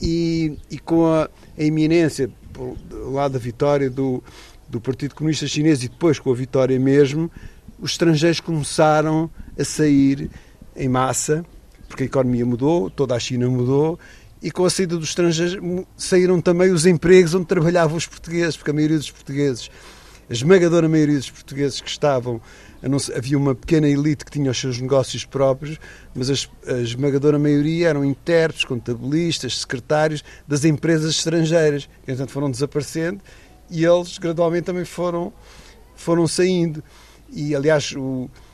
e, 0.00 0.56
e 0.70 0.78
com 0.78 1.06
a, 1.06 1.28
a 1.58 1.62
iminência 1.62 2.30
do 2.52 3.10
lado 3.10 3.32
da 3.32 3.38
vitória 3.38 3.88
do, 3.88 4.22
do 4.68 4.80
Partido 4.80 5.14
Comunista 5.14 5.46
Chinês 5.46 5.82
e 5.82 5.88
depois 5.88 6.18
com 6.18 6.30
a 6.30 6.34
vitória 6.34 6.78
mesmo, 6.78 7.30
os 7.78 7.92
estrangeiros 7.92 8.40
começaram 8.40 9.30
a 9.58 9.64
sair 9.64 10.30
em 10.76 10.88
massa 10.88 11.44
porque 11.90 12.04
a 12.04 12.06
economia 12.06 12.46
mudou, 12.46 12.88
toda 12.88 13.16
a 13.16 13.18
China 13.18 13.48
mudou 13.48 13.98
e 14.40 14.50
com 14.50 14.64
a 14.64 14.70
saída 14.70 14.96
dos 14.96 15.08
estrangeiros 15.08 15.58
saíram 15.96 16.40
também 16.40 16.70
os 16.70 16.86
empregos 16.86 17.34
onde 17.34 17.46
trabalhavam 17.46 17.96
os 17.96 18.06
portugueses, 18.06 18.56
porque 18.56 18.70
a 18.70 18.74
maioria 18.74 18.96
dos 18.96 19.10
portugueses, 19.10 19.68
a 20.30 20.32
esmagadora 20.32 20.88
maioria 20.88 21.18
dos 21.18 21.30
portugueses 21.30 21.80
que 21.80 21.90
estavam, 21.90 22.40
havia 23.14 23.36
uma 23.36 23.54
pequena 23.54 23.88
elite 23.88 24.24
que 24.24 24.30
tinha 24.30 24.50
os 24.50 24.58
seus 24.58 24.80
negócios 24.80 25.24
próprios, 25.24 25.78
mas 26.14 26.30
a, 26.30 26.72
esmagadora 26.80 27.38
maioria 27.38 27.88
eram 27.88 28.04
intérpretes, 28.04 28.64
contabilistas, 28.64 29.60
secretários 29.60 30.24
das 30.46 30.64
empresas 30.64 31.16
estrangeiras, 31.16 31.86
que 32.04 32.10
entretanto 32.10 32.32
foram 32.32 32.50
desaparecendo 32.50 33.20
e 33.70 33.84
eles 33.84 34.18
gradualmente 34.18 34.64
também 34.64 34.84
foram, 34.84 35.32
foram 35.94 36.26
saindo. 36.26 36.82
E 37.32 37.54
aliás, 37.54 37.94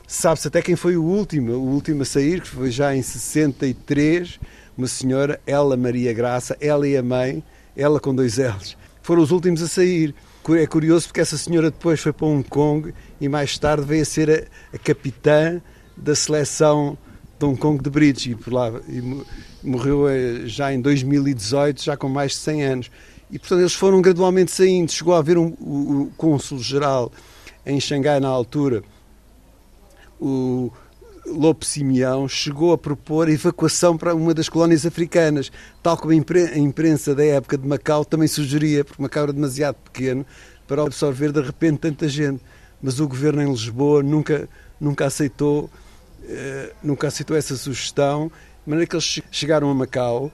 Sabe-se 0.09 0.47
até 0.47 0.61
quem 0.61 0.77
foi 0.77 0.95
o 0.95 1.03
último, 1.03 1.51
o 1.51 1.67
último 1.67 2.03
a 2.03 2.05
sair, 2.05 2.39
que 2.39 2.47
foi 2.47 2.71
já 2.71 2.95
em 2.95 3.01
63, 3.01 4.39
uma 4.77 4.87
senhora, 4.87 5.37
ela 5.45 5.75
Maria 5.75 6.13
Graça, 6.13 6.55
ela 6.61 6.87
e 6.87 6.95
a 6.95 7.03
mãe, 7.03 7.43
ela 7.75 7.99
com 7.99 8.15
dois 8.15 8.37
L's, 8.37 8.77
foram 9.01 9.21
os 9.21 9.31
últimos 9.31 9.61
a 9.61 9.67
sair. 9.67 10.15
É 10.51 10.65
curioso 10.65 11.07
porque 11.07 11.19
essa 11.19 11.37
senhora 11.37 11.69
depois 11.69 11.99
foi 11.99 12.13
para 12.13 12.25
Hong 12.25 12.47
Kong 12.47 12.93
e 13.19 13.27
mais 13.27 13.57
tarde 13.57 13.85
veio 13.85 14.01
a 14.01 14.05
ser 14.05 14.29
a, 14.29 14.75
a 14.75 14.79
capitã 14.79 15.61
da 15.95 16.15
seleção 16.15 16.97
de 17.39 17.45
Hong 17.45 17.57
Kong 17.57 17.81
de 17.81 17.89
bridge 17.89 18.31
e 18.31 18.35
por 18.35 18.53
lá 18.53 18.71
e 18.87 19.23
morreu 19.63 20.07
eh, 20.07 20.41
já 20.45 20.73
em 20.73 20.81
2018, 20.81 21.83
já 21.83 21.97
com 21.97 22.09
mais 22.09 22.31
de 22.31 22.37
100 22.37 22.63
anos. 22.63 22.91
E 23.29 23.37
portanto 23.37 23.59
eles 23.59 23.73
foram 23.73 24.01
gradualmente 24.01 24.51
saindo. 24.51 24.91
Chegou 24.91 25.13
a 25.13 25.19
haver 25.19 25.37
um, 25.37 25.53
o, 25.59 26.03
o 26.03 26.11
cônsul-geral 26.17 27.11
em 27.65 27.79
Xangai 27.79 28.19
na 28.19 28.29
altura, 28.29 28.81
o 30.19 30.71
Lope 31.25 31.65
Simeão 31.65 32.27
chegou 32.27 32.71
a 32.71 32.77
propor 32.77 33.27
a 33.27 33.31
evacuação 33.31 33.97
para 33.97 34.15
uma 34.15 34.33
das 34.33 34.47
colónias 34.47 34.85
africanas, 34.85 35.51
tal 35.83 35.97
como 35.97 36.13
a 36.13 36.57
imprensa 36.57 37.13
da 37.13 37.25
época 37.25 37.57
de 37.57 37.67
Macau 37.67 38.05
também 38.05 38.27
sugeria, 38.27 38.85
porque 38.85 39.01
Macau 39.01 39.23
era 39.23 39.33
demasiado 39.33 39.75
pequeno 39.75 40.25
para 40.65 40.83
absorver 40.83 41.31
de 41.31 41.41
repente 41.41 41.79
tanta 41.79 42.07
gente. 42.07 42.41
Mas 42.81 42.99
o 42.99 43.07
governo 43.07 43.41
em 43.41 43.49
Lisboa 43.49 44.03
nunca, 44.03 44.47
nunca 44.79 45.05
aceitou 45.05 45.69
eh, 46.29 46.73
nunca 46.83 47.07
aceitou 47.07 47.37
essa 47.37 47.55
sugestão, 47.55 48.27
de 48.27 48.69
maneira 48.69 48.89
que 48.89 48.95
eles 48.95 49.21
chegaram 49.31 49.69
a 49.69 49.73
Macau, 49.73 50.29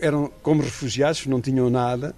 eram 0.00 0.30
como 0.42 0.62
refugiados, 0.62 1.26
não 1.26 1.40
tinham 1.40 1.68
nada, 1.68 2.14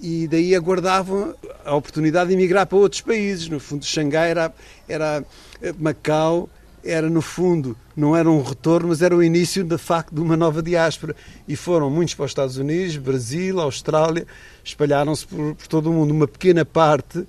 e 0.00 0.28
daí 0.28 0.54
aguardavam 0.54 1.34
a 1.64 1.74
oportunidade 1.74 2.28
de 2.28 2.34
emigrar 2.34 2.66
para 2.66 2.78
outros 2.78 3.00
países. 3.00 3.48
No 3.48 3.58
fundo, 3.58 3.84
Xangai 3.84 4.30
era, 4.30 4.54
era 4.88 5.24
eh, 5.60 5.74
Macau 5.76 6.48
era 6.84 7.10
no 7.10 7.20
fundo, 7.20 7.76
não 7.96 8.16
era 8.16 8.30
um 8.30 8.40
retorno, 8.40 8.88
mas 8.88 9.02
era 9.02 9.14
o 9.14 9.22
início 9.22 9.64
de 9.64 9.76
facto 9.76 10.14
de 10.14 10.20
uma 10.20 10.36
nova 10.36 10.62
diáspora. 10.62 11.16
E 11.48 11.56
foram 11.56 11.90
muitos 11.90 12.14
para 12.14 12.26
os 12.26 12.30
Estados 12.30 12.56
Unidos, 12.56 12.96
Brasil, 12.96 13.60
Austrália, 13.60 14.24
espalharam-se 14.62 15.26
por, 15.26 15.56
por, 15.56 15.66
todo 15.66 15.90
o 15.90 15.92
mundo. 15.92 16.12
Uma 16.12 16.28
pequena 16.28 16.64
parte 16.64 17.26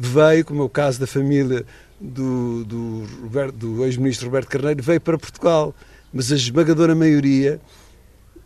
veio, 0.00 0.44
como 0.44 0.62
é 0.62 0.64
o 0.64 0.68
caso 0.68 0.98
da 0.98 1.06
família 1.06 1.64
do, 2.00 2.64
do, 2.64 3.52
do 3.52 3.84
ex-ministro 3.84 4.26
Roberto 4.26 4.48
Carneiro, 4.48 4.82
veio 4.82 5.00
para 5.00 5.18
Portugal. 5.18 5.74
Mas 6.12 6.32
a 6.32 6.34
esmagadora 6.34 6.94
maioria, 6.94 7.60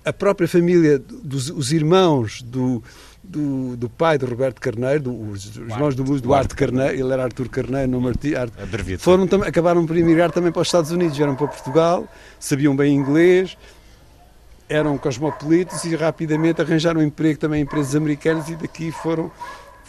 a 0.05 0.13
própria 0.13 0.49
família, 0.49 0.99
dos 0.99 1.49
os 1.49 1.73
irmãos 1.73 2.43
do, 2.43 2.83
do, 3.23 3.77
do 3.77 3.89
pai 3.89 4.19
de 4.19 4.27
Roberto 4.27 4.61
Carneiro, 4.61 5.05
do, 5.05 5.31
os 5.31 5.57
irmãos 5.57 5.95
do 5.95 6.03
Duarte. 6.21 6.55
Carneiro, 6.55 6.95
ele 6.95 7.13
era 7.13 7.23
Artur 7.23 7.49
Carneiro, 7.49 7.89
não 7.89 8.07
Art, 8.07 8.53
foram, 8.99 9.27
acabaram 9.47 9.87
por 9.87 9.97
emigrar 9.97 10.31
também 10.31 10.51
para 10.51 10.63
os 10.63 10.69
Estados 10.69 10.91
Unidos, 10.91 11.17
vieram 11.17 11.37
para 11.37 11.47
Portugal, 11.47 12.07
sabiam 12.39 12.75
bem 12.77 12.95
inglês, 12.95 13.57
eram 14.69 14.99
cosmopolitas 14.99 15.85
e 15.85 15.95
rapidamente 15.95 16.61
arranjaram 16.61 17.01
emprego 17.01 17.39
também 17.39 17.61
em 17.61 17.63
empresas 17.63 17.95
americanas 17.95 18.49
e 18.49 18.57
daqui 18.57 18.91
foram 18.91 19.31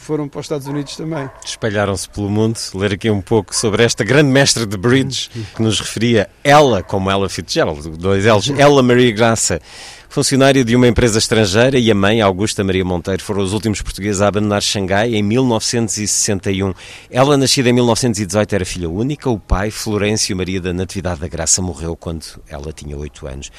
foram 0.05 0.27
para 0.27 0.39
os 0.39 0.45
Estados 0.45 0.67
Unidos 0.67 0.95
também. 0.95 1.27
Espalharam-se 1.43 2.07
pelo 2.07 2.29
mundo. 2.29 2.59
Ler 2.75 2.93
aqui 2.93 3.09
um 3.09 3.21
pouco 3.21 3.55
sobre 3.55 3.83
esta 3.83 4.03
grande 4.03 4.29
mestra 4.29 4.63
de 4.63 4.77
bridge 4.77 5.31
que 5.55 5.61
nos 5.61 5.79
referia 5.79 6.29
ela, 6.43 6.83
como 6.83 7.09
ela 7.09 7.27
Fitzgerald, 7.27 7.89
dois 7.97 8.23
L's, 8.23 8.51
ela 8.55 8.83
Maria 8.83 9.11
Graça, 9.11 9.59
funcionária 10.07 10.63
de 10.63 10.75
uma 10.75 10.87
empresa 10.87 11.17
estrangeira, 11.17 11.79
e 11.79 11.89
a 11.89 11.95
mãe, 11.95 12.21
Augusta 12.21 12.63
Maria 12.63 12.85
Monteiro, 12.85 13.23
foram 13.23 13.41
os 13.41 13.51
últimos 13.51 13.81
portugueses 13.81 14.21
a 14.21 14.27
abandonar 14.27 14.61
Xangai 14.61 15.15
em 15.15 15.23
1961. 15.23 16.73
Ela, 17.09 17.35
nascida 17.35 17.69
em 17.69 17.73
1918, 17.73 18.53
era 18.53 18.63
filha 18.63 18.89
única. 18.89 19.27
O 19.27 19.39
pai, 19.39 19.71
Florencio 19.71 20.37
Maria 20.37 20.61
da 20.61 20.71
Natividade 20.71 21.19
da 21.19 21.27
Graça, 21.27 21.63
morreu 21.63 21.95
quando 21.95 22.25
ela 22.47 22.71
tinha 22.71 22.95
oito 22.95 23.25
anos. 23.25 23.51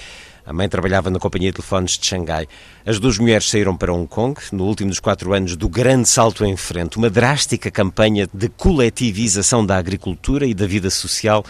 A 0.47 0.53
mãe 0.53 0.69
trabalhava 0.69 1.11
na 1.11 1.19
Companhia 1.19 1.51
de 1.51 1.57
Telefones 1.57 1.99
de 1.99 2.07
Xangai. 2.07 2.47
As 2.87 3.01
duas 3.01 3.19
mulheres 3.19 3.51
saíram 3.51 3.77
para 3.77 3.93
Hong 3.93 4.07
Kong 4.07 4.41
no 4.53 4.65
último 4.65 4.91
dos 4.91 5.01
quatro 5.01 5.33
anos 5.33 5.57
do 5.57 5.69
grande 5.69 6.09
salto 6.09 6.45
em 6.45 6.57
frente, 6.57 6.97
uma 6.97 7.11
drástica 7.11 7.69
campanha 7.69 8.29
de 8.33 8.49
coletivização 8.51 9.67
da 9.67 9.77
agricultura 9.77 10.47
e 10.47 10.55
da 10.55 10.65
vida 10.65 10.89
social 10.89 11.45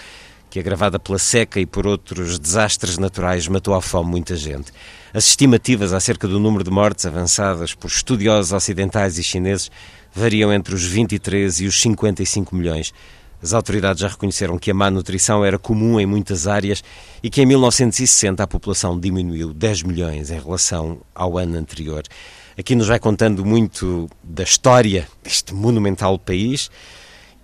que, 0.49 0.59
agravada 0.59 0.99
pela 0.99 1.19
seca 1.19 1.61
e 1.61 1.67
por 1.67 1.87
outros 1.87 2.39
desastres 2.39 2.97
naturais, 2.97 3.47
matou 3.47 3.75
à 3.75 3.83
fome 3.83 4.11
muita 4.11 4.35
gente. 4.35 4.73
As 5.13 5.29
estimativas 5.29 5.93
acerca 5.93 6.27
do 6.27 6.41
número 6.41 6.65
de 6.65 6.71
mortes 6.71 7.05
avançadas 7.05 7.75
por 7.75 7.89
estudiosos 7.89 8.55
ocidentais 8.55 9.19
e 9.19 9.23
chineses 9.23 9.71
variam 10.15 10.51
entre 10.51 10.75
os 10.75 10.83
23 10.83 11.61
e 11.61 11.67
os 11.67 11.79
55 11.79 12.57
milhões. 12.57 12.95
As 13.43 13.53
autoridades 13.53 14.01
já 14.01 14.09
reconheceram 14.09 14.59
que 14.59 14.71
a 14.71 14.75
má 14.75 14.91
nutrição 14.91 15.45
era 15.45 15.59
comum 15.59 16.01
em 16.01 16.07
muitas 16.07 16.47
áreas 16.47 16.83
e 17.23 17.29
que 17.29 17.43
em 17.43 17.47
1960 17.47 18.43
a 18.43 18.47
população 18.47 18.99
diminuiu 18.99 19.53
10 19.53 19.83
milhões 19.83 20.31
em 20.31 20.41
relação 20.41 20.99
ao 21.15 21.37
ano 21.37 21.59
anterior. 21.59 22.03
Aqui 22.59 22.75
nos 22.75 22.89
vai 22.89 22.99
contando 22.99 23.45
muito 23.45 24.09
da 24.25 24.43
história 24.43 25.07
deste 25.23 25.53
monumental 25.53 26.19
país 26.19 26.71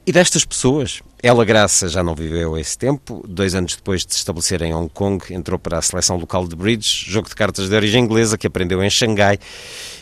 e 0.07 0.13
destas 0.13 0.45
pessoas. 0.45 1.03
Ela 1.25 1.45
Graça 1.45 1.87
já 1.87 2.03
não 2.03 2.17
viveu 2.17 2.59
esse 2.59 2.77
tempo. 2.77 3.25
Dois 3.29 3.55
anos 3.55 3.77
depois 3.77 4.05
de 4.05 4.13
se 4.13 4.19
estabelecer 4.19 4.61
em 4.61 4.75
Hong 4.75 4.91
Kong, 4.93 5.33
entrou 5.33 5.57
para 5.57 5.79
a 5.79 5.83
seleção 5.83 6.17
local 6.17 6.49
de 6.49 6.57
bridge, 6.57 7.09
jogo 7.09 7.29
de 7.29 7.35
cartas 7.37 7.69
de 7.69 7.77
origem 7.77 8.03
inglesa, 8.03 8.37
que 8.37 8.45
aprendeu 8.45 8.83
em 8.83 8.91
Xangai. 8.91 9.39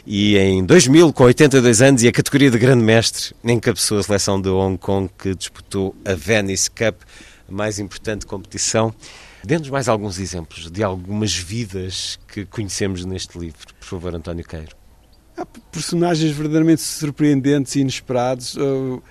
E 0.06 0.38
em 0.38 0.64
2000, 0.64 1.12
com 1.12 1.24
82 1.24 1.82
anos 1.82 2.02
e 2.02 2.08
a 2.08 2.12
categoria 2.12 2.50
de 2.50 2.58
grande 2.58 2.82
mestre, 2.82 3.34
encabeçou 3.44 3.98
a 3.98 4.02
seleção 4.02 4.40
de 4.40 4.48
Hong 4.48 4.78
Kong, 4.78 5.10
que 5.18 5.34
disputou 5.34 5.94
a 6.06 6.14
Venice 6.14 6.70
Cup, 6.70 7.02
a 7.46 7.52
mais 7.52 7.78
importante 7.78 8.24
competição. 8.24 8.94
Dê-nos 9.44 9.68
mais 9.68 9.90
alguns 9.90 10.18
exemplos 10.18 10.70
de 10.70 10.82
algumas 10.82 11.36
vidas 11.36 12.18
que 12.28 12.46
conhecemos 12.46 13.04
neste 13.04 13.38
livro, 13.38 13.74
por 13.78 13.86
favor, 13.86 14.14
António 14.14 14.46
Queiro. 14.46 14.74
Há 15.36 15.44
personagens 15.44 16.32
verdadeiramente 16.32 16.80
surpreendentes 16.80 17.76
e 17.76 17.80
inesperados. 17.80 18.56
Eu 18.56 19.02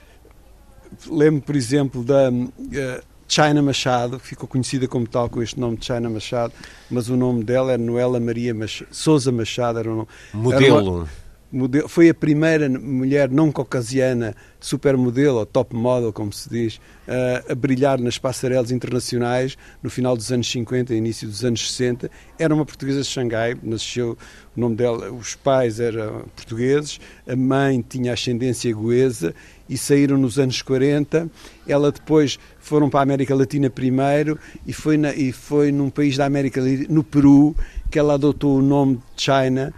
lembro, 1.08 1.42
por 1.42 1.56
exemplo, 1.56 2.04
da 2.04 2.30
uh, 2.30 3.04
China 3.28 3.62
Machado, 3.62 4.20
que 4.20 4.28
ficou 4.28 4.48
conhecida 4.48 4.88
como 4.88 5.08
tal 5.08 5.30
com 5.30 5.42
este 5.42 5.60
nome 5.60 5.78
de 5.78 5.86
China 5.86 6.10
Machado, 6.10 6.54
mas 6.90 7.10
o 7.10 7.16
nome 7.16 7.44
dela 7.44 7.74
era 7.74 7.82
Noela 7.82 8.20
Maria 8.20 8.56
Souza 8.92 9.32
Machado. 9.32 9.80
Era 9.80 9.92
um, 9.92 10.06
Modelo. 10.34 10.78
Era 10.78 10.84
uma, 10.84 11.08
modelo. 11.52 11.90
Foi 11.90 12.10
a 12.10 12.14
primeira 12.14 12.70
mulher 12.70 13.30
não 13.30 13.52
caucasiana 13.52 14.36
supermodelo, 14.60 15.40
ou 15.40 15.46
top 15.46 15.76
model, 15.76 16.12
como 16.12 16.34
se 16.34 16.50
diz, 16.50 16.76
uh, 17.08 17.52
a 17.52 17.56
brilhar 17.56 18.00
nas 18.00 18.18
passarelas 18.18 18.72
internacionais 18.72 19.58
no 19.82 19.90
final 19.90 20.16
dos 20.16 20.32
anos 20.32 20.50
50 20.52 20.94
e 20.94 20.98
início 20.98 21.28
dos 21.28 21.44
anos 21.46 21.72
60. 21.72 22.12
Era 22.38 22.54
uma 22.54 22.66
portuguesa 22.66 23.02
de 23.02 23.08
Xangai, 23.08 23.56
nasceu, 23.64 24.18
o 24.56 24.60
nome 24.60 24.76
dela, 24.76 25.12
os 25.12 25.36
pais 25.36 25.80
eram 25.80 26.26
portugueses, 26.36 27.00
a 27.28 27.36
mãe 27.36 27.84
tinha 27.88 28.14
ascendência 28.14 28.74
goesa 28.74 29.34
e 29.70 29.78
saíram 29.78 30.18
nos 30.18 30.38
anos 30.38 30.62
40. 30.62 31.30
Ela 31.68 31.92
depois 31.92 32.38
foram 32.60 32.90
para 32.90 33.00
a 33.00 33.04
América 33.04 33.34
Latina 33.34 33.70
primeiro 33.70 34.38
e 34.68 34.74
foi, 34.74 34.98
na, 34.98 35.14
e 35.14 35.32
foi 35.32 35.72
num 35.72 35.90
país 35.90 36.18
da 36.18 36.26
América 36.26 36.62
no 36.90 37.04
Peru, 37.04 37.56
que 37.90 37.98
ela 37.98 38.16
adotou 38.16 38.58
o 38.58 38.62
nome 38.62 39.00
de 39.16 39.24
China 39.24 39.74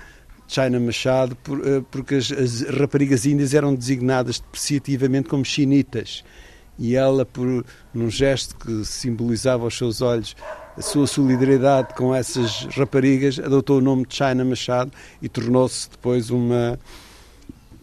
China 0.51 0.81
Machado, 0.81 1.33
por, 1.37 1.59
uh, 1.59 1.81
porque 1.89 2.15
as, 2.15 2.29
as, 2.29 2.61
raparigas 2.63 3.25
índias 3.25 3.53
eram 3.53 3.73
designadas 3.73 4.37
depreciativamente 4.39 5.29
como 5.29 5.45
chinitas. 5.45 6.25
E 6.77 6.93
ela, 6.93 7.25
por 7.25 7.65
num 7.93 8.09
gesto 8.09 8.57
que 8.57 8.83
simbolizava 8.83 9.63
aos 9.63 9.77
seus 9.77 10.01
olhos 10.01 10.35
a 10.77 10.81
sua 10.81 11.07
solidariedade 11.07 11.93
com 11.93 12.13
essas 12.13 12.65
raparigas, 12.75 13.39
adotou 13.39 13.77
o 13.77 13.81
nome 13.81 14.05
de 14.05 14.13
China 14.13 14.43
Machado 14.43 14.91
e 15.21 15.29
tornou-se 15.29 15.89
depois 15.89 16.29
uma, 16.29 16.77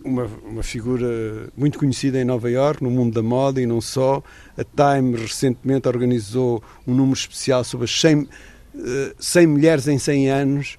uma, 0.05 0.27
uma, 0.45 0.63
figura 0.63 1.49
muito 1.57 1.79
conhecida 1.79 2.21
em 2.21 2.25
Nova 2.25 2.51
York, 2.51 2.83
no 2.83 2.91
mundo 2.91 3.15
da 3.15 3.23
moda 3.23 3.63
e 3.63 3.67
não 3.67 3.81
só. 3.81 4.23
A 4.59 4.65
Time 4.65 5.17
recentemente 5.17 5.89
organizou 5.89 6.63
um 6.87 6.95
número 6.95 7.19
especial 7.19 7.65
sobre 7.65 7.85
as 7.85 7.99
100, 7.99 8.17
uh, 8.21 8.29
100 9.19 9.47
mulheres 9.47 9.89
em 9.89 9.99
100 9.99 10.31
anos 10.31 10.79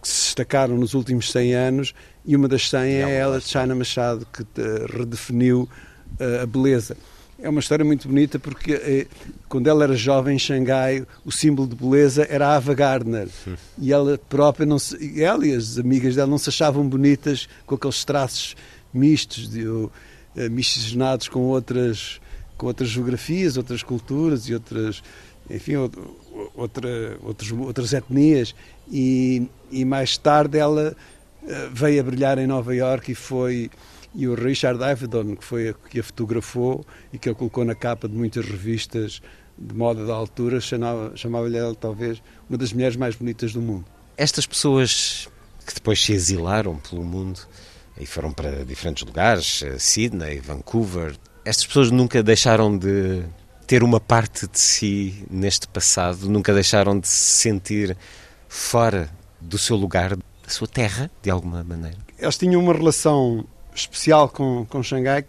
que 0.00 0.08
se 0.08 0.24
destacaram 0.24 0.76
nos 0.76 0.94
últimos 0.94 1.30
100 1.30 1.54
anos 1.54 1.94
e 2.24 2.34
uma 2.34 2.48
das 2.48 2.68
100 2.70 2.80
é 2.80 3.16
ela 3.16 3.38
de 3.38 3.46
China 3.46 3.74
Machado, 3.74 4.26
que 4.32 4.42
eh, 4.42 4.86
redefiniu 4.98 5.68
uh, 6.18 6.42
a 6.42 6.46
beleza. 6.46 6.96
É 7.38 7.48
uma 7.48 7.60
história 7.60 7.84
muito 7.84 8.08
bonita 8.08 8.38
porque 8.38 8.72
eh, 8.72 9.06
quando 9.48 9.66
ela 9.66 9.84
era 9.84 9.94
jovem 9.94 10.36
em 10.36 10.38
Xangai, 10.38 11.04
o 11.24 11.30
símbolo 11.30 11.68
de 11.68 11.74
beleza 11.74 12.26
era 12.30 12.48
a 12.48 12.56
Ava 12.56 12.72
Gardner. 12.72 13.28
E 13.76 13.92
ela 13.92 14.16
própria, 14.16 14.64
não 14.64 14.78
se, 14.78 15.22
ela 15.22 15.46
e 15.46 15.52
as 15.52 15.76
amigas 15.76 16.14
dela 16.14 16.30
não 16.30 16.38
se 16.38 16.48
achavam 16.48 16.88
bonitas 16.88 17.46
com 17.66 17.74
aqueles 17.74 18.04
traços 18.04 18.56
mistos, 18.92 19.50
de, 19.50 19.66
uh, 19.66 19.90
miscigenados 20.50 21.28
com 21.28 21.40
outras, 21.40 22.20
com 22.56 22.66
outras 22.66 22.88
geografias, 22.88 23.58
outras 23.58 23.82
culturas 23.82 24.48
e 24.48 24.54
outras, 24.54 25.02
enfim, 25.50 25.74
outra, 26.54 26.88
outras 27.22 27.92
etnias 27.92 28.54
e, 28.90 29.48
e 29.70 29.84
mais 29.84 30.16
tarde 30.16 30.58
ela 30.58 30.96
eh, 31.46 31.68
veio 31.72 32.00
a 32.00 32.04
brilhar 32.04 32.38
em 32.38 32.46
Nova 32.46 32.74
York 32.74 33.12
e 33.12 33.14
foi 33.14 33.70
e 34.14 34.28
o 34.28 34.34
Richard 34.34 34.82
Avedon 34.82 35.36
que 35.36 35.44
foi 35.44 35.70
a, 35.70 35.74
que 35.74 36.00
a 36.00 36.02
fotografou 36.02 36.84
e 37.12 37.18
que 37.18 37.28
a 37.28 37.34
colocou 37.34 37.64
na 37.64 37.74
capa 37.74 38.08
de 38.08 38.14
muitas 38.14 38.46
revistas 38.46 39.20
de 39.58 39.74
moda 39.74 40.04
da 40.04 40.14
altura 40.14 40.60
chamava-lhe 40.60 41.16
chamava 41.16 41.56
ela 41.56 41.74
talvez 41.74 42.22
uma 42.48 42.58
das 42.58 42.72
mulheres 42.72 42.96
mais 42.96 43.14
bonitas 43.14 43.52
do 43.52 43.60
mundo. 43.60 43.84
Estas 44.16 44.46
pessoas 44.46 45.28
que 45.66 45.74
depois 45.74 46.02
se 46.02 46.12
exilaram 46.12 46.76
pelo 46.76 47.02
mundo 47.02 47.40
e 47.98 48.06
foram 48.06 48.32
para 48.32 48.64
diferentes 48.64 49.04
lugares, 49.04 49.62
eh, 49.62 49.78
Sydney, 49.78 50.40
Vancouver, 50.40 51.16
estas 51.44 51.66
pessoas 51.66 51.90
nunca 51.90 52.22
deixaram 52.22 52.76
de 52.76 53.22
ter 53.66 53.82
uma 53.82 54.00
parte 54.00 54.46
de 54.46 54.58
si 54.58 55.24
neste 55.30 55.66
passado, 55.68 56.28
nunca 56.28 56.52
deixaram 56.52 56.98
de 56.98 57.08
se 57.08 57.42
sentir 57.42 57.96
fora 58.48 59.10
do 59.40 59.58
seu 59.58 59.76
lugar, 59.76 60.16
da 60.16 60.48
sua 60.48 60.68
terra, 60.68 61.10
de 61.22 61.30
alguma 61.30 61.64
maneira? 61.64 61.98
Eles 62.18 62.36
tinham 62.36 62.62
uma 62.62 62.72
relação 62.72 63.44
especial 63.74 64.28
com, 64.28 64.64
com 64.66 64.82
Xangai, 64.82 65.24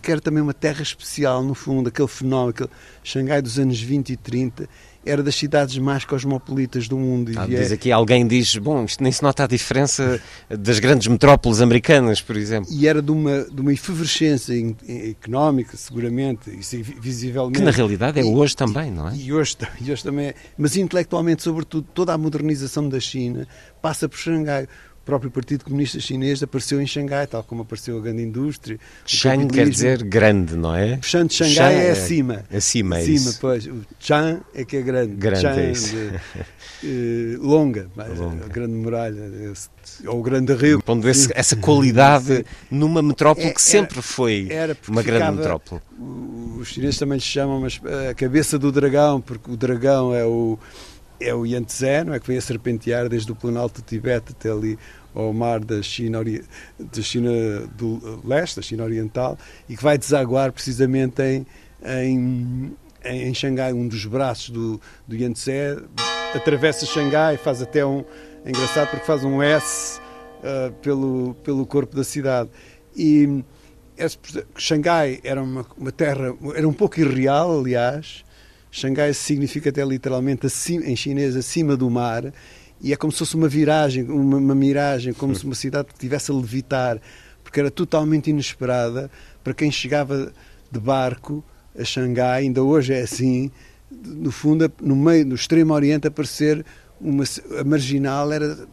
que 0.00 0.10
era 0.10 0.20
também 0.20 0.42
uma 0.42 0.54
terra 0.54 0.82
especial, 0.82 1.42
no 1.42 1.54
fundo, 1.54 1.88
aquele 1.88 2.08
fenómeno, 2.08 2.50
aquele 2.50 2.70
Xangai 3.04 3.42
dos 3.42 3.58
anos 3.58 3.80
20 3.80 4.10
e 4.10 4.16
30, 4.16 4.68
era 5.04 5.22
das 5.22 5.34
cidades 5.34 5.76
mais 5.78 6.04
cosmopolitas 6.04 6.88
do 6.88 6.96
mundo. 6.96 7.32
Ah, 7.36 7.46
diz 7.46 7.72
aqui, 7.72 7.90
alguém 7.90 8.26
diz, 8.26 8.56
bom, 8.56 8.84
isto 8.84 9.02
nem 9.02 9.10
se 9.10 9.22
nota 9.22 9.44
a 9.44 9.46
diferença 9.46 10.20
das 10.48 10.78
grandes 10.78 11.08
metrópoles 11.08 11.60
americanas, 11.60 12.20
por 12.20 12.36
exemplo. 12.36 12.70
E 12.72 12.86
era 12.86 13.02
de 13.02 13.10
uma, 13.10 13.44
de 13.44 13.60
uma 13.60 13.72
efervescência 13.72 14.54
económica, 15.10 15.76
seguramente, 15.76 16.50
e 16.50 16.82
visivelmente. 16.82 17.58
Que 17.58 17.64
na 17.64 17.70
realidade 17.70 18.20
é 18.20 18.24
hoje 18.24 18.56
também, 18.56 18.90
não 18.90 19.08
é? 19.08 19.16
E 19.16 19.32
hoje, 19.32 19.56
e 19.80 19.90
hoje 19.90 20.02
também 20.02 20.26
é. 20.26 20.34
Mas 20.56 20.76
intelectualmente, 20.76 21.42
sobretudo, 21.42 21.86
toda 21.92 22.12
a 22.12 22.18
modernização 22.18 22.88
da 22.88 23.00
China 23.00 23.46
passa 23.80 24.08
por 24.08 24.16
Xangai 24.18 24.68
o 25.02 25.04
próprio 25.04 25.32
Partido 25.32 25.64
Comunista 25.64 25.98
Chinês 25.98 26.44
apareceu 26.44 26.80
em 26.80 26.86
Xangai, 26.86 27.26
tal 27.26 27.42
como 27.42 27.62
apareceu 27.62 27.98
a 27.98 28.00
grande 28.00 28.22
indústria. 28.22 28.78
Shang 29.04 29.48
quer 29.48 29.68
dizer 29.68 30.04
grande, 30.04 30.54
não 30.54 30.76
é? 30.76 31.00
Shan 31.02 31.26
de 31.26 31.34
Xangai 31.34 31.74
é, 31.74 31.88
é 31.88 31.90
acima. 31.90 32.44
Acima, 32.54 32.98
é 32.98 33.02
acima, 33.02 33.34
pois. 33.40 33.66
O 33.66 33.84
Chan 33.98 34.40
é 34.54 34.64
que 34.64 34.76
é 34.76 34.80
grande. 34.80 35.14
Grande, 35.16 35.40
Chan, 35.40 35.54
é 35.56 35.72
isso. 35.72 35.96
De, 35.96 37.36
uh, 37.36 37.42
longa, 37.44 37.90
longa, 38.16 38.44
a 38.44 38.48
grande 38.48 38.74
muralha, 38.74 39.20
ou 40.06 40.20
o 40.20 40.22
grande 40.22 40.54
rio. 40.54 40.80
Pondo 40.80 41.08
esse, 41.08 41.28
essa 41.34 41.56
qualidade 41.56 42.46
numa 42.70 43.02
metrópole 43.02 43.48
é, 43.48 43.52
que 43.52 43.60
sempre 43.60 43.94
era, 43.94 44.02
foi 44.02 44.46
era 44.50 44.76
uma 44.86 45.02
grande 45.02 45.36
metrópole. 45.36 45.82
Os 46.60 46.68
chineses 46.68 46.96
também 46.96 47.18
lhe 47.18 47.24
chamam 47.24 47.60
mas, 47.60 47.80
a 48.08 48.14
cabeça 48.14 48.56
do 48.56 48.70
dragão, 48.70 49.20
porque 49.20 49.50
o 49.50 49.56
dragão 49.56 50.14
é 50.14 50.24
o 50.24 50.56
é 51.22 51.34
o 51.34 51.46
Yangtze, 51.46 52.04
não 52.04 52.14
é? 52.14 52.20
Que 52.20 52.26
vem 52.26 52.38
a 52.38 52.40
serpentear 52.40 53.08
desde 53.08 53.30
o 53.32 53.34
Planalto 53.34 53.80
do 53.80 53.84
Tibete 53.84 54.32
até 54.32 54.50
ali 54.50 54.78
ao 55.14 55.32
mar 55.32 55.60
da 55.60 55.82
China, 55.82 56.20
da 56.78 57.02
China 57.02 57.30
do 57.76 58.20
Leste, 58.24 58.56
da 58.56 58.62
China 58.62 58.84
Oriental, 58.84 59.38
e 59.68 59.76
que 59.76 59.82
vai 59.82 59.98
desaguar 59.98 60.52
precisamente 60.52 61.22
em, 61.22 61.46
em, 61.84 62.76
em 63.04 63.34
Xangai, 63.34 63.72
um 63.72 63.86
dos 63.86 64.04
braços 64.06 64.50
do, 64.50 64.80
do 65.06 65.16
Yangtze, 65.16 65.52
atravessa 66.34 66.86
Xangai, 66.86 67.36
faz 67.36 67.60
até 67.62 67.84
um. 67.84 68.04
É 68.44 68.48
engraçado 68.48 68.90
porque 68.90 69.06
faz 69.06 69.22
um 69.22 69.40
S 69.40 70.00
uh, 70.40 70.72
pelo, 70.82 71.34
pelo 71.44 71.64
corpo 71.64 71.94
da 71.94 72.02
cidade. 72.02 72.50
E 72.96 73.44
esse, 73.96 74.18
Xangai 74.56 75.20
era 75.22 75.42
uma, 75.42 75.64
uma 75.76 75.92
terra, 75.92 76.34
era 76.54 76.66
um 76.66 76.72
pouco 76.72 76.98
irreal, 76.98 77.60
aliás, 77.60 78.24
Xangai 78.74 79.12
significa 79.12 79.68
até 79.68 79.84
literalmente 79.84 80.46
acima, 80.46 80.86
em 80.86 80.96
chinês 80.96 81.36
acima 81.36 81.76
do 81.76 81.90
mar 81.90 82.32
e 82.80 82.92
é 82.92 82.96
como 82.96 83.12
se 83.12 83.18
fosse 83.18 83.36
uma 83.36 83.46
viragem, 83.46 84.04
uma, 84.04 84.38
uma 84.38 84.54
miragem, 84.54 85.12
como 85.12 85.34
se 85.36 85.44
uma 85.44 85.54
cidade 85.54 85.88
estivesse 85.92 86.32
a 86.32 86.34
levitar, 86.34 87.00
porque 87.44 87.60
era 87.60 87.70
totalmente 87.70 88.30
inesperada 88.30 89.10
para 89.44 89.52
quem 89.52 89.70
chegava 89.70 90.32
de 90.70 90.80
barco 90.80 91.44
a 91.78 91.84
Xangai, 91.84 92.42
ainda 92.42 92.62
hoje 92.62 92.94
é 92.94 93.02
assim, 93.02 93.50
no 93.90 94.32
fundo, 94.32 94.72
no 94.80 94.96
meio, 94.96 95.26
no 95.26 95.34
extremo 95.34 95.74
oriente, 95.74 96.08
aparecer 96.08 96.64
uma, 96.98 97.24
a 97.60 97.64
marginal 97.64 98.32
era 98.32 98.66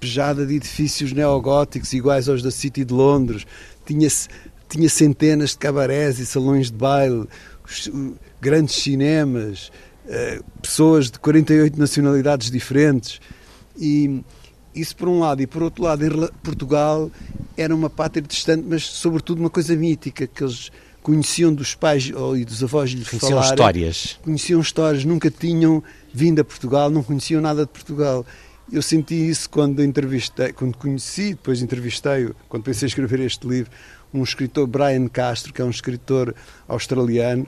pejada 0.00 0.44
de 0.44 0.56
edifícios 0.56 1.12
neogóticos 1.12 1.92
iguais 1.92 2.28
aos 2.28 2.42
da 2.42 2.50
City 2.50 2.84
de 2.84 2.92
Londres, 2.92 3.46
tinha, 3.86 4.08
tinha 4.68 4.88
centenas 4.88 5.50
de 5.50 5.58
cabarés 5.58 6.18
e 6.18 6.26
salões 6.26 6.70
de 6.70 6.76
baile, 6.76 7.26
grandes 8.40 8.76
cinemas, 8.76 9.70
eh, 10.08 10.40
pessoas 10.60 11.10
de 11.10 11.18
48 11.18 11.78
nacionalidades 11.78 12.50
diferentes. 12.50 13.20
E 13.78 14.22
isso 14.74 14.96
por 14.96 15.08
um 15.08 15.20
lado. 15.20 15.42
E 15.42 15.46
por 15.46 15.62
outro 15.62 15.84
lado, 15.84 16.32
Portugal 16.42 17.10
era 17.56 17.74
uma 17.74 17.90
pátria 17.90 18.22
distante, 18.22 18.64
mas 18.68 18.84
sobretudo 18.84 19.40
uma 19.40 19.50
coisa 19.50 19.74
mítica, 19.76 20.26
que 20.26 20.42
eles 20.42 20.70
conheciam 21.02 21.52
dos 21.52 21.74
pais 21.74 22.10
ou, 22.14 22.36
e 22.36 22.44
dos 22.44 22.62
avós 22.62 22.90
lhes 22.90 23.08
Conheciam 23.08 23.30
falarem. 23.30 23.50
histórias. 23.50 24.18
Conheciam 24.22 24.60
histórias, 24.60 25.04
nunca 25.04 25.30
tinham 25.30 25.82
vindo 26.12 26.40
a 26.40 26.44
Portugal, 26.44 26.90
não 26.90 27.02
conheciam 27.02 27.40
nada 27.40 27.62
de 27.62 27.68
Portugal. 27.70 28.24
Eu 28.72 28.82
senti 28.82 29.14
isso 29.14 29.50
quando 29.50 29.82
entrevistei, 29.82 30.52
quando 30.52 30.76
conheci, 30.76 31.30
depois 31.30 31.60
entrevistei, 31.60 32.30
quando 32.48 32.62
pensei 32.62 32.86
em 32.86 32.88
escrever 32.88 33.20
este 33.20 33.46
livro, 33.46 33.70
um 34.12 34.22
escritor, 34.22 34.66
Brian 34.66 35.06
Castro, 35.08 35.52
que 35.52 35.62
é 35.62 35.64
um 35.64 35.70
escritor 35.70 36.34
australiano 36.68 37.46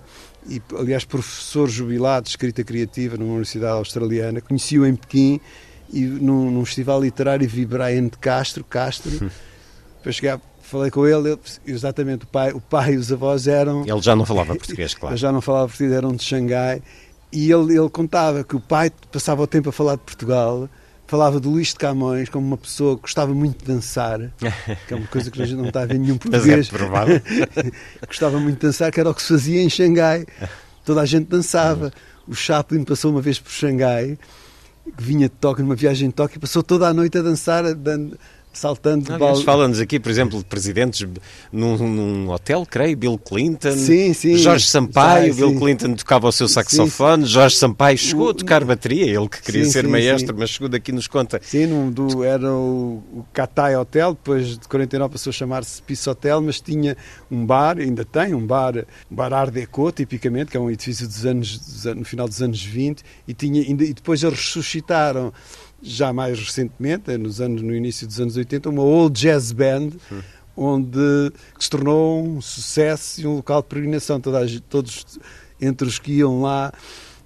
e, 0.49 0.61
aliás, 0.79 1.05
professor 1.05 1.69
jubilado 1.69 2.25
de 2.25 2.31
escrita 2.31 2.63
criativa 2.65 3.17
numa 3.17 3.31
universidade 3.31 3.75
australiana. 3.75 4.41
Conheci-o 4.41 4.87
em 4.87 4.95
Pequim 4.97 5.41
e 5.93 6.01
num, 6.03 6.51
num 6.51 6.65
festival 6.65 7.01
literário 7.03 7.49
vi 7.49 7.65
Brian 7.67 8.05
de 8.05 8.19
Castro, 8.19 8.65
Castro. 8.65 9.31
Depois 9.99 10.17
cheguei, 10.17 10.35
falei 10.63 10.91
com 10.91 11.07
ele, 11.07 11.31
ele- 11.33 11.41
exatamente, 11.67 12.25
o 12.25 12.27
pai, 12.27 12.53
o 12.53 12.61
pai 12.61 12.95
e 12.95 12.97
os 12.97 13.13
avós 13.13 13.47
eram... 13.47 13.85
Ele 13.87 14.01
já 14.03 14.17
não 14.17 14.25
falava 14.25 14.55
português, 14.57 14.95
claro. 14.95 15.15
Eu 15.15 15.19
já 15.19 15.31
não 15.31 15.41
falava 15.41 15.69
português, 15.69 15.93
eram 15.93 16.13
de 16.15 16.23
Xangai. 16.25 16.83
E 17.33 17.51
ele, 17.51 17.77
ele 17.79 17.89
contava 17.89 18.43
que 18.45 18.57
o 18.57 18.61
pai 18.61 18.91
passava 19.11 19.43
o 19.43 19.47
tempo 19.47 19.69
a 19.69 19.73
falar 19.73 19.95
de 19.95 20.03
Portugal, 20.03 20.69
falava 21.13 21.39
de 21.39 21.47
Luís 21.47 21.69
de 21.69 21.75
Camões 21.75 22.31
como 22.31 22.47
uma 22.47 22.57
pessoa 22.57 22.97
que 22.97 23.03
gostava 23.03 23.35
muito 23.35 23.59
de 23.59 23.67
dançar, 23.71 24.19
que 24.89 24.95
é 24.95 24.97
uma 24.97 25.07
coisa 25.09 25.31
que 25.31 25.43
a 25.43 25.45
gente 25.45 25.59
não 25.59 25.69
está 25.69 25.83
a 25.83 25.87
ver 25.87 25.99
nenhum 25.99 26.15
é 26.15 26.19
português. 26.19 26.71
provável. 26.71 27.21
gostava 28.09 28.41
muito 28.41 28.55
de 28.61 28.67
dançar, 28.67 28.91
que 28.91 28.99
era 28.99 29.11
o 29.11 29.15
que 29.15 29.21
se 29.21 29.29
fazia 29.29 29.63
em 29.63 29.69
Xangai. 29.69 30.25
Toda 30.87 31.03
a 31.03 31.05
gente 31.05 31.27
dançava. 31.29 31.93
O 32.27 32.35
Chaplin 32.35 32.83
passou 32.83 33.11
uma 33.11 33.21
vez 33.21 33.39
por 33.39 33.51
Xangai, 33.53 34.17
que 34.97 35.03
vinha 35.05 35.29
de 35.29 35.35
Tóquio, 35.35 35.63
numa 35.63 35.75
viagem 35.77 36.09
de 36.09 36.15
Tóquio, 36.15 36.39
e 36.39 36.41
passou 36.41 36.63
toda 36.63 36.89
a 36.89 36.95
noite 36.95 37.19
a 37.19 37.21
dançar, 37.23 37.75
dando- 37.75 38.19
saltando 38.53 39.13
de 39.13 39.19
balde. 39.19 39.45
fala-nos 39.45 39.81
aqui, 39.81 39.99
por 39.99 40.11
exemplo, 40.11 40.39
de 40.39 40.45
presidentes 40.45 41.07
num, 41.53 41.77
num 41.77 42.31
hotel, 42.31 42.67
creio, 42.69 42.97
Bill 42.97 43.19
Clinton, 43.19 43.73
Sim, 43.73 44.13
sim. 44.13 44.37
Jorge 44.37 44.67
Sampaio, 44.67 45.33
Já, 45.33 45.37
Bill 45.41 45.51
sim. 45.51 45.59
Clinton 45.59 45.95
tocava 45.95 46.29
o 46.29 46.33
seu 46.33 46.49
saxofone, 46.49 47.25
Jorge 47.27 47.57
Sampaio 47.57 47.97
chegou 47.99 48.31
a 48.31 48.35
tocar 48.35 48.65
bateria, 48.65 49.05
ele 49.07 49.29
que 49.29 49.43
queria 49.43 49.65
Sim, 49.65 49.71
ser 49.71 49.85
sim, 49.85 49.91
maestro, 49.91 50.35
sim. 50.35 50.39
mas 50.41 50.51
chegou 50.51 50.69
daqui 50.69 50.93
nos 50.93 51.07
conta. 51.07 51.41
Sim, 51.43 51.67
num 51.67 51.91
do, 51.91 52.23
era 52.25 52.53
o, 52.53 53.03
o 53.13 53.25
Catay 53.33 53.77
Hotel, 53.77 54.13
depois 54.13 54.59
de 54.59 54.69
49 54.69 55.13
passou 55.13 55.31
a 55.31 55.35
chamar-se 55.35 55.83
Peace 55.83 56.09
Hotel, 56.09 56.41
mas 56.43 56.61
tinha 56.61 56.97
um 57.31 57.45
bar, 57.45 57.79
ainda 57.79 58.05
tem 58.05 58.35
um 58.35 58.47
bar, 58.47 58.77
um 59.11 59.15
bar 59.15 59.33
Art 59.33 59.53
Deco, 59.53 59.91
tipicamente, 59.93 60.51
que 60.51 60.57
é 60.57 60.61
um 60.61 60.71
edifício 60.71 61.07
dos 61.07 61.25
anos, 61.25 61.59
dos 61.59 61.85
no 61.95 62.05
final 62.05 62.29
dos 62.29 62.43
anos 62.43 62.63
20, 62.63 63.03
e, 63.27 63.35
tinha, 63.35 63.63
ainda, 63.63 63.85
e 63.85 63.93
depois 63.93 64.23
eles 64.23 64.39
ressuscitaram, 64.39 65.33
já 65.83 66.13
mais 66.13 66.39
recentemente, 66.39 67.17
nos 67.19 67.41
anos, 67.41 67.61
no 67.63 67.75
início 67.75 68.07
dos 68.07 68.21
anos 68.21 68.37
80, 68.37 68.69
uma 68.71 68.83
old 68.83 69.19
jazz 69.21 69.51
band, 69.53 69.91
onde 70.57 71.33
que 71.59 71.65
se 71.65 71.71
tornou 71.71 72.23
um 72.25 72.41
sucesso 72.41 73.21
e 73.21 73.27
um 73.27 73.37
local 73.37 73.63
de 73.63 73.69
peregrinação. 73.69 74.21
Toda 74.21 74.39
a 74.39 74.47
gente- 74.47 74.63
todos 74.63 75.19
entre 75.61 75.87
os 75.89 75.99
que 75.99 76.13
iam 76.13 76.43
lá 76.43 76.73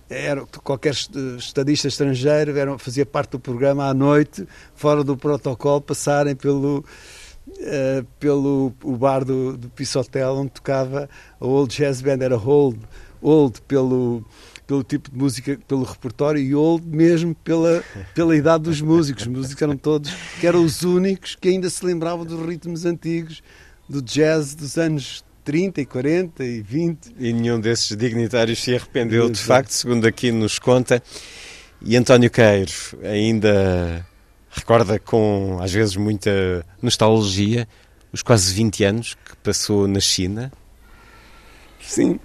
era 0.09 0.47
qualquer 0.63 0.93
est- 0.93 1.11
estadista 1.39 1.89
estrangeiro 1.89 2.57
era, 2.57 2.79
fazia 2.79 3.05
parte 3.05 3.31
do 3.33 3.41
programa 3.41 3.87
à 3.89 3.93
noite, 3.95 4.47
fora 4.75 5.03
do 5.03 5.17
protocolo, 5.17 5.81
passarem 5.81 6.35
pelo 6.37 6.85
eh, 7.61 8.05
pelo 8.19 8.73
o 8.83 8.97
bar 8.97 9.25
do, 9.25 9.57
do 9.57 9.69
Peace 9.71 9.97
Hotel 9.97 10.35
onde 10.35 10.51
tocava 10.51 11.09
a 11.41 11.47
Old 11.47 11.75
Jazz 11.77 12.01
Band, 12.03 12.19
era 12.21 12.37
old, 12.37 12.79
old 13.23 13.61
pelo 13.63 14.25
pelo 14.67 14.83
tipo 14.83 15.11
de 15.11 15.17
música, 15.17 15.59
pelo 15.67 15.85
repertório 15.85 16.43
e 16.43 16.55
old 16.55 16.87
mesmo 16.87 17.35
pela, 17.37 17.85
pela 18.15 18.37
idade 18.37 18.65
dos 18.65 18.81
músicos. 18.81 19.23
Os 19.23 19.29
músicos 19.29 19.63
eram 19.63 19.77
todos, 19.77 20.13
que 20.41 20.47
eram 20.47 20.65
os 20.65 20.83
únicos 20.83 21.37
que 21.37 21.49
ainda 21.49 21.71
se 21.71 21.85
lembravam 21.85 22.25
dos 22.25 22.45
ritmos 22.45 22.85
antigos 22.85 23.43
do 23.89 24.03
jazz 24.03 24.55
dos 24.55 24.77
anos 24.77 25.25
30 25.45 25.81
e 25.81 25.87
40 25.87 26.45
e 26.45 26.61
20. 26.61 27.15
E 27.19 27.33
nenhum 27.33 27.61
desses 27.61 27.97
dignitários 27.97 28.63
se 28.63 28.75
arrependeu, 28.75 29.31
de 29.31 29.41
facto, 29.41 29.71
segundo 29.71 30.07
aqui 30.07 30.33
nos 30.33 30.59
conta. 30.59 31.01
E 31.81 31.97
António 31.97 32.31
Queiro 32.31 32.73
ainda 33.05 34.05
recorda 34.51 34.99
com, 34.99 35.59
às 35.61 35.73
vezes, 35.73 35.95
muita 35.95 36.67
nostalgia 36.83 37.69
os 38.13 38.23
quase 38.23 38.53
20 38.55 38.85
anos 38.85 39.15
que 39.15 39.37
passou 39.37 39.87
na 39.87 40.01
China. 40.01 40.51
Sim. 41.81 42.19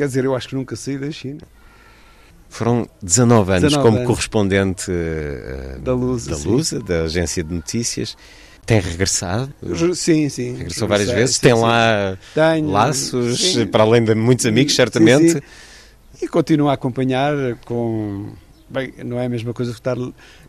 Quer 0.00 0.06
dizer, 0.06 0.24
eu 0.24 0.34
acho 0.34 0.48
que 0.48 0.54
nunca 0.54 0.74
saí 0.76 0.96
da 0.96 1.10
China. 1.10 1.40
Foram 2.48 2.88
19 3.02 3.50
anos 3.52 3.62
19 3.64 3.82
como 3.86 3.96
anos. 3.98 4.06
correspondente 4.08 4.90
eh, 4.90 5.76
Da 5.82 5.92
Lusa, 5.92 6.30
da. 6.30 6.36
Lusa, 6.38 6.80
da 6.80 7.02
agência 7.02 7.44
de 7.44 7.52
notícias. 7.54 8.16
Tem 8.64 8.80
regressado? 8.80 9.52
Re- 9.62 9.94
Sim, 9.94 10.30
sim. 10.30 10.56
Regressou 10.56 10.88
várias 10.88 11.10
vezes. 11.10 11.36
sim, 11.36 11.42
Tem 11.42 11.54
sim. 11.54 11.60
lá 11.60 12.16
Tenho, 12.34 12.70
laços, 12.70 13.52
sim. 13.52 13.66
para 13.66 13.82
além 13.82 14.02
de 14.02 14.14
muitos 14.14 14.46
amigos, 14.46 14.74
certamente. 14.74 15.42
E 16.22 16.26
continuo 16.26 16.70
a 16.70 16.72
acompanhar 16.72 17.34
com. 17.66 18.30
Bem, 18.70 18.94
não 19.04 19.18
é 19.20 19.26
a 19.26 19.28
mesma 19.28 19.52
coisa 19.52 19.72
que 19.72 19.78
estar 19.78 19.96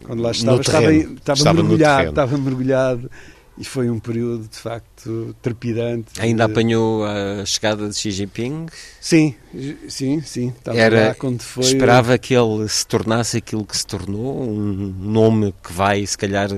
quando 0.05 0.21
lá 0.23 0.31
estava. 0.31 0.61
Estava, 0.61 0.93
estava, 0.93 1.33
Estava 1.37 1.53
mergulhado, 1.53 2.09
estava 2.09 2.37
mergulhado 2.37 3.11
e 3.57 3.63
foi 3.65 3.89
um 3.89 3.99
período 3.99 4.47
de 4.47 4.57
facto 4.57 5.35
trepidante. 5.41 6.19
Ainda 6.19 6.45
De- 6.45 6.51
apanhou 6.51 7.03
a 7.05 7.45
chegada 7.45 7.87
de 7.89 7.95
Xi 7.95 8.11
Jinping? 8.11 8.65
Sim, 8.99 9.35
sim, 9.87 10.21
sim. 10.21 10.47
Estava 10.49 10.77
Era, 10.77 11.07
lá 11.09 11.15
quando 11.15 11.41
foi. 11.41 11.63
esperava 11.63 12.17
que 12.17 12.33
ele 12.33 12.67
se 12.67 12.85
tornasse 12.87 13.37
aquilo 13.37 13.65
que 13.65 13.77
se 13.77 13.85
tornou, 13.85 14.41
um 14.41 14.93
nome 14.97 15.53
que 15.63 15.71
vai, 15.73 16.05
se 16.05 16.17
calhar, 16.17 16.49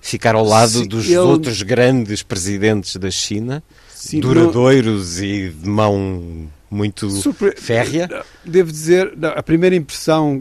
ficar 0.00 0.34
ao 0.36 0.44
lado 0.44 0.80
Sim, 0.80 0.86
dos 0.86 1.06
ele- 1.06 1.18
outros 1.18 1.62
grandes 1.62 2.22
presidentes 2.22 2.94
da 2.96 3.10
China, 3.10 3.62
Sim, 3.92 4.20
duradouros 4.20 5.20
e 5.20 5.48
de 5.48 5.68
mão 5.68 6.48
muito 6.70 7.08
férrea. 7.56 8.08
Devo 8.44 8.70
dizer, 8.70 9.14
não, 9.16 9.30
a 9.30 9.42
primeira 9.42 9.74
impressão 9.74 10.38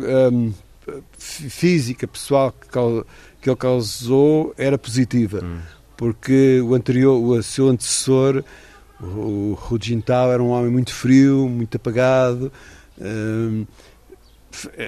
fí- 1.18 1.50
física, 1.50 2.08
pessoal, 2.08 2.52
que, 2.52 2.68
que 3.42 3.50
ele 3.50 3.56
causou 3.58 4.54
era 4.58 4.78
positiva, 4.78 5.42
Hum. 5.44 5.60
Porque 5.98 6.62
o 6.62 6.74
anterior, 6.74 7.18
o 7.22 7.42
seu 7.44 7.68
antecessor, 7.68 8.44
o 9.02 9.58
Hu 9.70 9.78
Jintao, 9.82 10.32
era 10.32 10.42
um 10.42 10.50
homem 10.50 10.72
muito 10.72 10.94
frio, 10.94 11.48
muito 11.50 11.78
apagado. 11.78 12.52
hum, 13.00 13.66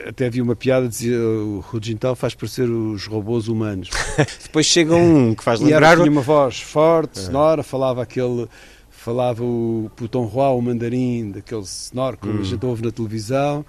até 0.07 0.27
havia 0.27 0.41
uma 0.41 0.55
piada 0.55 0.87
dizia 0.87 1.19
o 1.19 1.59
Hu 1.59 1.79
Jintao 1.81 2.15
faz 2.15 2.33
parecer 2.33 2.69
os 2.69 3.05
robôs 3.05 3.47
humanos. 3.47 3.89
Depois 4.43 4.65
chega 4.65 4.95
um 4.95 5.35
que 5.35 5.43
faz 5.43 5.59
E 5.59 5.65
era, 5.65 5.89
lembrar. 5.89 5.97
tinha 5.97 6.11
uma 6.11 6.21
voz 6.21 6.61
forte, 6.61 7.19
sonora, 7.19 7.63
falava 7.63 8.01
aquele. 8.01 8.47
Falava 8.89 9.41
o 9.41 9.89
Putonghua, 9.95 10.49
o 10.49 10.61
mandarim, 10.61 11.31
daquele 11.31 11.65
sonoro 11.65 12.17
que 12.17 12.27
a 12.27 12.43
gente 12.43 12.65
ouve 12.65 12.83
na 12.83 12.91
televisão, 12.91 13.65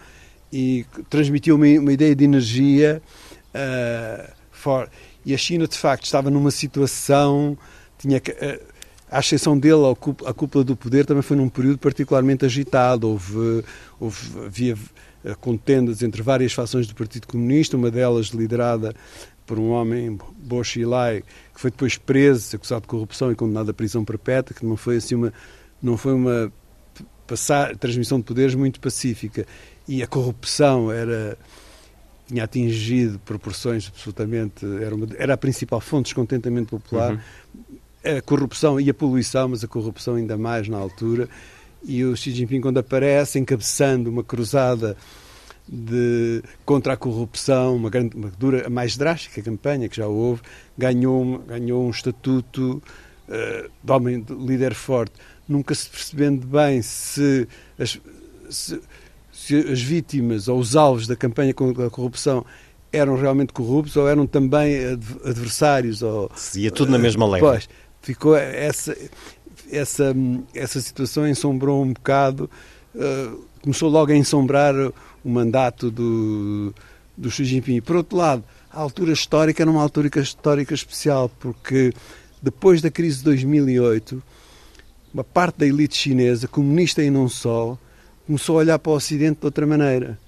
e 0.53 0.85
que 0.93 1.03
transmitia 1.05 1.55
uma, 1.55 1.65
uma 1.65 1.93
ideia 1.93 2.13
de 2.15 2.25
energia 2.25 3.01
ah, 3.55 4.31
forte. 4.51 4.91
E 5.25 5.35
a 5.35 5.39
China, 5.39 5.67
de 5.67 5.77
facto, 5.77 6.05
estava 6.05 6.31
numa 6.31 6.51
situação. 6.51 7.57
Tinha 7.99 8.21
que, 8.21 8.33
à 9.11 9.21
exceção 9.21 9.59
dele, 9.59 9.83
a 10.27 10.35
cúpula, 10.35 10.65
do 10.65 10.77
poder 10.77 11.07
também 11.07 11.23
foi 11.23 11.37
num 11.37 11.49
período 11.49 11.79
particularmente 11.79 12.45
agitado. 12.45 13.09
Houve, 13.09 13.65
houve, 13.99 14.47
havia 14.47 14.77
ah, 15.25 15.35
contendas 15.35 16.03
entre 16.03 16.23
várias 16.23 16.53
fações 16.53 16.87
do 16.87 16.95
Partido 16.95 17.27
Comunista, 17.27 17.77
uma 17.77 17.91
delas 17.91 18.27
liderada 18.27 18.95
por 19.47 19.59
um 19.59 19.71
homem, 19.71 20.19
Bo 20.37 20.63
Xilai, 20.63 21.23
que 21.55 21.61
foi 21.61 21.71
depois 21.71 21.97
preso, 21.97 22.55
acusado 22.55 22.83
de 22.83 22.89
corrupção 22.89 23.33
e 23.33 23.35
condenado 23.35 23.71
à 23.71 23.75
prisão 23.75 24.05
perpétua, 24.05 24.55
que 24.55 24.65
não 24.65 24.77
foi 24.77 24.97
assim 24.97 25.15
uma, 25.15 25.33
não 25.83 25.97
foi 25.97 26.13
uma 26.13 26.53
passar, 27.27 27.75
transmissão 27.77 28.19
de 28.19 28.25
poderes 28.25 28.55
muito 28.55 28.79
pacífica. 28.79 29.47
E 29.87 30.03
a 30.03 30.07
corrupção 30.07 30.93
era 30.93 31.39
tinha 32.29 32.45
atingido 32.45 33.19
proporções 33.21 33.89
absolutamente 33.89 34.65
era, 34.83 34.95
uma, 34.95 35.07
era 35.17 35.35
a 35.35 35.37
principal 35.37 35.81
fonte 35.81 36.05
de 36.05 36.11
descontentamento 36.11 36.69
popular 36.79 37.25
a 38.05 38.21
corrupção 38.23 38.79
e 38.79 38.89
a 38.89 38.95
poluição 38.95 39.49
mas 39.49 39.65
a 39.65 39.69
corrupção 39.69 40.15
ainda 40.15 40.37
mais 40.39 40.69
na 40.69 40.77
altura. 40.79 41.29
E 41.85 42.05
o 42.05 42.15
Xi 42.17 42.31
Jinping 42.33 42.61
quando 42.61 42.79
aparece 42.79 43.39
encabeçando 43.39 44.09
uma 44.11 44.23
cruzada 44.23 44.97
de, 45.67 46.43
contra 46.65 46.95
a 46.95 46.97
corrupção, 46.97 47.77
uma, 47.77 47.91
grande, 47.91 48.17
uma 48.17 48.31
dura, 48.39 48.67
a 48.67 48.71
mais 48.71 48.97
drástica 48.97 49.43
campanha 49.43 49.89
que 49.89 49.97
já 49.97 50.07
houve, 50.07 50.41
ganhou, 50.77 51.23
um- 51.23 51.39
ganhou 51.39 51.87
um 51.87 51.91
estatuto 51.91 52.83
eh, 53.29 53.69
de 53.83 53.93
homem, 53.93 54.21
de 54.23 54.33
líder 54.35 54.75
forte, 54.75 55.13
nunca 55.49 55.75
se 55.75 55.89
percebendo 55.91 56.47
bem 56.47 56.81
se 56.83 57.47
as, 57.79 57.99
se, 58.49 58.81
se 59.49 59.57
as 59.73 59.81
vítimas 59.81 60.47
ou 60.47 60.59
os 60.59 60.77
alvos 60.77 61.07
da 61.07 61.17
campanha 61.17 61.55
contra 61.55 61.87
a 61.87 61.91
corrupção 61.91 62.45
eram 62.93 63.17
realmente 63.17 63.53
corruptos 63.53 63.97
ou 63.97 64.07
eram 64.07 64.27
também 64.27 64.85
adv- 64.93 65.21
adversários 65.25 66.03
ou 66.03 66.31
Se 66.35 66.61
ia 66.61 66.71
tudo 66.71 66.91
na 66.93 66.99
mesma 66.99 67.27
leva. 67.27 67.47
Pois, 67.53 67.69
ficou 68.03 68.37
essa, 68.37 68.97
essa, 69.71 70.15
essa 70.55 70.81
situação 70.81 71.27
ensombrou 71.27 71.83
um 71.83 71.93
bocado, 71.93 72.51
eh, 72.95 73.31
começou 73.63 73.89
logo 73.91 74.13
a 74.13 74.17
ensombrar 74.17 74.75
o 75.25 75.29
mandato 75.29 75.91
do, 75.91 76.75
do 77.17 77.31
Xi 77.31 77.45
Jinping. 77.45 77.81
Por 77.81 77.97
outro 77.97 78.17
lado, 78.19 78.45
a 78.71 78.81
altura 78.81 79.13
histórica 79.13 79.63
era 79.63 79.71
uma 79.71 79.83
altura 79.83 80.11
histórica 80.21 80.75
especial, 80.75 81.31
porque 81.41 81.93
depois 82.43 82.81
da 82.83 82.91
crise 82.91 83.19
de 83.19 83.25
2008, 83.25 84.23
uma 85.13 85.25
parte 85.25 85.59
da 85.59 85.67
elite 85.67 85.97
chinesa, 85.97 86.47
comunista 86.47 87.03
e 87.03 87.11
não 87.11 87.29
só, 87.29 87.79
começou 88.29 88.57
a 88.57 88.59
olhar 88.59 88.79
para 88.79 88.93
o 88.93 88.95
Ocidente 88.95 89.41
de 89.41 89.47
outra 89.47 89.67
maneira. 89.67 90.19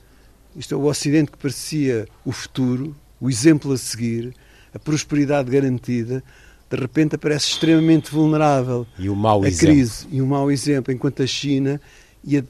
Isto 0.57 0.75
é 0.75 0.77
o 0.79 0.85
Ocidente 0.87 1.31
que 1.31 1.37
parecia 1.37 2.09
o 2.25 2.33
futuro, 2.33 2.97
o 3.21 3.29
exemplo 3.29 3.71
a 3.75 3.77
seguir, 3.77 4.35
a 4.75 4.79
prosperidade 4.79 5.51
garantida, 5.51 6.25
de 6.71 6.77
repente 6.79 7.17
aparece 7.17 7.49
extremamente 7.49 8.11
vulnerável. 8.11 8.87
E 8.99 9.11
o 9.11 9.15
mau 9.15 9.43
a 9.43 9.49
exemplo. 9.49 9.75
crise 9.75 10.07
e 10.11 10.23
o 10.23 10.27
mau 10.27 10.51
exemplo, 10.51 10.95
enquanto 10.95 11.23
a 11.23 11.27
China 11.27 11.79
ia 12.25 12.41
de, 12.41 12.49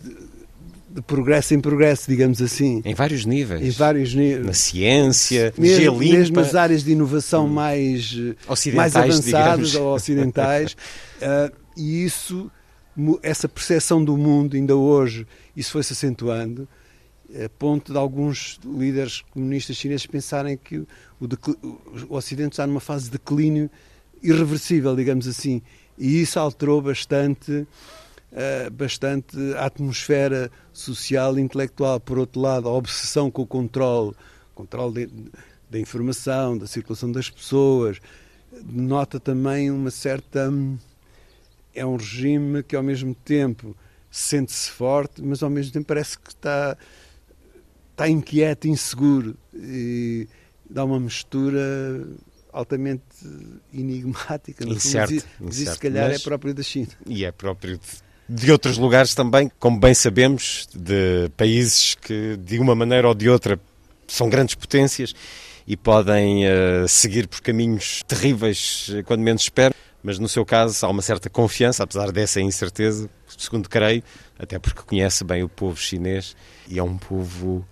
de 0.89 1.03
progresso 1.03 1.53
em 1.53 1.61
progresso, 1.61 2.09
digamos 2.09 2.41
assim. 2.41 2.81
Em 2.85 2.95
vários 2.95 3.27
níveis. 3.27 3.61
Em 3.61 3.71
vários 3.71 4.15
níveis. 4.15 4.47
Na 4.47 4.53
ciência, 4.53 5.53
mesmo, 5.59 5.99
mesmo 5.99 6.37
nas 6.37 6.55
áreas 6.55 6.85
de 6.85 6.93
inovação 6.93 7.49
mais, 7.49 8.15
mais 8.73 8.95
avançadas 8.95 9.71
digamos. 9.71 9.75
ou 9.75 9.95
ocidentais. 9.97 10.77
uh, 11.21 11.53
e 11.77 12.05
isso, 12.05 12.49
essa 13.23 13.49
percepção 13.49 14.05
do 14.05 14.17
mundo, 14.17 14.57
ainda 14.57 14.77
hoje, 14.77 15.27
isso 15.57 15.73
foi-se 15.73 15.93
acentuando, 15.93 16.69
a 17.45 17.49
ponto 17.49 17.93
de 17.93 17.99
alguns 17.99 18.59
líderes 18.65 19.23
comunistas 19.31 19.77
chineses 19.77 20.07
pensarem 20.07 20.57
que 20.57 20.79
o, 20.79 20.87
o 22.09 22.17
Ocidente 22.17 22.53
está 22.53 22.67
numa 22.67 22.81
fase 22.81 23.05
de 23.05 23.13
declínio 23.13 23.71
irreversível, 24.23 24.97
digamos 24.97 25.27
assim. 25.29 25.63
E 25.97 26.21
isso 26.21 26.39
alterou 26.41 26.83
bastante, 26.83 27.53
uh, 27.53 28.71
bastante 28.73 29.37
a 29.57 29.67
atmosfera 29.67 30.51
social 30.73 31.39
e 31.39 31.43
intelectual. 31.43 32.01
Por 32.01 32.19
outro 32.19 32.41
lado, 32.41 32.69
a 32.69 32.73
obsessão 32.73 33.31
com 33.31 33.43
o 33.43 33.47
controle, 33.47 34.15
controle 34.55 35.09
da 35.71 35.79
informação, 35.79 36.59
da 36.59 36.67
circulação 36.67 37.13
das 37.13 37.31
pessoas, 37.31 38.01
nota 38.65 39.21
também 39.21 39.71
uma 39.71 39.91
certa. 39.91 40.53
É 41.75 41.85
um 41.85 41.97
regime 41.97 42.63
que, 42.63 42.75
ao 42.75 42.83
mesmo 42.83 43.15
tempo, 43.15 43.77
sente-se 44.11 44.71
forte, 44.71 45.23
mas, 45.23 45.43
ao 45.43 45.51
mesmo 45.51 45.73
tempo, 45.73 45.87
parece 45.87 46.19
que 46.19 46.31
está, 46.31 46.77
está 47.93 48.09
inquieto, 48.09 48.67
inseguro. 48.67 49.37
E 49.55 50.29
dá 50.69 50.85
uma 50.85 51.01
mistura 51.01 52.07
altamente 52.53 53.03
enigmática. 53.73 54.65
Incerto, 54.67 55.21
fundo, 55.21 55.25
mas, 55.41 55.59
isso, 55.59 55.73
se 55.73 55.79
calhar, 55.79 56.09
mas... 56.09 56.21
é 56.21 56.25
próprio 56.25 56.55
da 56.55 56.63
China. 56.63 56.89
E 57.07 57.25
é 57.25 57.33
próprio 57.33 57.79
de, 58.29 58.45
de, 58.45 58.53
outros 58.53 58.79
lugares 58.79 59.15
também, 59.15 59.51
como 59.59 59.79
bem 59.79 59.95
sabemos, 59.95 60.69
de 60.75 61.31
países 61.37 61.95
que, 61.95 62.37
de 62.37 62.59
uma 62.59 62.75
maneira 62.75 63.09
ou 63.09 63.15
de 63.15 63.29
outra, 63.29 63.59
são 64.07 64.29
grandes 64.29 64.55
potências 64.55 65.15
e 65.67 65.77
podem 65.77 66.45
uh, 66.47 66.89
seguir 66.89 67.29
por 67.29 67.41
caminhos 67.41 68.03
terríveis 68.07 68.91
quando 69.05 69.21
menos 69.21 69.43
esperam. 69.43 69.75
Mas 70.03 70.19
no 70.19 70.29
seu 70.29 70.45
caso 70.45 70.85
há 70.85 70.89
uma 70.89 71.03
certa 71.03 71.29
confiança, 71.29 71.83
apesar 71.83 72.11
dessa 72.11 72.41
incerteza, 72.41 73.09
segundo 73.39 73.69
creio, 73.69 74.03
até 74.39 74.59
porque 74.59 74.83
conhece 74.83 75.25
bem 75.25 75.43
o 75.43 75.49
povo 75.49 75.77
chinês 75.77 76.35
e 76.69 76.79
é 76.79 76.83
um 76.83 76.97
povo 76.97 77.67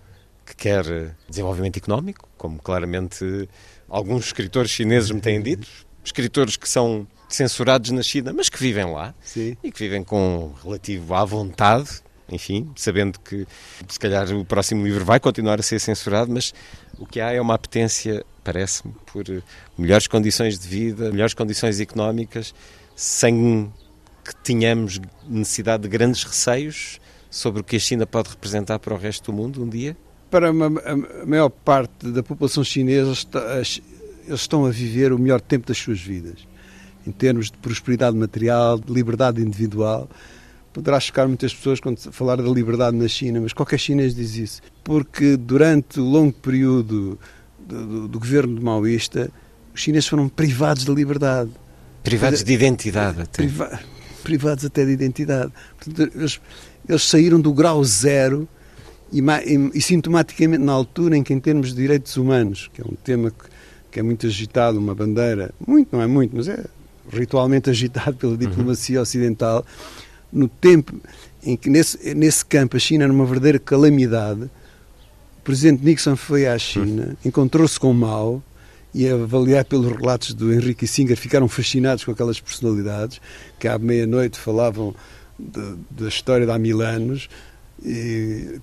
que 0.45 0.55
quer 0.55 1.15
desenvolvimento 1.27 1.77
económico, 1.77 2.27
como 2.37 2.59
claramente 2.59 3.49
alguns 3.87 4.25
escritores 4.27 4.71
chineses 4.71 5.11
me 5.11 5.21
têm 5.21 5.41
dito, 5.41 5.67
escritores 6.03 6.55
que 6.55 6.69
são 6.69 7.07
censurados 7.27 7.91
na 7.91 8.01
China, 8.01 8.33
mas 8.33 8.49
que 8.49 8.59
vivem 8.59 8.85
lá 8.85 9.13
Sim. 9.21 9.55
e 9.63 9.71
que 9.71 9.79
vivem 9.79 10.03
com 10.03 10.53
relativo 10.63 11.13
à 11.13 11.23
vontade, 11.23 12.01
enfim, 12.31 12.69
sabendo 12.75 13.19
que 13.19 13.45
se 13.87 13.99
calhar 13.99 14.31
o 14.33 14.45
próximo 14.45 14.85
livro 14.85 15.05
vai 15.05 15.19
continuar 15.19 15.59
a 15.59 15.63
ser 15.63 15.79
censurado, 15.79 16.31
mas 16.31 16.53
o 16.97 17.05
que 17.05 17.19
há 17.19 17.31
é 17.31 17.41
uma 17.41 17.53
apetência, 17.53 18.25
parece-me, 18.43 18.93
por 19.11 19.23
melhores 19.77 20.07
condições 20.07 20.57
de 20.57 20.67
vida, 20.67 21.11
melhores 21.11 21.33
condições 21.33 21.79
económicas, 21.79 22.53
sem 22.95 23.71
que 24.23 24.35
tenhamos 24.43 24.99
necessidade 25.27 25.83
de 25.83 25.89
grandes 25.89 26.23
receios 26.23 26.99
sobre 27.29 27.61
o 27.61 27.63
que 27.63 27.75
a 27.75 27.79
China 27.79 28.05
pode 28.05 28.29
representar 28.29 28.79
para 28.79 28.93
o 28.93 28.97
resto 28.97 29.31
do 29.31 29.37
mundo 29.37 29.63
um 29.63 29.69
dia? 29.69 29.95
para 30.29 30.49
a 30.49 31.25
maior 31.25 31.49
parte 31.49 32.11
da 32.11 32.21
população 32.21 32.63
chinesa, 32.63 33.13
eles 33.55 33.81
estão 34.29 34.65
a 34.65 34.69
viver 34.69 35.11
o 35.11 35.17
melhor 35.17 35.41
tempo 35.41 35.67
das 35.67 35.77
suas 35.77 35.99
vidas, 35.99 36.47
em 37.05 37.11
termos 37.11 37.49
de 37.49 37.57
prosperidade 37.57 38.15
material, 38.15 38.79
de 38.79 38.91
liberdade 38.91 39.41
individual. 39.41 40.07
Poderá 40.71 40.99
chocar 40.99 41.27
muitas 41.27 41.53
pessoas 41.53 41.79
quando 41.79 41.99
falar 42.11 42.35
da 42.37 42.49
liberdade 42.49 42.95
na 42.95 43.07
China, 43.07 43.41
mas 43.41 43.53
qualquer 43.53 43.79
chinês 43.79 44.13
diz 44.13 44.35
isso. 44.35 44.61
Porque 44.83 45.35
durante 45.35 45.99
o 45.99 46.03
longo 46.03 46.33
período 46.33 47.17
do, 47.59 47.87
do, 47.87 48.07
do 48.07 48.19
governo 48.19 48.61
maoísta, 48.61 49.31
os 49.73 49.81
chineses 49.81 50.07
foram 50.07 50.29
privados 50.29 50.85
da 50.85 50.93
liberdade. 50.93 51.49
Privados 52.03 52.43
de 52.43 52.53
identidade 52.53 53.21
até. 53.21 53.43
Priva, 53.43 53.79
privados 54.23 54.65
até 54.65 54.85
de 54.85 54.91
identidade. 54.91 55.51
Portanto, 55.77 56.11
eles, 56.15 56.39
eles 56.87 57.03
saíram 57.03 57.39
do 57.39 57.53
grau 57.53 57.83
zero 57.83 58.47
e, 59.11 59.19
e, 59.19 59.71
e, 59.73 59.81
sintomaticamente 59.81 60.63
na 60.63 60.73
altura 60.73 61.17
em 61.17 61.23
que, 61.23 61.33
em 61.33 61.39
termos 61.39 61.69
de 61.69 61.81
direitos 61.81 62.15
humanos, 62.15 62.69
que 62.73 62.81
é 62.81 62.85
um 62.85 62.95
tema 62.95 63.31
que, 63.31 63.45
que, 63.91 63.99
é 63.99 64.03
muito 64.03 64.27
agitado, 64.27 64.77
uma 64.77 64.93
bandeira, 64.93 65.51
muito, 65.65 65.95
não 65.95 66.01
é 66.01 66.07
muito, 66.07 66.35
mas 66.35 66.47
é 66.47 66.63
ritualmente 67.11 67.69
agitado 67.69 68.15
pela 68.17 68.37
diplomacia 68.37 68.97
uhum. 68.97 69.03
ocidental, 69.03 69.65
no 70.31 70.47
tempo 70.47 70.99
em 71.43 71.55
que 71.55 71.69
nesse, 71.69 72.13
nesse 72.13 72.45
campo 72.45 72.77
a 72.77 72.79
China 72.79 73.05
era 73.05 73.13
uma 73.13 73.25
verdadeira 73.25 73.59
calamidade, 73.59 74.43
o 74.43 75.41
presidente 75.43 75.83
Nixon 75.83 76.15
foi 76.15 76.47
à 76.47 76.57
China, 76.57 77.07
uhum. 77.07 77.15
encontrou-se 77.25 77.79
com 77.79 77.93
Mao, 77.93 78.43
e 78.93 79.07
a 79.07 79.13
avaliar 79.13 79.65
pelos 79.65 79.91
relatos 79.91 80.33
do 80.33 80.51
Henrique 80.51 80.87
Singer, 80.87 81.15
ficaram 81.15 81.47
fascinados 81.47 82.03
com 82.03 82.11
aquelas 82.11 82.39
personalidades 82.39 83.21
que 83.59 83.67
à 83.67 83.77
meia-noite 83.77 84.39
falavam 84.39 84.95
da 85.37 86.07
história 86.07 86.45
de 86.45 86.51
há 86.51 86.57
mil 86.57 86.81
anos, 86.81 87.29
e, 87.83 88.59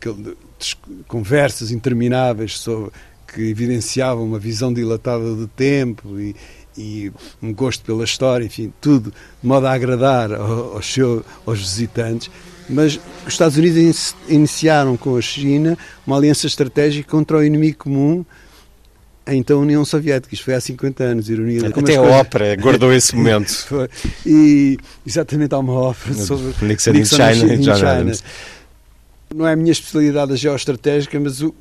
conversas 1.06 1.70
intermináveis 1.70 2.58
sobre, 2.58 2.90
que 3.26 3.42
evidenciavam 3.42 4.24
uma 4.24 4.38
visão 4.38 4.72
dilatada 4.72 5.34
do 5.34 5.48
tempo 5.48 6.18
e, 6.20 6.34
e, 6.76 7.12
um 7.42 7.52
gosto 7.52 7.84
pela 7.84 8.04
história, 8.04 8.44
enfim, 8.44 8.72
tudo 8.80 9.10
de 9.10 9.46
modo 9.48 9.66
a 9.66 9.72
agradar 9.72 10.32
aos, 10.32 10.92
seus, 10.92 11.22
aos 11.44 11.58
visitantes. 11.58 12.30
Mas 12.68 12.98
os 13.26 13.32
Estados 13.32 13.56
Unidos 13.56 14.14
iniciaram 14.28 14.96
com 14.96 15.16
a 15.16 15.22
China 15.22 15.78
uma 16.06 16.16
aliança 16.16 16.46
estratégica 16.46 17.08
contra 17.08 17.38
o 17.38 17.44
inimigo 17.44 17.78
comum, 17.78 18.24
a 19.24 19.34
então 19.34 19.60
União 19.60 19.84
Soviética. 19.84 20.34
Isto 20.34 20.44
foi 20.44 20.54
há 20.54 20.60
50 20.60 21.02
anos, 21.02 21.28
ironia. 21.28 21.68
Até 21.68 21.68
a 21.68 21.72
coisas... 21.72 21.98
ópera 21.98 22.56
guardou 22.56 22.92
esse 22.92 23.14
momento. 23.14 23.66
e 24.24 24.78
exatamente 25.06 25.54
há 25.54 25.58
uma 25.58 25.72
ópera 25.72 26.14
sobre 26.14 26.46
Nixon, 26.66 26.92
Nixon 26.92 27.16
in 27.16 27.34
China. 27.34 27.54
In 27.54 27.62
China. 27.62 28.12
Não 29.34 29.46
é 29.46 29.52
a 29.52 29.56
minha 29.56 29.72
especialidade 29.72 30.32
a 30.32 30.36
geoestratégica, 30.36 31.18
mas 31.18 31.42
o, 31.42 31.54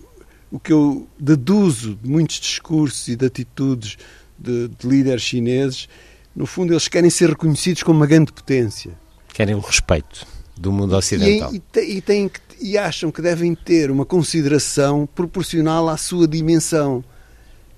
o 0.52 0.60
que 0.60 0.72
eu 0.72 1.08
deduzo 1.20 1.98
de 2.02 2.08
muitos 2.08 2.40
discursos 2.40 3.08
e 3.08 3.16
de 3.16 3.26
atitudes 3.26 3.98
de, 4.38 4.68
de 4.68 4.88
líderes 4.88 5.22
chineses, 5.22 5.88
no 6.36 6.46
fundo 6.46 6.74
eles 6.74 6.88
querem 6.88 7.10
ser 7.10 7.30
reconhecidos 7.30 7.84
como 7.84 8.00
uma 8.00 8.08
grande 8.08 8.32
potência. 8.32 8.92
Querem 9.34 9.56
o 9.56 9.60
respeito 9.60 10.26
do 10.58 10.72
mundo 10.72 10.96
ocidental. 10.96 11.54
E, 11.54 11.62
e, 11.78 12.04
e, 12.08 12.32
e 12.62 12.78
acham 12.78 13.12
que 13.12 13.22
devem 13.22 13.54
ter 13.54 13.92
uma 13.92 14.06
consideração 14.06 15.08
proporcional 15.14 15.90
à 15.90 15.98
sua 15.98 16.28
dimensão. 16.28 17.04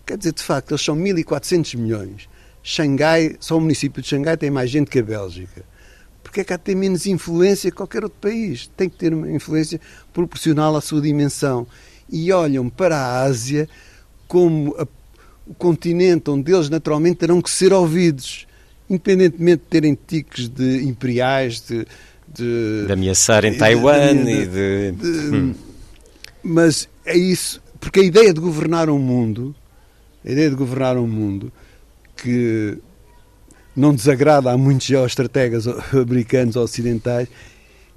Quer 0.05 0.17
dizer, 0.17 0.33
de 0.33 0.43
facto, 0.43 0.71
eles 0.71 0.81
são 0.81 0.95
1.400 0.95 1.77
milhões. 1.77 2.29
Xangai, 2.63 3.35
só 3.39 3.57
o 3.57 3.61
município 3.61 4.01
de 4.01 4.07
Xangai 4.07 4.37
tem 4.37 4.51
mais 4.51 4.69
gente 4.69 4.89
que 4.89 4.99
a 4.99 5.03
Bélgica 5.03 5.63
porque 6.27 6.41
é 6.41 6.43
que 6.43 6.53
há 6.53 6.57
de 6.57 6.63
ter 6.63 6.75
menos 6.75 7.05
influência 7.05 7.71
que 7.71 7.77
qualquer 7.77 8.03
outro 8.03 8.19
país? 8.19 8.69
Tem 8.75 8.89
que 8.89 8.97
ter 8.97 9.13
uma 9.13 9.31
influência 9.31 9.79
proporcional 10.13 10.75
à 10.75 10.81
sua 10.81 11.01
dimensão. 11.01 11.65
E 12.09 12.31
olham 12.33 12.69
para 12.69 12.97
a 12.97 13.23
Ásia 13.23 13.67
como 14.27 14.75
a, 14.77 14.85
o 15.47 15.53
continente 15.53 16.29
onde 16.29 16.51
eles 16.53 16.69
naturalmente 16.69 17.17
terão 17.17 17.41
que 17.41 17.49
ser 17.49 17.71
ouvidos, 17.71 18.45
independentemente 18.89 19.63
de 19.63 19.69
terem 19.69 19.97
tiques 20.07 20.47
de 20.49 20.83
imperiais, 20.83 21.61
de, 21.61 21.85
de, 22.27 22.85
de 22.85 22.91
ameaçarem 22.91 23.57
Taiwan 23.57 24.15
de, 24.15 24.31
e 24.31 24.45
de. 24.45 25.35
Hum. 25.35 25.55
Mas 26.43 26.89
é 27.05 27.17
isso, 27.17 27.61
porque 27.79 28.01
a 28.01 28.03
ideia 28.03 28.33
de 28.33 28.39
governar 28.39 28.89
um 28.89 28.99
mundo, 28.99 29.55
a 30.25 30.31
ideia 30.31 30.49
de 30.49 30.55
governar 30.55 30.97
um 30.97 31.07
mundo 31.07 31.51
que 32.15 32.77
não 33.75 33.93
desagrada 33.93 34.51
a 34.51 34.57
muitos 34.57 34.87
geoestrategas 34.87 35.67
americanos 35.93 36.55
ou 36.55 36.63
ocidentais, 36.63 37.27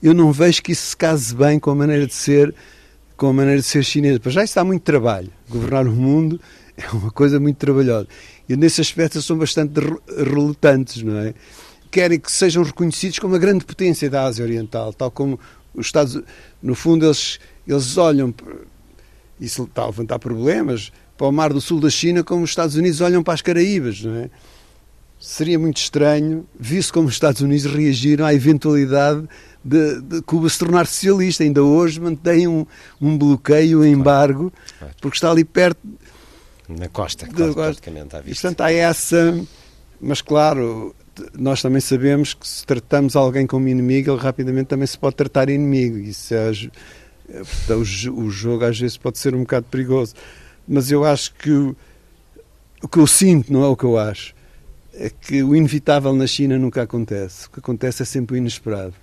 eu 0.03 0.15
não 0.15 0.33
vejo 0.33 0.63
que 0.63 0.73
isso 0.73 0.87
se 0.89 0.97
case 0.97 1.35
bem 1.35 1.59
com 1.59 1.71
a 1.71 1.75
maneira 1.75 2.07
de 2.07 2.15
ser 2.15 2.55
com 3.17 3.27
a 3.27 3.33
maneira 3.35 3.61
de 3.61 3.67
ser 3.67 3.85
chinesa. 3.85 4.19
Para 4.19 4.31
já 4.31 4.43
isso 4.43 4.55
dá 4.55 4.65
muito 4.65 4.83
trabalho. 4.83 5.29
Governar 5.47 5.87
o 5.87 5.93
mundo 5.93 6.41
é 6.81 6.91
uma 6.93 7.11
coisa 7.11 7.39
muito 7.39 7.57
trabalhosa. 7.57 8.09
E 8.49 8.57
nesse 8.57 8.81
aspecto 8.81 9.17
eles 9.17 9.27
são 9.27 9.37
bastante 9.37 9.81
relutantes, 10.17 11.03
não 11.03 11.19
é? 11.19 11.35
Querem 11.91 12.19
que 12.19 12.31
sejam 12.31 12.63
reconhecidos 12.63 13.19
como 13.19 13.35
a 13.35 13.39
grande 13.39 13.65
potência 13.65 14.09
da 14.09 14.25
Ásia 14.25 14.45
Oriental, 14.45 14.93
tal 14.93 15.11
como 15.11 15.39
os 15.75 15.87
Estados 15.87 16.21
no 16.63 16.75
fundo 16.75 17.07
eles 17.07 17.39
eles 17.67 17.97
olham 17.97 18.35
isso 19.41 19.65
está 19.65 19.83
a 19.83 19.87
levantar 19.87 20.19
problemas 20.19 20.93
para 21.17 21.27
o 21.27 21.33
Mar 21.33 21.53
do 21.53 21.61
Sul 21.61 21.81
da 21.81 21.91
China 21.91 22.25
como 22.25 22.45
os 22.45 22.51
Estados 22.51 22.77
Unidos 22.77 23.01
olham 23.01 23.23
para 23.23 23.35
as 23.35 23.43
Caraíbas, 23.43 24.03
não 24.03 24.15
é? 24.15 24.31
seria 25.21 25.59
muito 25.59 25.77
estranho, 25.77 26.47
visto 26.59 26.95
como 26.95 27.07
os 27.07 27.15
Estados 27.15 27.43
Unidos 27.43 27.67
reagiram 27.67 28.25
à 28.25 28.33
eventualidade 28.33 29.29
de, 29.63 30.01
de 30.01 30.23
Cuba 30.23 30.49
se 30.49 30.59
tornar 30.59 30.87
socialista. 30.87 31.45
Ainda 31.45 31.63
hoje 31.63 32.01
mantém 32.01 32.49
um, 32.49 32.67
um 32.99 33.19
bloqueio, 33.19 33.81
um 33.81 33.85
embargo, 33.85 34.51
porque 35.01 35.19
está 35.19 35.31
ali 35.31 35.45
perto. 35.45 35.79
Na 36.79 36.89
costa, 36.89 37.27
de, 37.27 37.53
praticamente 37.53 38.17
à 38.17 38.21
vista. 38.21 38.49
Portanto, 38.49 38.61
há 38.63 38.73
essa. 38.73 39.39
Mas, 40.01 40.23
claro, 40.23 40.95
nós 41.35 41.61
também 41.61 41.81
sabemos 41.81 42.35
que 42.35 42.47
se 42.47 42.65
tratamos 42.65 43.17
alguém 43.17 43.47
como 43.47 43.69
inimigo, 43.69 44.13
ele 44.13 44.21
rapidamente 44.21 44.69
também 44.69 44.87
se 44.87 44.99
pode 44.99 45.17
tratar 45.17 45.49
inimigo. 45.49 45.99
Isso 45.99 46.35
é, 46.35 46.51
é 47.69 47.75
o, 47.75 47.81
o 48.15 48.31
jogo 48.31 48.65
às 48.65 48.79
vezes 48.79 48.97
pode 48.97 49.19
ser 49.19 49.35
um 49.35 49.41
bocado 49.41 49.67
perigoso. 49.71 50.15
Mas 50.67 50.91
eu 50.91 51.05
acho 51.05 51.35
que 51.35 51.51
o, 51.51 51.77
o 52.83 52.89
que 52.89 52.99
eu 52.99 53.07
sinto, 53.07 53.53
não 53.53 53.65
é 53.65 53.67
o 53.67 53.77
que 53.77 53.85
eu 53.85 53.99
acho, 53.99 54.35
é 54.95 55.11
que 55.11 55.43
o 55.43 55.55
inevitável 55.55 56.13
na 56.15 56.27
China 56.27 56.59
nunca 56.59 56.83
acontece. 56.83 57.47
O 57.47 57.51
que 57.51 57.61
acontece 57.61 58.03
é 58.03 58.07
sempre 58.07 58.35
o 58.35 58.39
inesperado. 58.39 58.95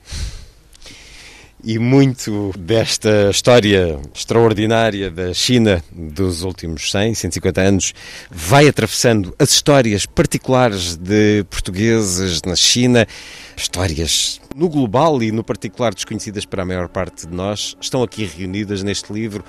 E 1.63 1.79
muito 1.79 2.53
desta 2.57 3.31
história 3.31 3.99
extraordinária 4.13 5.09
da 5.09 5.33
China 5.33 5.83
dos 5.91 6.43
últimos 6.43 6.91
100, 6.91 7.15
150 7.15 7.61
anos 7.61 7.93
vai 8.29 8.67
atravessando 8.67 9.33
as 9.39 9.49
histórias 9.49 10.05
particulares 10.05 10.95
de 10.95 11.43
portugueses 11.49 12.43
na 12.45 12.55
China, 12.55 13.07
histórias 13.55 14.39
no 14.55 14.69
global 14.69 15.21
e 15.23 15.31
no 15.31 15.43
particular 15.43 15.95
desconhecidas 15.95 16.45
para 16.45 16.61
a 16.61 16.65
maior 16.65 16.87
parte 16.87 17.25
de 17.25 17.35
nós, 17.35 17.75
estão 17.81 18.03
aqui 18.03 18.23
reunidas 18.23 18.83
neste 18.83 19.11
livro. 19.11 19.43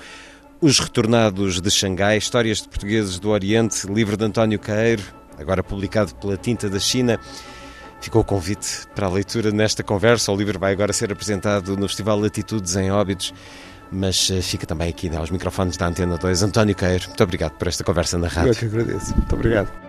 Os 0.59 0.79
Retornados 0.79 1.61
de 1.61 1.69
Xangai, 1.69 2.17
Histórias 2.17 2.59
de 2.59 2.67
Portugueses 2.67 3.19
do 3.19 3.29
Oriente, 3.29 3.85
livro 3.87 4.17
de 4.17 4.25
António 4.25 4.57
Caeiro, 4.57 5.03
agora 5.37 5.63
publicado 5.63 6.13
pela 6.15 6.35
Tinta 6.35 6.67
da 6.69 6.79
China. 6.79 7.19
Ficou 8.01 8.21
o 8.21 8.23
convite 8.23 8.87
para 8.95 9.07
a 9.07 9.09
leitura 9.09 9.51
nesta 9.51 9.83
conversa. 9.83 10.31
O 10.31 10.35
livro 10.35 10.57
vai 10.57 10.71
agora 10.71 10.93
ser 10.93 11.11
apresentado 11.11 11.75
no 11.75 11.87
Festival 11.87 12.19
Latitudes 12.19 12.75
em 12.75 12.91
Óbidos, 12.91 13.33
mas 13.91 14.29
eh, 14.31 14.41
fica 14.41 14.65
também 14.65 14.89
aqui 14.89 15.13
aos 15.15 15.29
microfones 15.29 15.75
da 15.77 15.87
Antena 15.87 16.17
2. 16.17 16.43
António 16.43 16.75
Queiro, 16.75 17.07
muito 17.07 17.23
obrigado 17.23 17.51
por 17.53 17.67
esta 17.67 17.83
conversa 17.83 18.17
na 18.17 18.27
rádio. 18.27 18.51
Eu 18.51 18.55
que 18.55 18.65
agradeço. 18.65 19.15
Muito 19.15 19.35
obrigado. 19.35 19.88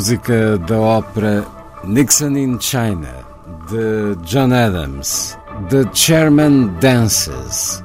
Música 0.00 0.56
da 0.56 0.80
ópera 0.80 1.46
Nixon 1.84 2.34
in 2.34 2.58
China, 2.58 3.22
de 3.68 4.16
John 4.24 4.50
Adams, 4.50 5.36
The 5.68 5.84
Chairman 5.92 6.68
Dances, 6.80 7.84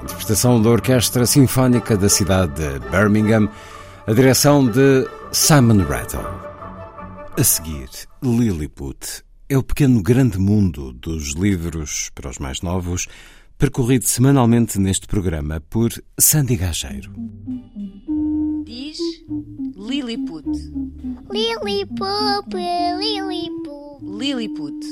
interpretação 0.00 0.62
da 0.62 0.70
Orquestra 0.70 1.26
Sinfónica 1.26 1.96
da 1.96 2.08
cidade 2.08 2.54
de 2.54 2.88
Birmingham, 2.88 3.48
a 4.06 4.12
direção 4.12 4.64
de 4.64 5.08
Simon 5.32 5.82
Rattle. 5.82 6.20
A 7.36 7.42
seguir, 7.42 7.88
Lilliput 8.22 9.24
é 9.48 9.58
o 9.58 9.62
pequeno 9.64 10.00
grande 10.00 10.38
mundo 10.38 10.92
dos 10.92 11.34
livros 11.34 12.12
para 12.14 12.30
os 12.30 12.38
mais 12.38 12.62
novos, 12.62 13.08
percorrido 13.58 14.04
semanalmente 14.04 14.78
neste 14.78 15.08
programa 15.08 15.60
por 15.68 15.90
Sandy 16.16 16.54
Gageiro. 16.54 17.12
Diz 18.66 18.98
Lilliput. 19.76 20.44
Lilliput, 21.30 22.52
Lilliput. 22.98 24.02
Lilliput. 24.02 24.84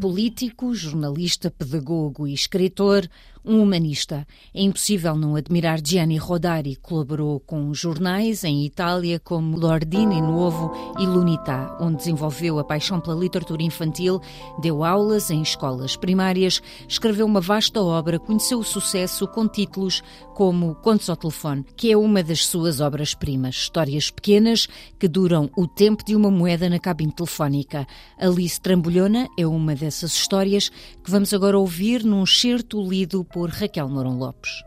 Político, 0.00 0.72
jornalista, 0.72 1.50
pedagogo 1.50 2.28
e 2.28 2.34
escritor, 2.34 3.10
um 3.48 3.62
humanista. 3.62 4.26
É 4.54 4.60
impossível 4.60 5.16
não 5.16 5.34
admirar 5.34 5.80
Gianni 5.82 6.18
Rodari. 6.18 6.76
Colaborou 6.76 7.40
com 7.40 7.72
jornais 7.72 8.44
em 8.44 8.66
Itália 8.66 9.18
como 9.18 9.56
L'Ordine 9.56 10.20
Nuovo 10.20 10.70
e 10.98 11.06
L'Unità, 11.06 11.76
onde 11.80 11.96
desenvolveu 11.96 12.58
a 12.58 12.64
paixão 12.64 13.00
pela 13.00 13.18
literatura 13.18 13.62
infantil, 13.62 14.20
deu 14.60 14.84
aulas 14.84 15.30
em 15.30 15.40
escolas 15.40 15.96
primárias, 15.96 16.60
escreveu 16.86 17.24
uma 17.24 17.40
vasta 17.40 17.82
obra, 17.82 18.18
conheceu 18.18 18.58
o 18.58 18.64
sucesso 18.64 19.26
com 19.26 19.48
títulos 19.48 20.02
como 20.34 20.74
Contos 20.76 21.08
ao 21.08 21.16
Telefone, 21.16 21.64
que 21.76 21.90
é 21.90 21.96
uma 21.96 22.22
das 22.22 22.46
suas 22.46 22.80
obras-primas. 22.80 23.56
Histórias 23.56 24.10
pequenas 24.10 24.68
que 24.98 25.08
duram 25.08 25.50
o 25.56 25.66
tempo 25.66 26.04
de 26.04 26.14
uma 26.14 26.30
moeda 26.30 26.68
na 26.68 26.78
cabine 26.78 27.12
telefónica. 27.12 27.86
Alice 28.18 28.60
Trambolhona 28.60 29.26
é 29.38 29.46
uma 29.46 29.74
dessas 29.74 30.12
histórias 30.12 30.68
que 31.02 31.10
vamos 31.10 31.32
agora 31.32 31.58
ouvir 31.58 32.04
num 32.04 32.26
certo 32.26 32.80
lido 32.86 33.24
por 33.24 33.37
por 33.38 33.50
Raquel 33.50 33.88
Mourão 33.88 34.18
Lopes. 34.18 34.64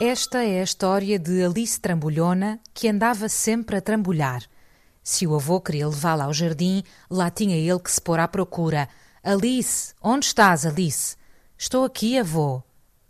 Esta 0.00 0.42
é 0.42 0.58
a 0.58 0.64
história 0.64 1.16
de 1.16 1.44
Alice 1.44 1.80
Trambolhona, 1.80 2.58
que 2.74 2.88
andava 2.88 3.28
sempre 3.28 3.76
a 3.76 3.80
trambolhar. 3.80 4.42
Se 5.00 5.28
o 5.28 5.36
avô 5.36 5.60
queria 5.60 5.86
levá-la 5.86 6.24
ao 6.24 6.34
jardim, 6.34 6.82
lá 7.08 7.30
tinha 7.30 7.56
ele 7.56 7.78
que 7.78 7.92
se 7.92 8.00
pôr 8.00 8.18
à 8.18 8.26
procura. 8.26 8.88
Alice, 9.22 9.94
onde 10.02 10.26
estás, 10.26 10.66
Alice? 10.66 11.16
Estou 11.56 11.84
aqui, 11.84 12.18
avô. 12.18 12.64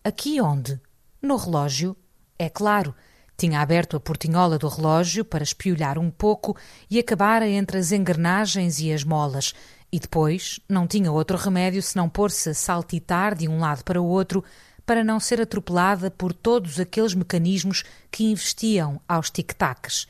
Aqui 0.04 0.38
onde? 0.38 0.78
No 1.22 1.36
relógio. 1.36 1.96
É 2.38 2.50
claro, 2.50 2.94
tinha 3.38 3.60
aberto 3.60 3.96
a 3.96 4.00
portinhola 4.00 4.58
do 4.58 4.66
relógio 4.66 5.24
para 5.24 5.44
espiolhar 5.44 5.96
um 5.96 6.10
pouco 6.10 6.56
e 6.90 6.98
acabar 6.98 7.40
entre 7.42 7.78
as 7.78 7.92
engrenagens 7.92 8.80
e 8.80 8.92
as 8.92 9.04
molas, 9.04 9.54
e 9.92 10.00
depois 10.00 10.58
não 10.68 10.88
tinha 10.88 11.12
outro 11.12 11.38
remédio 11.38 11.80
senão 11.80 12.08
pôr-se 12.08 12.50
a 12.50 12.54
saltitar 12.54 13.36
de 13.36 13.46
um 13.48 13.60
lado 13.60 13.84
para 13.84 14.02
o 14.02 14.06
outro 14.06 14.44
para 14.84 15.04
não 15.04 15.20
ser 15.20 15.40
atropelada 15.40 16.10
por 16.10 16.32
todos 16.32 16.80
aqueles 16.80 17.14
mecanismos 17.14 17.84
que 18.10 18.24
investiam 18.24 19.00
aos 19.08 19.30
tic-tacs. 19.30 20.08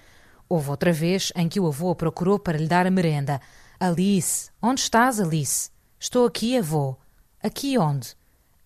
Houve 0.48 0.70
outra 0.70 0.92
vez 0.92 1.30
em 1.36 1.48
que 1.48 1.60
o 1.60 1.66
avô 1.66 1.90
a 1.90 1.94
procurou 1.94 2.38
para 2.38 2.56
lhe 2.56 2.66
dar 2.66 2.86
a 2.86 2.90
merenda. 2.90 3.40
Alice, 3.78 4.50
onde 4.62 4.80
estás, 4.80 5.20
Alice? 5.20 5.70
Estou 6.00 6.26
aqui, 6.26 6.56
avô. 6.56 6.96
Aqui 7.42 7.76
onde? 7.76 8.16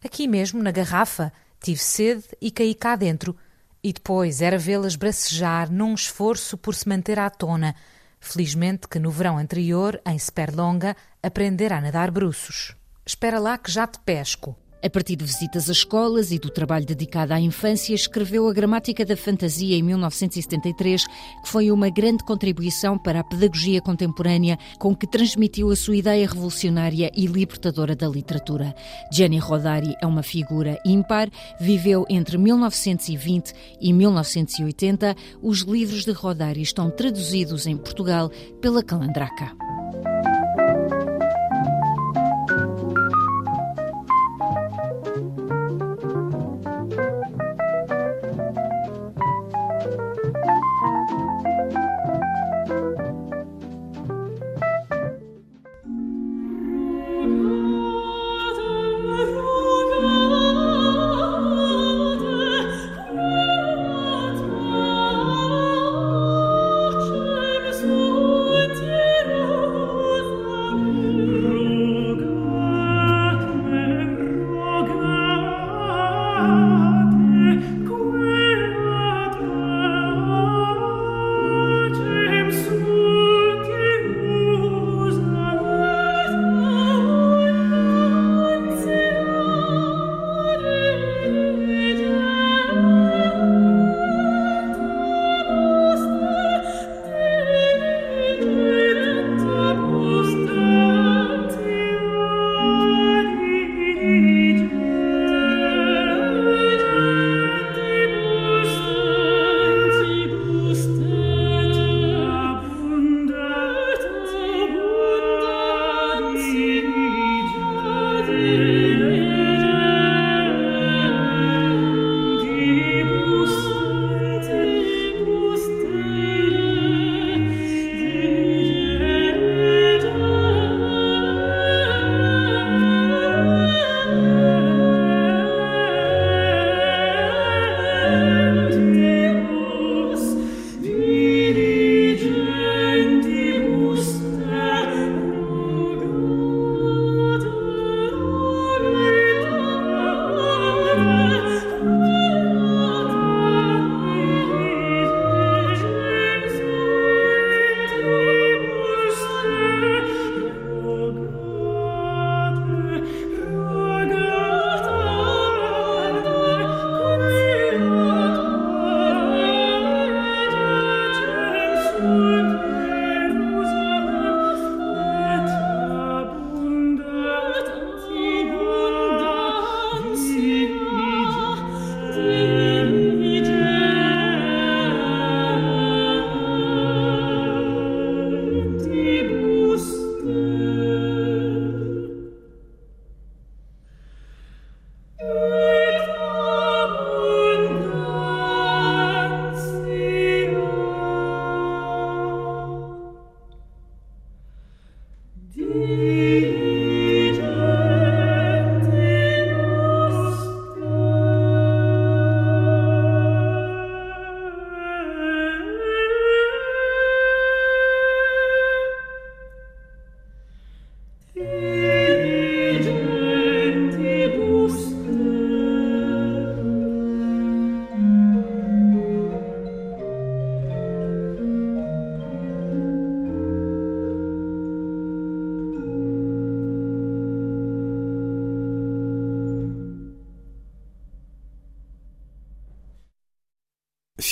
Aqui 0.05 0.29
mesmo, 0.29 0.63
na 0.63 0.71
garrafa. 0.71 1.33
Tive 1.61 1.81
sede 1.81 2.25
e 2.41 2.51
caí 2.51 2.75
cá 2.75 2.95
dentro. 2.95 3.37
E 3.85 3.93
depois 3.93 4.41
era 4.41 4.57
vê-las 4.59 4.95
bracejar 4.95 5.71
num 5.71 5.95
esforço 5.95 6.57
por 6.57 6.75
se 6.75 6.89
manter 6.89 7.19
à 7.19 7.29
tona. 7.29 7.75
Felizmente 8.21 8.87
que 8.87 9.01
no 9.01 9.11
verão 9.11 9.37
anterior, 9.37 10.01
em 10.07 10.17
Sperlonga, 10.17 10.97
aprendera 11.21 11.79
a 11.79 11.81
nadar 11.81 12.11
bruços. 12.11 12.77
Espera 13.05 13.41
lá 13.41 13.59
que 13.59 13.73
já 13.73 13.85
te 13.87 13.99
pesco. 13.99 14.57
A 14.85 14.91
partir 14.91 15.15
de 15.15 15.25
visitas 15.25 15.69
a 15.69 15.73
escolas 15.73 16.33
e 16.33 16.41
do 16.41 16.51
trabalho 16.51 16.85
dedicado 16.85 17.33
à 17.33 17.41
infância, 17.41 17.95
escreveu 17.95 18.49
a 18.49 18.53
Gramática 18.53 19.05
da 19.05 19.17
Fantasia 19.17 19.77
em 19.77 19.83
1973, 19.83 21.07
que 21.07 21.49
foi 21.49 21.71
uma 21.71 21.89
grande 21.89 22.25
contribuição 22.25 22.99
para 22.99 23.21
a 23.21 23.25
pedagogia 23.25 23.81
contemporânea, 23.81 24.59
com 24.81 24.93
que 24.97 25.07
transmitiu 25.07 25.71
a 25.71 25.77
sua 25.77 25.97
ideia 25.97 26.27
revolucionária 26.27 27.13
e 27.15 27.27
libertadora 27.27 27.95
da 27.95 28.09
literatura. 28.09 28.75
Gianni 29.13 29.39
Rodari 29.39 29.95
é 30.03 30.07
uma 30.07 30.25
figura 30.25 30.77
ímpar, 30.85 31.31
viveu 31.61 32.05
entre 32.11 32.37
1920 32.37 33.53
e 33.81 33.93
1980. 33.93 35.15
Os 35.41 35.61
livros 35.61 36.05
de 36.05 36.11
Rodari 36.11 36.61
estão 36.61 36.91
traduzidos 36.91 37.69
em 37.69 37.77
Portugal 37.77 38.31
pela 38.61 38.83
Calandraca. 38.83 39.82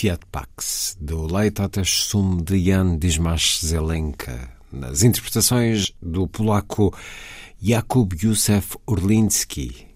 Fiat 0.01 0.25
Pax, 0.33 0.97
do 0.99 1.31
Leitatas 1.31 1.91
Sum 1.91 2.39
de 2.39 2.59
Jan 2.59 2.97
Dismas 2.97 3.61
Zelenka, 3.63 4.51
nas 4.73 5.03
interpretações 5.03 5.93
do 6.01 6.27
polaco 6.27 6.97
Jakub 7.61 8.15
Józef 8.17 8.79
Urlinski 8.87 9.89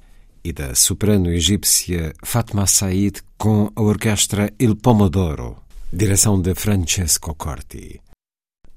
e 0.44 0.52
da 0.52 0.74
soprano 0.74 1.30
egípcia 1.30 2.12
Fatma 2.22 2.66
Said 2.66 3.22
com 3.38 3.72
a 3.74 3.80
orquestra 3.80 4.52
Il 4.60 4.76
Pomodoro, 4.76 5.56
direção 5.90 6.38
de 6.38 6.54
Francesco 6.54 7.34
Corti. 7.34 7.98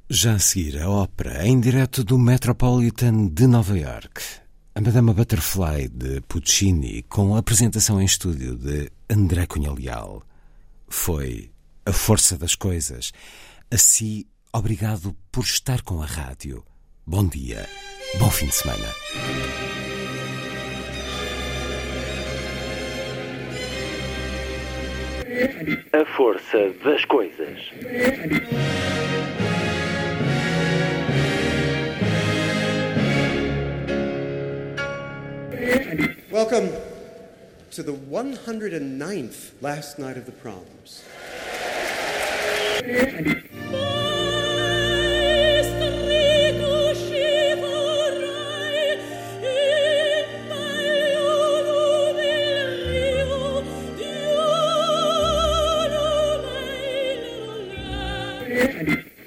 Já 0.09 0.35
a 0.35 0.39
seguir, 0.39 0.81
a 0.81 0.89
ópera 0.89 1.45
em 1.45 1.59
direto 1.59 2.05
do 2.05 2.17
Metropolitan 2.17 3.27
de 3.27 3.47
Nova 3.47 3.77
York. 3.77 4.21
A 4.73 4.79
Madama 4.79 5.13
Butterfly 5.13 5.89
de 5.89 6.21
Puccini, 6.21 7.03
com 7.09 7.35
a 7.35 7.39
apresentação 7.39 8.01
em 8.01 8.05
estúdio 8.05 8.55
de 8.55 8.89
André 9.09 9.45
Cunha 9.45 9.73
Leal 9.73 10.23
foi 10.87 11.51
a 11.85 11.91
força 11.91 12.37
das 12.37 12.55
coisas. 12.55 13.11
Assim, 13.71 14.25
obrigado 14.53 15.15
por 15.31 15.43
estar 15.43 15.81
com 15.81 16.01
a 16.01 16.05
rádio. 16.05 16.63
Bom 17.05 17.27
dia, 17.27 17.67
bom 18.19 18.29
fim 18.29 18.47
de 18.47 18.55
semana. 18.55 18.87
A 25.93 26.05
força 26.15 26.69
das 26.83 27.05
coisas. 27.05 27.59
To 37.77 37.83
the 37.83 37.93
109th 37.93 39.51
last 39.61 39.99
night 39.99 40.17
of 40.17 40.25
the 40.25 40.31
proms. 40.31 41.03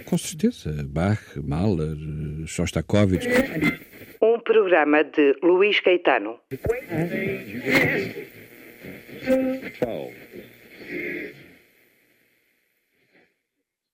Com 0.06 0.18
certeza, 0.18 0.72
Bach, 0.89 1.20
Mahler, 1.36 1.97
Shostakovich. 2.47 3.28
Um 4.20 4.40
programa 4.40 5.05
de 5.05 5.35
Luís 5.40 5.81
Caetano. 5.81 6.40
12. 9.24 10.12